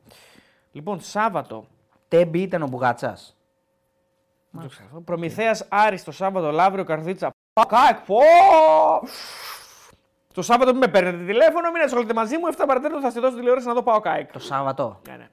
Λοιπόν, 0.73 1.01
Σάββατο. 1.01 1.65
Τέμπι 2.09 2.43
ήταν 2.43 2.63
ο 2.63 2.67
Μπουγάτσας. 2.67 3.37
Δεν 4.51 4.63
το 4.63 4.69
ξέρω. 4.69 5.01
Προμηθέας 5.01 5.67
Άρης 5.69 6.05
το 6.05 6.13
Σάββατο, 6.13 6.51
Λαύριο 6.51 6.85
Καρδίτσα. 6.85 7.31
Πακάκ, 7.53 8.07
πω! 8.07 8.19
Το 10.35 10.43
Σάββατο 10.43 10.71
μην 10.71 10.79
με 10.81 10.89
παίρνετε 10.89 11.25
τηλέφωνο, 11.25 11.71
μην 11.71 11.83
ασχοληθείτε 11.83 12.15
μαζί 12.15 12.37
μου. 12.39 12.47
7 12.47 12.65
παρατέταρτο 12.67 13.01
θα 13.01 13.11
στη 13.11 13.21
δώσω 13.21 13.37
τηλεόραση 13.37 13.67
να 13.67 13.75
δω 13.75 13.83
πάω 13.83 14.01
κάικ. 14.01 14.33
Το 14.33 14.39
Σάββατο. 14.39 15.01
Ναι, 15.09 15.17
ναι. 15.17 15.29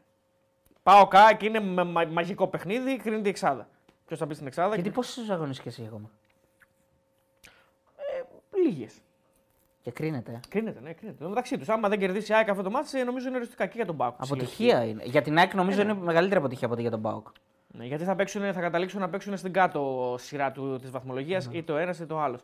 ΠΑΟΚ 0.83 1.07
ΑΕΚ 1.07 1.41
είναι 1.41 1.59
μα- 1.59 1.83
μα- 1.83 2.05
μαγικό 2.11 2.47
παιχνίδι, 2.47 2.97
κρίνεται 2.97 3.27
η 3.27 3.29
εξάδα. 3.29 3.67
Ποιος 4.05 4.19
θα 4.19 4.25
μπει 4.25 4.33
στην 4.33 4.47
εξάδα. 4.47 4.73
Γιατί 4.75 4.89
πόσες 4.89 5.29
αγωνιστικές 5.29 5.69
έχει 5.69 5.85
ακόμα; 5.85 6.09
Λίγες. 8.67 8.93
Και 9.81 9.91
κρίνεται. 9.91 10.39
Κρίνεται, 10.49 10.79
ναι, 10.81 10.93
κρίνεται. 10.93 11.23
Το 11.23 11.29
μεταξύ 11.29 11.57
τους. 11.57 11.69
Άμα 11.69 11.89
δεν 11.89 11.99
κερδίσει 11.99 12.31
η 12.31 12.35
ΑΕΚ 12.35 12.49
αυτό 12.49 12.63
το 12.63 12.69
ματς, 12.69 13.03
νομίζω 13.03 13.27
είναι 13.27 13.37
οριστικά 13.37 13.65
και 13.65 13.73
για 13.75 13.85
τον 13.85 13.97
ΠΑΟΚ. 13.97 14.13
Αποτυχία 14.17 14.83
είναι. 14.83 15.03
Για 15.05 15.21
την 15.21 15.37
ΑΕΚ 15.37 15.53
νομίζω 15.53 15.81
είναι 15.81 15.93
μεγαλύτερη 15.93 16.39
αποτυχία 16.39 16.65
από 16.65 16.73
ότι 16.73 16.81
για 16.81 16.91
τον 16.91 17.01
ΠΑΟΚ. 17.01 17.27
Ναι, 17.67 17.85
γιατί 17.85 18.03
θα, 18.03 18.15
παίξουν, 18.15 18.53
θα 18.53 18.61
καταλήξουν 18.61 18.99
να 18.99 19.09
παίξουν 19.09 19.37
στην 19.37 19.53
κάτω 19.53 20.15
σειρά 20.19 20.51
της 20.81 20.91
βαθμολογίας 20.91 21.47
Ναι. 21.47 21.57
ή 21.57 21.63
το 21.63 21.77
ένας 21.77 21.99
ή 21.99 22.05
το 22.05 22.19
άλλος. 22.19 22.41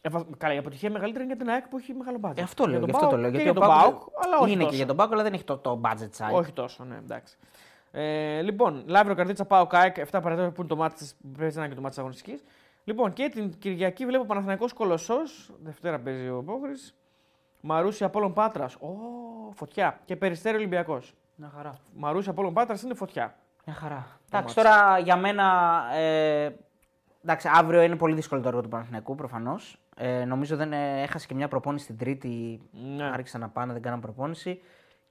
Ε, 0.00 0.08
βα- 0.08 0.24
καλά, 0.38 0.54
η 0.54 0.58
αποτυχία 0.58 0.90
μεγαλύτερη 0.90 1.24
είναι 1.24 1.32
για 1.34 1.42
την 1.44 1.52
ΑΕΚ 1.52 1.68
που 1.68 1.78
έχει 1.78 1.92
μεγάλο 1.94 2.18
μπάτζετ. 2.18 2.38
Ε, 2.38 2.42
αυτό 2.42 2.66
λέω. 2.66 2.78
Για 2.78 2.86
γι' 2.86 2.92
τον 2.92 3.02
αυτό 3.04 3.08
το 3.08 3.16
ΠΑΟΚ 3.16 3.20
λέω. 3.22 3.30
Και 3.30 3.36
Γιατί 3.36 3.50
για 3.50 3.66
ο 3.66 3.68
τον 3.68 3.78
ΠΑΟΚ 3.78 3.92
ΠΑΟΚ, 4.00 4.24
αλλά 4.24 4.38
όχι 4.38 4.50
είναι 4.50 4.58
τόσο. 4.60 4.70
και 4.70 4.76
για 4.76 4.86
τον 4.86 4.96
ΠΑΟΚ, 4.96 5.12
αλλά 5.12 5.22
δεν 5.22 5.32
έχει 5.32 5.44
το, 5.44 5.56
το 5.58 5.80
budget 5.84 6.10
side. 6.26 6.32
Όχι 6.32 6.52
τόσο, 6.52 6.84
ναι, 6.84 6.96
εντάξει. 6.96 7.36
Ε, 7.92 8.42
λοιπόν, 8.42 8.82
Λαύριο 8.86 9.14
Καρδίτσα 9.14 9.44
πάω 9.44 9.66
ΚΑΕΚ, 9.66 9.96
7 9.98 10.04
παρατέταρτο 10.10 10.50
που 10.50 10.60
είναι 10.60 10.68
το 10.68 10.76
μάτι 10.76 10.94
της 10.94 11.16
πρέπει 11.36 11.54
να 11.54 11.60
είναι 11.60 11.68
και 11.68 11.74
το 11.74 11.80
μάτι 11.80 11.88
της 11.90 11.98
αγωνιστικής. 11.98 12.42
Λοιπόν, 12.90 13.12
και 13.12 13.28
την 13.28 13.58
Κυριακή 13.58 14.06
βλέπω 14.06 14.24
Παναθηναϊκός 14.24 14.72
Κολοσσός. 14.72 15.50
Δευτέρα 15.62 15.98
παίζει 16.00 16.28
ο 16.28 16.42
Πόχρη. 16.42 16.72
Μαρούσι 17.60 18.04
Απόλων 18.04 18.32
Πάτρας. 18.32 18.74
Ω, 18.74 18.88
φωτιά. 19.52 20.00
Και 20.04 20.16
Περιστέρι 20.16 20.56
Ολυμπιακός. 20.56 21.14
Μια 21.36 21.52
χαρά. 21.56 21.78
Μαρούσι 21.94 22.28
Απόλων 22.28 22.52
Πάτρας 22.52 22.82
είναι 22.82 22.94
φωτιά. 22.94 23.36
Μια 23.66 23.74
χαρά. 23.74 24.06
Το 24.30 24.36
Εντάξει, 24.36 24.58
μάτς. 24.58 24.70
τώρα 24.70 24.98
για 24.98 25.16
μένα. 25.16 25.84
Ε, 25.94 26.56
εντάξει, 27.22 27.48
αύριο 27.52 27.82
είναι 27.82 27.96
πολύ 27.96 28.14
δύσκολο 28.14 28.40
το 28.40 28.48
έργο 28.48 28.60
του 28.60 28.68
Παναθηναϊκού 28.68 29.14
προφανώς. 29.14 29.80
Ε, 29.96 30.24
νομίζω 30.24 30.56
δεν 30.56 30.72
ε, 30.72 31.02
έχασε 31.02 31.26
και 31.26 31.34
μια 31.34 31.48
προπόνηση 31.48 31.86
την 31.86 31.96
Τρίτη. 31.96 32.60
Ναι. 32.96 33.04
Άρχισαν 33.04 33.40
να 33.40 33.48
πάνε, 33.48 33.72
δεν 33.72 33.82
κάναν 33.82 34.00
προπόνηση. 34.00 34.60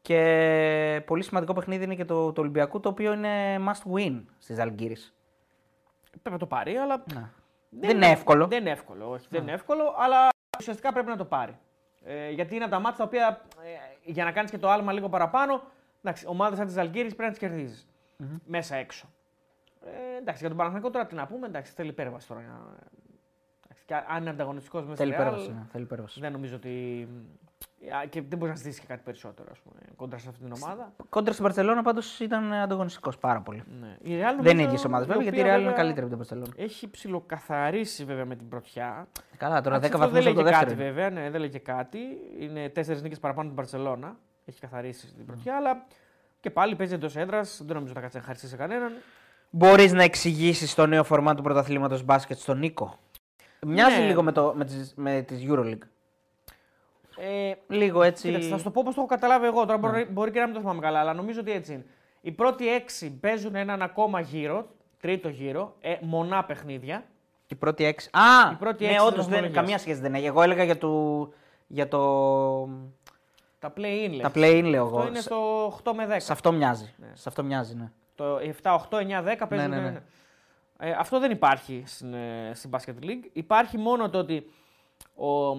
Και 0.02 1.04
πολύ 1.06 1.24
σημαντικό 1.24 1.54
παιχνίδι 1.54 1.84
είναι 1.84 1.96
και 1.96 2.06
το, 2.06 2.32
το 2.32 2.42
Ολυμπιακού, 2.42 2.80
το 2.80 2.90
οποίο 2.90 3.14
είναι 3.14 3.58
must 3.58 3.92
win 3.94 4.24
στις 4.38 4.56
Ζαλγκύρε. 4.56 4.94
Πρέπει 6.10 6.30
να 6.32 6.38
το 6.38 6.46
πάρει, 6.46 6.76
αλλά. 6.76 7.04
Δεν 7.70 7.90
είναι 7.90 8.08
εύκολο. 8.08 8.48
Δεν 8.48 8.60
είναι 8.62 8.70
εύκολο, 8.70 9.10
όχι. 9.10 9.28
Δεν 9.30 9.42
είναι 9.42 9.52
εύκολο, 9.52 9.94
αλλά 9.98 10.28
ουσιαστικά 10.60 10.92
πρέπει 10.94 11.08
να 11.08 11.18
το 11.18 11.26
πάρει. 11.26 11.58
Ε, 12.04 12.30
γιατί 12.30 12.56
είναι 12.56 12.68
τα 12.68 12.80
μάτια 12.80 12.98
τα 12.98 13.04
οποία 13.04 13.42
ε, 13.64 14.12
για 14.12 14.24
να 14.24 14.32
κάνεις 14.32 14.52
και 14.52 14.58
το 14.58 14.70
άλμα 14.70 14.94
λίγο 14.94 15.10
παραπάνω, 15.10 15.62
εντάξει, 16.04 16.26
ομάδες 16.28 16.58
σαν 16.58 16.68
τη 16.68 16.74
Ζαλγκύρη 16.74 17.08
πρέπει 17.08 17.22
να 17.24 17.30
τις 17.30 17.40
κερδιζει 17.40 17.84
Μέσα 18.46 18.76
έξω. 18.76 19.10
Ε, 19.86 20.18
εντάξει, 20.18 20.40
για 20.40 20.48
τον 20.50 20.58
Παναθηναϊκό 20.58 20.90
τώρα 20.92 21.06
τι 21.06 21.16
να 21.16 21.28
πούμε, 21.28 21.48
εντάξει, 21.48 21.72
θέλει 21.72 21.90
υπέρβαση 21.90 22.28
τώρα. 22.28 22.42
για- 22.42 22.76
Εντάξει, 23.66 23.84
και 23.86 23.96
αν 24.08 24.22
είναι 24.22 24.30
ανταγωνιστικός 24.30 24.84
μέσα 24.84 24.96
Θέλει 24.96 25.12
στη 25.14 25.22
Real, 25.22 25.26
υπέρβαση. 25.26 25.52
ναι, 25.52 25.66
θέλει 25.72 25.84
υπέρβαση. 25.84 26.20
δεν 26.20 26.32
νομίζω 26.32 26.56
ότι. 26.56 27.08
Α, 27.88 28.06
Και 28.10 28.22
δεν 28.22 28.38
μπορείς 28.38 28.54
να 28.54 28.56
ζητήσεις 28.60 28.80
και 28.80 28.86
κάτι 28.88 29.02
περισσότερο, 29.04 29.50
ας 29.52 29.60
πούμε, 29.60 29.80
κόντρα 29.96 30.18
σε 30.18 30.30
αυτήν 30.30 30.46
την 30.46 30.56
ομάδα. 30.64 30.94
Κόντρα 31.10 31.32
στην 31.32 31.44
Παρσελόνα 31.46 31.82
πάντως 31.82 32.20
ήταν 32.20 32.54
ανταγωνιστικός 32.54 33.18
πάρα 33.18 33.42
πολύ. 33.42 33.64
Ναι. 33.80 33.88
Η 33.88 33.92
Real, 33.92 34.02
Δεν 34.06 34.18
είναι 34.18 34.38
νομίζω, 34.42 34.64
ίδιες 34.68 34.86
ομάδες 34.86 35.08
η 35.08 35.10
βέβαια, 35.10 35.24
γιατί 35.24 35.38
η 35.38 35.42
οποία 35.42 35.54
Real 35.54 35.60
είναι 35.60 35.68
βέβαια 35.70 35.72
καλύτερη 35.74 36.00
από 36.06 36.10
την 36.10 36.18
Παρσελόνα. 36.18 36.54
Έχει 36.56 36.90
ψιλοκαθαρίσει 36.90 38.06
βέβαια 38.06 38.26
με 38.26 38.36
την 38.36 38.50
πρωτιά. 38.50 39.08
Καλά, 39.38 39.62
τώρα 39.62 39.76
10 39.76 39.78
Εντάξει, 39.78 39.86
αυτό 39.86 39.98
βαθμούς 39.98 40.14
δεν 40.24 40.28
από 40.32 40.42
λέει 40.42 40.44
το 40.44 40.50
και 40.52 40.56
κάτι 40.58 40.66
δεύτερο. 40.66 40.82
είναι. 40.90 40.92
βέβαια, 40.92 41.10
ναι, 41.24 41.30
δεν 41.30 41.40
λέει 41.40 41.50
και 41.50 41.60
κάτι. 41.60 42.00
Είναι 42.40 42.70
τέσσερις 42.70 43.02
νίκες 43.02 43.20
παραπάνω 43.20 43.48
την 43.48 43.56
Παρσελώνα. 43.58 44.16
Έχει 44.46 44.60
καθαρίσει 44.60 45.14
την 45.16 45.26
πρωτιά, 45.26 45.56
αλλά 45.56 45.86
και 46.40 46.50
πάλι 46.50 46.76
παίζει 46.76 46.94
εντός 46.94 47.16
έδρας. 47.16 47.62
Δεν 47.66 47.76
νομίζω 47.76 47.94
να 47.94 48.02
κάτσει 48.02 48.18
να 48.18 48.24
χαρίσει 48.24 48.48
σε 48.48 48.56
κανέναν. 48.56 48.92
Μπορείς 49.50 49.94
να 49.94 50.04
εξηγήσεις 50.04 50.76
το 50.76 50.86
νέο 50.86 51.04
φορμά 51.04 51.36
του 51.36 51.44
πρωταθλήματος 51.44 52.04
μπάσκετ 52.04 52.38
στον 52.38 52.58
Νίκο; 52.60 53.00
Μοιάζει 53.66 54.00
Ναι. 54.00 54.06
λίγο 54.06 54.24
με, 54.24 54.32
το, 54.32 54.54
με, 54.56 54.66
τις, 54.66 54.94
με 54.96 55.22
τις 55.22 55.46
EuroLeague. 55.50 55.78
Ε, 57.20 57.54
Λίγο 57.68 58.04
έτσι. 58.04 58.28
κοίταξε, 58.28 58.50
θα 58.50 58.58
σου 58.58 58.64
το 58.64 58.72
πω 58.72 58.82
πώ 58.84 58.90
το 58.90 58.96
έχω 58.98 59.06
καταλάβει 59.10 59.46
εγώ. 59.46 59.66
Τώρα 59.66 59.78
μπορεί, 59.78 60.06
μπορεί 60.12 60.32
και 60.32 60.40
να 60.40 60.46
μην 60.46 60.54
το 60.54 60.60
θυμάμαι 60.60 60.80
καλά, 60.80 61.00
αλλά 61.00 61.14
νομίζω 61.14 61.40
ότι 61.40 61.52
έτσι 61.52 61.74
είναι. 61.74 61.86
Οι 62.22 62.32
πρώτοι 62.32 62.68
έξι 62.74 63.12
παίζουν 63.20 63.56
έναν 63.56 63.82
ακόμα 63.82 64.20
γύρο, 64.20 64.68
τρίτο 65.02 65.30
γύρο, 65.30 65.76
ε, 65.80 65.96
μονά 66.02 66.44
παιχνίδια. 66.44 67.04
Η 67.48 67.56
πρώτη 67.56 67.84
έξι. 67.84 68.10
Α! 68.14 68.52
Η 68.52 68.56
πρώτη 68.56 68.84
ναι, 68.86 68.92
έξι 68.92 69.02
όντως 69.06 69.14
της 69.16 69.24
δεν 69.26 69.32
βαθμολογίας. 69.34 69.62
καμία 69.64 69.78
σχέση 69.78 70.00
δεν 70.02 70.14
έχει. 70.16 70.26
Εγώ 70.26 70.42
έλεγα 70.42 70.64
για 70.64 70.78
το. 70.78 71.30
Για 71.68 71.88
το... 71.88 72.00
Τα 73.60 73.74
play-in 73.78 74.10
λες. 74.12 74.22
Τα 74.22 74.32
play-in 74.36 74.64
λέω 74.64 74.84
Αυτό 74.84 74.98
εγώ. 74.98 75.08
είναι 75.08 75.16
Σε- 75.16 75.22
στο 75.22 75.68
8 75.84 75.92
με 75.96 76.06
10. 76.06 76.16
Σε 76.18 76.32
αυτό 76.32 76.52
μοιάζει. 76.52 76.94
Σε 77.14 77.30
αυτό 77.30 77.44
μοιάζει, 77.44 77.76
ναι. 77.76 77.92
Το 78.16 78.38
7, 78.64 78.76
8, 78.90 78.98
9, 78.98 79.24
10 79.24 79.46
παίζουν. 79.50 79.70
ναι, 79.70 79.80
ναι. 79.80 80.02
Ε, 80.80 80.92
αυτό 80.92 81.20
δεν 81.20 81.32
υπάρχει 81.32 81.84
στην, 81.86 82.14
ε, 82.14 82.52
στην 82.54 82.70
Basket 82.74 83.04
League. 83.06 83.30
Υπάρχει 83.34 83.78
μόνο 83.78 84.10
το 84.10 84.18
ότι 84.18 84.50
ο, 85.16 85.50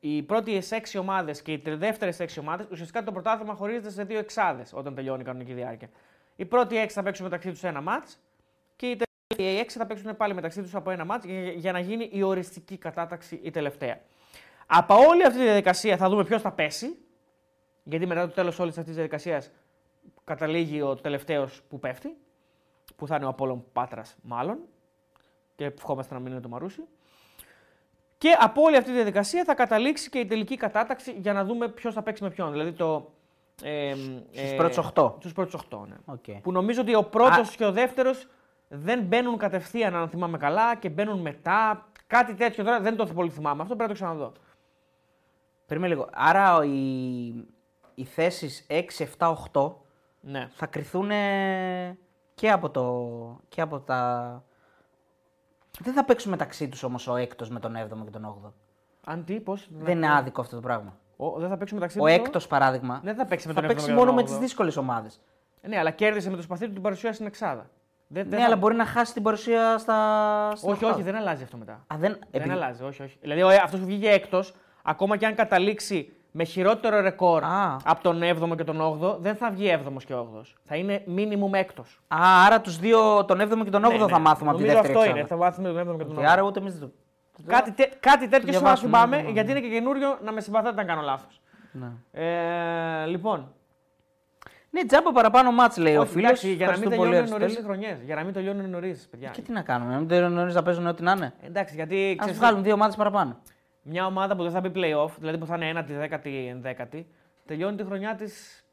οι 0.00 0.22
πρώτε 0.22 0.62
6 0.70 0.76
ομάδες 1.00 1.42
και 1.42 1.52
οι 1.52 1.62
δεύτερες 1.64 2.20
6 2.20 2.26
ομάδες 2.40 2.66
ουσιαστικά 2.70 3.04
το 3.04 3.12
πρωτάθλημα 3.12 3.54
χωρίζεται 3.54 3.90
σε 3.90 4.04
δύο 4.04 4.18
εξάδες 4.18 4.72
όταν 4.74 4.94
τελειώνει 4.94 5.20
η 5.20 5.24
κανονική 5.24 5.52
διάρκεια. 5.52 5.88
Οι 6.36 6.44
πρώτοι 6.44 6.76
6 6.84 6.88
θα 6.88 7.02
παίξουν 7.02 7.24
μεταξύ 7.24 7.50
τους 7.50 7.64
ένα 7.64 7.80
μάτς 7.80 8.18
και 8.76 8.86
οι 8.86 8.96
τελευταίοι 8.96 9.64
6 9.66 9.70
θα 9.70 9.86
παίξουν 9.86 10.16
πάλι 10.16 10.34
μεταξύ 10.34 10.62
τους 10.62 10.74
από 10.74 10.90
ένα 10.90 11.04
μάτς 11.04 11.24
για, 11.24 11.50
για 11.50 11.72
να 11.72 11.78
γίνει 11.78 12.08
η 12.12 12.22
οριστική 12.22 12.76
κατάταξη 12.76 13.40
η 13.42 13.50
τελευταία. 13.50 14.00
Από 14.66 14.94
όλη 14.94 15.24
αυτή 15.24 15.38
τη 15.38 15.44
διαδικασία 15.44 15.96
θα 15.96 16.08
δούμε 16.08 16.24
ποιος 16.24 16.42
θα 16.42 16.52
πέσει. 16.52 16.98
Γιατί 17.82 18.06
μετά 18.06 18.26
το 18.26 18.34
τέλος 18.34 18.58
όλης 18.58 18.70
αυτής 18.78 18.86
της 18.86 18.94
διαδικασίας 18.94 19.50
καταλήγει 20.24 20.82
ο 20.82 20.94
τελευταίος 20.94 21.62
που 21.68 21.78
πέφτει, 21.78 22.16
που 22.96 23.06
θα 23.06 23.16
είναι 23.16 23.24
ο 23.24 23.28
Απόλλων 23.28 23.64
Πάτρας, 23.72 24.16
μάλλον. 24.22 24.58
Και 25.54 25.64
ευχόμαστε 25.64 26.14
να 26.14 26.20
μην 26.20 26.32
είναι 26.32 26.40
το 26.40 26.48
Μαρούσι. 26.48 26.82
Και 28.18 28.36
από 28.40 28.62
όλη 28.62 28.76
αυτή 28.76 28.88
τη 28.88 28.94
διαδικασία 28.94 29.44
θα 29.44 29.54
καταλήξει 29.54 30.10
και 30.10 30.18
η 30.18 30.26
τελική 30.26 30.56
κατάταξη 30.56 31.12
για 31.12 31.32
να 31.32 31.44
δούμε 31.44 31.68
ποιος 31.68 31.94
θα 31.94 32.02
παίξει 32.02 32.22
με 32.22 32.30
ποιον. 32.30 32.50
Δηλαδή 32.50 32.72
το, 32.72 33.10
Ε, 33.62 33.94
Στους 34.32 34.54
πρώτους 34.56 34.76
οχτώ. 34.76 35.16
Στους 35.18 35.32
πρώτους 35.32 35.54
8, 35.70 35.78
ναι. 35.88 35.94
Οκ. 36.04 36.40
Που 36.42 36.52
νομίζω 36.52 36.80
ότι 36.80 36.94
ο 36.94 37.04
πρώτος 37.04 37.56
και 37.56 37.64
ο 37.64 37.72
δεύτερος 37.72 38.26
δεν 38.68 39.02
μπαίνουν 39.02 39.36
κατευθείαν, 39.38 39.94
αν 39.94 40.08
θυμάμαι 40.08 40.38
καλά, 40.38 40.74
και 40.76 40.88
μπαίνουν 40.88 41.20
μετά. 41.20 41.88
Κάτι 42.06 42.34
τέτοιο 42.34 42.64
τώρα 42.64 42.80
δεν 42.80 42.96
το 42.96 43.06
πολύ 43.06 43.30
θυμάμαι. 43.30 43.62
Αυτό 43.62 43.76
πρέπει 43.76 43.90
να 43.92 43.96
το 43.98 44.04
ξαναδώ. 44.04 44.32
Περίμενε 45.66 45.94
λίγο. 45.94 46.08
Άρα 46.12 46.64
οι, 46.64 47.26
οι 47.94 48.04
θέσεις 48.04 48.66
6, 48.70 48.82
7, 49.18 49.34
8 49.52 49.72
Ναι. 50.20 50.48
θα 50.54 50.66
κρυθούν 50.66 51.10
και 52.34 52.50
από, 52.50 52.70
το, 52.70 53.40
και 53.48 53.60
από 53.60 53.80
τα. 53.80 54.42
Δεν 55.80 55.92
θα 55.94 56.04
παίξουν 56.04 56.30
μεταξύ 56.30 56.68
τους 56.68 56.82
όμως 56.82 57.06
ο 57.06 57.16
έκτος 57.16 57.50
με 57.50 57.60
τον 57.60 57.76
7ο 57.76 58.04
και 58.04 58.10
τον 58.10 58.24
8ο. 58.44 58.52
Αν 59.04 59.24
τι, 59.24 59.40
πώς; 59.40 59.68
Δεν 59.78 59.96
είναι 59.96 60.12
άδικο 60.14 60.40
αυτό 60.40 60.54
το 60.56 60.62
πράγμα. 60.62 60.96
Ο, 61.16 61.30
δεν 61.38 61.48
θα 61.48 61.56
παίξει 61.56 61.74
μεταξύ 61.74 61.98
Ο 62.00 62.04
τους, 62.04 62.12
έκτος 62.14 62.46
παράδειγμα 62.46 63.00
Δεν 63.04 63.14
θα 63.14 63.24
παίξει 63.26 63.46
με 63.48 63.52
θα 63.52 63.58
τον 63.60 63.68
παίξει 63.68 63.84
έβδομο 63.90 64.00
και 64.00 64.06
μόνο 64.06 64.16
τον 64.16 64.16
με 64.16 64.22
τις 64.22 64.32
όγδοο. 64.32 64.46
δύσκολες 64.46 64.76
ομάδες. 64.76 65.20
Ναι, 65.62 65.78
αλλά 65.78 65.90
κέρδισε 65.90 66.30
με 66.30 66.36
το 66.36 66.42
σπαθί 66.42 66.66
του 66.66 66.72
την 66.72 66.82
παρουσία 66.82 67.12
στην 67.12 67.26
Εξάδα. 67.26 67.70
Δεν, 68.06 68.22
Ναι, 68.24 68.28
δεν 68.30 68.38
θα- 68.38 68.44
αλλά 68.46 68.56
μπορεί 68.56 68.74
να 68.74 68.84
χάσει 68.86 69.12
την 69.12 69.22
παρουσία 69.22 69.78
στα. 69.78 69.82
στα 70.56 70.66
Όχι, 70.68 70.72
οχτάδα. 70.72 70.92
όχι, 70.94 71.02
δεν 71.02 71.16
αλλάζει 71.16 71.42
αυτό 71.42 71.56
μετά. 71.56 71.72
Α, 71.72 71.78
δεν... 71.88 71.98
Δεν 72.12 72.18
επειδή- 72.30 72.50
αλλάζει, 72.54 72.82
όχι, 72.84 73.02
όχι. 73.02 73.16
Δηλαδή, 73.20 73.56
αυτός 73.56 73.80
που 73.80 73.86
βγήκε 73.86 74.08
έκτος, 74.08 74.54
ακόμα 74.82 75.16
και 75.16 75.26
αν 75.26 75.34
καταλήξει 75.34 76.12
με 76.30 76.44
χειρότερο 76.44 77.00
ρεκόρ 77.00 77.44
Α. 77.44 77.76
από 77.84 78.02
τον 78.02 78.20
7ο 78.22 78.56
και 78.56 78.64
τον 78.64 78.80
8ο, 78.80 79.16
δεν 79.18 79.36
θα 79.36 79.50
βγει 79.50 79.78
7ο 79.86 79.96
και 80.06 80.14
8ο. 80.14 80.42
Θα 80.64 80.76
είναι 80.76 81.04
minimum 81.16 81.52
έκτος. 81.52 82.00
Α, 82.08 82.18
άρα 82.46 82.60
τους 82.60 82.78
δύο, 82.78 83.24
τον 83.24 83.40
7ο 83.40 83.64
και 83.64 83.70
τον 83.70 83.84
8ο 83.84 84.08
θα 84.08 84.18
μάθουμε 84.18 84.50
από 84.50 84.58
τη 84.58 84.64
Ναι, 84.64 84.72
Νομίζω 84.72 84.74
δεύτερη 84.74 84.86
αυτό 84.88 84.98
εξάδα. 85.00 85.18
είναι. 85.18 85.26
Θα 85.26 85.36
μάθουμε 85.36 85.68
τον 85.68 85.78
7ο 85.94 85.98
και 85.98 86.04
τον 86.04 86.16
8ο. 86.16 86.20
Και 86.20 86.26
άρα 86.26 86.42
ούτε 86.42 86.60
εμείς 86.60 86.78
δεν 86.78 86.88
το. 86.88 86.94
Κάτι, 87.46 87.72
τε, 87.72 87.88
κάτι 88.00 88.28
τέτοιο 88.28 88.46
σου 88.52 88.52
να 88.52 88.58
διαβάσουμε, 88.58 88.90
θυμάμαι, 88.96 89.22
ναι, 89.22 89.30
γιατί 89.30 89.50
είναι 89.50 89.60
και 89.60 89.68
καινούριο 89.68 90.18
να 90.24 90.32
με 90.32 90.40
συμπαθάτε 90.40 90.80
αν 90.80 90.86
κάνω 90.86 91.00
λάθος. 91.02 91.40
Ναι. 91.72 91.86
Ε, 92.12 93.06
λοιπόν, 93.06 93.52
Ναι, 94.70 94.84
τζάμπα 94.84 95.12
παραπάνω 95.12 95.52
μάτς 95.52 95.76
λέει 95.76 95.96
ο 95.96 96.00
όχι, 96.00 96.10
φίλος. 96.10 96.24
εντάξει, 96.28 96.52
για 96.52 96.66
να 96.66 96.78
μην 96.78 96.88
τελειώνουν 96.90 97.28
νωρίς 97.28 97.54
οι 97.56 97.62
χρονιές. 97.62 98.02
Για 98.04 98.14
να 98.14 98.24
μην 98.24 98.32
τελειώνουν 98.32 98.70
νωρίς, 98.70 99.08
παιδιά. 99.10 99.30
Και 99.30 99.40
τι 99.42 99.52
να 99.52 99.62
κάνουμε, 99.62 99.92
να 99.92 99.98
μην 99.98 100.08
τελειώνουν 100.08 100.36
νωρίς 100.38 100.54
να 100.54 100.62
παίζουν 100.62 100.86
ό,τι 100.86 101.02
να 101.02 101.12
είναι. 101.12 101.32
Εντάξει, 101.40 101.74
γιατί 101.74 102.10
Α 102.12 102.16
ξέρεις, 102.18 102.38
βγάλουν 102.38 102.62
δύο 102.62 102.74
ομάδε 102.74 102.94
παραπάνω. 102.96 103.36
Μια 103.88 104.06
ομάδα 104.06 104.36
που 104.36 104.42
δεν 104.42 104.52
θα 104.52 104.60
μπει 104.60 104.70
playoff, 104.74 105.10
δηλαδή 105.18 105.38
που 105.38 105.46
θα 105.46 105.56
είναι 105.56 105.84
1η, 105.88 106.10
10η, 106.14 106.62
11η, 106.92 107.04
τελειώνει 107.46 107.76
τη 107.76 107.84
χρονιά 107.84 108.14
της 108.14 108.64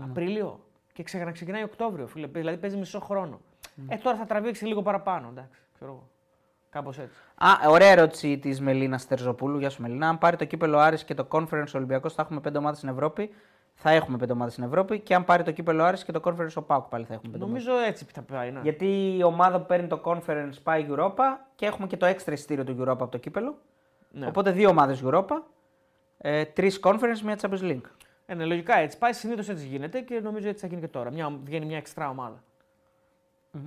Απρίλιο 0.00 0.60
και 0.92 1.02
ξε- 1.02 1.24
να 1.24 1.32
ξεκινάει 1.32 1.62
Οκτώβριο. 1.62 2.06
Φίλε, 2.06 2.26
δηλαδή 2.26 2.56
παίζει 2.56 2.76
μισό 2.76 3.00
χρόνο. 3.00 3.40
Ε, 3.88 3.96
τώρα 3.96 4.16
θα 4.16 4.24
τραβήξει 4.24 4.64
λίγο 4.66 4.82
παραπάνω. 4.82 5.28
Εντάξει, 5.28 5.60
ξέρω 5.74 5.90
εγώ. 5.90 6.08
Κάπως 6.70 6.98
έτσι. 6.98 7.18
Α, 7.34 7.48
ωραία 7.70 7.88
ερώτηση 7.88 8.38
της 8.38 8.60
Μελίνας 8.60 9.06
Τερζοπούλου. 9.06 9.58
Γεια 9.58 9.70
σου, 9.70 9.82
Μελίνα. 9.82 10.08
Αν 10.08 10.18
πάρει 10.18 10.36
το 10.36 10.44
κύπελο 10.44 10.78
Άρης 10.78 11.04
και 11.04 11.14
το 11.14 11.26
Conference 11.30 11.72
Ολυμπιακός, 11.74 12.14
θα 12.14 12.22
έχουμε 12.22 12.40
πέντε 12.40 12.58
ομάδες 12.58 12.78
στην 12.78 12.90
Ευρώπη. 12.90 13.30
Θα 13.74 13.90
έχουμε 13.90 14.16
πέντε 14.18 14.32
ομάδες 14.32 14.52
στην 14.52 14.64
Ευρώπη. 14.64 14.98
Και 15.00 15.14
αν 15.14 15.24
πάρει 15.24 15.42
το 15.42 15.50
κύπελο 15.52 15.82
Άρης 15.84 16.04
και 16.04 16.12
το 16.12 16.20
Conference 16.24 16.52
ο 16.54 16.62
Πάουκ, 16.62 16.84
πάλι 16.88 17.04
θα 17.04 17.14
έχουμε 17.14 17.32
πέντε 17.32 17.44
ομάδες. 17.44 17.64
Νομίζω 17.64 17.84
έτσι 17.86 18.04
θα 18.12 18.22
πάει. 18.22 18.50
Ναι. 18.50 18.60
Γιατί 18.62 19.16
η 19.16 19.22
ομάδα 19.22 19.58
που 19.60 19.66
παίρνει 19.66 19.86
το 19.86 20.00
Conference 20.04 20.52
πάει 20.62 20.86
Europa 20.90 21.22
και 21.54 21.66
έχουμε 21.66 21.86
και 21.86 21.96
το 21.96 22.06
έξτρα 22.06 22.32
ειστήριο 22.34 22.64
του 22.64 22.76
Europa 22.80 22.86
από 22.88 23.08
το 23.08 23.18
κύπελο. 23.18 23.58
Ναι. 24.18 24.26
Οπότε 24.26 24.50
δύο 24.50 24.68
ομάδες 24.68 25.02
Europa. 25.04 25.42
Ε, 26.18 26.44
Τρεις 26.44 26.80
Conference, 26.82 27.20
μία 27.24 27.38
Champions 27.40 27.62
League. 27.62 27.80
Ε, 28.26 28.34
ναι, 28.34 28.44
λογικά 28.44 28.76
έτσι 28.76 28.98
πάει. 28.98 29.12
Συνήθως 29.12 29.48
έτσι 29.48 29.66
γίνεται 29.66 30.00
και 30.00 30.20
νομίζω 30.20 30.48
έτσι 30.48 30.60
θα 30.60 30.66
γίνει 30.66 30.80
και 30.80 30.88
τώρα. 30.88 31.10
Μια, 31.10 31.38
βγαίνει 31.44 31.66
μια 31.66 31.76
εξτρά 31.76 32.08
ομάδα. 32.08 32.42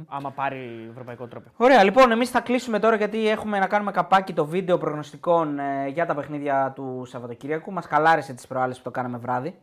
Άμα 0.08 0.32
πάρει 0.32 0.88
ευρωπαϊκό 0.92 1.28
τρόπο. 1.28 1.50
Ωραία, 1.58 1.84
λοιπόν, 1.84 2.12
εμείς 2.12 2.30
θα 2.30 2.42
κλείσουμε 2.42 2.80
τώρα 2.80 2.96
γιατί 2.96 3.28
έχουμε 3.28 3.60
να 3.60 3.68
κάνουμε 3.68 3.92
καπάκι 3.92 4.34
το 4.34 4.46
βίντεο 4.46 4.78
προγνωστικών 4.78 5.60
ε, 5.60 5.88
για 5.88 6.06
τα 6.06 6.16
παιχνίδια 6.16 6.72
του 6.76 7.04
Σαββατοκύριακου. 7.06 7.72
Μας 7.72 7.88
καλάρισε 7.88 8.34
τις 8.34 8.48
προάλλες 8.48 8.78
που 8.78 8.84
το 8.84 8.92
κάναμε 8.92 9.18
βράδυ. 9.18 9.60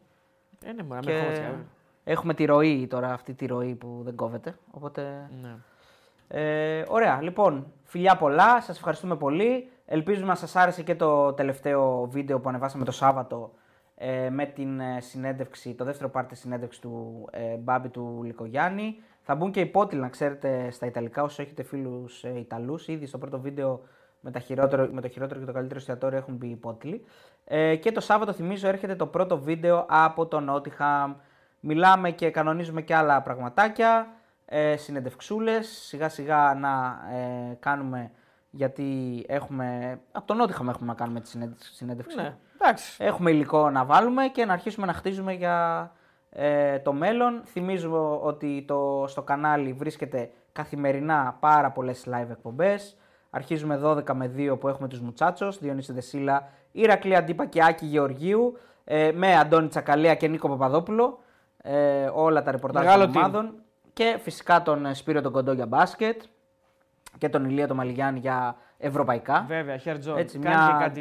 Ε, 0.65 0.73
ναι, 0.73 0.82
μωρά, 0.82 1.01
Και 1.01 1.10
με 1.10 1.15
ερχόμαστε. 1.16 1.59
έχουμε 2.05 2.35
τη 2.35 2.44
ροή 2.44 2.86
τώρα, 2.86 3.12
αυτή 3.12 3.35
τη 3.35 3.47
ροή 3.47 3.74
που 3.74 4.01
δεν 4.05 4.15
κόβεται. 4.15 4.55
Οπότε. 4.70 5.31
Ναι. 5.43 5.55
Ε, 6.29 6.83
ωραία, 6.89 7.23
λοιπόν, 7.23 7.73
φιλιά 7.85 8.17
πολλά, 8.17 8.61
σας 8.61 8.77
ευχαριστούμε 8.77 9.17
πολύ. 9.17 9.71
Ελπίζουμε 9.87 10.27
να 10.27 10.35
σας 10.35 10.57
άρεσε 10.57 10.83
και 10.83 10.95
το 10.95 11.33
τελευταίο 11.33 12.09
βίντεο 12.11 12.41
που 12.41 12.49
ανεβάσαμε 12.49 12.85
το 12.85 12.93
Σάββατο 12.93 13.53
ε, 13.95 14.31
με 14.31 14.47
την 14.47 14.81
ε, 14.81 15.01
συνέντευξη, 15.01 15.75
το 15.75 15.85
δεύτερο 15.85 16.09
πάρτι 16.11 16.37
συνέντευξης 16.37 16.81
του 16.81 17.25
ε, 17.31 17.57
Μπάμπη 17.57 17.89
του 17.89 18.21
Λικογιάννη. 18.25 18.97
Θα 19.23 19.35
μπουν 19.35 19.51
και 19.51 19.61
υπότιτλοι, 19.61 20.01
να 20.01 20.09
ξέρετε, 20.09 20.71
στα 20.71 20.87
Ιταλικά, 20.87 21.23
όσοι 21.23 21.43
έχετε 21.43 21.63
φίλους 21.63 22.25
ε, 22.25 22.39
Ιταλούς. 22.39 22.89
Ήδη 22.89 23.07
στο 23.07 23.19
πρώτο 23.19 23.41
βίντεο 23.41 23.81
με, 24.21 24.31
τα 24.31 24.39
χειρότερο, 24.39 24.89
με 24.93 25.01
το 25.01 25.09
χειρότερο 25.09 25.41
και 25.41 25.47
το 25.47 25.53
καλύτερο 25.53 25.79
εστιατόριο 25.79 26.19
έχουν 26.19 26.35
μπει 26.35 26.47
υπότιτλοι. 26.49 27.05
Ε, 27.45 27.77
και 27.77 27.93
το 27.93 28.01
Σάββατο, 28.01 28.33
θυμίζω, 28.33 28.69
έρχεται 28.69 28.95
το 28.95 29.07
πρώτο 29.07 29.39
βίντεο 29.39 29.87
από 29.89 30.27
τον 30.27 30.45
Νότιχαμ. 30.45 31.15
Μιλάμε 31.61 32.11
και 32.11 32.31
κανονίζουμε 32.31 32.83
και 32.83 32.95
άλλα 32.95 33.23
πραγματάκια 33.23 34.07
ε, 34.51 34.77
συνεντευξούλες, 34.77 35.69
σιγά 35.69 36.09
σιγά 36.09 36.55
να 36.55 36.99
ε, 37.16 37.55
κάνουμε, 37.61 38.11
γιατί 38.51 39.25
έχουμε, 39.29 39.99
από 40.12 40.27
τον 40.27 40.37
Νότιχαμ 40.37 40.69
έχουμε 40.69 40.87
να 40.87 40.95
κάνουμε 40.95 41.20
τη 41.20 41.29
συνέντευξη- 41.29 41.75
συνέντευξη. 41.75 42.16
ναι. 42.16 42.37
Εντάξει. 42.61 42.97
Έχουμε 43.05 43.31
υλικό 43.31 43.70
να 43.70 43.85
βάλουμε 43.85 44.29
και 44.29 44.45
να 44.45 44.53
αρχίσουμε 44.53 44.87
να 44.87 44.93
χτίζουμε 44.93 45.33
για 45.33 45.91
ε, 46.31 46.79
το 46.79 46.93
μέλλον. 46.93 47.41
Θυμίζω 47.45 48.20
ότι 48.23 48.65
το, 48.69 49.05
στο 49.09 49.23
κανάλι 49.23 49.73
βρίσκεται 49.73 50.31
καθημερινά 50.53 51.37
πάρα 51.41 51.70
πολλές 51.70 52.07
live 52.11 52.31
εκπομπές. 52.31 52.97
Αρχίζουμε 53.31 53.81
12 53.85 54.12
με 54.12 54.33
2 54.37 54.57
που 54.61 54.69
έχουμε 54.69 54.89
τους 54.89 55.01
Μουτσάτσος, 55.01 55.59
Διονύση 55.59 55.93
Δεσίλα, 55.93 56.49
Ηρακλή 56.73 57.16
Αντίπα 57.16 57.47
και 57.47 57.65
Άκη 57.65 57.87
Γεωργίου, 57.87 58.59
ε, 58.85 59.11
με 59.15 59.37
Αντώνη 59.37 59.69
Τσακαλέα 59.69 60.15
και 60.15 60.29
Νίκο 60.29 60.49
Παπαδόπουλο, 60.49 61.19
ε, 61.62 62.11
όλα 62.15 62.43
τα 62.43 62.51
ρεπορτάζ 62.51 62.85
Μεγάλο 62.85 63.05
των 63.05 63.12
team. 63.12 63.16
ομάδων. 63.16 63.55
Και 63.99 64.19
φυσικά 64.23 64.62
τον 64.62 64.87
ε, 64.87 64.95
Σπύρο 64.95 65.20
τον 65.20 65.33
Κοντό 65.33 65.53
για 65.53 65.66
μπάσκετ 65.66 66.23
και 67.19 67.29
τον 67.29 67.45
Ηλία 67.45 67.66
τον 67.66 67.77
Μαλιγιάννη 67.77 68.19
για 68.20 68.57
ευρωπαϊκά. 68.79 69.45
Βέβαια, 69.49 69.77
Χέρτζον. 69.77 70.19
Έτσι, 70.19 70.39
κάνει 70.39 70.57
μια- 70.57 70.77
και 70.79 70.85
κάτι 70.85 71.01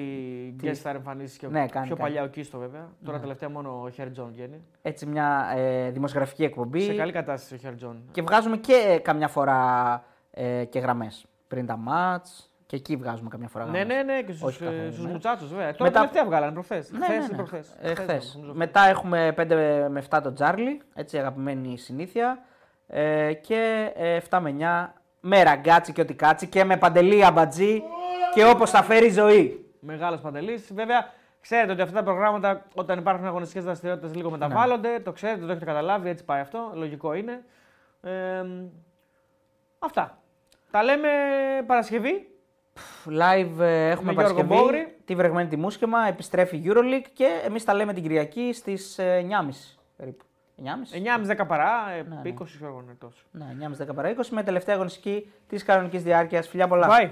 τι- 0.57 0.69
guest 0.69 0.87
star 0.89 0.95
εμφανίσεις 0.95 1.37
και 1.39 1.47
Ναι, 1.47 1.65
κάνει, 1.67 1.85
πιο 1.87 1.95
κάνει. 1.95 2.09
παλιά 2.09 2.23
ο 2.23 2.27
Κίστο 2.27 2.57
βέβαια. 2.57 2.87
Τώρα 3.05 3.19
τελευταία 3.19 3.49
μόνο 3.49 3.81
ο 3.83 3.89
Χέρτζον 3.89 4.29
βγαίνει. 4.31 4.63
Έτσι 4.81 5.05
μια 5.05 5.51
ε, 5.55 5.89
δημοσιογραφική 5.89 6.43
εκπομπή. 6.43 6.81
Σε 6.81 6.93
καλή 6.95 7.11
κατάσταση 7.11 7.53
ο 7.53 7.57
Χέρτζον. 7.57 8.03
Και 8.11 8.21
βγάζουμε 8.21 8.57
και 8.57 8.73
ε, 8.87 8.97
καμιά 8.97 9.27
φορά 9.27 10.03
ε, 10.31 10.65
και 10.65 10.79
γραμμές. 10.79 11.25
Πριν 11.47 11.65
τα 11.65 11.77
ματς 11.77 12.51
και 12.65 12.75
εκεί 12.75 12.95
βγάζουμε 12.95 13.29
καμιά 13.29 13.47
φορά 13.47 13.65
Ναι, 13.65 13.77
γραμμές. 13.77 13.95
ναι, 13.95 14.13
ναι, 14.13 14.21
και 14.21 14.31
στους 14.31 14.41
Όχι 14.43 14.59
καθόλου, 14.63 15.03
ναι. 15.03 15.11
Μουτσάτσους 15.11 15.49
βέβαια. 15.49 15.71
Τώρα 15.71 15.83
Μετά- 15.83 15.99
τελευταία 15.99 16.25
βγάλανε 16.25 16.51
προχθές. 16.51 16.91
Ναι, 16.91 17.05
Χθες 17.05 17.17
ναι, 17.17 17.23
ή 17.23 17.27
ναι. 17.29 17.35
προχθές. 17.35 17.75
Ε, 17.81 17.93
χθες. 17.95 18.39
Μετά 18.53 18.81
έχουμε 18.81 19.31
5 19.37 19.55
με 19.89 19.99
7 20.09 20.21
τον 20.23 20.33
Τζάρλι, 20.33 20.81
έτσι 20.93 21.17
αγαπημένη 21.17 21.77
συνήθεια. 21.77 22.39
Ε, 22.87 23.33
και 23.33 23.91
ε, 23.95 24.19
7 24.29 24.39
με 24.41 24.55
9 24.59 24.93
με 25.19 25.43
ραγκάτσι 25.43 25.93
και 25.93 26.01
ό,τι 26.01 26.13
κάτσι 26.13 26.47
και 26.47 26.63
με 26.63 26.77
παντελή 26.77 27.25
αμπατζή 27.25 27.83
και 28.33 28.45
όπως 28.45 28.69
θα 28.69 28.83
φέρει 28.83 29.05
η 29.05 29.11
ζωή. 29.11 29.65
Μεγάλος 29.79 30.21
παντελής. 30.21 30.73
Βέβαια, 30.73 31.09
ξέρετε 31.41 31.71
ότι 31.71 31.81
αυτά 31.81 31.95
τα 31.95 32.03
προγράμματα 32.03 32.65
όταν 32.73 32.99
υπάρχουν 32.99 33.25
αγωνιστικές 33.25 33.63
δραστηριότητες 33.63 34.15
λίγο 34.15 34.29
μεταβάλλονται. 34.29 34.99
Το 34.99 35.11
ξέρετε, 35.11 35.45
το 35.45 35.51
έχετε 35.51 35.65
καταλάβει, 35.65 36.09
έτσι 36.09 36.23
πάει 36.25 36.41
αυτό. 36.41 36.71
Λογικό 36.73 37.13
είναι. 37.13 37.43
Ε, 38.01 38.43
αυτά. 39.79 40.17
Τα 40.71 40.83
λέμε 40.83 41.09
Παρασκευή. 41.65 42.31
Live 43.05 43.59
ε, 43.59 43.89
έχουμε 43.89 44.13
Με 44.13 44.13
Γιώργο 44.13 44.13
Παρασκευή, 44.13 44.53
Μπόγρη. 44.53 44.97
τη 45.05 45.15
βρεγμένη 45.15 45.49
τη 45.49 45.57
Μούσκεμα, 45.57 46.07
επιστρέφει 46.07 46.57
η 46.57 46.63
EuroLeague 46.65 47.09
και 47.13 47.41
εμείς 47.45 47.63
τα 47.63 47.73
λέμε 47.73 47.93
την 47.93 48.03
Κυριακή 48.03 48.53
στις 48.53 48.97
ε, 48.97 49.27
9.30 49.29 49.49
περίπου. 49.97 50.25
9.30? 50.63 51.37
9.30 51.39 51.47
παρά, 51.47 51.91
ε, 51.91 52.01
Ναι, 52.01 52.21
20 52.23 52.45
ξέρω 52.45 52.67
εγώ 52.67 52.81
είναι 52.83 52.95
τόσο. 52.99 53.23
Ναι, 53.31 53.45
9.30 53.87 53.95
παρά 53.95 54.09
20 54.15 54.27
με 54.29 54.43
τελευταία 54.43 54.75
αγωνιστική 54.75 55.31
της 55.47 55.63
κανονικής 55.63 56.03
διάρκειας. 56.03 56.47
Φιλιά 56.47 56.67
πολλά. 56.67 56.87
Bye. 56.89 57.09